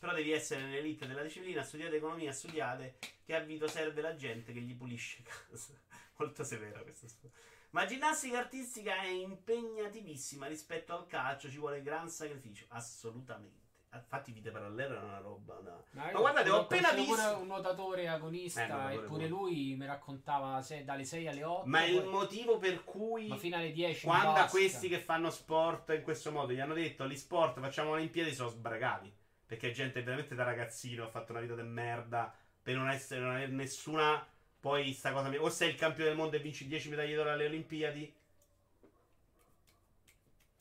Però 0.00 0.12
devi 0.12 0.32
essere 0.32 0.62
nell'elite 0.62 1.06
della 1.06 1.22
disciplina, 1.22 1.62
studiate 1.62 1.96
economia, 1.96 2.32
studiate 2.32 2.98
che 3.24 3.36
a 3.36 3.38
Vito 3.38 3.68
serve 3.68 4.00
la 4.00 4.16
gente 4.16 4.52
che 4.52 4.60
gli 4.60 4.74
pulisce 4.74 5.22
casa. 5.22 5.72
Molto 6.18 6.42
severa 6.42 6.80
questa 6.80 7.06
storia. 7.06 7.30
Ma 7.70 7.86
ginnastica 7.86 8.38
artistica 8.38 9.00
è 9.02 9.06
impegnativissima 9.06 10.46
rispetto 10.48 10.96
al 10.96 11.06
calcio, 11.06 11.48
ci 11.48 11.58
vuole 11.58 11.80
gran 11.80 12.10
sacrificio. 12.10 12.66
Assolutamente. 12.70 13.63
Infatti, 13.96 14.32
vite 14.32 14.50
parallele 14.50 14.96
è 14.96 14.98
una 15.00 15.18
roba 15.18 15.54
da. 15.62 15.82
Ma, 15.92 16.10
Ma 16.12 16.18
guardate, 16.18 16.50
ho 16.50 16.60
appena 16.60 16.92
visto- 16.92 17.38
un 17.38 17.46
nuotatore 17.46 18.08
agonista, 18.08 18.90
Eh, 18.90 18.94
eppure 18.94 19.06
pure. 19.06 19.26
lui 19.28 19.74
mi 19.76 19.86
raccontava 19.86 20.60
se- 20.62 20.84
dalle 20.84 21.04
6 21.04 21.28
alle 21.28 21.44
8. 21.44 21.66
Ma 21.68 21.80
è 21.82 21.86
il 21.88 22.02
poi- 22.02 22.10
motivo 22.12 22.58
per 22.58 22.84
cui. 22.84 23.28
ma 23.28 23.36
fino 23.36 23.56
alle 23.56 23.72
10 23.72 24.06
in 24.06 24.12
Quando 24.12 24.40
a 24.40 24.46
questi 24.46 24.88
che 24.88 24.98
fanno 24.98 25.30
sport 25.30 25.90
in 25.90 26.02
questo 26.02 26.30
modo 26.32 26.52
gli 26.52 26.60
hanno 26.60 26.74
detto 26.74 27.06
gli 27.06 27.16
sport 27.16 27.60
facciamo 27.60 27.90
le 27.90 27.96
Olimpiadi 28.00 28.34
sono 28.34 28.48
sbragati. 28.48 29.12
Perché 29.46 29.70
gente 29.72 30.02
veramente 30.02 30.34
da 30.34 30.42
ragazzino 30.44 31.04
ha 31.04 31.08
fatto 31.08 31.32
una 31.32 31.40
vita 31.40 31.54
di 31.54 31.62
merda 31.62 32.34
per 32.62 32.76
non 32.76 32.88
essere 32.88 33.20
non 33.20 33.30
avere 33.32 33.52
nessuna. 33.52 34.26
Poi 34.58 34.92
sta 34.94 35.12
cosa. 35.12 35.30
O 35.40 35.48
sei 35.50 35.68
il 35.70 35.74
campione 35.76 36.08
del 36.08 36.18
mondo 36.18 36.36
e 36.36 36.38
vinci 36.40 36.66
10 36.66 36.88
medaglie 36.88 37.14
d'oro 37.14 37.30
alle 37.30 37.44
Olimpiadi. 37.46 38.12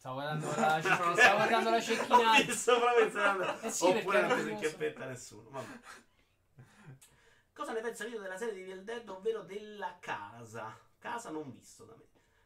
Stavo 0.03 0.15
guardando 0.19 0.47
la, 0.47 0.81
stavo 0.81 1.13
guardando 1.13 1.69
la 1.69 1.77
Ho 1.77 1.81
cecchinata. 1.81 2.43
visto 2.43 2.77
proprio 2.77 3.03
pensando- 3.05 3.61
Eh 3.61 3.69
sì, 3.69 3.85
Oppure 3.85 4.27
non 4.27 4.37
si 4.41 4.49
inchiappetta 4.49 5.05
nessuno. 5.05 5.49
Vabbè. 5.49 5.79
Cosa 7.53 7.71
ne 7.71 7.79
pensa 7.79 8.03
Vito 8.03 8.19
della 8.19 8.35
serie 8.35 8.53
di 8.53 8.61
Evil 8.69 8.83
Dead, 8.83 9.07
ovvero 9.07 9.43
della 9.43 9.97
casa? 10.01 10.77
Casa 10.99 11.29
non 11.29 11.53
visto 11.53 11.85
da 11.85 11.95
me. 11.95 12.03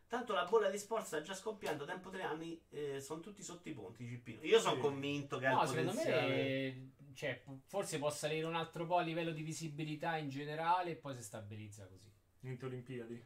Tanto 0.07 0.33
la 0.33 0.45
bolla 0.45 0.69
di 0.69 0.77
sport 0.77 1.07
sta 1.07 1.21
già 1.21 1.33
scoppiando, 1.33 1.85
tempo 1.85 2.11
tre 2.11 2.21
anni, 2.21 2.61
eh, 2.69 3.01
sono 3.01 3.21
tutti 3.21 3.41
sotto 3.41 3.67
i 3.69 3.73
ponti, 3.73 4.07
Cippino. 4.07 4.43
Io 4.43 4.59
sono 4.59 4.75
Sì. 4.75 4.81
convinto 4.81 5.39
che 5.39 5.47
No, 5.47 5.65
secondo 5.65 5.89
potenziale. 5.93 6.27
me 6.27 6.91
cioè, 7.15 7.43
forse 7.65 7.97
può 7.97 8.11
salire 8.11 8.45
un 8.45 8.53
altro 8.53 8.85
po' 8.85 8.97
a 8.97 9.01
livello 9.01 9.31
di 9.31 9.41
visibilità 9.41 10.15
in 10.17 10.29
generale 10.29 10.91
e 10.91 10.95
poi 10.95 11.15
si 11.15 11.23
stabilizza 11.23 11.87
così. 11.87 12.13
Niente 12.41 12.65
Olimpiadi. 12.65 13.25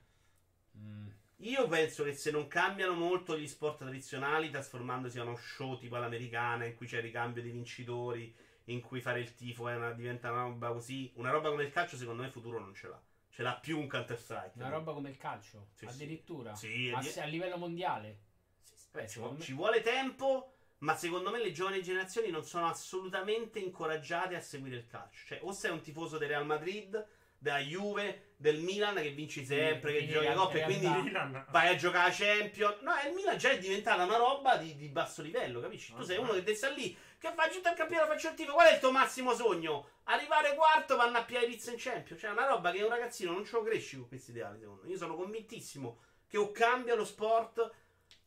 Mm. 0.77 1.09
Io 1.41 1.67
penso 1.67 2.03
che 2.03 2.13
se 2.13 2.29
non 2.29 2.47
cambiano 2.47 2.93
molto 2.93 3.37
gli 3.37 3.47
sport 3.47 3.79
tradizionali, 3.79 4.49
trasformandosi 4.51 5.17
in 5.17 5.23
uno 5.23 5.35
show 5.37 5.77
tipo 5.77 5.95
all'americana, 5.95 6.65
in 6.65 6.75
cui 6.75 6.85
c'è 6.87 6.97
il 6.97 7.03
ricambio 7.03 7.41
dei 7.41 7.51
vincitori, 7.51 8.33
in 8.65 8.81
cui 8.81 9.01
fare 9.01 9.19
il 9.21 9.33
tifo 9.33 9.67
è 9.67 9.75
una- 9.75 9.91
diventa 9.91 10.31
una 10.31 10.43
roba 10.43 10.71
così, 10.71 11.11
una 11.15 11.31
roba 11.31 11.49
come 11.49 11.63
il 11.63 11.71
calcio, 11.71 11.97
secondo 11.97 12.21
me, 12.21 12.29
futuro 12.29 12.59
non 12.59 12.75
ce 12.75 12.87
l'ha. 12.87 13.01
Ce 13.29 13.41
l'ha 13.41 13.55
più 13.55 13.79
un 13.79 13.87
Counter-Strike. 13.87 14.51
Una 14.55 14.69
roba 14.69 14.93
come 14.93 15.09
il 15.09 15.17
calcio, 15.17 15.69
Sì, 15.73 15.87
sì. 15.87 15.93
addirittura. 15.93 16.53
Sì, 16.53 16.91
a, 16.93 16.99
è 16.99 17.01
di- 17.01 17.19
a 17.19 17.25
livello 17.25 17.57
mondiale. 17.57 18.19
Sì, 18.61 18.73
sì, 18.75 18.87
Beh, 18.91 19.01
ci, 19.07 19.13
secondo 19.13 19.33
vu- 19.33 19.39
me- 19.39 19.45
ci 19.45 19.53
vuole 19.53 19.81
tempo, 19.81 20.53
ma 20.79 20.95
secondo 20.95 21.31
me 21.31 21.41
le 21.41 21.51
giovani 21.51 21.81
generazioni 21.81 22.29
non 22.29 22.43
sono 22.45 22.67
assolutamente 22.67 23.57
incoraggiate 23.59 24.35
a 24.35 24.41
seguire 24.41 24.75
il 24.75 24.85
calcio. 24.85 25.25
Cioè, 25.25 25.39
o 25.41 25.51
sei 25.53 25.71
un 25.71 25.81
tifoso 25.81 26.17
del 26.19 26.27
Real 26.29 26.45
Madrid, 26.45 27.03
della 27.37 27.59
Juve, 27.59 28.30
del 28.41 28.59
Milan 28.59 28.95
che 28.95 29.11
vinci 29.11 29.45
sempre, 29.45 29.93
che 29.93 30.07
giochi 30.07 30.25
in 30.25 30.33
coppe, 30.33 30.61
e 30.61 30.63
quindi 30.63 30.87
Milan. 30.87 31.45
vai 31.51 31.67
a 31.67 31.75
giocare 31.75 32.09
a 32.09 32.13
Champion. 32.13 32.75
No, 32.81 32.91
il 33.07 33.13
Milan 33.13 33.37
già 33.37 33.51
è 33.51 33.59
diventata 33.59 34.03
una 34.03 34.17
roba 34.17 34.57
di, 34.57 34.75
di 34.75 34.87
basso 34.89 35.21
livello, 35.21 35.61
capisci? 35.61 35.93
Tu 35.93 36.01
Ah, 36.01 36.03
sei 36.03 36.17
ah. 36.17 36.21
uno 36.21 36.33
che 36.41 36.55
sta 36.55 36.69
lì, 36.69 36.97
che 37.19 37.31
fa 37.35 37.47
tutto 37.47 37.69
il 37.69 37.75
campionato, 37.75 38.11
faccio 38.11 38.29
il 38.29 38.33
tifo. 38.33 38.53
Qual 38.53 38.67
è 38.67 38.73
il 38.73 38.79
tuo 38.79 38.91
massimo 38.91 39.33
sogno? 39.35 39.89
Arrivare 40.05 40.55
quarto, 40.55 40.95
vanno 40.95 41.19
a 41.19 41.23
piare 41.23 41.45
pizza 41.45 41.71
in 41.71 41.77
Champion. 41.77 42.17
Cioè, 42.17 42.31
è 42.31 42.33
una 42.33 42.47
roba 42.47 42.71
che 42.71 42.81
un 42.81 42.89
ragazzino 42.89 43.31
non 43.31 43.45
ce 43.45 43.55
lo 43.55 43.63
cresci 43.63 43.97
con 43.97 44.07
questi 44.07 44.31
ideali, 44.31 44.59
secondo 44.59 44.81
me. 44.83 44.89
Io 44.89 44.97
sono 44.97 45.15
convintissimo 45.15 45.99
che 46.27 46.37
o 46.37 46.51
cambia 46.51 46.95
lo 46.95 47.05
sport 47.05 47.71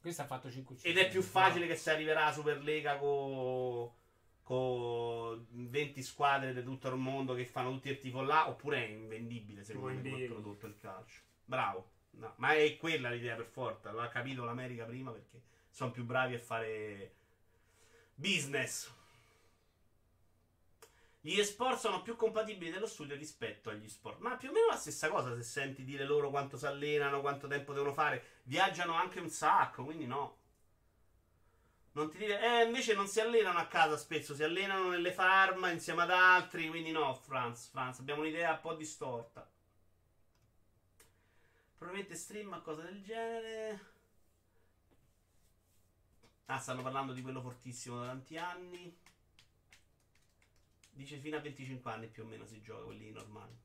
Questo 0.00 0.22
ha 0.22 0.26
fatto 0.26 0.50
5 0.50 0.76
ed 0.82 0.96
è 0.98 1.08
più 1.08 1.22
facile 1.22 1.66
che 1.66 1.74
si 1.74 1.90
arriverà 1.90 2.26
a 2.26 2.32
Superlega 2.32 2.98
con 2.98 3.90
con 4.44 5.46
20 5.50 6.02
squadre 6.02 6.52
di 6.52 6.62
tutto 6.62 6.88
il 6.88 6.96
mondo 6.96 7.34
che 7.34 7.46
fanno 7.46 7.70
tutti 7.72 7.88
il 7.88 7.98
tifo 7.98 8.22
là, 8.22 8.48
oppure 8.48 8.84
è 8.84 8.88
invendibile 8.90 9.64
secondo 9.64 10.00
me 10.00 10.10
NBA. 10.10 10.26
prodotto 10.26 10.66
il 10.66 10.76
calcio. 10.78 11.20
Bravo. 11.44 11.90
No, 12.16 12.32
ma 12.36 12.54
è 12.54 12.76
quella 12.76 13.10
l'idea 13.10 13.34
per 13.34 13.46
forza. 13.46 13.90
L'ha 13.90 14.08
capito 14.08 14.44
l'America 14.44 14.84
prima 14.84 15.10
perché 15.10 15.42
sono 15.70 15.90
più 15.90 16.04
bravi 16.04 16.34
a 16.34 16.38
fare 16.38 17.14
business. 18.14 18.92
Gli 21.20 21.40
esport 21.40 21.78
sono 21.78 22.02
più 22.02 22.16
compatibili 22.16 22.70
dello 22.70 22.86
studio 22.86 23.16
rispetto 23.16 23.70
agli 23.70 23.88
sport. 23.88 24.20
Ma 24.20 24.36
più 24.36 24.50
o 24.50 24.52
meno 24.52 24.66
la 24.66 24.76
stessa 24.76 25.08
cosa 25.08 25.34
se 25.34 25.42
senti 25.42 25.82
dire 25.82 26.04
loro 26.04 26.28
quanto 26.28 26.58
si 26.58 26.66
allenano, 26.66 27.22
quanto 27.22 27.48
tempo 27.48 27.72
devono 27.72 27.94
fare. 27.94 28.42
Viaggiano 28.42 28.92
anche 28.92 29.20
un 29.20 29.30
sacco, 29.30 29.84
quindi 29.84 30.06
no. 30.06 30.42
Non 31.94 32.10
ti 32.10 32.18
dire, 32.18 32.40
eh, 32.40 32.64
invece 32.64 32.94
non 32.94 33.06
si 33.06 33.20
allenano 33.20 33.58
a 33.58 33.66
casa 33.66 33.96
spesso, 33.96 34.34
si 34.34 34.42
allenano 34.42 34.88
nelle 34.88 35.12
farm 35.12 35.68
insieme 35.72 36.02
ad 36.02 36.10
altri, 36.10 36.68
quindi 36.68 36.90
no, 36.90 37.14
Franz, 37.14 37.68
Franz, 37.68 38.00
abbiamo 38.00 38.20
un'idea 38.22 38.50
un 38.52 38.60
po' 38.60 38.74
distorta. 38.74 39.48
Probabilmente 41.78 42.16
stream 42.16 42.52
a 42.52 42.60
cose 42.60 42.82
del 42.82 43.00
genere. 43.04 43.92
Ah, 46.46 46.58
stanno 46.58 46.82
parlando 46.82 47.12
di 47.12 47.22
quello 47.22 47.40
fortissimo 47.40 48.00
da 48.00 48.06
tanti 48.06 48.36
anni. 48.38 48.96
Dice 50.90 51.18
fino 51.18 51.36
a 51.36 51.40
25 51.40 51.92
anni 51.92 52.08
più 52.08 52.24
o 52.24 52.26
meno 52.26 52.44
si 52.44 52.60
gioca, 52.60 52.86
quelli 52.86 53.12
normali. 53.12 53.56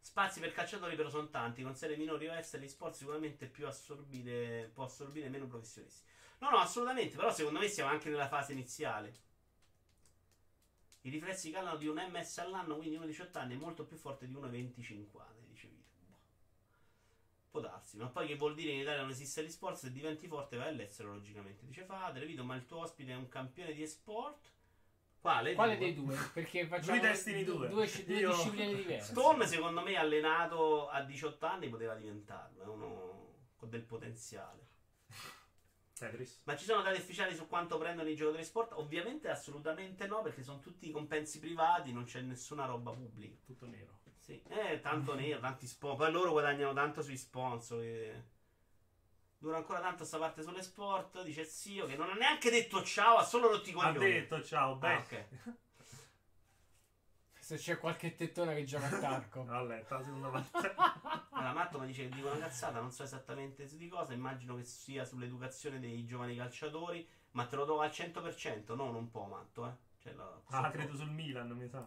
Spazi 0.00 0.40
per 0.40 0.52
calciatori 0.52 0.96
però 0.96 1.10
sono 1.10 1.28
tanti, 1.28 1.62
con 1.62 1.76
serie 1.76 1.96
minori 1.98 2.26
o 2.26 2.34
estere, 2.34 2.64
gli 2.64 2.68
sport 2.68 2.94
sicuramente 2.94 3.46
più 3.46 3.66
assorbire, 3.66 4.70
può 4.72 4.84
assorbire 4.84 5.28
meno 5.28 5.46
professionisti. 5.46 6.12
No, 6.38 6.50
no, 6.50 6.58
assolutamente, 6.58 7.16
però 7.16 7.32
secondo 7.32 7.58
me 7.58 7.68
siamo 7.68 7.90
anche 7.90 8.10
nella 8.10 8.28
fase 8.28 8.52
iniziale. 8.52 9.22
I 11.02 11.10
riflessi 11.10 11.50
calano 11.50 11.76
di 11.76 11.86
un 11.86 11.96
MS 11.96 12.38
all'anno, 12.38 12.76
quindi 12.76 12.96
uno 12.96 13.04
di 13.04 13.10
18 13.10 13.38
anni 13.38 13.54
è 13.54 13.58
molto 13.58 13.84
più 13.84 13.96
forte 13.96 14.26
di 14.26 14.34
uno 14.34 14.46
di 14.48 14.56
25 14.56 15.20
anni, 15.20 15.46
dice 15.48 15.68
Vito. 15.68 15.92
Boh. 16.06 16.16
Può 17.50 17.60
darsi, 17.60 17.98
ma 17.98 18.06
poi 18.08 18.26
che 18.26 18.36
vuol 18.36 18.54
dire 18.54 18.72
in 18.72 18.80
Italia 18.80 19.02
non 19.02 19.10
esiste 19.10 19.42
l'esport, 19.42 19.76
se 19.76 19.92
diventi 19.92 20.26
forte 20.26 20.56
vai 20.56 20.68
all'estero 20.68 21.12
logicamente. 21.12 21.66
Dice 21.66 21.84
Fadre, 21.84 22.24
Vito, 22.24 22.42
ma 22.42 22.54
il 22.56 22.64
tuo 22.64 22.78
ospite 22.78 23.12
è 23.12 23.16
un 23.16 23.28
campione 23.28 23.74
di 23.74 23.82
esport? 23.82 24.52
Quale? 25.20 25.54
Quale 25.54 25.76
Due? 25.76 25.84
dei 25.84 25.94
due? 25.94 26.16
Perché 26.32 26.66
facciamo 26.68 27.00
due, 27.00 27.44
2. 27.44 27.68
due, 27.68 27.68
due 27.68 28.16
Io- 28.18 28.30
discipline 28.34 28.74
diverse. 28.74 29.12
Storm 29.12 29.42
secondo 29.44 29.82
me 29.82 29.96
allenato 29.96 30.88
a 30.88 31.02
18 31.02 31.46
anni 31.46 31.68
poteva 31.68 31.94
diventarlo, 31.94 32.62
è 32.62 32.66
uno 32.66 33.32
con 33.56 33.68
del 33.68 33.82
potenziale. 33.82 34.72
Tetris. 35.98 36.40
Ma 36.44 36.56
ci 36.56 36.64
sono 36.64 36.82
dati 36.82 36.98
ufficiali 36.98 37.34
su 37.34 37.46
quanto 37.46 37.78
prendono 37.78 38.08
i 38.08 38.16
giocatori 38.16 38.44
sport? 38.44 38.72
Ovviamente 38.74 39.28
assolutamente 39.30 40.06
no, 40.06 40.22
perché 40.22 40.42
sono 40.42 40.58
tutti 40.60 40.90
compensi 40.90 41.38
privati, 41.38 41.92
non 41.92 42.04
c'è 42.04 42.20
nessuna 42.20 42.64
roba 42.66 42.90
pubblica. 42.92 43.36
Tutto 43.44 43.66
nero. 43.66 44.00
Sì, 44.18 44.42
eh, 44.48 44.80
tanto 44.80 45.14
nero, 45.14 45.40
tanti 45.40 45.66
sponsor. 45.66 45.98
Poi 46.06 46.12
loro 46.12 46.30
guadagnano 46.30 46.72
tanto 46.72 47.00
sui 47.02 47.16
sponsor. 47.16 47.80
che- 47.80 48.22
Dura 49.38 49.58
ancora 49.58 49.80
tanto 49.80 50.04
sta 50.04 50.18
parte 50.18 50.42
sulle 50.42 50.62
sport. 50.62 51.22
Dice 51.22 51.44
zio 51.44 51.86
che 51.86 51.96
non 51.96 52.08
ha 52.10 52.14
neanche 52.14 52.50
detto 52.50 52.82
ciao, 52.82 53.16
ha 53.18 53.24
solo 53.24 53.48
rotti 53.50 53.70
i 53.70 53.72
Ha 53.74 53.92
coglioni. 53.92 54.12
detto 54.12 54.42
ciao, 54.42 54.72
Ah, 54.80 55.04
beh. 55.08 55.26
Se 57.44 57.56
c'è 57.58 57.76
qualche 57.78 58.14
tettona 58.14 58.54
che 58.54 58.64
gioca 58.64 58.86
a 58.86 58.96
Tarko. 58.98 59.44
Vabbè, 59.44 59.84
la 59.86 60.02
seconda 60.02 60.28
parte. 60.30 60.74
Allora, 61.32 61.52
Matto 61.52 61.78
mi 61.78 61.86
dice 61.86 62.08
che 62.08 62.14
dico 62.14 62.28
una 62.28 62.38
cazzata, 62.38 62.80
non 62.80 62.90
so 62.90 63.02
esattamente 63.02 63.66
su 63.68 63.76
di 63.76 63.86
cosa, 63.86 64.14
immagino 64.14 64.56
che 64.56 64.62
sia 64.64 65.04
sull'educazione 65.04 65.78
dei 65.78 66.06
giovani 66.06 66.36
calciatori, 66.36 67.06
ma 67.32 67.44
te 67.44 67.56
lo 67.56 67.66
do 67.66 67.80
al 67.80 67.90
100%, 67.90 68.74
no, 68.74 68.90
non 68.90 69.10
può 69.10 69.26
Matto, 69.26 69.66
eh. 69.66 69.72
Cioè, 69.98 70.14
la- 70.14 70.40
Ah, 70.46 70.70
credo 70.70 70.96
sul 70.96 71.10
Milan, 71.10 71.50
mi 71.50 71.68
sa. 71.68 71.86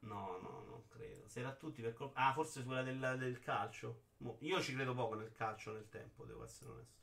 No, 0.00 0.38
no, 0.40 0.64
non 0.66 0.88
credo. 0.88 1.28
Se 1.28 1.40
era 1.40 1.52
tutti 1.52 1.82
per 1.82 1.92
colpa... 1.92 2.26
Ah, 2.28 2.32
forse 2.32 2.64
quella 2.64 2.82
del, 2.82 3.16
del 3.18 3.38
calcio. 3.40 4.04
Io 4.38 4.60
ci 4.62 4.72
credo 4.74 4.94
poco 4.94 5.16
nel 5.16 5.32
calcio 5.32 5.72
nel 5.72 5.88
tempo, 5.90 6.24
devo 6.24 6.44
essere 6.44 6.70
onesto. 6.70 7.02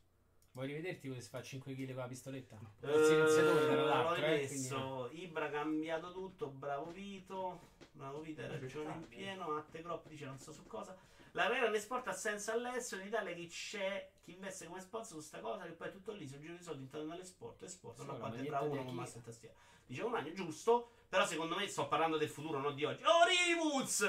Vuoi 0.53 0.67
rivederti 0.67 1.07
come 1.07 1.21
si 1.21 1.29
fa 1.29 1.41
5 1.41 1.73
kg 1.73 1.85
con 1.87 1.95
la 1.95 2.07
pistoletta? 2.07 2.59
Eh, 2.81 2.87
Il 2.91 3.05
silenziatore 3.05 3.65
tra 3.65 3.75
l'ho 3.75 3.85
l'altro, 3.85 4.15
eh, 4.15 4.19
quindi- 4.19 4.45
rimesso. 4.67 5.09
Ibra 5.13 5.45
ha 5.45 5.49
cambiato 5.49 6.11
tutto, 6.11 6.47
bravo 6.47 6.91
Vito. 6.91 7.69
Bravo 7.93 8.19
Vito, 8.19 8.41
hai 8.41 8.47
Eh, 8.47 8.59
ragione 8.59 8.93
in 8.93 9.07
pieno. 9.07 9.55
Atte 9.55 9.81
Crop 9.81 10.07
dice 10.09 10.25
non 10.25 10.39
so 10.39 10.51
su 10.51 10.65
cosa. 10.67 10.95
La 11.33 11.43
carriera 11.43 11.73
in 11.73 11.79
sport 11.79 12.07
ha 12.09 12.11
senso 12.13 12.51
all'estero. 12.51 13.01
In 13.01 13.07
Italia 13.07 13.33
chi 13.33 13.47
c'è, 13.47 14.09
chi 14.21 14.33
investe 14.33 14.65
come 14.67 14.81
sponsor 14.81 15.17
su 15.21 15.23
sta 15.25 15.39
cosa, 15.39 15.63
che 15.63 15.71
poi 15.71 15.87
è 15.87 15.91
tutto 15.91 16.11
lì, 16.11 16.27
sul 16.27 16.39
giro 16.39 16.55
di 16.55 16.63
soldi 16.63 16.81
intorno 16.81 17.13
alle 17.13 17.23
sport. 17.23 17.63
E 17.63 17.67
sport, 17.69 17.99
Sì, 18.01 18.05
no, 18.05 18.17
quanto 18.17 18.37
è 18.37 18.43
bravo 18.43 18.69
uno 18.71 18.83
con 18.83 18.93
massa 18.93 19.19
e 19.19 19.21
tastiera. 19.21 19.55
Dice 19.85 20.01
un 20.03 20.15
anno 20.15 20.33
giusto, 20.33 20.91
però 21.07 21.25
secondo 21.25 21.55
me 21.55 21.65
sto 21.67 21.87
parlando 21.87 22.17
del 22.17 22.29
futuro, 22.29 22.59
non 22.59 22.75
di 22.75 22.83
oggi. 22.83 23.03
Oh, 23.03 23.23
Rivuz! 23.25 24.01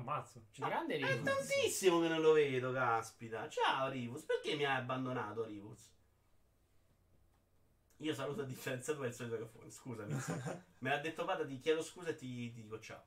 Ammazzo. 0.00 0.44
C'è 0.52 0.64
grande 0.64 0.98
È 0.98 1.06
Rivuz. 1.06 1.22
tantissimo 1.24 2.00
che 2.00 2.08
non 2.08 2.20
lo 2.20 2.32
vedo, 2.32 2.72
caspita. 2.72 3.48
Ciao 3.48 3.88
Rivus, 3.88 4.22
perché 4.22 4.54
mi 4.54 4.64
hai 4.64 4.76
abbandonato 4.76 5.44
Rivus? 5.44 5.88
Io 7.96 8.14
saluto 8.14 8.42
a 8.42 8.44
differenza 8.44 8.94
tua 8.94 9.06
il 9.06 9.12
solito 9.12 9.38
caffone, 9.38 9.70
scusami. 9.70 10.12
insomma. 10.12 10.64
Me 10.78 10.90
l'ha 10.90 10.98
detto 10.98 11.24
Pada, 11.24 11.44
ti 11.44 11.58
chiedo 11.60 11.82
scusa 11.82 12.10
e 12.10 12.14
ti, 12.14 12.52
ti 12.52 12.62
dico 12.62 12.78
ciao. 12.78 13.04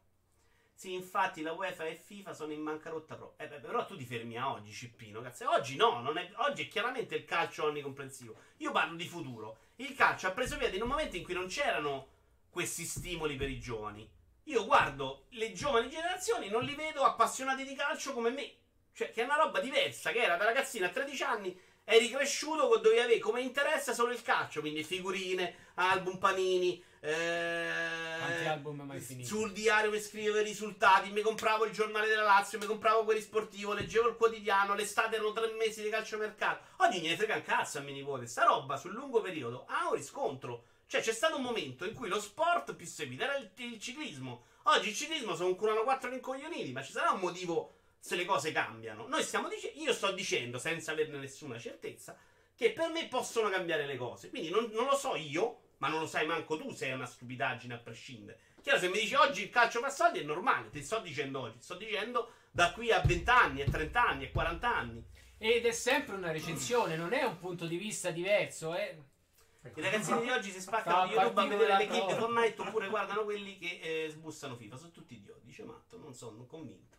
Sì, 0.75 0.93
infatti 0.93 1.41
la 1.41 1.53
UEFA 1.53 1.86
e 1.86 1.95
FIFA 1.95 2.34
sono 2.34 2.51
in 2.51 2.63
bancarotta 2.63 3.15
pro. 3.15 3.36
Eh, 3.38 3.47
beh, 3.47 3.59
però 3.59 3.86
tu 3.86 3.95
ti 3.95 4.05
fermi 4.05 4.38
a 4.38 4.51
oggi, 4.51 4.71
Cippino. 4.73 5.21
Cazzo. 5.21 5.49
Oggi 5.49 5.75
no, 5.77 6.01
non 6.01 6.17
è- 6.17 6.31
oggi 6.38 6.63
è 6.63 6.67
chiaramente 6.67 7.15
il 7.15 7.25
calcio 7.25 7.65
onnicomprensivo. 7.65 8.36
Io 8.57 8.71
parlo 8.71 8.95
di 8.95 9.07
futuro. 9.07 9.57
Il 9.77 9.95
calcio 9.95 10.27
ha 10.27 10.31
preso 10.31 10.57
piede 10.57 10.75
in 10.75 10.81
un 10.81 10.89
momento 10.89 11.15
in 11.15 11.23
cui 11.23 11.34
non 11.34 11.47
c'erano 11.47 12.07
questi 12.49 12.84
stimoli 12.84 13.36
per 13.38 13.49
i 13.49 13.59
giovani. 13.59 14.07
Io 14.45 14.65
guardo 14.65 15.25
le 15.29 15.53
giovani 15.53 15.89
generazioni, 15.89 16.49
non 16.49 16.63
li 16.63 16.75
vedo 16.75 17.03
appassionati 17.03 17.63
di 17.63 17.75
calcio 17.75 18.13
come 18.13 18.29
me. 18.29 18.51
Cioè, 18.93 19.11
che 19.11 19.21
è 19.21 19.25
una 19.25 19.37
roba 19.37 19.59
diversa, 19.59 20.11
che 20.11 20.21
era 20.21 20.35
da 20.35 20.45
ragazzino 20.45 20.85
a 20.85 20.89
13 20.89 21.23
anni, 21.23 21.59
eri 21.83 22.09
cresciuto 22.09 22.67
con 22.67 22.81
dovevi 22.81 23.01
avere 23.01 23.19
come 23.19 23.41
interesse 23.41 23.93
solo 23.93 24.11
il 24.11 24.21
calcio, 24.21 24.59
quindi 24.59 24.83
figurine, 24.83 25.71
album 25.75 26.17
panini, 26.17 26.83
eh, 27.05 28.17
Quanti 28.17 28.45
album 28.45 28.81
mai 28.81 29.01
finiti? 29.01 29.27
sul 29.27 29.51
diario 29.51 29.91
mi 29.91 29.99
scrivevo 29.99 30.39
i 30.39 30.43
risultati, 30.43 31.11
mi 31.11 31.21
compravo 31.21 31.65
il 31.65 31.73
giornale 31.73 32.07
della 32.07 32.23
Lazio, 32.23 32.59
mi 32.59 32.65
compravo 32.65 33.03
quelli 33.03 33.19
sportivo, 33.19 33.73
leggevo 33.73 34.07
il 34.07 34.15
quotidiano, 34.15 34.73
l'estate 34.73 35.15
erano 35.15 35.34
tre 35.34 35.51
mesi 35.57 35.81
di 35.81 35.89
calciomercato. 35.89 36.63
Oggi 36.77 37.01
gliene 37.01 37.18
frega 37.18 37.35
un 37.35 37.43
cazzo 37.43 37.80
a 37.80 37.81
mio 37.81 37.93
nipote, 37.93 38.26
sta 38.26 38.45
roba 38.45 38.77
sul 38.77 38.93
lungo 38.93 39.19
periodo 39.19 39.65
ha 39.68 39.89
un 39.89 39.95
riscontro. 39.95 40.63
Cioè 40.94 41.02
c'è 41.02 41.11
stato 41.11 41.38
un 41.38 41.41
momento 41.41 41.86
in 41.86 41.95
cui 41.95 42.07
lo 42.07 42.22
sport 42.22 42.76
più 42.76 42.86
seguito 42.86 43.24
era 43.24 43.36
il, 43.36 43.49
il 43.56 43.80
ciclismo. 43.80 44.44
Oggi 44.65 44.90
il 44.90 44.95
ciclismo 44.95 45.34
sono 45.34 45.56
curano 45.56 45.82
quattro 45.82 46.07
rincoglioniti, 46.11 46.72
ma 46.72 46.84
ci 46.84 46.91
sarà 46.91 47.10
un 47.10 47.20
motivo 47.20 47.78
se 47.98 48.15
le 48.15 48.26
cose 48.26 48.52
cambiano. 48.52 49.07
Noi 49.07 49.24
stiamo 49.24 49.48
dicendo, 49.48 49.80
io 49.82 49.91
sto 49.91 50.11
dicendo 50.11 50.60
senza 50.60 50.91
averne 50.91 51.18
nessuna 51.18 51.57
certezza 51.57 52.15
che 52.56 52.74
per 52.74 52.91
me 52.91 53.07
possono 53.07 53.49
cambiare 53.49 53.88
le 53.88 53.98
cose. 53.98 54.30
Quindi 54.30 54.52
non, 54.52 54.70
non 54.72 54.86
lo 54.86 54.95
so 54.95 55.15
io, 55.15 55.61
ma 55.78 55.88
non 55.88 55.99
lo 55.99 56.06
sai 56.06 56.28
manco 56.28 56.60
tu 56.60 56.72
se 56.72 56.86
è 56.86 56.94
una 56.94 57.07
stupidaggine 57.07 57.74
a 57.74 57.80
prescindere. 57.80 58.40
Chiaro, 58.61 58.78
se 58.78 58.88
mi 58.90 58.99
dici 58.99 59.15
oggi 59.15 59.41
il 59.41 59.49
calcio 59.49 59.80
fa 59.80 59.90
soldi 59.90 60.20
è 60.20 60.24
normale, 60.24 60.70
ti 60.70 60.84
sto 60.84 60.99
dicendo 60.99 61.40
oggi, 61.40 61.60
sto 61.60 61.74
dicendo 61.74 62.34
da 62.52 62.72
qui 62.72 62.91
a 62.91 62.99
20 62.99 63.30
anni, 63.32 63.61
a 63.64 63.65
30 63.68 64.07
anni, 64.07 64.26
a 64.26 64.30
40 64.32 64.76
anni. 64.76 65.03
Ed 65.40 65.65
è 65.65 65.72
sempre 65.72 66.14
una 66.14 66.32
recensione, 66.32 66.95
non 66.95 67.14
è 67.14 67.24
un 67.24 67.40
punto 67.40 67.65
di 67.65 67.78
vista 67.78 68.11
diverso, 68.11 68.76
eh. 68.76 69.11
I 69.64 69.81
ragazzini 69.81 70.22
di 70.22 70.30
oggi 70.30 70.52
si 70.52 70.61
spaccano 70.61 71.07
di 71.07 71.14
YouTube 71.14 71.41
a 71.41 71.48
vedere 71.48 71.77
le 71.77 71.88
kill 71.88 72.07
di. 72.07 72.14
Fortnite 72.14 72.61
oppure 72.61 72.90
guardano 72.90 73.23
quelli 73.23 73.57
che 73.57 73.80
eh, 73.81 74.10
sbussano 74.10 74.56
FIFA. 74.56 74.77
Sono 74.77 74.91
tutti 74.91 75.15
idioti, 75.15 75.45
dice 75.45 75.64
Matto, 75.64 75.98
non 75.98 76.14
sono 76.14 76.45
convinto. 76.45 76.98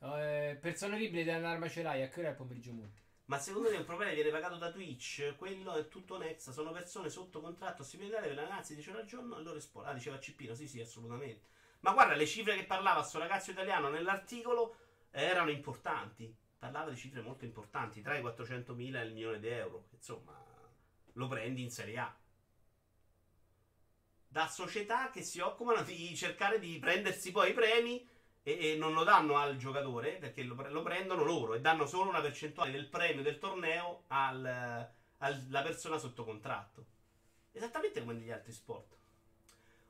Eh, 0.00 0.50
Eh, 0.52 0.56
persone 0.56 0.98
libere 0.98 1.24
dell'arma 1.24 1.68
ce 1.68 1.82
l'hai, 1.82 2.02
a 2.02 2.08
che 2.08 2.20
ora 2.20 2.28
è 2.28 2.30
il 2.32 2.36
pomeriggio 2.36 2.72
multi? 2.72 3.00
Ma 3.26 3.38
secondo 3.38 3.68
è 3.70 3.76
un 3.76 3.84
problema 3.84 4.10
che 4.10 4.16
viene 4.16 4.30
pagato 4.30 4.56
da 4.56 4.70
Twitch, 4.70 5.34
quello 5.36 5.72
è 5.74 5.88
tutto 5.88 6.18
Next, 6.18 6.50
sono 6.50 6.72
persone 6.72 7.08
sotto 7.08 7.40
contratto 7.40 7.82
stipendiarie 7.82 8.28
per 8.28 8.36
la 8.36 8.42
ragazzi 8.42 8.74
dice 8.74 8.92
ragione 8.92 9.34
e 9.36 9.40
loro 9.42 9.54
rispondono. 9.54 9.94
Ah, 9.94 9.96
diceva 9.96 10.18
Cippino, 10.18 10.54
sì 10.54 10.66
sì, 10.68 10.80
assolutamente. 10.80 11.46
Ma 11.80 11.92
guarda, 11.92 12.14
le 12.14 12.26
cifre 12.26 12.56
che 12.56 12.64
parlava 12.64 13.02
sto 13.02 13.18
ragazzo 13.18 13.50
italiano 13.52 13.88
nell'articolo 13.88 14.76
erano 15.10 15.50
importanti. 15.50 16.34
Parlava 16.58 16.90
di 16.90 16.96
cifre 16.96 17.22
molto 17.22 17.44
importanti, 17.44 18.02
tra 18.02 18.16
i 18.16 18.22
400.000 18.22 18.96
e 18.96 19.04
il 19.04 19.12
milione 19.12 19.40
di 19.40 19.48
euro. 19.48 19.86
Insomma, 19.92 20.41
lo 21.14 21.28
prendi 21.28 21.62
in 21.62 21.70
Serie 21.70 21.98
A. 21.98 22.16
Da 24.28 24.46
società 24.48 25.10
che 25.10 25.22
si 25.22 25.40
occupano 25.40 25.82
di 25.82 26.16
cercare 26.16 26.58
di 26.58 26.78
prendersi 26.78 27.30
poi 27.32 27.50
i 27.50 27.54
premi 27.54 28.08
e, 28.42 28.72
e 28.72 28.76
non 28.76 28.92
lo 28.94 29.04
danno 29.04 29.36
al 29.36 29.56
giocatore 29.56 30.12
perché 30.12 30.42
lo, 30.42 30.54
lo 30.68 30.82
prendono 30.82 31.22
loro 31.22 31.54
e 31.54 31.60
danno 31.60 31.86
solo 31.86 32.08
una 32.08 32.20
percentuale 32.20 32.70
del 32.70 32.88
premio 32.88 33.22
del 33.22 33.38
torneo 33.38 34.04
al- 34.08 34.90
alla 35.22 35.62
persona 35.62 35.98
sotto 35.98 36.24
contratto. 36.24 36.86
Esattamente 37.52 38.00
come 38.00 38.14
negli 38.14 38.30
altri 38.30 38.52
sport. 38.52 38.96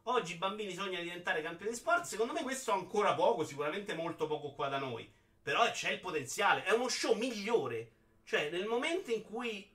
Oggi 0.05 0.35
i 0.35 0.39
bambini 0.39 0.75
sognano 0.75 0.99
di 0.99 1.05
diventare 1.05 1.43
campioni 1.43 1.71
di 1.71 1.77
sport. 1.77 2.05
Secondo 2.05 2.33
me 2.33 2.43
questo 2.43 2.73
ancora 2.73 3.15
poco, 3.15 3.45
sicuramente 3.45 3.95
molto 3.95 4.27
poco 4.27 4.53
qua 4.53 4.69
da 4.69 4.79
noi. 4.79 5.11
Però 5.43 5.69
c'è 5.71 5.93
il 5.93 6.01
potenziale. 6.01 6.65
È 6.65 6.73
uno 6.73 6.89
show 6.89 7.15
migliore. 7.15 7.93
Cioè, 8.25 8.51
nel 8.51 8.67
momento 8.67 9.11
in 9.11 9.23
cui 9.23 9.69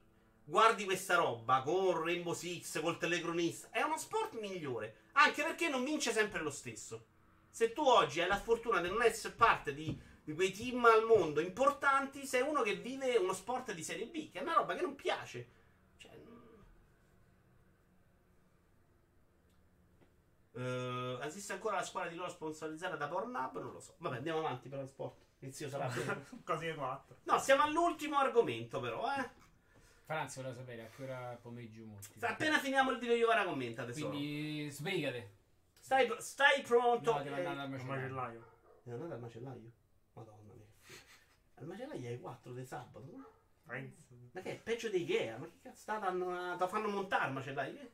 guardi 0.47 0.85
questa 0.85 1.15
roba 1.15 1.61
con 1.61 2.03
Rainbow 2.03 2.33
Six, 2.33 2.81
col 2.81 2.97
telecronista, 2.97 3.69
è 3.69 3.81
uno 3.81 3.97
sport 3.97 4.39
migliore. 4.39 5.05
Anche 5.13 5.43
perché 5.43 5.67
non 5.67 5.83
vince 5.83 6.11
sempre 6.11 6.41
lo 6.41 6.49
stesso. 6.49 7.05
Se 7.49 7.73
tu 7.73 7.81
oggi 7.81 8.21
hai 8.21 8.27
la 8.27 8.39
fortuna 8.39 8.79
di 8.81 8.87
non 8.87 9.01
essere 9.01 9.33
parte 9.33 9.73
di, 9.73 9.99
di 10.23 10.33
quei 10.33 10.51
team 10.51 10.85
al 10.85 11.05
mondo 11.05 11.41
importanti, 11.41 12.25
sei 12.25 12.41
uno 12.41 12.61
che 12.61 12.75
vive 12.75 13.17
uno 13.17 13.33
sport 13.33 13.73
di 13.73 13.83
serie 13.83 14.07
B, 14.07 14.31
che 14.31 14.39
è 14.39 14.41
una 14.41 14.53
roba 14.53 14.75
che 14.75 14.81
non 14.81 14.95
piace. 14.95 15.47
Cioè. 15.97 16.11
Eh, 20.53 21.17
esiste 21.23 21.53
ancora 21.53 21.77
la 21.77 21.83
squadra 21.83 22.09
di 22.09 22.15
loro 22.15 22.29
sponsorizzata 22.29 22.95
da 22.95 23.07
Pornhub? 23.07 23.59
Non 23.59 23.73
lo 23.73 23.79
so. 23.79 23.95
Vabbè, 23.97 24.17
andiamo 24.17 24.39
avanti 24.39 24.69
per 24.69 24.79
lo 24.79 24.85
sport. 24.85 25.25
Inizio 25.39 25.67
sarà. 25.67 25.91
Quasi 26.45 26.73
4. 26.73 27.17
No, 27.23 27.39
siamo 27.39 27.63
all'ultimo 27.63 28.17
argomento, 28.17 28.79
però, 28.79 29.03
eh. 29.13 29.36
Franz 30.07 30.37
voleva 30.37 30.53
sapere 30.53 30.83
a 30.83 30.87
che 30.87 31.03
ora 31.03 31.37
pomeriggio 31.41 31.83
multi. 31.83 32.17
Appena 32.21 32.59
finiamo 32.59 32.91
il 32.91 32.97
video, 32.97 33.13
io 33.13 33.27
vado 33.27 33.41
a 33.41 33.43
commenta, 33.43 33.83
tesoro. 33.83 34.11
Quindi 34.11 34.69
sbrigate. 34.71 35.35
Stai, 35.81 36.09
stai 36.19 36.61
pronto? 36.61 37.11
No, 37.11 37.23
devo 37.23 37.35
Eh, 37.35 37.45
andare 37.45 37.59
al 37.59 37.69
macellaio. 37.85 38.45
Devo 38.83 38.95
andare 39.03 39.13
al 39.15 39.19
macellaio? 39.19 39.71
Madonna 40.13 40.53
mia. 40.53 40.65
Al 41.55 41.65
macellaio 41.65 42.07
hai 42.07 42.19
4 42.21 42.53
di 42.53 42.63
sabato? 42.65 43.03
no? 43.17 43.31
Ma 44.31 44.41
che 44.41 44.51
è 44.51 44.55
peggio 44.55 44.87
di 44.87 45.01
Ikea? 45.01 45.37
Ma 45.39 45.45
che 45.45 45.59
cazzo 45.61 45.75
sta 45.81 45.97
danno 45.97 46.29
a... 46.29 46.53
Te 46.53 46.59
lo 46.59 46.67
fanno 46.69 46.87
montare 46.87 47.27
il 47.27 47.33
macellaio? 47.33 47.89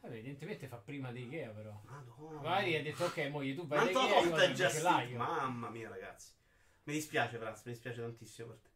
Vabbè, 0.00 0.14
evidentemente 0.16 0.66
fa 0.66 0.78
prima 0.78 1.12
di 1.12 1.22
Ikea 1.26 1.50
però. 1.50 1.80
Madonna. 1.84 2.40
Magari 2.40 2.74
ha 2.76 2.82
detto 2.82 3.04
ok, 3.04 3.28
moglie 3.28 3.54
tu 3.54 3.68
vai 3.68 3.92
da 3.92 4.00
Ikea, 4.44 4.68
sì? 4.68 5.14
Mamma 5.14 5.70
mia, 5.70 5.88
ragazzi. 5.88 6.32
Mi 6.84 6.94
dispiace, 6.94 7.38
Franz, 7.38 7.62
mi 7.66 7.70
dispiace 7.70 8.00
tantissimo 8.00 8.48
per 8.48 8.56
te. 8.58 8.70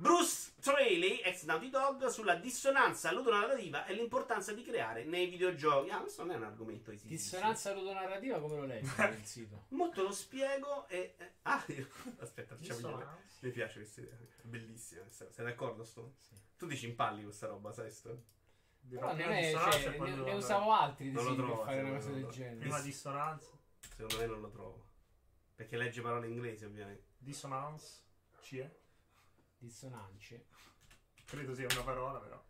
Bruce 0.00 0.52
Traley, 0.60 1.20
ex 1.22 1.44
Naughty 1.44 1.68
Dog, 1.68 2.06
sulla 2.06 2.34
dissonanza 2.36 3.12
ludonarrativa 3.12 3.84
e 3.84 3.92
l'importanza 3.92 4.54
di 4.54 4.62
creare 4.64 5.04
nei 5.04 5.26
videogiochi. 5.28 5.90
Ah, 5.90 5.98
questo 6.00 6.22
non 6.24 6.32
è 6.34 6.36
un 6.38 6.44
argomento 6.44 6.90
esistente. 6.90 7.16
Dissonanza 7.16 7.74
ludonarrativa 7.74 8.40
come 8.40 8.56
lo 8.56 8.64
leggi 8.64 8.90
nel 8.96 9.24
sito? 9.24 9.64
Molto 9.68 10.02
lo 10.02 10.10
spiego 10.12 10.88
e... 10.88 11.14
eh, 11.18 11.32
Ah, 11.42 11.62
io- 11.68 11.86
aspetta, 12.18 12.56
facciamo. 12.56 12.78
Dissonanza. 12.78 13.18
Mi 13.40 13.50
piace 13.50 13.74
questa 13.76 14.00
idea, 14.00 14.16
bellissima. 14.42 15.02
Sei 15.10 15.28
d'accordo, 15.44 15.84
Sto? 15.84 16.14
Sì. 16.18 16.34
Tu 16.56 16.66
dici 16.66 16.86
impalli 16.86 17.22
questa 17.24 17.46
roba, 17.48 17.70
sai, 17.70 17.90
Sto? 17.90 18.22
Però 18.88 19.08
non 19.14 19.20
è, 19.20 19.52
cioè, 19.52 19.98
ne, 19.98 20.08
ne 20.14 20.32
usavo 20.32 20.72
altri 20.72 21.08
di 21.08 21.12
Non 21.12 21.24
lo 21.24 21.30
siti 21.30 21.42
per 21.42 21.50
trovo, 21.50 21.64
fare 21.64 21.80
una 21.82 21.94
cosa 21.96 22.10
del 22.12 22.26
genere. 22.28 22.56
Prima 22.56 22.80
dissonanza. 22.80 23.50
Secondo 23.94 24.16
me 24.16 24.26
non 24.26 24.40
lo 24.40 24.48
trovo. 24.48 24.88
Perché 25.54 25.76
legge 25.76 26.00
parole 26.00 26.26
inglesi, 26.26 26.64
ovviamente. 26.64 27.04
Dissonance. 27.18 27.98
Ci 28.40 28.58
è? 28.60 28.78
Dissonance. 29.60 30.46
Credo 31.26 31.54
sia 31.54 31.66
una 31.70 31.82
parola, 31.82 32.18
però. 32.18 32.42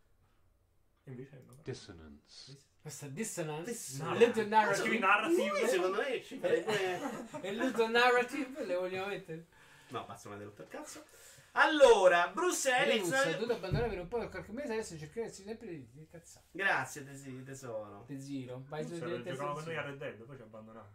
Invece 1.05 1.31
è 1.31 1.35
una 1.39 1.47
parola. 1.47 1.63
Dissonance. 1.65 2.59
Questa 2.81 3.09
dissonance, 3.09 3.71
Dissonance. 3.71 4.27
Ludo 4.27 4.47
narrative, 4.47 4.81
Scrivi 4.81 4.99
narrative. 5.01 5.69
Secondo 5.69 6.01
me 6.01 6.23
ci 6.23 6.39
farebbe... 6.39 7.41
e 7.43 7.53
Ludo 7.55 7.89
narrative 7.89 8.65
le 8.65 8.75
vogliamo 8.77 9.09
mettere? 9.09 9.47
No, 9.89 10.05
basta, 10.07 10.31
mi 10.31 10.43
il 10.43 10.67
cazzo. 10.69 11.05
Allora, 11.53 12.29
Bruce 12.29 12.71
Ellis, 12.71 13.11
ho 13.11 13.17
Ellis... 13.17 13.33
dovuto 13.35 13.55
abbandonare 13.55 13.91
per 13.91 14.01
un 14.01 14.09
po' 14.09 14.19
per 14.19 14.29
qualche 14.29 14.53
mese, 14.53 14.73
adesso 14.73 14.97
cercherò 14.97 15.29
sempre 15.29 15.67
di, 15.67 15.91
di 15.91 16.07
cazzare. 16.07 16.47
Grazie, 16.53 17.05
tesi- 17.05 17.43
tesoro. 17.43 18.05
Te 18.07 18.21
zero, 18.21 18.63
vai 18.69 18.87
su 18.87 18.97
Cioè, 18.97 19.21
giocavo 19.21 19.55
con 19.55 19.65
noi 19.65 19.77
a. 19.77 19.83
Red 19.83 19.99
Dead, 19.99 20.23
poi 20.23 20.37
ci 20.37 20.43
ha 20.43 20.45
abbandonato. 20.45 20.93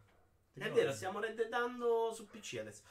Ti 0.54 0.60
È 0.60 0.64
ricordi? 0.64 0.80
vero, 0.80 0.94
stiamo 0.94 1.20
reddedando 1.20 2.14
su 2.14 2.26
PC 2.26 2.58
adesso. 2.62 2.84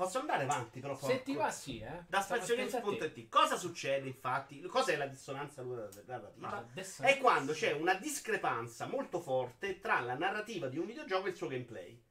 Posso 0.00 0.20
andare 0.20 0.44
avanti, 0.44 0.80
però. 0.80 0.96
Se 0.96 1.22
ti 1.22 1.34
porco. 1.34 1.46
va 1.46 1.50
sì, 1.52 1.80
eh. 1.80 2.04
Da 2.08 2.22
spazionews.it. 2.22 3.28
Cosa 3.28 3.56
succede, 3.56 4.06
infatti? 4.06 4.62
Cos'è 4.62 4.96
la 4.96 5.04
dissonanza 5.04 5.62
narrativa? 5.62 7.06
È 7.06 7.18
quando 7.18 7.52
c'è 7.52 7.72
una 7.72 7.92
discrepanza 7.92 8.86
molto 8.86 9.20
forte 9.20 9.78
tra 9.78 10.00
la 10.00 10.14
narrativa 10.14 10.68
di 10.68 10.78
un 10.78 10.86
videogioco 10.86 11.26
e 11.26 11.30
il 11.30 11.36
suo 11.36 11.48
gameplay. 11.48 12.02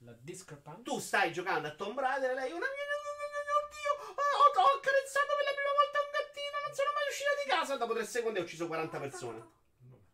la 0.00 0.14
discrepanza. 0.20 0.82
Tu 0.82 0.98
stai 0.98 1.32
giocando 1.32 1.68
a 1.68 1.70
Tomb 1.70 1.98
Raider 1.98 2.32
e 2.32 2.34
lei 2.34 2.52
una 2.52 2.66
oddio, 2.66 3.92
oh, 4.10 4.60
ho 4.60 4.76
accarezzato 4.76 5.32
per 5.34 5.44
la 5.44 5.54
prima 5.54 5.72
volta 5.72 6.00
un 6.04 6.10
gattino, 6.12 6.56
non 6.66 6.74
sono 6.74 6.90
mai 6.92 7.08
uscita 7.08 7.30
di 7.42 7.48
casa. 7.48 7.76
Dopo 7.78 7.94
tre 7.94 8.04
secondi 8.04 8.38
ho 8.40 8.42
ucciso 8.42 8.66
40 8.66 8.98
persone. 8.98 9.48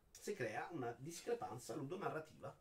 Si 0.09 0.35
crea 0.35 0.69
una 0.71 0.95
discrepanza 0.97 1.75
ludonarrativa, 1.75 2.57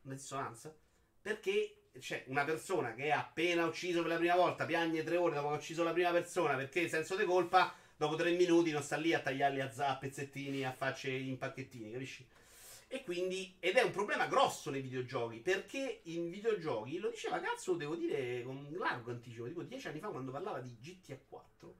una 0.00 0.14
dissonanza, 0.14 0.74
perché 1.20 1.83
c'è 1.98 2.24
una 2.26 2.44
persona 2.44 2.94
che 2.94 3.10
ha 3.10 3.20
appena 3.20 3.64
ucciso 3.64 4.00
per 4.00 4.10
la 4.10 4.16
prima 4.16 4.36
volta, 4.36 4.64
piagne 4.64 5.02
tre 5.02 5.16
ore 5.16 5.34
dopo 5.34 5.48
che 5.48 5.54
ha 5.54 5.56
ucciso 5.58 5.82
la 5.82 5.92
prima 5.92 6.10
persona 6.10 6.56
perché 6.56 6.88
senso 6.88 7.16
di 7.16 7.24
colpa, 7.24 7.74
dopo 7.96 8.16
tre 8.16 8.32
minuti 8.32 8.70
non 8.70 8.82
sta 8.82 8.96
lì 8.96 9.12
a 9.12 9.20
tagliarli 9.20 9.60
a, 9.60 9.70
za- 9.70 9.88
a 9.88 9.96
pezzettini, 9.96 10.64
a 10.64 10.72
facce 10.72 11.10
in 11.10 11.38
pacchettini, 11.38 11.92
capisci? 11.92 12.26
E 12.88 13.02
quindi, 13.02 13.56
ed 13.58 13.76
è 13.76 13.82
un 13.82 13.90
problema 13.90 14.26
grosso 14.26 14.70
nei 14.70 14.80
videogiochi, 14.80 15.38
perché 15.38 16.00
in 16.04 16.30
videogiochi, 16.30 16.98
lo 16.98 17.10
diceva 17.10 17.40
cazzo, 17.40 17.74
devo 17.74 17.96
dire 17.96 18.42
con 18.44 18.68
largo 18.78 19.10
anticipo, 19.10 19.46
tipo 19.46 19.62
dieci 19.62 19.88
anni 19.88 19.98
fa 19.98 20.08
quando 20.08 20.30
parlava 20.30 20.60
di 20.60 20.76
GTA 20.80 21.18
4, 21.28 21.74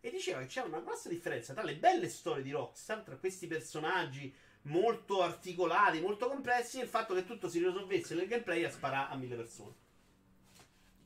e 0.00 0.10
diceva 0.10 0.40
che 0.40 0.46
c'era 0.46 0.66
una 0.66 0.80
grossa 0.80 1.08
differenza 1.08 1.52
tra 1.52 1.62
le 1.62 1.76
belle 1.76 2.08
storie 2.08 2.42
di 2.42 2.50
Rockstar, 2.50 3.02
tra 3.02 3.16
questi 3.16 3.46
personaggi 3.46 4.34
molto 4.66 5.22
articolati, 5.22 6.00
molto 6.00 6.28
complessi, 6.28 6.78
e 6.78 6.82
il 6.82 6.88
fatto 6.88 7.14
che 7.14 7.24
tutto 7.24 7.48
si 7.48 7.58
risolvesse 7.58 8.14
nel 8.14 8.26
gameplay 8.26 8.64
a 8.64 8.70
sparare 8.70 9.12
a 9.12 9.16
mille 9.16 9.36
persone. 9.36 9.74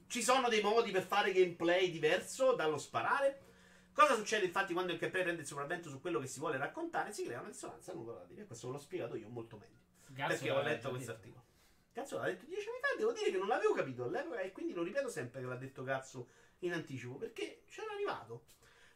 Ci 0.06 0.22
sono 0.22 0.48
dei 0.48 0.60
modi 0.60 0.90
per 0.90 1.02
fare 1.02 1.32
gameplay 1.32 1.90
diverso 1.90 2.54
dallo 2.54 2.78
sparare. 2.78 3.48
Cosa 3.92 4.14
succede 4.14 4.46
infatti 4.46 4.72
quando 4.72 4.92
il 4.92 4.98
gameplay 4.98 5.22
prende 5.22 5.42
il 5.42 5.46
sopravvento 5.46 5.88
su 5.88 6.00
quello 6.00 6.18
che 6.18 6.26
si 6.26 6.40
vuole 6.40 6.56
raccontare? 6.56 7.12
Si 7.12 7.24
crea 7.24 7.40
una 7.40 7.50
dissonanza 7.50 7.92
narrativa. 7.92 8.44
Questo 8.44 8.66
ve 8.66 8.72
l'ho 8.72 8.78
spiegato 8.78 9.14
io 9.14 9.28
molto 9.28 9.56
meglio. 9.56 9.78
Cazzo, 10.14 10.28
perché 10.28 10.50
ho 10.50 10.62
letto 10.62 10.90
questo 10.90 11.10
articolo. 11.12 11.44
Cazzo, 11.92 12.18
l'ha 12.18 12.26
detto 12.26 12.46
dieci 12.46 12.68
anni 12.68 12.78
fa. 12.80 12.96
Devo 12.96 13.12
dire 13.12 13.30
che 13.30 13.36
non 13.38 13.46
l'avevo 13.46 13.74
capito 13.74 14.04
all'epoca 14.04 14.40
e 14.40 14.52
quindi 14.52 14.72
lo 14.72 14.82
ripeto 14.82 15.08
sempre 15.08 15.40
che 15.40 15.46
l'ha 15.46 15.56
detto 15.56 15.84
cazzo 15.84 16.28
in 16.60 16.72
anticipo. 16.72 17.14
Perché 17.14 17.62
c'era 17.68 17.92
arrivato. 17.92 18.44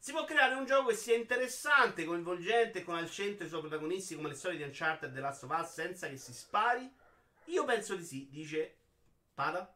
Si 0.05 0.12
può 0.12 0.24
creare 0.24 0.55
un 0.55 0.66
gioco 0.66 0.90
che 0.90 0.97
sia 0.97 1.16
interessante, 1.16 2.05
coinvolgente, 2.05 2.85
con 2.85 2.94
al 2.94 3.10
centro 3.10 3.47
i 3.47 3.48
suoi 3.48 3.60
protagonisti 3.60 4.14
come 4.14 4.28
le 4.28 4.35
storie 4.35 4.59
di 4.59 4.62
Uncharted 4.62 5.09
e 5.09 5.14
The 5.14 5.20
Last 5.20 5.44
of 5.44 5.59
Us 5.59 5.72
senza 5.72 6.09
che 6.09 6.18
si 6.18 6.35
spari? 6.35 6.94
Io 7.47 7.64
penso 7.64 7.97
di 7.97 8.05
sì, 8.05 8.28
dice 8.31 8.76
Pada. 9.32 9.74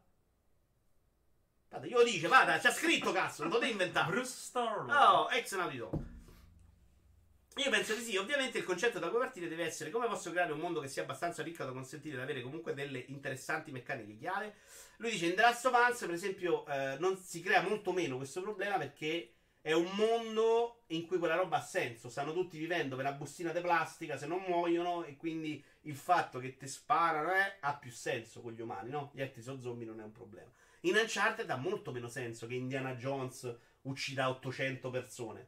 Pada, 1.67 1.87
io 1.87 1.97
lo 1.97 2.03
dice, 2.03 2.27
Pada, 2.27 2.59
c'è 2.59 2.71
scritto 2.71 3.11
cazzo, 3.11 3.41
non 3.41 3.51
potete 3.51 3.71
inventare. 3.71 4.11
Bruce 4.11 4.29
Storm. 4.29 4.87
Oh, 4.91 5.31
ex 5.31 5.55
Naughty. 5.55 5.77
Io 5.77 7.69
penso 7.71 7.95
di 7.95 8.03
sì, 8.03 8.15
ovviamente 8.15 8.59
il 8.59 8.65
concetto 8.65 8.99
da 8.99 9.09
cui 9.09 9.17
partire 9.17 9.47
deve 9.47 9.65
essere 9.65 9.89
come 9.89 10.05
posso 10.05 10.29
creare 10.29 10.51
un 10.51 10.59
mondo 10.59 10.79
che 10.79 10.89
sia 10.89 11.01
abbastanza 11.01 11.41
ricco 11.41 11.65
da 11.65 11.71
consentire 11.71 12.17
di 12.17 12.21
avere 12.21 12.43
comunque 12.43 12.75
delle 12.75 12.99
interessanti 13.07 13.71
meccaniche 13.71 14.15
chiave. 14.15 14.57
Lui 14.97 15.09
dice 15.09 15.25
in 15.25 15.33
The 15.33 15.41
Last 15.41 15.65
of 15.65 15.87
Us, 15.89 16.01
per 16.01 16.11
esempio, 16.11 16.67
eh, 16.67 16.97
non 16.99 17.17
si 17.17 17.41
crea 17.41 17.63
molto 17.63 17.91
meno 17.91 18.17
questo 18.17 18.43
problema 18.43 18.77
perché 18.77 19.33
è 19.61 19.73
un 19.73 19.89
mondo 19.95 20.83
in 20.87 21.05
cui 21.05 21.17
quella 21.17 21.35
roba 21.35 21.57
ha 21.57 21.61
senso. 21.61 22.09
Stanno 22.09 22.33
tutti 22.33 22.57
vivendo 22.57 22.95
per 22.95 23.05
una 23.05 23.15
bustina 23.15 23.51
di 23.51 23.61
plastica 23.61 24.17
se 24.17 24.25
non 24.25 24.43
muoiono 24.47 25.03
e 25.03 25.17
quindi 25.17 25.63
il 25.81 25.95
fatto 25.95 26.39
che 26.39 26.55
ti 26.57 26.67
sparano 26.67 27.33
eh, 27.33 27.57
ha 27.59 27.75
più 27.77 27.91
senso 27.91 28.41
con 28.41 28.53
gli 28.53 28.61
umani, 28.61 28.89
no? 28.89 29.11
Gli 29.13 29.21
altri 29.21 29.41
sono 29.41 29.59
zombie 29.59 29.85
non 29.85 29.99
è 29.99 30.03
un 30.03 30.11
problema. 30.11 30.51
In 30.81 30.95
Uncharted 30.95 31.49
ha 31.49 31.57
molto 31.57 31.91
meno 31.91 32.07
senso 32.07 32.47
che 32.47 32.55
Indiana 32.55 32.95
Jones 32.95 33.53
uccida 33.81 34.29
800 34.29 34.89
persone. 34.89 35.47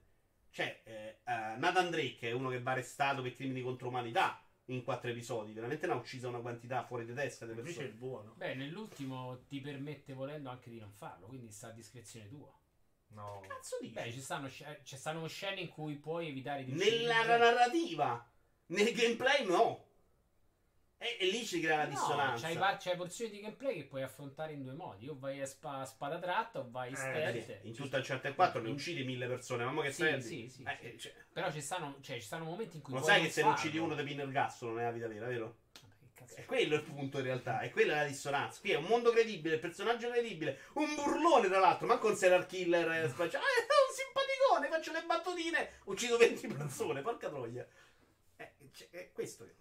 Cioè, 0.50 0.82
eh, 0.84 0.92
eh, 1.26 1.56
Nathan 1.58 1.90
Drake 1.90 2.28
è 2.28 2.32
uno 2.34 2.50
che 2.50 2.62
va 2.62 2.72
arrestato 2.72 3.22
per 3.22 3.34
crimini 3.34 3.62
contro 3.62 3.88
umanità 3.88 4.44
in 4.66 4.84
quattro 4.84 5.10
episodi. 5.10 5.54
Veramente 5.54 5.88
ne 5.88 5.94
ha 5.94 5.96
uccisa 5.96 6.28
una 6.28 6.40
quantità 6.40 6.84
fuori 6.84 7.06
di 7.06 7.14
testa 7.14 7.46
di 7.46 7.52
Invece 7.52 7.70
è 7.70 7.74
persone. 7.84 7.98
buono. 7.98 8.34
Beh, 8.36 8.56
nell'ultimo 8.56 9.44
ti 9.48 9.62
permette 9.62 10.14
volendo 10.14 10.50
anche 10.50 10.70
di 10.70 10.80
non 10.80 10.92
farlo, 10.92 11.28
quindi 11.28 11.50
sta 11.52 11.68
a 11.68 11.72
discrezione 11.72 12.28
tua. 12.28 12.54
No. 13.14 13.42
Cazzo 13.48 13.78
dici? 13.82 13.94
Beh, 13.94 14.12
ci 14.12 14.22
stanno, 14.22 14.48
sc- 14.50 14.84
ci 14.84 14.98
stanno 14.98 15.28
scene 15.28 15.62
in 15.62 15.68
cui 15.70 15.96
puoi 15.96 16.28
evitare 16.30 16.64
di 16.64 16.72
Nella 16.72 17.18
uccidere. 17.20 17.38
narrativa, 17.38 18.32
nel 18.68 18.94
gameplay 18.94 19.46
no. 19.46 19.86
E, 20.98 21.18
e 21.20 21.26
lì 21.32 21.44
ci 21.46 21.60
crea 21.60 21.78
la 21.78 21.84
No, 21.86 21.90
dissonanza. 21.90 22.46
c'hai, 22.48 22.58
par- 22.58 22.78
c'hai 22.78 22.96
porzioni 22.96 23.32
di 23.32 23.40
gameplay 23.42 23.76
che 23.76 23.86
puoi 23.86 24.04
affrontare 24.04 24.54
in 24.54 24.62
due 24.62 24.74
modi. 24.74 25.08
O 25.10 25.18
vai 25.18 25.42
a 25.42 25.46
spa- 25.48 25.84
spada 25.84 26.20
tratta 26.20 26.60
o 26.60 26.70
vai 26.70 26.92
Eh, 26.92 26.96
stealth. 26.96 27.60
in 27.64 27.74
tutta 27.74 27.98
il 27.98 28.04
Uncharted 28.04 28.36
4 28.36 28.62
ne 28.62 28.70
uccidi 28.70 29.04
mille 29.04 29.28
persone, 29.28 29.64
mamma 29.66 29.82
che 29.82 29.92
Sì, 29.92 30.04
stai 30.04 30.22
sì, 30.22 30.48
sì, 30.48 30.64
Eh, 30.64 30.78
sì. 30.80 30.86
eh, 30.86 30.98
cioè, 31.00 31.14
Però 31.34 31.52
ci 31.52 31.60
stanno, 31.62 31.98
cioè, 32.02 32.18
ci 32.20 32.26
stanno 32.26 32.46
momenti 32.46 32.76
in 32.78 32.84
cui 32.84 32.94
lo 32.94 33.00
puoi 33.00 33.12
sai 33.12 33.24
che 33.24 33.30
se 33.32 33.42
farlo. 33.42 33.56
uccidi 33.56 33.78
uno 33.80 33.96
ti 33.96 34.04
pinno 34.04 34.22
il 34.22 34.28
ergastolo 34.28 34.74
nella 34.76 34.92
vita 34.92 35.08
vera, 35.08 35.26
vero? 35.26 35.58
Che 36.36 36.42
È 36.42 36.46
quello 36.46 36.76
il 36.76 36.84
punto 36.84 37.18
in 37.18 37.26
realtà, 37.26 37.60
è 37.60 37.70
quella 37.70 37.96
la 37.96 38.06
dissonanza. 38.06 38.60
Qui 38.60 38.72
è 38.72 38.76
un 38.76 38.86
mondo 38.86 39.12
credibile, 39.12 39.56
il 39.56 39.62
personaggio 39.62 40.10
credibile, 40.10 40.60
un 40.74 40.96
burlone 40.96 41.48
tra 41.48 41.60
l'altro, 41.60 41.88
manco 41.88 42.08
un 42.08 42.16
serial 42.16 42.46
killer 42.46 42.90
eh. 42.92 43.00
Ah, 43.00 43.04
è 43.04 43.06
un 43.06 43.94
simpaticone, 43.94 44.68
faccio 44.70 44.92
le 44.92 45.04
battutine, 45.06 45.70
uccido 45.86 46.18
20 46.18 46.48
persone, 46.48 47.02
porca 47.02 47.30
troia. 47.30 47.68
Eh, 48.38 48.52
cioè, 48.72 48.90
è 48.90 49.12
questo 49.12 49.46
che 49.46 49.54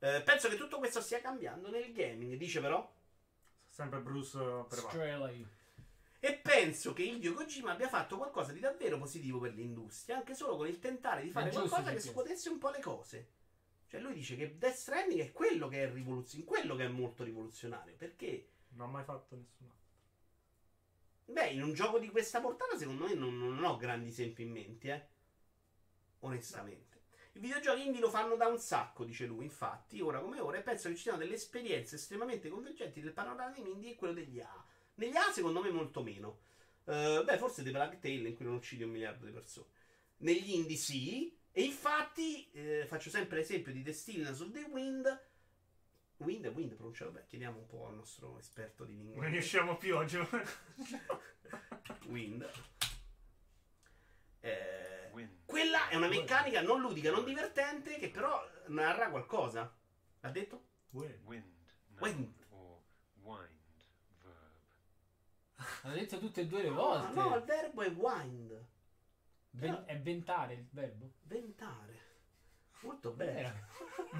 eh, 0.00 0.22
penso 0.22 0.48
che 0.48 0.56
tutto 0.56 0.78
questo 0.78 1.00
stia 1.00 1.20
cambiando 1.20 1.70
nel 1.70 1.92
gaming, 1.92 2.36
dice 2.36 2.60
però. 2.60 2.88
Sempre 3.68 4.00
Bruce 4.00 4.38
eh. 4.38 4.76
Strelay. 4.76 5.46
E 6.20 6.34
penso 6.34 6.92
che 6.92 7.02
Hideo 7.02 7.32
Kojima 7.32 7.72
abbia 7.72 7.88
fatto 7.88 8.16
qualcosa 8.16 8.52
di 8.52 8.60
davvero 8.60 8.98
positivo 8.98 9.38
per 9.38 9.54
l'industria, 9.54 10.16
anche 10.16 10.34
solo 10.34 10.56
con 10.56 10.66
il 10.66 10.78
tentare 10.78 11.22
di 11.22 11.30
fare 11.30 11.50
qualcosa 11.50 11.92
che 11.92 12.00
scuotesse 12.00 12.48
un 12.48 12.58
po' 12.58 12.70
le 12.70 12.80
cose. 12.80 13.28
Cioè 13.88 14.00
lui 14.00 14.14
dice 14.14 14.36
che 14.36 14.58
Death 14.58 14.74
Stranding 14.74 15.20
è 15.20 15.32
quello 15.32 15.68
che 15.68 15.82
è 15.82 15.90
rivoluzionario, 15.92 16.44
quello 16.44 16.76
che 16.76 16.84
è 16.84 16.88
molto 16.88 17.24
rivoluzionario, 17.24 17.94
perché 17.96 18.48
Non 18.70 18.88
ha 18.88 18.90
mai 18.92 19.04
fatto 19.04 19.34
nessuno. 19.34 19.74
beh, 21.26 21.48
in 21.50 21.62
un 21.62 21.72
gioco 21.72 21.98
di 21.98 22.08
questa 22.10 22.40
portata 22.40 22.76
secondo 22.76 23.06
me 23.06 23.14
non, 23.14 23.38
non 23.38 23.62
ho 23.64 23.76
grandi 23.76 24.08
esempi 24.08 24.42
in 24.42 24.50
mente, 24.50 24.92
eh. 24.92 25.06
Onestamente. 26.20 26.86
I 27.32 27.38
videogiochi 27.40 27.86
indie 27.86 28.00
lo 28.00 28.10
fanno 28.10 28.34
da 28.36 28.48
un 28.48 28.58
sacco, 28.58 29.04
dice 29.04 29.24
lui, 29.26 29.44
infatti, 29.44 30.00
ora 30.00 30.20
come 30.20 30.40
ora, 30.40 30.58
e 30.58 30.62
penso 30.62 30.88
che 30.88 30.96
ci 30.96 31.02
siano 31.02 31.18
delle 31.18 31.34
esperienze 31.34 31.94
estremamente 31.94 32.48
convergenti 32.48 33.00
del 33.00 33.12
panorama 33.12 33.50
dei 33.50 33.70
indie 33.70 33.92
e 33.92 33.94
quello 33.96 34.12
degli 34.14 34.40
A. 34.40 34.64
Negli 34.96 35.16
A 35.16 35.30
secondo 35.32 35.60
me 35.62 35.70
molto 35.70 36.02
meno. 36.02 36.40
Eh, 36.84 37.22
beh, 37.24 37.38
forse 37.38 37.62
The 37.62 37.70
Plague 37.70 37.98
Tale 38.00 38.28
in 38.28 38.34
cui 38.34 38.44
non 38.44 38.54
uccidi 38.54 38.82
un 38.82 38.90
miliardo 38.90 39.24
di 39.26 39.32
persone. 39.32 39.68
Negli 40.18 40.52
indie 40.54 40.76
sì, 40.76 41.36
e 41.52 41.62
infatti 41.62 42.50
eh, 42.52 42.84
faccio 42.86 43.10
sempre 43.10 43.38
l'esempio 43.38 43.72
di 43.72 43.82
The 43.82 43.92
Stillness 43.92 44.40
of 44.40 44.50
the 44.52 44.62
Wind. 44.70 45.26
Wind 46.18 46.44
e 46.44 46.48
Wind 46.48 46.74
pronunciato 46.74 47.10
bene, 47.12 47.26
chiediamo 47.26 47.58
un 47.58 47.66
po' 47.66 47.86
al 47.86 47.94
nostro 47.94 48.38
esperto 48.38 48.84
di 48.84 48.96
lingua. 48.96 49.22
Non 49.22 49.30
riusciamo 49.30 49.76
più 49.76 49.96
oggi. 49.96 50.18
Wind. 52.06 52.48
Eh, 54.40 55.10
Wind. 55.12 55.30
quella 55.46 55.88
è 55.88 55.96
una 55.96 56.08
meccanica 56.08 56.60
non 56.62 56.80
ludica, 56.80 57.10
non 57.10 57.24
divertente, 57.24 57.98
che 57.98 58.08
però 58.10 58.44
narra 58.66 59.10
qualcosa. 59.10 59.72
Ha 60.20 60.30
detto? 60.30 60.66
Wind. 60.90 61.20
Wind. 61.24 61.66
Wind. 62.00 62.36
Hanno 65.82 65.94
detto 65.94 66.18
tutte 66.18 66.42
e 66.42 66.46
due 66.46 66.62
le 66.62 66.68
No, 66.70 66.74
volte. 66.74 67.14
no, 67.14 67.36
il 67.36 67.42
verbo 67.42 67.82
è 67.82 67.90
wind. 67.90 68.64
Ben- 69.50 69.84
è 69.86 69.98
ventare 69.98 70.54
il 70.54 70.68
verbo? 70.70 71.12
Ventare. 71.22 72.06
Molto 72.80 73.10
bene. 73.10 73.38
Era. 73.40 73.54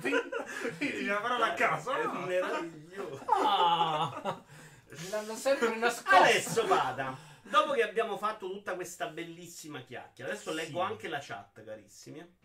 La 1.07 1.21
parola 1.21 1.53
a 1.53 1.55
caso. 1.55 1.93
È 1.93 2.05
no? 2.05 2.27
meraviglioso. 2.27 3.25
Ah! 3.27 4.43
Me 4.89 5.09
l'hanno 5.11 5.35
sempre 5.35 5.77
nascosto. 5.77 6.17
Adesso 6.17 6.67
vada. 6.67 7.17
Dopo 7.43 7.73
che 7.73 7.83
abbiamo 7.83 8.19
fatto 8.19 8.51
tutta 8.51 8.75
questa 8.75 9.09
bellissima 9.09 9.81
chiacchiera, 9.83 10.31
adesso 10.31 10.53
leggo 10.53 10.81
anche 10.81 11.09
la 11.09 11.19
chat, 11.21 11.65
carissimi. 11.65 12.37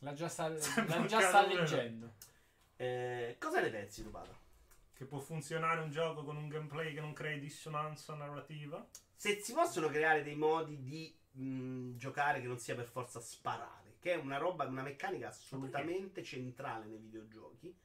La 0.00 0.12
già 0.12 0.28
sta, 0.28 0.48
la 0.48 1.04
già 1.06 1.20
sta 1.20 1.46
leggendo. 1.46 2.12
Eh, 2.76 3.36
cosa 3.38 3.60
ne 3.60 3.70
pensi, 3.70 4.02
tu, 4.02 4.10
Vada? 4.10 4.43
Che 4.94 5.04
può 5.06 5.18
funzionare 5.18 5.80
un 5.80 5.90
gioco 5.90 6.22
con 6.22 6.36
un 6.36 6.48
gameplay 6.48 6.94
che 6.94 7.00
non 7.00 7.12
crei 7.12 7.40
dissonanza 7.40 8.14
narrativa? 8.14 8.86
Se 9.16 9.40
si 9.40 9.52
possono 9.52 9.88
creare 9.88 10.22
dei 10.22 10.36
modi 10.36 10.80
di 10.82 11.16
mh, 11.32 11.96
giocare 11.96 12.40
che 12.40 12.46
non 12.46 12.58
sia 12.58 12.76
per 12.76 12.86
forza 12.86 13.20
sparare, 13.20 13.96
che 13.98 14.12
è 14.12 14.16
una 14.16 14.38
roba, 14.38 14.64
una 14.66 14.82
meccanica 14.82 15.28
assolutamente 15.28 16.22
centrale 16.22 16.84
nei 16.86 16.98
videogiochi. 16.98 17.76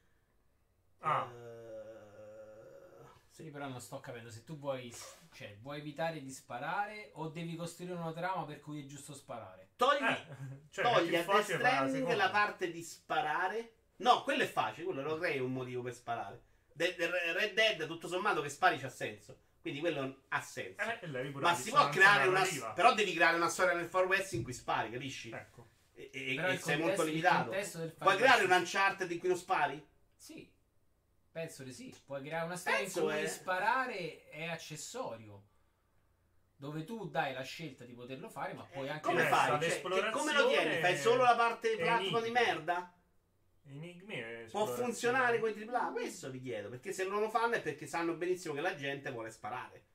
Ah. 0.99 1.27
Eh, 1.33 3.07
Sì, 3.31 3.49
però 3.49 3.67
non 3.67 3.79
sto 3.79 3.99
capendo 4.01 4.29
se 4.29 4.43
tu 4.43 4.57
vuoi, 4.59 4.93
cioè, 5.31 5.57
vuoi 5.61 5.79
evitare 5.79 6.21
di 6.21 6.29
sparare 6.29 7.11
o 7.13 7.29
devi 7.29 7.55
costruire 7.55 7.93
una 7.93 8.11
trama 8.11 8.43
per 8.45 8.59
cui 8.59 8.83
è 8.83 8.85
giusto 8.85 9.13
sparare. 9.13 9.69
Togli, 9.77 10.03
Eh, 10.03 10.67
cioè, 10.69 10.83
togli 10.83 11.15
a 11.15 11.23
Death 11.23 11.41
Stranding 11.41 12.13
la 12.13 12.29
parte 12.29 12.69
di 12.69 12.83
sparare. 12.83 13.73
No, 13.97 14.23
quello 14.23 14.43
è 14.43 14.47
facile, 14.47 14.85
quello 14.85 15.01
lo 15.01 15.17
crei 15.17 15.39
un 15.39 15.53
motivo 15.53 15.81
per 15.81 15.93
sparare. 15.93 16.43
De- 16.79 16.95
de- 16.95 17.33
Red 17.33 17.53
Dead, 17.55 17.85
tutto 17.87 18.07
sommato, 18.07 18.41
che 18.41 18.47
spari 18.47 18.77
c'ha 18.77 18.87
senso. 18.87 19.37
Quindi 19.59 19.81
quello 19.81 20.21
ha 20.29 20.39
senso. 20.39 20.79
Eh, 20.81 21.29
Ma 21.33 21.53
si 21.53 21.71
può 21.71 21.89
creare 21.89 22.25
una. 22.27 22.37
narrativa. 22.39 22.71
Però 22.71 22.93
devi 22.93 23.13
creare 23.13 23.35
una 23.35 23.49
storia 23.49 23.73
nel 23.73 23.87
Far 23.89 24.05
West 24.05 24.31
in 24.31 24.43
cui 24.43 24.53
spari, 24.53 24.89
capisci? 24.89 25.29
Ecco. 25.29 25.67
E, 25.93 26.09
e- 26.13 26.31
e 26.31 26.35
sei 26.35 26.37
contesto- 26.37 26.77
molto 26.77 27.03
limitato. 27.03 27.49
Puoi 27.97 28.15
creare 28.15 28.45
un 28.45 28.51
Uncharted 28.51 29.11
in 29.11 29.19
cui 29.19 29.27
non 29.27 29.37
spari? 29.37 29.85
Sì, 30.15 30.49
penso 31.33 31.63
di 31.63 31.73
sì. 31.73 31.93
Puoi 32.05 32.21
creare 32.23 32.45
una 32.45 32.55
storia 32.55 32.79
Penso 32.79 32.99
in 33.01 33.05
cui 33.07 33.15
è- 33.23 33.27
sparare 33.27 34.29
è 34.29 34.45
accessorio. 34.45 35.43
Dove 36.55 36.85
tu 36.85 37.09
dai 37.09 37.33
la 37.33 37.41
scelta 37.43 37.83
di 37.83 37.91
poterlo 37.93 38.29
fare, 38.29 38.53
ma 38.53 38.63
puoi 38.63 38.87
Eh, 38.87 38.91
anche 38.91 39.01
come 39.01 39.25
fai? 39.27 39.59
Cioè, 39.61 39.81
come 40.11 40.33
lo 40.33 40.47
tieni? 40.47 40.79
Fai 40.79 40.97
solo 40.97 41.23
la 41.23 41.35
parte 41.35 41.75
platform 41.75 42.23
di 42.23 42.31
merda? 42.31 42.93
Enigmi 43.69 44.13
e 44.15 44.47
Può 44.49 44.65
funzionare 44.65 45.39
con 45.39 45.49
i 45.49 45.53
AAA? 45.53 45.91
Questo 45.91 46.29
vi 46.31 46.41
chiedo. 46.41 46.69
Perché 46.69 46.91
se 46.91 47.05
non 47.05 47.19
lo 47.19 47.29
fanno 47.29 47.55
è 47.55 47.61
perché 47.61 47.85
sanno 47.85 48.15
benissimo 48.15 48.53
che 48.53 48.61
la 48.61 48.75
gente 48.75 49.11
vuole 49.11 49.29
sparare. 49.29 49.85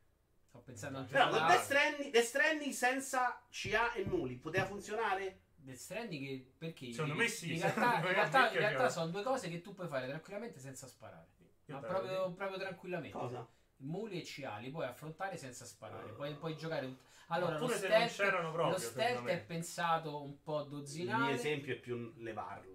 Sto 0.49 0.61
pensando 0.61 0.99
anche 0.99 1.13
Però 1.13 1.29
con 1.29 1.39
a 1.43 1.47
Death 1.49 1.63
Stranding, 1.63 2.13
Death 2.13 2.25
Stranding 2.25 2.73
senza 2.73 3.43
CA 3.51 3.93
e 3.93 4.05
nulli 4.05 4.37
poteva 4.37 4.67
funzionare? 4.67 5.41
Death 5.57 5.79
Stranding 5.79 6.25
che- 6.25 6.53
perché 6.57 6.93
Secondo 6.93 7.15
me 7.15 7.27
sì, 7.27 7.55
in 7.55 7.61
realtà, 7.61 7.97
in 7.97 8.03
realtà, 8.13 8.51
in 8.53 8.59
realtà 8.59 8.89
sono 8.89 9.11
due 9.11 9.23
cose 9.23 9.49
che 9.49 9.61
tu 9.61 9.75
puoi 9.75 9.89
fare 9.89 10.07
tranquillamente 10.07 10.61
senza 10.61 10.87
sparare 10.87 11.27
Io 11.67 11.75
ma 11.75 11.81
proprio, 11.81 12.33
proprio 12.33 12.59
tranquillamente 12.59 13.17
Cosa? 13.17 13.49
muli 13.79 14.21
e 14.21 14.25
CA 14.25 14.59
li 14.59 14.71
puoi 14.71 14.87
affrontare 14.87 15.37
senza 15.37 15.65
sparare 15.65 16.13
puoi, 16.13 16.35
puoi 16.37 16.57
giocare 16.57 16.87
tut- 16.87 17.01
allora 17.29 17.59
lo 17.59 17.69
stealth, 17.69 18.17
proprio, 18.17 18.69
lo 18.69 18.79
stealth 18.79 19.27
è 19.27 19.43
pensato 19.43 20.23
un 20.23 20.43
po' 20.43 20.61
Il 20.61 20.69
mio 20.69 20.79
dozzinale 20.79 21.33
esempio 21.33 21.73
è 21.73 21.79
più 21.79 22.13
levarli. 22.19 22.74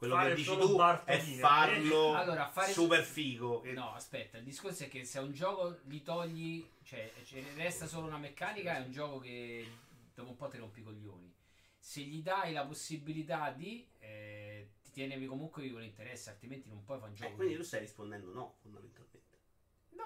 Quello 0.00 0.14
Fare 0.14 0.30
che 0.30 0.34
dici 0.36 0.56
tu 0.56 0.78
è 1.04 1.18
farlo 1.18 2.14
Allora, 2.14 2.48
fare- 2.48 2.72
super 2.72 3.02
figo. 3.04 3.62
No 3.74 3.92
aspetta 3.92 4.38
il 4.38 4.44
discorso 4.44 4.84
è 4.84 4.88
che 4.88 5.04
se 5.04 5.18
a 5.18 5.20
un 5.20 5.32
gioco 5.34 5.80
gli 5.84 6.02
togli 6.02 6.66
cioè 6.82 7.12
ne 7.32 7.54
resta 7.54 7.86
solo 7.86 8.06
una 8.06 8.16
meccanica 8.16 8.78
è 8.78 8.80
un 8.80 8.90
gioco 8.92 9.18
che 9.18 9.70
dopo 10.14 10.30
un 10.30 10.36
po' 10.36 10.48
ti 10.48 10.56
rompi 10.56 10.80
i 10.80 10.84
coglioni 10.84 11.30
se 11.78 12.00
gli 12.00 12.22
dai 12.22 12.54
la 12.54 12.64
possibilità 12.64 13.50
di 13.50 13.86
eh, 13.98 14.70
ti 14.82 14.90
tiene 14.90 15.22
comunque 15.26 15.60
vivo 15.60 15.76
l'interesse 15.76 16.30
altrimenti 16.30 16.70
non 16.70 16.82
puoi 16.82 16.98
fare 16.98 17.10
un 17.10 17.16
Eh, 17.16 17.20
gioco 17.20 17.34
quindi 17.34 17.56
tu 17.56 17.62
stai 17.62 17.80
rispondendo 17.80 18.32
no, 18.32 18.54
fondamentalmente. 18.62 19.09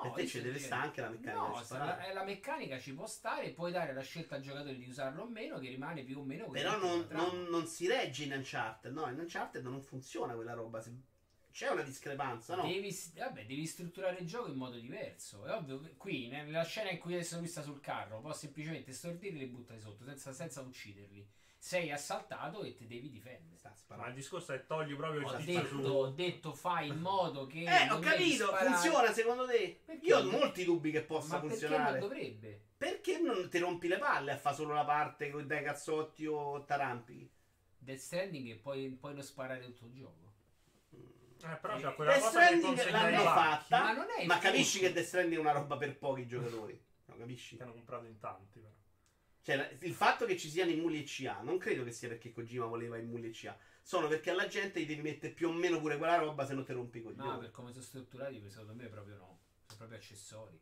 No, 0.03 0.11
Per 0.12 0.12
te 0.12 0.27
ci 0.27 0.41
deve 0.43 0.59
stare 0.59 0.83
anche 0.87 1.01
la 1.01 1.09
meccanica 1.09 1.47
No, 1.47 1.55
sta- 1.55 1.65
sparare. 1.65 2.07
la, 2.09 2.12
la 2.15 2.25
meccanica 2.25 2.79
ci 2.79 2.93
può 2.93 3.07
stare, 3.07 3.51
puoi 3.51 3.73
dare 3.73 3.93
la 3.93 4.03
scelta 4.03 4.35
al 4.37 4.43
giocatore 4.43 4.77
di 4.77 4.89
usarlo 4.89 5.23
o 5.23 5.27
meno, 5.29 5.59
che 5.59 5.69
rimane 5.69 6.03
più 6.03 6.19
o 6.19 6.23
meno 6.25 6.49
Però 6.51 6.79
non, 6.79 7.07
la 7.11 7.16
non- 7.23 7.45
non 7.49 7.66
si 7.66 7.87
regge 7.87 8.25
in 8.25 8.33
Uncharted. 8.33 8.93
No, 8.93 9.09
in 9.09 9.19
Uncharted 9.19 9.62
non 9.65 9.81
funziona 9.83 10.35
quella 10.35 10.53
roba. 10.55 10.81
Se- 10.81 10.93
C'è 11.53 11.69
una 11.71 11.83
discrepanza, 11.83 12.57
no? 12.57 12.62
Devi, 12.66 12.93
vabbè, 13.16 13.47
devi 13.47 13.65
strutturare 13.66 14.19
il 14.19 14.27
gioco 14.27 14.49
in 14.51 14.57
modo 14.57 14.77
diverso. 14.77 15.47
È 15.47 15.53
ovvio 15.53 15.81
che 15.81 15.95
qui, 15.97 16.27
nella 16.29 16.65
scena 16.65 16.91
in 16.91 16.99
cui 16.99 17.15
adesso 17.15 17.39
lui 17.39 17.47
sta 17.47 17.62
sul 17.62 17.81
carro, 17.81 18.21
può 18.21 18.33
semplicemente 18.33 18.93
stordirli 18.93 19.43
e 19.43 19.47
buttare 19.47 19.79
sotto, 19.81 20.05
senza, 20.05 20.33
senza 20.33 20.61
ucciderli. 20.62 21.25
Sei 21.65 21.91
assaltato 21.91 22.62
e 22.62 22.74
ti 22.74 22.86
devi 22.86 23.09
difendere. 23.09 23.59
Ma 23.97 24.09
il 24.09 24.12
discorso 24.12 24.53
è 24.53 24.66
togli 24.66 24.95
proprio 24.95 25.20
il 25.20 25.27
Ho 25.27 25.36
tizio 25.36 25.62
detto, 25.62 25.82
su... 25.82 25.91
ho 25.91 26.11
detto, 26.11 26.53
fai 26.53 26.89
in 26.89 26.99
modo 26.99 27.47
che. 27.47 27.62
Eh, 27.62 27.91
ho 27.91 28.01
capito, 28.01 28.49
sparare. 28.49 28.69
funziona 28.69 29.12
secondo 29.12 29.47
te? 29.47 29.81
Perché? 29.82 30.05
Io 30.05 30.19
ho 30.19 30.24
molti 30.24 30.65
dubbi 30.65 30.91
che 30.91 31.01
possa 31.05 31.36
Ma 31.36 31.41
perché 31.41 31.57
funzionare. 31.57 31.91
non 31.93 32.01
dovrebbe? 32.01 32.65
Perché 32.77 33.19
non 33.19 33.49
ti 33.49 33.57
rompi 33.57 33.89
le 33.89 33.97
palle 33.97 34.32
a 34.32 34.36
fare 34.36 34.57
solo 34.57 34.74
la 34.74 34.85
parte 34.85 35.31
con 35.31 35.47
dai 35.47 35.65
cazzotti 35.65 36.27
o 36.27 36.62
tarampi? 36.66 37.31
Death 37.78 37.99
Stranding 37.99 38.51
e 38.51 38.57
poi, 38.57 38.91
puoi 38.91 39.15
non 39.15 39.23
sparare 39.23 39.62
tutto 39.65 39.86
il 39.86 39.93
gioco. 39.95 40.32
Eh, 40.91 41.57
però 41.62 41.77
c'è 41.78 41.95
quella 41.95 42.12
Death 42.12 42.61
cosa 42.61 42.85
che 42.85 42.91
l'hanno 42.91 43.23
fatta, 43.23 43.78
Ma 43.81 43.93
non 43.93 44.07
è 44.19 44.27
ma 44.27 44.36
capisci 44.36 44.81
che 44.81 44.93
Death 44.93 45.07
Stranding 45.07 45.39
è 45.39 45.41
una 45.41 45.53
roba 45.53 45.78
per 45.78 45.97
pochi 45.97 46.27
giocatori? 46.27 46.78
No, 47.07 47.16
capisci? 47.16 47.57
che 47.57 47.62
hanno 47.62 47.73
comprato 47.73 48.05
in 48.05 48.19
tanti, 48.19 48.59
però. 48.59 48.74
Cioè, 49.45 49.77
il 49.83 49.93
fatto 49.93 50.25
che 50.25 50.39
ci 50.39 50.49
siano 50.49 50.71
i 50.71 50.77
muli 50.77 51.03
e 51.03 51.05
CA, 51.07 51.43
non 51.43 51.59
credo 51.59 51.85
che 51.85 51.93
sia 51.93 52.09
perché 52.09 52.33
Kojima 52.33 52.65
voleva 52.65 52.97
i 52.97 53.03
muli 53.03 53.29
e 53.29 53.31
CA. 53.31 53.55
Sono 53.83 54.09
perché 54.09 54.31
alla 54.31 54.47
gente 54.47 54.81
gli 54.81 54.87
devi 54.87 55.03
mettere 55.03 55.35
più 55.35 55.51
o 55.51 55.53
meno 55.53 55.79
pure 55.81 55.99
quella 55.99 56.16
roba 56.16 56.47
se 56.47 56.55
non 56.55 56.65
ti 56.65 56.73
rompi 56.73 56.99
i 56.99 57.03
coglioni. 57.03 57.29
No, 57.29 57.39
per 57.39 57.51
come 57.51 57.71
sono 57.71 57.85
strutturati, 57.85 58.43
secondo 58.49 58.73
me 58.73 58.89
proprio 58.89 59.16
no. 59.16 59.39
Sono 59.66 59.77
proprio 59.77 59.99
accessori. 59.99 60.59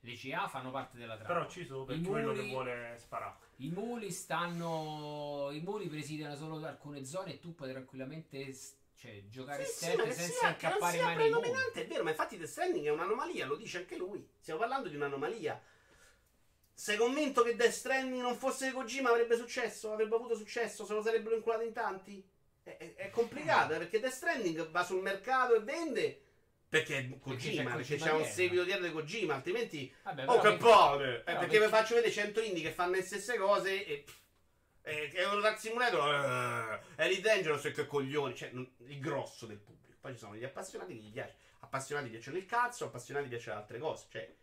Le 0.00 0.14
CA 0.16 0.48
fanno 0.48 0.72
parte 0.72 0.98
della 0.98 1.16
trama. 1.16 1.34
Però 1.34 1.48
ci 1.48 1.64
sono 1.64 1.84
per 1.84 1.96
I 1.96 2.02
quello 2.02 2.32
che 2.32 2.48
vuole 2.48 2.96
sparare. 2.98 3.36
I 3.58 3.68
muli 3.68 4.10
stanno. 4.10 5.50
I 5.52 5.60
muli 5.60 5.86
presidiano 5.86 6.34
solo 6.34 6.56
alcune 6.66 7.04
zone 7.04 7.34
e 7.34 7.38
tu 7.38 7.54
puoi 7.54 7.70
tranquillamente 7.70 8.52
cioè, 8.96 9.22
giocare 9.28 9.64
Sì, 9.64 9.70
sì, 9.70 9.76
stealth 9.76 10.06
ma 10.06 10.12
senza 10.12 10.32
sia, 10.32 10.56
che 10.56 10.66
non 10.66 10.72
incappare 10.72 10.96
in 10.96 10.98
sia 10.98 11.06
mano 11.06 11.20
ai 11.20 11.28
muli. 11.28 11.40
predominante, 11.40 11.84
è 11.84 11.86
vero, 11.86 12.02
ma 12.02 12.10
infatti 12.10 12.38
The 12.38 12.46
Stranding 12.48 12.86
è 12.86 12.90
un'anomalia, 12.90 13.46
lo 13.46 13.54
dice 13.54 13.78
anche 13.78 13.96
lui. 13.96 14.28
Stiamo 14.40 14.58
parlando 14.58 14.88
di 14.88 14.96
un'anomalia. 14.96 15.62
Sei 16.78 16.98
convinto 16.98 17.42
che 17.42 17.56
Death 17.56 17.70
Stranding 17.72 18.20
non 18.20 18.36
fosse 18.36 18.66
di 18.66 18.72
Kojima 18.72 19.08
avrebbe 19.08 19.34
successo? 19.34 19.92
Avrebbe 19.92 20.14
avuto 20.14 20.36
successo? 20.36 20.84
Se 20.84 20.92
lo 20.92 21.00
sarebbero 21.00 21.34
inculati 21.34 21.64
in 21.64 21.72
tanti? 21.72 22.22
È, 22.62 22.76
è- 22.76 22.94
è 22.96 23.10
complicato, 23.10 23.72
eh, 23.72 23.78
perché 23.78 23.98
Death 23.98 24.12
Stranding 24.12 24.68
va 24.68 24.84
sul 24.84 25.00
mercato 25.00 25.54
e 25.54 25.60
vende 25.60 26.20
perché 26.68 26.98
è 26.98 27.18
Kojima, 27.18 27.70
c'è 27.70 27.76
perché 27.76 27.96
c'è 27.96 28.12
un 28.12 28.24
seguito 28.24 28.64
dietro 28.64 28.84
di 28.84 28.92
Kojima, 28.92 29.34
altrimenti... 29.36 29.90
Vabbè, 30.02 30.28
Oh, 30.28 30.38
che 30.40 30.56
palle! 30.58 31.18
Eh, 31.20 31.36
perché 31.36 31.60
vi 31.60 31.68
faccio 31.68 31.94
vedere 31.94 32.12
100 32.12 32.40
indie 32.42 32.62
che 32.62 32.72
fanno 32.72 32.96
le 32.96 33.02
stesse 33.02 33.38
cose 33.38 33.86
e... 33.86 34.02
pff, 34.04 34.18
eh, 34.82 35.08
è 35.12 35.26
un 35.28 35.40
Dark 35.40 35.58
Simulator, 35.58 36.82
eh, 36.96 37.04
Elite 37.04 37.20
Dangerous 37.22 37.64
e 37.64 37.70
che 37.70 37.86
coglioni, 37.86 38.34
cioè 38.34 38.50
il 38.52 39.00
grosso 39.00 39.46
del 39.46 39.58
pubblico. 39.58 39.96
Poi 40.00 40.12
ci 40.12 40.18
sono 40.18 40.36
gli 40.36 40.44
appassionati 40.44 40.92
che 40.94 41.00
gli 41.00 41.10
piace, 41.12 41.36
appassionati 41.60 42.10
piacciono 42.10 42.36
il 42.36 42.44
cazzo, 42.46 42.84
appassionati 42.84 43.28
piacciono 43.28 43.58
altre 43.58 43.78
cose, 43.78 44.06
cioè 44.10 44.34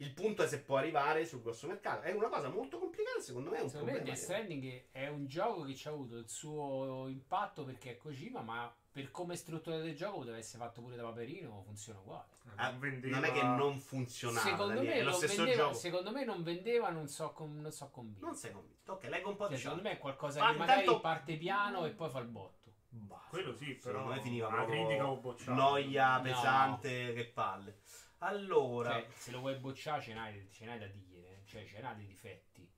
il 0.00 0.12
punto 0.12 0.42
è 0.42 0.46
se 0.48 0.60
può 0.60 0.76
arrivare 0.76 1.24
sul 1.26 1.42
grosso 1.42 1.66
mercato. 1.66 2.02
È 2.02 2.12
una 2.12 2.28
cosa 2.28 2.48
molto 2.48 2.78
complicata, 2.78 3.20
secondo 3.20 3.50
me 3.50 3.58
è 3.58 3.62
un 3.62 3.68
Secondo 3.68 3.92
me 3.92 3.98
problema. 3.98 4.16
Death 4.16 4.24
Stranding 4.28 4.84
è 4.92 5.06
un 5.08 5.26
gioco 5.26 5.62
che 5.64 5.74
ci 5.74 5.88
ha 5.88 5.90
avuto 5.90 6.16
il 6.16 6.28
suo 6.28 7.06
impatto 7.08 7.64
perché 7.64 7.92
è 7.92 7.96
Kojima, 7.96 8.40
ma 8.40 8.72
per 8.92 9.10
come 9.10 9.34
è 9.34 9.36
strutturato 9.36 9.84
il 9.84 9.94
gioco 9.94 10.18
poteva 10.18 10.36
essere 10.38 10.62
fatto 10.64 10.80
pure 10.80 10.96
da 10.96 11.02
Paperino, 11.04 11.62
funziona 11.64 12.00
uguale. 12.00 12.28
Ah, 12.56 12.70
non, 12.70 12.80
vendeva... 12.80 13.16
Non 13.16 13.24
è 13.24 13.32
che 13.32 13.42
non 13.42 13.78
funzionava, 13.78 14.48
Secondo 14.48 14.82
me, 14.82 14.92
è 14.94 15.02
lo 15.02 15.10
non 15.10 15.18
stesso 15.18 15.36
vendeva, 15.44 15.62
gioco. 15.64 15.74
secondo 15.74 16.10
me 16.12 16.24
non 16.24 16.42
vendeva, 16.42 16.90
non 16.90 17.06
so, 17.06 17.30
com- 17.32 17.60
non 17.60 17.70
so 17.70 17.88
convinto. 17.90 18.24
Non 18.26 18.34
sei 18.34 18.52
convinto. 18.52 18.92
Ok, 18.92 19.04
leggo 19.08 19.28
un 19.28 19.36
po' 19.36 19.44
Cioè, 19.46 19.54
di 19.54 19.60
secondo 19.60 19.82
me 19.82 19.90
è 19.92 19.98
qualcosa 19.98 20.44
Ah, 20.44 20.50
che 20.52 20.58
magari 20.58 20.80
intanto- 20.80 21.00
parte 21.00 21.36
piano 21.36 21.84
e 21.86 21.90
poi 21.90 22.08
fa 22.10 22.18
il 22.18 22.26
botto. 22.26 22.58
Bah, 22.92 23.22
Quello 23.28 23.54
sì, 23.54 23.74
però 23.74 23.98
secondo 23.98 24.14
me 24.16 24.20
finiva 24.22 24.48
proprio 24.48 24.84
critica 24.86 25.08
o 25.08 25.16
bocciata. 25.18 25.52
noia 25.54 26.16
No. 26.16 26.22
pesante, 26.22 27.12
che 27.12 27.24
palle. 27.26 27.78
Allora, 28.22 28.92
Cioè, 28.92 29.08
se 29.14 29.30
lo 29.30 29.40
vuoi 29.40 29.56
bocciare 29.56 30.02
ce 30.02 30.12
n'hai, 30.14 30.48
ce 30.50 30.64
n'hai 30.66 30.78
da 30.78 30.86
dire, 30.86 31.42
cioè 31.46 31.64
ce 31.66 31.80
n'hai 31.80 31.96
dei 31.96 32.06
difetti. 32.06 32.68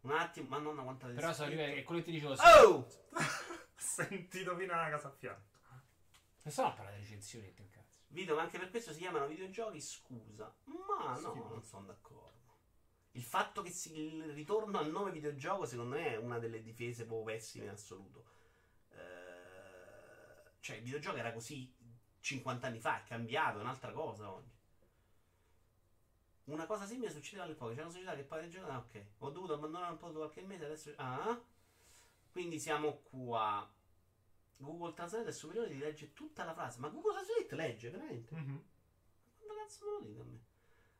un 0.00 0.12
attimo, 0.12 0.48
ma 0.48 0.58
non 0.58 0.76
quanta 0.82 1.08
Però 1.08 1.32
sono 1.32 1.48
arrivato, 1.48 1.72
è 1.72 1.82
quello 1.82 2.00
che 2.00 2.06
ti 2.06 2.12
dicevo, 2.12 2.34
Oh! 2.34 2.86
Sentito 3.76 4.56
fino 4.56 4.72
alla 4.72 4.88
casa 4.88 5.08
a 5.08 5.10
fianco. 5.10 5.58
non 6.42 6.52
sono 6.52 6.68
a 6.68 6.72
parlare 6.72 6.96
di 6.96 7.02
recensioni, 7.02 7.52
che 7.52 7.68
cazzo. 7.68 8.00
Vito, 8.08 8.34
ma 8.34 8.42
anche 8.42 8.58
per 8.58 8.70
questo 8.70 8.92
si 8.92 9.00
chiamano 9.00 9.26
videogiochi, 9.26 9.80
scusa. 9.80 10.54
Ma 10.64 11.10
no, 11.10 11.16
Schifo. 11.16 11.48
non 11.48 11.62
sono 11.62 11.86
d'accordo. 11.86 12.34
Il 13.12 13.22
fatto 13.22 13.62
che 13.62 13.70
si- 13.70 13.98
il 13.98 14.32
ritorno 14.32 14.78
al 14.78 14.90
nome 14.90 15.10
videogioco, 15.10 15.66
secondo 15.66 15.96
me, 15.96 16.12
è 16.12 16.16
una 16.16 16.38
delle 16.38 16.62
difese 16.62 17.04
proprio 17.04 17.34
pessime 17.34 17.64
in 17.64 17.70
assoluto. 17.70 18.24
Eh, 18.90 20.50
cioè, 20.60 20.76
il 20.76 20.82
videogioco 20.82 21.16
era 21.16 21.32
così 21.32 21.74
50 22.26 22.66
anni 22.66 22.80
fa, 22.80 22.98
è 22.98 23.04
cambiato, 23.04 23.58
è 23.58 23.60
un'altra 23.60 23.92
cosa 23.92 24.28
oggi. 24.32 24.50
Una 26.44 26.66
cosa 26.66 26.84
simile 26.84 27.10
succedeva 27.10 27.44
all'epoca. 27.44 27.70
C'era 27.70 27.84
una 27.84 27.92
società 27.92 28.14
che 28.16 28.24
poi 28.24 28.50
gioco. 28.50 28.68
Ah, 28.68 28.78
ok. 28.78 29.04
Ho 29.18 29.30
dovuto 29.30 29.54
abbandonare 29.54 29.92
un 29.92 29.98
po' 29.98 30.06
dopo 30.08 30.18
qualche 30.18 30.42
mese. 30.42 30.64
Adesso. 30.64 30.92
Ah. 30.96 31.40
Quindi 32.32 32.58
siamo 32.58 33.00
qua. 33.02 33.68
Google 34.56 34.94
Translate 34.94 35.28
è 35.28 35.32
superiore 35.32 35.68
di 35.68 35.78
legge 35.78 36.12
tutta 36.12 36.44
la 36.44 36.52
frase. 36.52 36.80
Ma 36.80 36.88
Google 36.88 37.12
Translate 37.12 37.54
legge 37.54 37.90
veramente? 37.90 38.34
Mhm. 38.34 38.64
Quando 39.36 39.54
cazzo 39.62 39.84
me 39.84 39.90
lo 39.92 40.00
dite 40.00 40.20
a 40.20 40.24
me? 40.24 40.38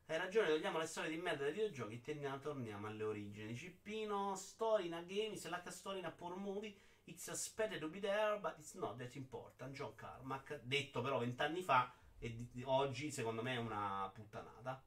Hai 0.09 0.19
ragione, 0.19 0.47
togliamo 0.47 0.79
le 0.79 0.87
storie 0.87 1.11
di 1.11 1.17
merda 1.17 1.43
dei 1.43 1.53
videogiochi 1.53 2.01
e 2.01 2.39
torniamo, 2.41 2.87
alle 2.87 3.03
origini. 3.03 3.57
Cippino, 3.57 4.37
story 4.37 4.87
in 4.87 4.95
a 4.95 5.03
game, 5.03 5.33
like 5.33 5.63
a 5.65 5.71
story 5.73 5.99
in 5.99 6.05
a 6.05 6.13
poor 6.13 6.37
movie. 6.37 6.79
It's 7.07 7.27
expected 7.27 7.81
to 7.81 7.89
be 7.89 7.99
there, 7.99 8.39
but 8.39 8.55
it's 8.57 8.75
not 8.75 8.97
that 8.99 9.17
important. 9.17 9.73
John 9.73 9.97
Carmack, 9.97 10.61
detto 10.63 11.03
però 11.03 11.19
vent'anni 11.19 11.61
fa, 11.61 11.93
e 12.21 12.47
di- 12.53 12.63
oggi 12.65 13.11
secondo 13.11 13.43
me 13.43 13.55
è 13.55 13.57
una 13.57 14.09
puttanata. 14.15 14.81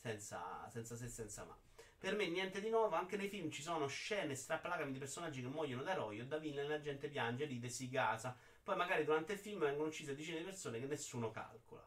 Senza, 0.00 0.68
senza 0.70 0.94
se 0.94 1.08
senza 1.08 1.44
ma. 1.44 1.58
Per 1.98 2.14
me 2.14 2.28
niente 2.28 2.60
di 2.60 2.70
nuovo, 2.70 2.94
anche 2.94 3.16
nei 3.16 3.28
film 3.28 3.50
ci 3.50 3.62
sono 3.62 3.88
scene 3.88 4.36
strappalacami 4.36 4.92
di 4.92 4.98
personaggi 5.00 5.40
che 5.40 5.48
muoiono 5.48 5.82
da 5.82 5.90
eroi 5.90 6.20
o 6.20 6.26
da 6.26 6.38
villain, 6.38 6.68
la 6.68 6.80
gente 6.80 7.08
piange, 7.08 7.46
ride, 7.46 7.68
si 7.68 7.88
gasa. 7.88 8.36
Poi 8.62 8.76
magari 8.76 9.02
durante 9.02 9.32
il 9.32 9.40
film 9.40 9.58
vengono 9.58 9.88
uccise 9.88 10.14
decine 10.14 10.38
di 10.38 10.44
persone 10.44 10.78
che 10.78 10.86
nessuno 10.86 11.32
calcola. 11.32 11.84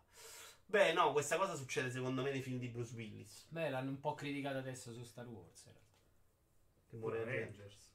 Beh, 0.70 0.92
no, 0.94 1.12
questa 1.14 1.38
cosa 1.38 1.56
succede 1.56 1.90
secondo 1.90 2.22
me 2.22 2.32
nei 2.32 2.42
film 2.42 2.60
di 2.60 2.68
Bruce 2.68 2.94
Willis. 2.94 3.46
Beh, 3.50 3.70
l'hanno 3.70 3.90
un 3.90 4.00
po' 4.00 4.14
criticato 4.16 4.58
adesso 4.58 4.92
su 4.94 5.04
Star 5.04 5.26
Wars. 5.26 5.66
in 5.66 5.72
realtà. 5.72 5.86
Che 6.90 6.96
muore. 6.98 7.22
Avengers. 7.22 7.92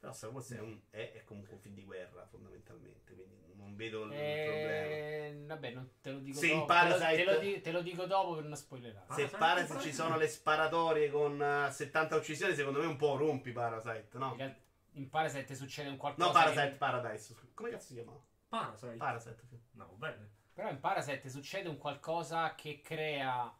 Però 0.00 0.12
Star 0.12 0.30
Wars 0.30 0.52
è, 0.52 0.60
un- 0.60 0.80
è- 0.90 1.12
è 1.12 1.24
comunque 1.24 1.54
un 1.54 1.60
film 1.60 1.74
di 1.76 1.84
guerra, 1.84 2.26
fondamentalmente. 2.26 3.14
Quindi 3.14 3.54
non 3.54 3.76
vedo 3.76 4.02
il, 4.04 4.12
Eh, 4.12 5.42
vabbè, 5.46 5.70
non 5.70 5.88
te 6.00 6.10
lo 6.10 6.18
dico 6.18 6.38
Se 6.38 6.46
in 6.48 6.58
dopo. 6.58 6.66
Te 6.66 6.88
lo, 6.88 6.96
Parasite- 6.98 7.24
te 7.24 7.24
lo 7.54 7.60
te 7.62 7.72
lo 7.72 7.80
dico 7.82 8.04
dopo 8.06 8.34
per 8.34 8.44
non 8.44 8.56
spoilerare. 8.56 9.04
problema. 9.06 9.30
Se 9.30 9.36
Parasite, 9.36 9.66
Parasite 9.68 9.90
ci 9.90 9.94
sono 9.96 10.16
le 10.18 10.28
sparatorie 10.28 11.10
con 11.10 11.40
eh, 11.40 11.70
70 11.70 12.16
uccisioni, 12.16 12.54
secondo 12.56 12.80
me 12.80 12.86
un 12.86 12.96
po' 12.96 13.16
rompi 13.16 13.52
Parasite, 13.52 14.18
no? 14.18 14.34
In, 14.36 14.54
in 14.94 15.08
Parasite 15.08 15.54
succede 15.54 15.88
un 15.88 15.96
qualcosa. 15.96 16.26
No, 16.26 16.32
che- 16.34 16.38
Parasite 16.54 16.76
Paradise. 16.76 17.34
Come 17.54 17.70
cazzo 17.70 17.86
si 17.86 17.94
chiama? 17.94 18.20
Parasite. 18.48 18.96
Parasite. 18.96 19.42
no, 19.72 19.86
bene. 19.96 20.33
Però 20.54 20.70
in 20.70 20.78
Parasite 20.78 21.28
succede 21.28 21.68
un 21.68 21.78
qualcosa 21.78 22.54
che 22.54 22.80
crea 22.80 23.52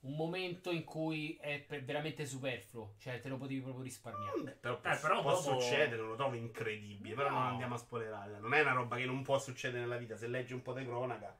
un 0.00 0.14
momento 0.14 0.70
in 0.70 0.84
cui 0.84 1.36
è 1.40 1.64
veramente 1.82 2.24
superfluo. 2.24 2.94
Cioè, 2.98 3.20
te 3.20 3.28
lo 3.28 3.36
potevi 3.36 3.60
proprio 3.60 3.82
risparmiare. 3.82 4.36
Vabbè, 4.38 4.52
però, 4.52 4.78
può, 4.80 4.90
Eh, 4.90 4.96
però 4.96 5.20
può 5.20 5.30
dopo- 5.32 5.60
succedere, 5.60 5.96
non 6.00 6.08
lo 6.10 6.16
trovo 6.16 6.36
incredibile. 6.36 7.14
Però 7.14 7.28
non 7.30 7.42
No. 7.42 7.48
andiamo 7.48 7.74
a 7.74 7.78
spoilerare. 7.78 8.38
Non 8.38 8.54
è 8.54 8.60
una 8.62 8.72
roba 8.72 8.96
che 8.96 9.04
non 9.04 9.22
può 9.22 9.38
succedere 9.38 9.80
nella 9.82 9.96
vita. 9.98 10.16
Se 10.16 10.26
leggi 10.26 10.54
un 10.54 10.62
po' 10.62 10.72
di 10.72 10.84
cronaca, 10.86 11.36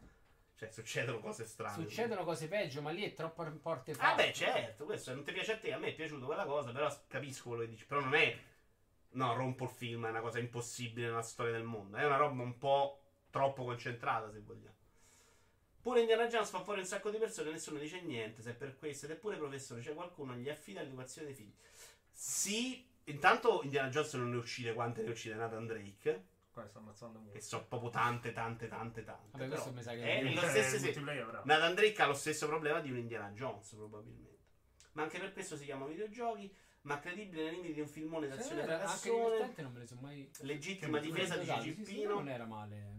cioè 0.56 0.70
succedono 0.70 1.20
cose 1.20 1.47
strane. 1.47 1.74
Succedono 1.85 2.24
cose 2.24 2.48
peggio, 2.48 2.82
ma 2.82 2.90
lì 2.90 3.02
è 3.05 3.14
troppo 3.14 3.44
in 3.44 3.60
porte 3.60 3.94
Ah, 3.98 4.14
beh, 4.14 4.32
certo, 4.35 4.85
questo 4.85 5.14
non 5.14 5.24
ti 5.24 5.32
piace 5.32 5.52
a 5.52 5.59
te, 5.59 5.72
a 5.72 5.78
me 5.78 5.89
è 5.89 5.94
piaciuto 5.94 6.26
quella 6.26 6.44
cosa, 6.44 6.70
però 6.72 6.94
capisco 7.06 7.48
quello 7.48 7.62
che 7.64 7.68
dici. 7.70 7.86
Però 7.86 8.01
non 8.01 8.14
è. 8.14 8.36
No, 9.12 9.35
rompo 9.35 9.64
il 9.64 9.70
film, 9.70 10.05
è 10.05 10.10
una 10.10 10.20
cosa 10.20 10.39
impossibile 10.39 11.06
nella 11.06 11.22
storia 11.22 11.52
del 11.52 11.62
mondo. 11.62 11.97
È 11.97 12.05
una 12.05 12.16
roba 12.16 12.43
un 12.43 12.59
po' 12.59 13.01
troppo 13.30 13.64
concentrata, 13.64 14.30
se 14.30 14.40
vogliamo. 14.40 14.76
Pure 15.80 16.00
Indiana 16.00 16.26
Jones 16.26 16.50
fa 16.50 16.62
fuori 16.62 16.80
un 16.80 16.86
sacco 16.86 17.10
di 17.10 17.18
persone 17.18 17.48
e 17.48 17.52
nessuno 17.52 17.78
dice 17.78 18.00
niente. 18.02 18.42
Se 18.42 18.50
è 18.50 18.55
per 18.55 18.76
questo, 18.76 19.06
ed 19.06 19.12
eppure 19.12 19.36
professore, 19.36 19.80
c'è 19.80 19.94
qualcuno 19.94 20.34
che 20.34 20.40
gli 20.40 20.48
affida 20.48 20.82
l'educazione 20.82 21.28
dei 21.28 21.36
figli. 21.36 21.55
Sì, 22.12 22.86
intanto 23.05 23.62
Indiana 23.62 23.88
Jones 23.88 24.12
non 24.14 24.30
ne 24.30 24.36
uccide 24.36 24.74
quante 24.74 25.02
ne 25.02 25.10
uccide 25.10 25.34
Nathan 25.34 25.66
Drake, 25.66 26.26
Qua 26.50 26.66
sta 26.66 26.78
ammazzando 26.80 27.18
molto. 27.20 27.34
che 27.34 27.40
sono 27.40 27.64
proprio 27.66 27.90
tante, 27.90 28.32
tante, 28.32 28.66
tante, 28.66 29.05
tante. 29.05 29.28
Vabbè, 29.30 29.48
questo 29.48 29.72
mi 29.72 29.82
sa 29.82 29.92
che 29.92 30.02
è 30.18 30.22
non- 30.22 30.34
lo 30.34 30.40
Eh, 30.42 30.48
stesso 30.48 30.76
sì. 30.78 30.84
multiplayer, 30.84 31.26
bravo. 31.26 31.46
Nathan 31.46 31.74
Drake 31.74 32.02
ha 32.02 32.06
lo 32.06 32.14
stesso 32.14 32.46
problema 32.48 32.80
di 32.80 32.90
un 32.90 32.98
Indiana 32.98 33.30
Jones, 33.30 33.68
probabilmente. 33.70 34.36
Ma 34.92 35.02
anche 35.05 35.18
per 35.20 35.32
questo 35.32 35.56
si 35.56 35.64
chiamano 35.64 35.90
videogiochi. 35.90 36.52
Ma 36.82 36.98
credibile 37.00 37.42
nei 37.42 37.55
limiti 37.56 37.74
di 37.74 37.80
un 37.80 37.88
filmone 37.88 38.28
d'azione 38.28 38.62
Sì, 38.64 38.70
anche 38.70 39.10
persone. 39.10 39.52
non 39.59 39.72
me 39.72 39.78
le 39.80 39.86
sono 39.86 40.00
mai. 40.00 40.30
Legittima 40.40 40.98
difesa 41.00 41.36
di 41.36 41.42
Esatto, 41.42 41.62
sì, 41.62 41.84
sì, 41.84 42.02
non 42.05 42.28
era 42.28 42.46
male. 42.46 42.97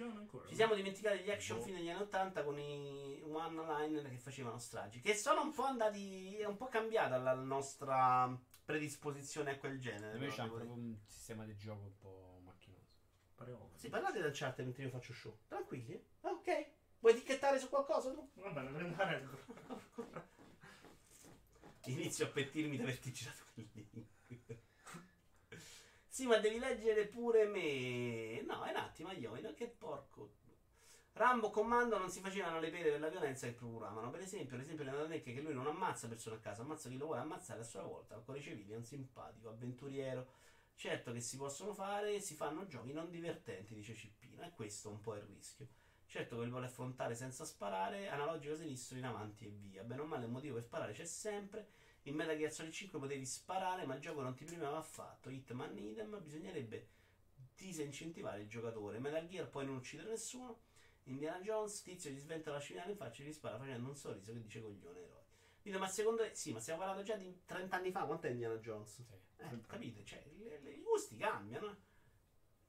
Ma 0.00 0.06
ci 0.06 0.06
giocano 0.06 0.18
ancora? 0.20 0.48
Ci 0.48 0.54
siamo 0.54 0.74
dimenticati 0.74 1.18
degli 1.18 1.30
action 1.30 1.58
Boh. 1.58 1.64
film 1.64 1.76
degli 1.76 1.90
anni 1.90 2.02
80 2.02 2.44
con 2.44 2.58
i 2.58 3.22
one-liner 3.22 4.08
che 4.08 4.18
facevano 4.18 4.58
stragi. 4.58 5.00
Che 5.00 5.14
sono 5.14 5.42
un 5.42 5.52
po' 5.52 5.64
andati. 5.64 6.36
È 6.36 6.46
un 6.46 6.56
po' 6.56 6.68
cambiata 6.68 7.18
la 7.18 7.34
nostra 7.34 8.38
predisposizione 8.64 9.50
a 9.52 9.58
quel 9.58 9.78
genere. 9.78 10.14
Invece 10.14 10.42
dire. 10.42 10.48
proprio 10.48 10.72
un 10.72 10.96
sistema 11.06 11.44
di 11.44 11.56
gioco 11.56 11.82
un 11.82 11.96
po' 11.98 12.40
macchinoso. 12.44 12.98
Pare 13.34 13.52
ovvio. 13.52 13.78
Sì, 13.78 13.88
parlate 13.88 14.20
del 14.20 14.32
chat 14.32 14.58
mentre 14.62 14.82
io 14.84 14.90
faccio 14.90 15.12
show. 15.12 15.36
Tranquilli. 15.48 15.92
eh? 15.92 16.04
Ok. 16.22 16.70
Vuoi 17.00 17.14
etichettare 17.14 17.58
su 17.58 17.68
qualcosa 17.68 18.12
tu? 18.12 18.30
Va 18.34 18.50
bene, 18.50 18.72
devo 18.72 18.88
andare. 18.88 19.28
Inizio 21.86 22.26
a 22.26 22.28
pettirmi 22.28 22.76
da 22.76 22.84
vertiginato 22.84 23.42
il 23.54 23.68
link. 23.72 24.09
Sì, 26.20 26.26
ma 26.26 26.36
devi 26.36 26.58
leggere 26.58 27.06
pure 27.06 27.46
me. 27.46 28.42
No, 28.42 28.62
è 28.64 28.70
un 28.70 28.76
attimo, 28.76 29.10
io, 29.12 29.32
che 29.54 29.68
porco. 29.68 30.34
Rambo 31.12 31.48
comando 31.48 31.96
non 31.96 32.10
si 32.10 32.20
facevano 32.20 32.60
le 32.60 32.68
pere 32.68 32.90
per 32.90 33.00
la 33.00 33.08
violenza 33.08 33.46
che 33.46 33.54
procuravano. 33.54 34.10
Per 34.10 34.20
esempio, 34.20 34.58
l'esempio 34.58 34.84
di 34.84 34.90
Nathan 34.90 35.08
Drake 35.08 35.32
che 35.32 35.40
lui 35.40 35.54
non 35.54 35.66
ammazza 35.66 36.08
persone 36.08 36.36
a 36.36 36.38
caso, 36.40 36.60
ammazza 36.60 36.90
chi 36.90 36.98
lo 36.98 37.06
vuole 37.06 37.22
ammazzare 37.22 37.60
a 37.60 37.64
sua 37.64 37.80
volta. 37.80 38.16
Ancora 38.16 38.36
i 38.36 38.42
civili, 38.42 38.70
è 38.72 38.76
un 38.76 38.84
simpatico, 38.84 39.48
avventuriero. 39.48 40.28
Certo 40.74 41.10
che 41.10 41.20
si 41.20 41.38
possono 41.38 41.72
fare, 41.72 42.20
si 42.20 42.34
fanno 42.34 42.66
giochi 42.66 42.92
non 42.92 43.10
divertenti, 43.10 43.74
dice 43.74 43.94
Cippino, 43.94 44.42
e 44.42 44.50
questo 44.50 44.88
è 44.88 44.92
un 44.92 45.00
po' 45.00 45.14
il 45.14 45.22
rischio. 45.22 45.68
Certo 46.04 46.38
che 46.38 46.46
vuole 46.48 46.66
affrontare 46.66 47.14
senza 47.14 47.46
sparare, 47.46 48.08
analogico 48.08 48.56
sinistro 48.56 48.98
in 48.98 49.06
avanti 49.06 49.46
e 49.46 49.48
via. 49.48 49.82
Bene 49.84 50.02
o 50.02 50.04
male 50.04 50.26
il 50.26 50.30
motivo 50.30 50.56
per 50.56 50.64
sparare 50.64 50.92
c'è 50.92 51.06
sempre. 51.06 51.68
In 52.04 52.14
Metal 52.14 52.36
Gear 52.36 52.50
Solid 52.50 52.72
5 52.72 52.98
potevi 52.98 53.24
sparare, 53.26 53.84
ma 53.84 53.94
il 53.94 54.00
gioco 54.00 54.22
non 54.22 54.34
ti 54.34 54.44
primava 54.44 54.78
affatto. 54.78 55.28
Hitman 55.30 55.76
idem, 55.78 56.18
bisognerebbe 56.22 56.88
disincentivare 57.56 58.40
il 58.42 58.48
giocatore. 58.48 58.98
Metal 58.98 59.26
Gear 59.26 59.48
puoi 59.48 59.66
non 59.66 59.76
uccidere 59.76 60.08
nessuno. 60.08 60.60
Indiana 61.04 61.40
Jones, 61.40 61.82
tizio 61.82 62.10
gli 62.10 62.18
sventa 62.18 62.50
la 62.50 62.58
scimitana 62.58 62.90
in 62.90 62.96
faccia 62.96 63.22
e 63.22 63.26
gli 63.26 63.32
spara 63.32 63.58
facendo 63.58 63.88
un 63.88 63.96
sorriso 63.96 64.32
che 64.32 64.40
dice 64.40 64.60
coglione 64.60 64.98
eroe. 65.02 65.24
Vito, 65.62 65.78
ma 65.78 65.88
secondo 65.88 66.22
te, 66.22 66.34
sì, 66.34 66.52
ma 66.52 66.60
stiamo 66.60 66.78
parlando 66.80 67.02
già 67.04 67.16
di 67.16 67.42
30 67.44 67.76
anni 67.76 67.90
fa, 67.90 68.04
quant'è 68.04 68.30
Indiana 68.30 68.56
Jones? 68.56 68.94
Sì. 68.94 69.04
Eh, 69.36 69.60
capite? 69.66 70.04
Cioè, 70.04 70.24
le- 70.38 70.58
le- 70.60 70.70
i 70.70 70.82
gusti 70.82 71.16
cambiano. 71.16 71.70
eh. 71.70 71.76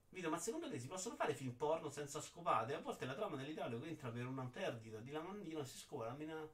Vito, 0.10 0.30
ma 0.30 0.38
secondo 0.38 0.70
te 0.70 0.78
si 0.78 0.88
possono 0.88 1.16
fare 1.16 1.34
film 1.34 1.54
porno 1.54 1.90
senza 1.90 2.20
scopate? 2.20 2.74
A 2.74 2.80
volte 2.82 3.06
la 3.06 3.14
trama 3.14 3.38
dell'Italia 3.38 3.80
che 3.80 3.88
entra 3.88 4.10
per 4.10 4.26
una 4.26 4.46
perdita 4.46 5.00
di 5.00 5.12
lamandino 5.12 5.62
e 5.62 5.66
si 5.66 5.78
scopre 5.78 6.08
la, 6.08 6.14
mina, 6.14 6.50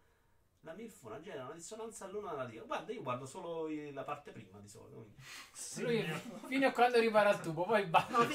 la 0.67 0.73
milfona 0.73 1.17
genera 1.21 1.45
una 1.45 1.53
dissonanza 1.53 2.03
all'una 2.03 2.31
narrativa. 2.31 2.65
Guarda, 2.65 2.91
io 2.91 3.01
guardo 3.01 3.25
solo 3.25 3.69
la 3.93 4.03
parte 4.03 4.31
prima 4.31 4.59
di 4.59 4.67
solito. 4.67 4.95
quindi. 4.97 5.15
Sì, 5.53 5.81
Lui 5.81 6.05
fino 6.47 6.67
a 6.67 6.71
quando 6.71 6.99
ripara 6.99 7.29
il 7.31 7.39
tubo, 7.39 7.63
poi 7.63 7.85
basta. 7.85 8.11
No, 8.11 8.17
a- 8.19 8.27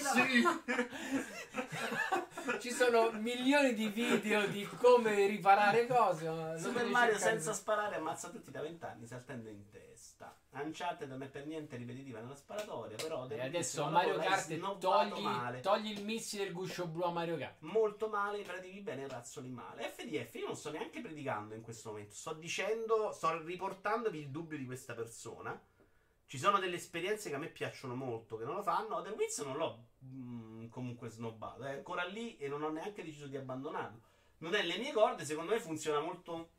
Ci 2.58 2.70
sono 2.70 3.10
milioni 3.12 3.74
di 3.74 3.88
video 3.88 4.46
di 4.46 4.64
come 4.78 5.26
riparare 5.26 5.86
cose. 5.86 6.56
Super 6.58 6.86
Mario 6.86 7.18
senza 7.18 7.52
sparare 7.52 7.96
ammazza 7.96 8.30
tutti 8.30 8.50
da 8.50 8.62
20 8.62 8.84
anni 8.84 9.06
saltando 9.06 9.50
in 9.50 9.62
testa. 10.02 10.36
Uncharted 10.50 11.08
non 11.08 11.22
è 11.22 11.28
per 11.28 11.46
niente 11.46 11.76
ripetitiva 11.76 12.18
nella 12.20 12.34
sparatoria, 12.34 12.96
però 12.96 13.24
E 13.24 13.28
devo 13.28 13.42
adesso 13.42 13.86
Mario 13.86 14.16
Kart 14.18 14.78
togli, 14.78 15.22
male. 15.22 15.60
togli 15.60 15.90
il 15.92 16.04
missile 16.04 16.44
del 16.44 16.52
guscio 16.52 16.88
blu 16.88 17.02
a 17.04 17.10
Mario 17.12 17.36
Kart. 17.36 17.60
molto 17.60 18.08
male, 18.08 18.40
i 18.40 18.42
predivi 18.42 18.80
bene, 18.80 19.06
razzoli 19.06 19.48
male. 19.48 19.84
FDF 19.84 20.34
io 20.34 20.46
non 20.46 20.56
sto 20.56 20.72
neanche 20.72 21.00
predicando 21.00 21.54
in 21.54 21.62
questo 21.62 21.90
momento, 21.90 22.14
sto 22.14 22.32
dicendo, 22.32 23.12
sto 23.12 23.40
riportandovi 23.42 24.18
il 24.18 24.30
dubbio 24.30 24.58
di 24.58 24.66
questa 24.66 24.94
persona. 24.94 25.58
Ci 26.26 26.38
sono 26.38 26.58
delle 26.58 26.76
esperienze 26.76 27.28
che 27.28 27.36
a 27.36 27.38
me 27.38 27.48
piacciono 27.48 27.94
molto, 27.94 28.36
che 28.38 28.44
non 28.44 28.56
lo 28.56 28.62
fanno. 28.62 28.96
Other 28.96 29.12
Wheels 29.12 29.38
non 29.40 29.56
l'ho 29.56 29.84
mm, 30.04 30.68
comunque 30.68 31.08
snobbato, 31.10 31.62
è 31.62 31.72
ancora 31.74 32.04
lì 32.04 32.36
e 32.38 32.48
non 32.48 32.62
ho 32.62 32.70
neanche 32.70 33.04
deciso 33.04 33.26
di 33.26 33.36
abbandonarlo. 33.36 34.00
Non 34.38 34.54
è 34.54 34.62
le 34.64 34.78
mie 34.78 34.92
corde, 34.92 35.24
secondo 35.24 35.52
me 35.52 35.60
funziona 35.60 36.00
molto 36.00 36.50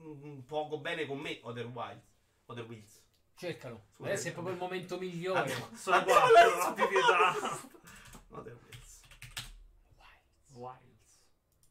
mm, 0.00 0.40
poco 0.40 0.78
bene 0.78 1.06
con 1.06 1.18
me, 1.18 1.40
Other 1.42 1.66
Wilds. 1.66 2.11
Other 2.52 2.64
Wheels. 2.68 3.00
Cercalo. 3.34 3.86
Scusa. 3.94 4.08
Adesso 4.10 4.28
è 4.28 4.32
proprio 4.32 4.52
il 4.54 4.60
momento 4.60 4.98
migliore. 4.98 5.40
Abbiamo- 5.40 5.68
Sono 5.76 5.96
abbiamo 5.96 6.20
quattro, 6.20 6.60
abbi 6.62 6.86
pietà. 6.88 7.68
Other 8.30 8.58
Wheels. 8.62 9.00
Wilds. 10.54 11.20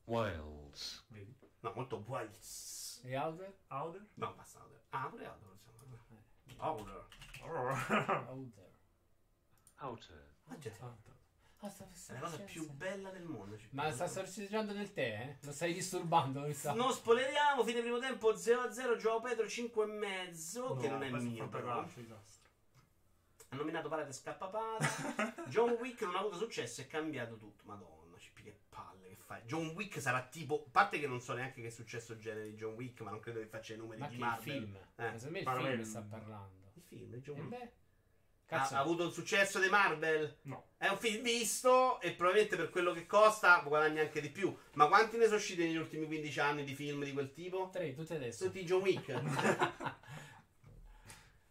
Wilds. 0.05 1.03
Vedi? 1.09 1.35
No, 1.59 1.71
molto 1.75 2.03
Wilds. 2.07 3.01
E 3.03 3.15
Outer? 3.17 3.53
Outer? 3.69 4.05
No, 4.15 4.33
basta. 4.33 4.59
Ah, 4.89 5.07
pure 5.07 5.25
Other. 5.27 5.49
insomma. 5.71 6.21
Outer. 6.57 7.07
Outer. 7.41 8.69
Outer. 9.81 10.25
Ah, 10.49 10.57
già. 10.57 10.69
Ah, 10.81 10.95
sta- 10.95 11.10
È 12.07 12.13
la 12.13 12.19
cosa 12.19 12.39
più 12.39 12.69
bella 12.71 13.09
del 13.11 13.23
mondo. 13.23 13.57
Ma 13.71 13.91
sta 13.91 14.07
sorseggiando 14.07 14.73
nel 14.73 14.91
tè, 14.93 15.01
eh? 15.01 15.45
Lo 15.45 15.51
stai 15.51 15.73
disturbando, 15.73 16.41
mi 16.41 16.53
sa. 16.53 16.73
Non 16.73 16.91
spoileriamo, 16.91 17.63
fine 17.63 17.81
primo 17.81 17.99
tempo 17.99 18.33
0-0, 18.33 18.97
Gioco 18.97 19.21
Pedro 19.21 19.47
5 19.47 19.83
e 19.83 19.87
mezzo, 19.87 20.75
che 20.75 20.89
non 20.89 21.03
è 21.03 21.09
mio 21.09 21.47
però. 21.49 21.85
Ha 23.49 23.55
nominato 23.55 23.89
Parate 23.89 24.13
Scappapata. 24.13 25.43
John 25.47 25.71
Wick 25.71 26.01
non 26.01 26.15
ha 26.15 26.19
avuto 26.19 26.37
successo 26.37 26.81
e 26.81 26.85
è 26.85 26.87
cambiato 26.87 27.35
tutto. 27.35 27.63
Madonna, 27.65 28.01
che 28.41 28.59
palle 28.69 29.09
che 29.09 29.15
fai. 29.15 29.41
John 29.43 29.67
Wick 29.75 30.01
sarà 30.01 30.23
tipo, 30.23 30.63
a 30.65 30.69
parte 30.71 30.99
che 30.99 31.07
non 31.07 31.21
so 31.21 31.33
neanche 31.33 31.61
che 31.61 31.67
è 31.67 31.71
successo 31.71 32.13
il 32.13 32.19
genere 32.19 32.49
di 32.49 32.55
John 32.55 32.73
Wick, 32.73 33.01
ma 33.01 33.11
non 33.11 33.19
credo 33.19 33.39
che 33.39 33.45
faccia 33.45 33.73
i 33.73 33.77
numeri 33.77 33.99
Ma 33.99 34.07
di 34.07 34.15
che 34.15 34.21
il 34.21 34.27
Marvel. 34.27 34.53
film? 34.53 34.75
Eh. 34.75 35.11
Ma 35.11 35.17
secondo 35.17 35.31
me 35.31 35.39
il 35.39 35.43
Parla 35.45 35.69
film 35.69 35.83
sta 35.83 36.01
parlando. 36.01 36.71
Il 36.73 36.81
film, 36.81 37.13
il 37.13 37.21
John 37.21 37.37
E 37.37 37.41
Wick. 37.41 37.71
Ha, 38.55 38.67
ha 38.77 38.79
avuto 38.79 39.03
un 39.03 39.11
successo 39.11 39.59
di 39.59 39.69
Marvel? 39.69 40.37
No. 40.43 40.65
È 40.77 40.87
un 40.87 40.97
film 40.97 41.23
visto 41.23 42.01
e 42.01 42.11
probabilmente 42.11 42.57
per 42.57 42.69
quello 42.69 42.91
che 42.91 43.05
costa 43.05 43.61
guadagna 43.65 44.01
anche 44.01 44.19
di 44.19 44.29
più. 44.29 44.55
Ma 44.73 44.87
quanti 44.87 45.17
ne 45.17 45.25
sono 45.25 45.37
usciti 45.37 45.63
negli 45.63 45.77
ultimi 45.77 46.05
15 46.05 46.39
anni 46.39 46.63
di 46.63 46.73
film 46.73 47.03
di 47.03 47.13
quel 47.13 47.31
tipo? 47.31 47.69
tre, 47.71 47.93
tutte 47.93 48.15
adesso. 48.15 48.45
Tutti 48.45 48.63
John 48.63 48.81
Wick. 48.81 49.21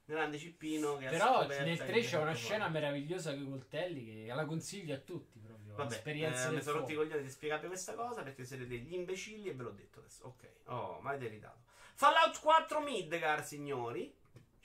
Grande 0.04 0.38
Cippino 0.38 0.96
che 0.96 1.06
Però 1.06 1.46
nel 1.46 1.78
che 1.78 1.86
3 1.86 2.00
c'è 2.00 2.18
una 2.18 2.34
scena 2.34 2.68
meravigliosa 2.68 3.32
con 3.32 3.42
i 3.42 3.48
coltelli 3.48 4.26
che 4.26 4.34
la 4.34 4.44
consiglio 4.44 4.94
a 4.94 4.98
tutti 4.98 5.38
proprio. 5.38 5.76
Vabbè, 5.76 5.90
L'esperienza 5.90 6.48
eh, 6.48 6.52
mi 6.52 6.62
sono 6.62 6.80
rotti 6.80 6.92
i 6.92 6.96
coglioni 6.96 7.22
di 7.22 7.30
spiegarvi 7.30 7.68
questa 7.68 7.94
cosa 7.94 8.22
perché 8.22 8.44
siete 8.44 8.66
degli 8.66 8.92
imbecilli 8.92 9.48
e 9.48 9.54
ve 9.54 9.62
l'ho 9.62 9.70
detto 9.70 10.00
adesso. 10.00 10.24
Ok, 10.24 10.48
oh, 10.64 10.98
mai 11.00 11.16
deritato. 11.16 11.58
Fallout 11.94 12.40
4 12.40 12.80
Midgar, 12.80 13.44
signori. 13.44 14.12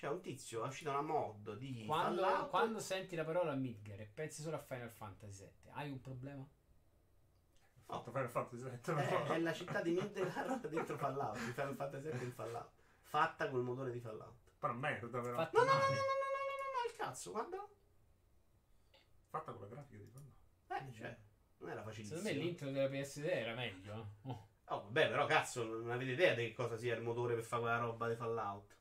C'è 0.06 0.12
un 0.12 0.22
tizio, 0.22 0.64
è 0.64 0.68
uscita 0.68 0.92
una 0.92 1.02
mod 1.02 1.58
di 1.58 1.84
Quando, 1.88 2.22
Fallout. 2.22 2.50
quando 2.52 2.80
senti 2.80 3.16
la 3.16 3.24
parola 3.26 3.56
Midgar 3.56 4.00
e 4.02 4.06
pensi 4.06 4.44
solo 4.44 4.58
a 4.58 4.60
Final 4.60 4.92
Fantasy 4.92 5.44
VII, 5.44 5.72
hai 5.72 5.90
un 5.90 6.00
problema? 6.00 6.48
Fatto 7.86 8.12
Final 8.12 8.30
Fantasy 8.30 8.70
VII. 8.70 9.02
Eh, 9.02 9.24
è 9.34 9.40
la 9.40 9.52
città 9.52 9.82
di 9.82 9.94
Midgar 9.94 10.60
dentro 10.70 10.96
Fallout, 10.96 11.44
di 11.44 11.52
Final 11.54 11.74
Fantasy 11.76 12.12
VII 12.12 12.24
in 12.24 12.32
Fallout. 12.34 12.70
Fatta 13.02 13.50
col 13.50 13.64
motore 13.64 13.92
di 13.92 14.00
Fallout. 14.00 14.52
Però 14.60 14.74
merda, 14.74 15.08
però. 15.08 15.38
Fatto 15.38 15.58
No, 15.58 15.66
no, 15.66 15.72
no, 15.72 15.80
no, 15.80 15.86
no, 15.88 15.90
no, 15.90 15.96
no, 15.96 15.96
no, 15.96 16.84
no, 16.84 16.92
il 16.92 16.96
cazzo, 16.96 17.32
guarda. 17.32 17.68
Fatta 19.30 19.52
con 19.54 19.62
la 19.62 19.68
grafica 19.70 20.04
di 20.04 20.10
Fallout. 20.12 20.36
Eh, 20.68 20.94
cioè, 20.94 21.18
non 21.58 21.70
era 21.72 21.82
facilissimo. 21.82 22.20
Secondo 22.20 22.38
me 22.38 22.46
l'intro 22.46 22.70
della 22.70 22.90
PSD 22.90 23.24
era 23.24 23.56
meglio. 23.56 24.10
Oh, 24.22 24.82
vabbè, 24.84 25.10
però 25.10 25.26
cazzo, 25.26 25.64
non 25.64 25.90
avete 25.90 26.12
idea 26.12 26.36
di 26.36 26.46
che 26.46 26.54
cosa 26.54 26.78
sia 26.78 26.94
il 26.96 27.02
motore 27.02 27.34
per 27.34 27.44
fare 27.44 27.64
quella 27.64 27.78
roba 27.80 28.08
di 28.08 28.16
Fallout. 28.16 28.74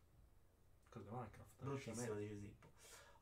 Cosa 0.95 1.11
Minecraft? 1.11 1.51
Bruttissimo, 1.59 2.15
dice 2.15 2.35
Sippo. 2.39 2.67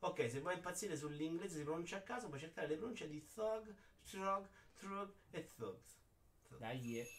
Ok, 0.01 0.29
se 0.29 0.39
vuoi 0.41 0.53
impazzire 0.53 0.95
sull'inglese 0.95 1.57
si 1.57 1.63
pronuncia 1.63 1.97
a 1.97 2.01
caso, 2.01 2.27
puoi 2.27 2.39
cercare 2.39 2.67
le 2.67 2.75
pronunce 2.75 3.07
di 3.09 3.25
Thug, 3.33 3.73
Throg, 4.07 4.47
Throg 4.77 5.11
e 5.31 5.49
Thugs. 5.55 5.97
Dai, 6.59 6.99
eh. 6.99 7.09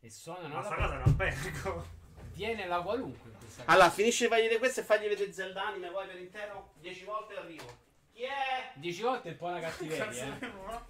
e 0.00 0.10
suonano 0.10 0.54
Ma 0.54 0.62
sta 0.62 0.74
cosa 0.74 0.94
è 0.94 0.96
un 0.96 1.02
albergo. 1.02 1.86
Viene 2.32 2.66
la 2.66 2.80
qualunque 2.80 3.30
in 3.30 3.36
questa 3.36 3.64
Allora, 3.66 3.90
finisce 3.90 4.24
di 4.24 4.30
fargli 4.30 4.42
vedere 4.44 4.58
questo 4.58 4.80
e 4.80 4.84
fagli 4.84 5.06
vedere 5.08 5.32
Zelda 5.32 5.66
anime 5.66 5.90
poi 5.90 6.06
per 6.06 6.18
intero 6.18 6.72
10 6.80 7.04
volte 7.04 7.34
e 7.34 7.36
arrivo. 7.36 7.78
Chi 8.12 8.22
è? 8.22 8.72
10 8.76 9.02
volte 9.02 9.28
è 9.28 9.32
un 9.32 9.36
po' 9.36 9.46
una 9.46 9.60
cattiveria, 9.60 10.38
Cazzo, 10.38 10.82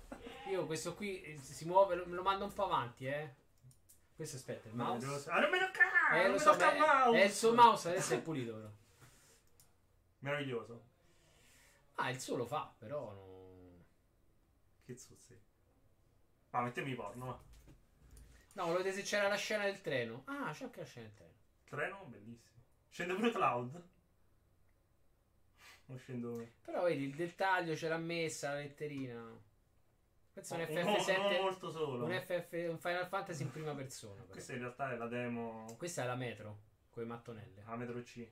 eh. 0.45 0.51
Io 0.53 0.67
questo 0.67 0.95
qui 0.95 1.21
eh, 1.23 1.39
si 1.39 1.65
muove, 1.65 1.97
lo- 1.97 2.07
me 2.07 2.15
lo 2.15 2.23
mando 2.23 2.45
un 2.45 2.53
po' 2.53 2.65
avanti, 2.65 3.07
eh. 3.07 3.35
Questo 4.15 4.37
aspetta, 4.37 4.69
il 4.69 4.75
mouse. 4.75 5.29
Ah, 5.31 5.41
non 5.41 5.51
me 5.51 5.59
lo 5.59 5.71
cagare! 5.73 6.21
Eh, 6.21 6.23
non 6.29 6.33
lo 6.33 6.37
me 6.37 6.39
so, 6.39 6.51
lo 6.53 6.57
ma 6.59 6.73
è, 6.73 6.79
mouse! 6.79 7.19
è 7.19 7.25
il 7.25 7.33
suo 7.33 7.55
mouse, 7.55 7.89
adesso 7.89 8.15
è 8.15 8.21
pulito 8.21 8.55
però. 8.55 8.71
Meraviglioso. 10.25 10.85
Ah, 11.97 12.09
il 12.09 12.19
suo 12.19 12.37
lo 12.37 12.47
fa, 12.47 12.75
però 12.79 13.13
no... 13.13 13.85
Che 14.83 14.97
zuzzi. 14.97 15.39
Ma 16.51 16.63
mettimi 16.63 16.95
porno, 16.95 17.27
va. 17.27 17.43
No, 18.55 18.73
vedere 18.73 18.93
se 18.95 19.03
c'era 19.03 19.29
la 19.29 19.35
scena 19.37 19.65
del 19.65 19.83
treno. 19.83 20.23
Ah, 20.27 20.51
c'è 20.53 20.65
anche 20.65 20.81
la 20.81 20.87
scena 20.87 21.07
del 21.09 21.15
treno. 21.15 21.33
Treno, 21.65 22.05
bellissimo. 22.07 22.63
Scende 22.89 23.15
pure 23.15 23.31
Cloud. 23.33 23.89
Non 25.87 25.99
scendo. 25.99 26.49
Però 26.63 26.85
vedi, 26.85 27.05
il 27.05 27.15
dettaglio 27.15 27.77
ce 27.77 27.89
l'ha 27.89 27.99
messa, 27.99 28.53
la 28.55 28.61
letterina. 28.61 29.39
Questo 30.33 30.55
è 30.55 30.65
un 30.65 30.75
No, 30.75 30.81
no, 30.91 30.97
FF7, 30.97 31.41
molto 31.43 31.71
solo. 31.71 32.05
un, 32.07 32.13
FF, 32.27 32.67
un 32.71 32.79
Final 32.79 33.07
Fantasy 33.09 33.43
in 33.43 33.51
prima 33.51 33.75
persona. 33.75 34.21
però. 34.23 34.33
Questa 34.33 34.53
in 34.55 34.61
realtà 34.61 34.91
è 34.93 34.97
la 34.97 35.07
demo. 35.07 35.75
Questa 35.77 36.03
è 36.03 36.07
la 36.07 36.17
metro, 36.17 36.61
con 36.89 37.03
le 37.03 37.09
mattonelle. 37.09 37.63
A 37.67 37.77
metro 37.77 38.01
C. 38.03 38.27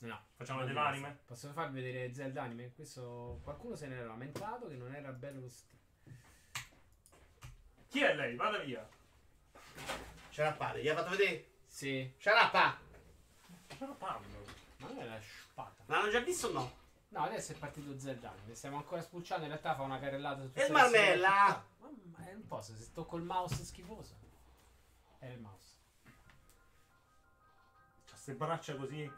No. 0.00 0.18
Facciamo 0.36 0.60
vedere 0.60 0.74
l'anime? 0.78 1.18
Posso 1.26 1.52
farvi 1.52 1.80
vedere 1.82 2.12
Zelda 2.14 2.42
anime? 2.42 2.72
Questo 2.74 3.40
qualcuno 3.42 3.76
se 3.76 3.86
ne 3.86 3.96
era 3.96 4.06
lamentato 4.06 4.66
che 4.68 4.74
non 4.76 4.94
era 4.94 5.10
bello 5.12 5.40
lo 5.40 5.48
stile. 5.48 5.78
Chi 7.88 8.00
è 8.02 8.14
lei? 8.14 8.34
Vada 8.36 8.58
via. 8.58 8.86
Ce 10.30 10.42
la 10.42 10.52
pare, 10.52 10.82
gli 10.82 10.88
ha 10.88 10.94
fatto 10.94 11.10
vedere? 11.10 11.48
Sì, 11.66 12.12
Ce 12.18 12.30
la 12.32 12.48
pa! 12.50 12.78
Ce 13.68 13.86
la 13.86 13.92
parlo. 13.92 14.26
ma 14.78 14.88
non 14.88 14.98
è 15.00 15.04
la 15.04 15.20
spada. 15.20 15.74
L'hanno 15.86 16.10
già 16.10 16.20
visto 16.20 16.48
o 16.48 16.52
no? 16.52 16.78
No, 17.08 17.22
adesso 17.24 17.52
è 17.52 17.56
partito 17.56 17.98
Zelda 17.98 18.30
anime. 18.30 18.54
Stiamo 18.54 18.76
ancora 18.78 19.02
spulciando. 19.02 19.42
In 19.44 19.50
realtà 19.50 19.74
fa 19.74 19.82
una 19.82 19.98
carrellata 19.98 20.42
su 20.42 20.50
E 20.54 20.64
il 20.66 20.72
le 20.72 20.78
strade 20.78 20.80
marmella? 20.80 21.10
della 21.10 21.46
città. 21.46 21.66
Mamma, 21.80 22.30
è 22.30 22.34
un 22.34 22.46
po' 22.46 22.60
se 22.62 22.92
tocco 22.92 23.16
il 23.16 23.24
mouse 23.24 23.64
schifoso. 23.64 24.14
È 25.18 25.26
il 25.26 25.40
mouse. 25.40 25.66
C'ha 28.06 28.16
ste 28.16 28.34
braccia 28.34 28.76
così. 28.76 29.10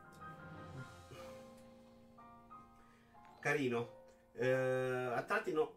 Carino. 3.42 4.00
Eh, 4.34 4.48
a 4.48 5.22
tratti 5.24 5.52
no. 5.52 5.74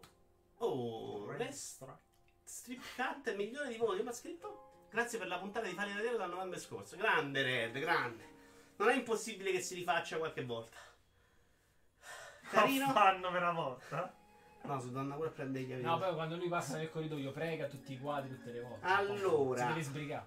Oh, 0.58 1.26
Rest 1.32 1.40
Restra. 1.80 2.00
Strip 2.44 2.80
Cut, 2.94 3.34
milione 3.34 3.68
di 3.68 3.76
voti, 3.76 4.02
ma 4.04 4.10
ha 4.10 4.14
scritto? 4.14 4.86
Grazie 4.88 5.18
per 5.18 5.26
la 5.26 5.38
puntata 5.38 5.66
di 5.66 5.74
Fali 5.74 5.92
Radio 5.92 6.16
dal 6.16 6.30
novembre 6.30 6.60
scorso. 6.60 6.96
Grande 6.96 7.42
Red, 7.42 7.76
grande. 7.78 8.34
Non 8.76 8.88
è 8.88 8.94
impossibile 8.94 9.50
che 9.50 9.60
si 9.60 9.74
rifaccia 9.74 10.16
qualche 10.16 10.44
volta. 10.44 10.76
Carino? 12.48 12.92
Fanno 12.92 13.32
per 13.32 13.42
una 13.42 13.52
volta. 13.52 14.14
No, 14.62 14.80
su 14.80 14.92
donna 14.92 15.16
pure 15.16 15.30
prende 15.30 15.60
gli 15.60 15.74
No, 15.74 15.98
poi 15.98 16.14
quando 16.14 16.36
lui 16.36 16.48
passa 16.48 16.76
nel 16.76 16.90
corridoio 16.90 17.32
prega 17.32 17.66
tutti 17.66 17.92
i 17.94 17.98
quadri 17.98 18.36
tutte 18.36 18.52
le 18.52 18.60
volte. 18.60 18.86
Allora. 18.86 19.60
Si 19.60 19.66
deve 19.66 19.82
sbrigare. 19.82 20.26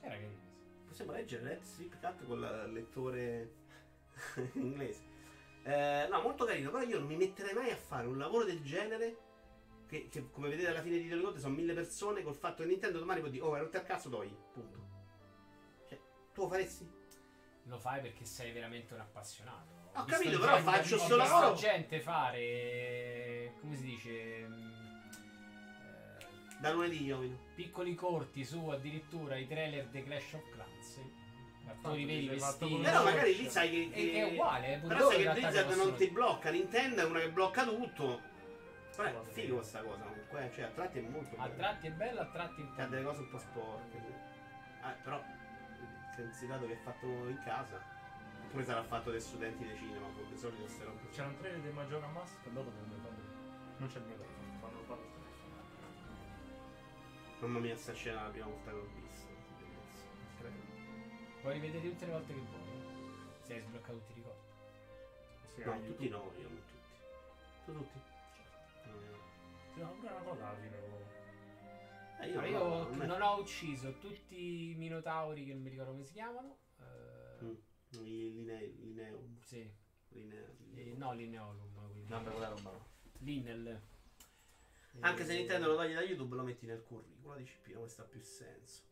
Era 0.00 0.14
carino. 0.14 0.46
Possiamo 0.88 1.12
leggere 1.12 1.44
Red 1.44 1.62
Strip 1.62 2.00
Cut 2.00 2.26
con 2.26 2.38
il 2.38 2.72
lettore 2.72 3.66
inglese. 4.54 5.06
Eh, 5.62 6.06
no, 6.10 6.20
molto 6.22 6.44
carino, 6.44 6.70
però 6.70 6.82
io 6.82 6.98
non 6.98 7.08
mi 7.08 7.16
metterei 7.16 7.54
mai 7.54 7.70
a 7.70 7.76
fare 7.76 8.06
un 8.06 8.16
lavoro 8.16 8.44
del 8.44 8.62
genere 8.62 9.16
che, 9.86 10.08
che 10.08 10.30
come 10.30 10.48
vedete 10.48 10.68
alla 10.68 10.82
fine 10.82 10.98
di 10.98 11.08
Tele 11.08 11.22
Conte 11.22 11.40
sono 11.40 11.54
mille 11.54 11.72
persone 11.72 12.22
col 12.22 12.34
fatto 12.34 12.62
che 12.62 12.68
Nintendo 12.68 12.98
domani 12.98 13.20
può 13.20 13.28
dire 13.28 13.44
oh 13.44 13.54
hai 13.54 13.60
rotto 13.60 13.76
il 13.78 13.82
cazzo 13.84 14.10
togli 14.10 14.34
punto 14.52 14.86
cioè 15.88 15.98
tu 16.32 16.42
lo 16.42 16.48
faresti? 16.48 16.96
Lo 17.64 17.78
fai 17.78 18.00
perché 18.00 18.24
sei 18.24 18.52
veramente 18.52 18.94
un 18.94 19.00
appassionato. 19.00 19.90
Ho 19.94 20.04
visto 20.04 20.22
capito, 20.22 20.38
però 20.38 20.54
gente- 20.54 20.70
faccio 20.70 20.94
ho 20.94 20.98
sto 20.98 21.16
lavoro. 21.16 21.54
gente 21.54 22.00
fare. 22.00 23.52
come 23.60 23.76
si 23.76 23.84
dice? 23.84 24.46
mm, 24.46 25.10
eh, 26.20 26.60
da 26.60 26.72
lunedì 26.72 27.04
io 27.04 27.18
vedo 27.18 27.38
piccoli 27.54 27.94
corti 27.94 28.44
su 28.44 28.68
addirittura 28.68 29.36
i 29.36 29.46
trailer 29.46 29.86
di 29.88 30.02
Clash 30.02 30.32
of 30.34 30.48
Clans. 30.50 31.00
Sei 31.68 32.38
fatto 32.38 32.66
vestiti. 32.66 32.82
però 32.82 33.04
magari 33.04 33.36
lì 33.36 33.48
sai 33.48 33.70
che, 33.70 33.90
che 33.90 34.12
è 34.12 34.22
uguale, 34.32 34.74
eh, 34.74 34.78
pure 34.78 34.94
però 34.96 35.10
sai 35.10 35.22
che 35.22 35.30
Blizzard 35.30 35.72
non 35.74 35.94
ti 35.96 36.10
blocca 36.10 36.50
Nintendo 36.50 37.00
è 37.00 37.04
una 37.04 37.20
che 37.20 37.30
blocca 37.30 37.64
tutto 37.64 38.20
però 38.96 39.08
è 39.08 39.24
figo 39.32 39.54
questa 39.56 39.80
cosa 39.82 40.02
comunque 40.04 40.44
eh, 40.46 40.52
cioè 40.54 40.64
a 40.64 40.68
tratti 40.68 40.98
è 40.98 41.02
molto 41.02 41.36
A 41.36 41.42
bello 41.46 41.56
tratti 41.56 41.86
è 41.86 41.90
bello, 41.90 42.20
a 42.20 42.26
tratti 42.26 42.60
un 42.60 42.74
po'. 42.74 42.80
ha 42.82 42.86
delle 42.86 43.04
cose 43.04 43.20
un 43.20 43.28
po' 43.30 43.38
sporche 43.38 43.98
sì. 44.00 44.12
Ah, 44.80 44.90
però 45.02 45.22
considerato 46.16 46.66
che 46.66 46.72
è 46.72 46.78
fatto 46.82 47.06
in 47.06 47.40
casa 47.44 47.80
oppure 48.44 48.64
sarà 48.64 48.82
fatto 48.82 49.10
dai 49.10 49.20
studenti 49.20 49.64
di 49.64 49.76
cinema 49.76 50.06
come 50.14 50.28
di 50.30 50.36
solito 50.36 50.62
queste 50.62 50.84
robe 50.84 51.00
C'è 51.12 51.24
un 51.24 51.36
trailer 51.38 51.60
di 51.60 51.68
Majora 51.70 52.06
Mask, 52.08 52.48
dopo 52.48 52.70
devo 52.70 53.00
fare. 53.02 53.14
Non 53.76 53.88
c'è 53.88 53.98
il 53.98 54.04
microfono, 54.04 54.58
fanno 54.60 54.82
fare 54.86 55.00
il 55.00 55.06
telefono. 55.12 55.36
mamma 57.40 57.58
mia 57.60 57.76
sta 57.76 57.92
scena 57.92 58.20
è 58.20 58.22
la 58.24 58.30
prima 58.30 58.46
volta 58.46 58.70
che 58.70 58.76
bellissima, 58.76 58.96
incredibile. 58.96 59.07
Puoi 61.48 61.60
rivedere 61.60 61.88
tutte 61.88 62.04
le 62.04 62.12
volte 62.12 62.34
che 62.34 62.40
vuoi. 62.40 63.40
Se 63.40 63.54
hai 63.54 63.60
sbloccato 63.62 63.96
tutti 64.00 64.10
i 64.12 64.14
ricordi. 64.16 64.40
Sì, 65.54 65.62
no 65.64 65.80
tutti 65.86 66.08
no 66.10 66.32
io 66.36 66.42
non 66.42 66.62
tutti 66.66 66.76
tu 67.64 67.72
tutti? 67.72 68.00
No, 68.84 69.00
io 69.02 69.10
no. 69.86 69.92
Pure 69.94 70.10
una 70.12 70.20
cosa 70.24 70.46
alla 70.48 70.58
fine. 70.58 70.76
oh. 70.76 72.20
Eh, 72.20 72.28
io, 72.28 72.34
Ma 72.34 72.40
no, 72.42 72.46
io 72.48 72.58
non 72.90 73.00
è- 73.00 73.06
non 73.06 73.22
ho 73.22 73.38
ucciso 73.40 73.94
tutti 73.98 74.72
i 74.72 74.74
minotauri 74.74 75.46
che 75.46 75.54
non 75.54 75.62
mi 75.62 75.70
ricordo 75.70 75.92
come 75.92 76.04
si 76.04 76.12
chiamano. 76.12 76.58
Eh, 76.80 77.44
Mm. 77.44 77.54
I 77.92 78.32
linei, 78.34 78.76
lineum, 78.80 79.38
Sì, 79.40 79.72
linea, 80.08 80.44
eh, 80.74 80.94
no, 80.98 81.14
Lineolum. 81.14 81.72
quelli- 81.72 82.04
Vabbè, 82.08 82.30
quella 82.30 82.48
roba 82.48 82.70
no. 82.72 82.86
Linel. 83.20 83.80
Anche 85.00 85.24
se 85.24 85.32
Eh, 85.32 85.36
Nintendo 85.38 85.68
lo 85.68 85.76
togli 85.76 85.94
da 85.94 86.02
YouTube 86.02 86.34
lo 86.36 86.42
metti 86.42 86.66
nel 86.66 86.82
curriculum 86.82 87.36
di 87.38 87.44
CP, 87.44 87.72
questo 87.72 88.02
ha 88.02 88.04
più 88.04 88.20
senso. 88.20 88.82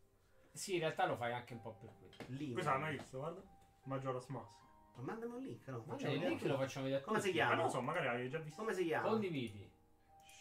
Sì, 0.57 0.75
in 0.75 0.81
realtà 0.81 1.05
lo 1.07 1.17
fai 1.17 1.33
anche 1.33 1.53
un 1.53 1.61
po' 1.61 1.75
per 1.75 1.91
quello. 1.99 2.15
Link. 2.29 2.53
Questa 2.55 2.73
l'hanno 2.79 2.91
visto, 2.91 3.19
guarda. 3.19 3.43
Majora's 3.85 4.27
Mask. 4.27 4.55
Ma 4.95 5.03
mandami 5.03 5.35
un 5.35 5.43
link, 5.43 5.67
no? 5.69 5.79
Ma 5.85 5.93
Facciamo 5.93 6.15
il 6.15 6.21
link 6.21 6.43
lo 6.45 6.57
facciamo 6.57 6.85
vedere 6.87 7.03
Come 7.05 7.21
si 7.21 7.27
tutti. 7.27 7.39
Ma 7.39 7.45
chiama? 7.45 7.61
non 7.61 7.65
lo 7.67 7.71
so, 7.71 7.81
magari 7.83 8.07
hai 8.09 8.29
già 8.31 8.39
visto. 8.39 8.61
Come 8.63 8.73
si 8.75 8.85
chiama? 8.85 9.09
Condividi. 9.09 9.71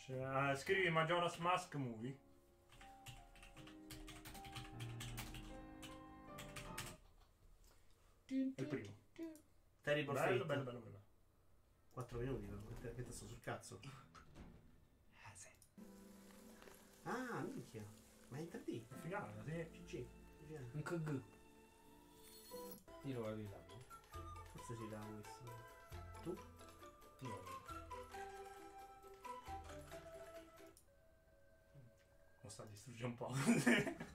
Eh, 0.08 0.56
scrivi 0.56 0.90
Majora's 0.90 1.36
Mask 1.38 1.76
Movie. 1.76 2.18
È 8.28 8.62
il 8.62 8.68
primo. 8.68 8.94
Terrible 9.82 10.14
Bello, 10.14 10.46
Fate. 10.46 10.46
bello, 10.46 10.64
bello, 10.64 10.80
bello. 10.80 11.02
4 11.92 12.18
minuti. 12.20 12.48
Che 12.48 12.78
te- 12.80 12.94
che 12.94 13.04
te 13.04 13.12
sto 13.12 13.26
sul 13.28 13.40
cazzo. 13.42 13.80
Ah, 17.08 17.44
minchia. 17.44 17.86
Ma 18.30 18.38
è 18.38 18.40
in 18.40 18.48
3D. 18.48 18.82
Figata, 19.02 19.44
sì. 19.44 19.68
GG. 19.86 20.08
Un 20.74 20.82
KG. 20.84 21.22
Io 23.04 23.14
lo 23.14 23.22
voglio 23.22 23.36
vedere. 23.36 23.64
Forse 24.54 24.76
si 24.76 24.90
dà 24.90 25.00
questo. 25.00 25.44
Tu? 26.24 26.38
Io 27.20 27.30
lo. 27.30 27.64
Lo 32.42 32.50
sta 32.50 32.64
a 32.64 32.66
distruggere 32.66 33.08
un 33.08 33.16
po'. 33.16 33.34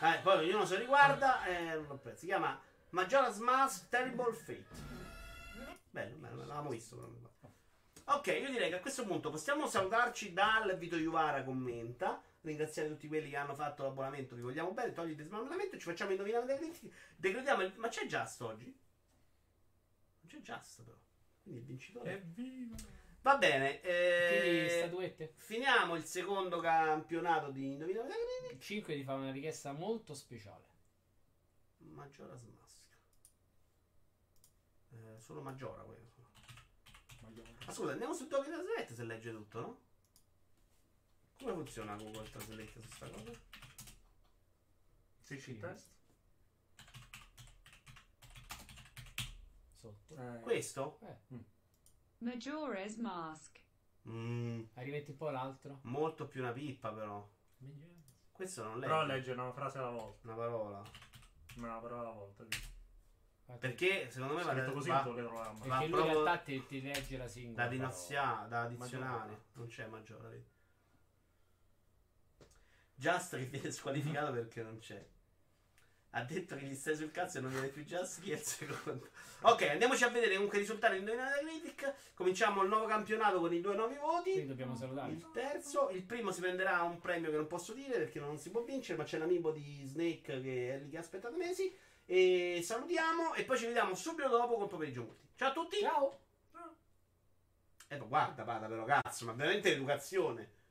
Eh, 0.00 0.20
poi 0.22 0.44
ognuno 0.44 0.66
se 0.66 0.76
riguarda 0.76 1.46
e 1.46 1.76
non 1.76 1.86
l'ho 1.86 1.96
preso. 1.96 2.18
Si 2.18 2.26
chiama 2.26 2.60
Majora's 2.90 3.38
Mask 3.38 3.88
Terrible 3.88 4.34
Fate. 4.34 4.66
Bello, 5.88 6.16
bello, 6.16 6.36
l'avevamo 6.40 6.68
visto 6.68 6.96
però. 6.96 7.08
Ok, 8.18 8.26
io 8.26 8.50
direi 8.50 8.68
che 8.68 8.76
a 8.76 8.80
questo 8.80 9.04
punto 9.06 9.30
possiamo 9.30 9.66
salutarci 9.66 10.34
dal 10.34 10.76
Vito 10.76 10.96
Iuvara 10.96 11.42
commenta. 11.42 12.20
Ringraziare 12.44 12.88
tutti 12.88 13.08
quelli 13.08 13.30
che 13.30 13.36
hanno 13.36 13.54
fatto 13.54 13.84
l'abbonamento, 13.84 14.34
vi 14.34 14.42
vogliamo 14.42 14.72
bene, 14.72 14.92
togli 14.92 15.10
il 15.10 15.16
desmalamento, 15.16 15.78
ci 15.78 15.84
facciamo 15.84 16.10
indovinare 16.10 16.44
delle 16.44 16.58
critiche. 16.58 16.94
Decretiamo 17.16 17.62
il... 17.62 17.72
Ma 17.76 17.88
c'è 17.88 18.04
Just 18.04 18.42
oggi? 18.42 18.66
Non 18.66 20.26
c'è 20.26 20.40
Just 20.40 20.82
però. 20.82 20.98
Quindi 21.42 21.60
il 21.60 21.66
vincitore. 21.66 22.12
Evviva! 22.12 22.76
Va 23.22 23.38
bene. 23.38 23.80
Quindi 23.80 24.66
Eh... 24.66 24.68
statuette. 24.68 25.32
Finiamo 25.36 25.94
il 25.94 26.04
secondo 26.04 26.60
campionato 26.60 27.50
di 27.50 27.64
Indovinare 27.64 28.08
delle 28.08 28.24
critiche. 28.40 28.60
5 28.62 28.94
ti 28.94 29.04
fa 29.04 29.14
una 29.14 29.32
richiesta 29.32 29.72
molto 29.72 30.12
speciale. 30.12 30.66
Majora's 31.78 32.42
Mask. 32.42 32.82
Eh, 34.90 35.18
solo 35.18 35.40
Maggiora 35.40 35.82
quello. 35.82 36.12
Ma 37.64 37.72
scusa, 37.72 37.92
andiamo 37.92 38.12
su 38.12 38.28
Google 38.28 38.50
Translate 38.50 38.94
se 38.94 39.04
legge 39.04 39.30
tutto, 39.30 39.60
no? 39.60 39.80
Come 41.38 41.52
funziona 41.52 41.94
Google 41.96 42.28
Translate 42.30 42.70
su 42.70 42.80
sta 42.82 43.08
cosa? 43.10 43.30
Sì, 45.22 45.38
Sì. 45.38 45.58
test. 45.58 45.92
Sotto. 49.76 50.14
Eh, 50.16 50.40
Questo? 50.40 50.98
Majora's 52.18 52.96
Mask. 52.96 53.60
Mm, 54.08 54.62
Arrivetti 54.74 55.10
un 55.10 55.16
po' 55.16 55.30
l'altro. 55.30 55.80
molto 55.82 56.26
più 56.26 56.42
una 56.42 56.52
pippa 56.52 56.92
però. 56.92 57.26
Questo 58.32 58.62
non 58.62 58.74
legge. 58.78 58.86
Però 58.86 59.04
legge 59.04 59.32
una 59.32 59.52
frase 59.52 59.78
alla 59.78 59.90
volta. 59.90 60.26
Una 60.26 60.36
parola. 60.36 60.82
Una 61.56 61.78
parola 61.78 62.00
alla 62.02 62.10
volta. 62.10 62.44
sì. 62.48 62.72
Perché 63.58 64.10
secondo 64.10 64.34
me 64.34 64.42
va, 64.42 64.52
Scritto 64.54 64.72
così 64.72 64.88
va 64.88 65.02
va 65.02 65.12
Perché 65.60 65.86
lui 65.88 66.00
in 66.00 66.06
realtà 66.06 66.38
ti, 66.38 66.66
ti 66.66 66.80
legge 66.80 67.16
la 67.18 67.28
singola. 67.28 67.64
da 67.64 67.68
dinozia, 67.70 68.46
da 68.48 68.66
dizionario. 68.66 69.18
Maggiore. 69.18 69.42
Non 69.52 69.66
c'è 69.66 69.86
Maggiora. 69.86 70.28
Che 73.36 73.44
viene 73.44 73.70
squalificato 73.70 74.32
perché 74.32 74.62
non 74.62 74.78
c'è. 74.78 75.04
Ha 76.10 76.22
detto 76.22 76.54
che 76.56 76.66
gli 76.66 76.74
stai 76.74 76.96
sul 76.96 77.10
cazzo 77.10 77.38
e 77.38 77.40
non 77.40 77.50
viene 77.50 77.66
più 77.68 77.84
Just 77.84 78.22
chi 78.22 78.30
è 78.30 78.34
il 78.34 78.40
secondo. 78.40 79.08
Ok, 79.40 79.62
andiamoci 79.62 80.04
a 80.04 80.08
vedere 80.08 80.34
comunque 80.34 80.58
i 80.58 80.60
risultati 80.60 80.94
di 80.94 81.00
Indovinare 81.00 81.42
la 81.42 81.48
Critic. 81.48 81.94
Cominciamo 82.14 82.62
il 82.62 82.68
nuovo 82.68 82.86
campionato 82.86 83.40
con 83.40 83.52
i 83.52 83.60
due 83.60 83.74
nuovi 83.74 83.96
voti. 83.96 84.30
Quindi 84.30 84.48
dobbiamo 84.48 84.76
salutare. 84.76 85.10
Il 85.10 85.28
terzo, 85.32 85.90
il 85.90 86.02
primo 86.02 86.30
si 86.30 86.40
prenderà 86.40 86.82
un 86.82 87.00
premio 87.00 87.30
che 87.30 87.36
non 87.36 87.48
posso 87.48 87.72
dire 87.72 87.98
perché 87.98 88.20
non 88.20 88.38
si 88.38 88.50
può 88.50 88.62
vincere, 88.62 88.96
ma 88.96 89.04
c'è 89.04 89.18
l'amiibo 89.18 89.50
di 89.50 89.84
Snake 89.84 90.40
che 90.40 90.74
è 90.74 90.78
lì 90.78 90.88
che 90.88 90.96
ha 90.96 91.00
aspettato 91.00 91.36
mesi. 91.36 91.76
E 92.06 92.60
salutiamo 92.62 93.34
e 93.34 93.44
poi 93.44 93.58
ci 93.58 93.66
vediamo 93.66 93.94
subito 93.94 94.28
dopo 94.28 94.56
col 94.56 94.68
pomeriggio 94.68 95.02
multi. 95.02 95.28
Ciao 95.34 95.50
a 95.50 95.52
tutti! 95.52 95.78
Ciao! 95.80 96.18
Eh, 97.88 97.98
ma 97.98 98.04
guarda, 98.04 98.44
vada 98.44 98.66
però 98.66 98.84
cazzo, 98.84 99.24
ma 99.26 99.32
veramente 99.32 99.72
educazione. 99.72 100.62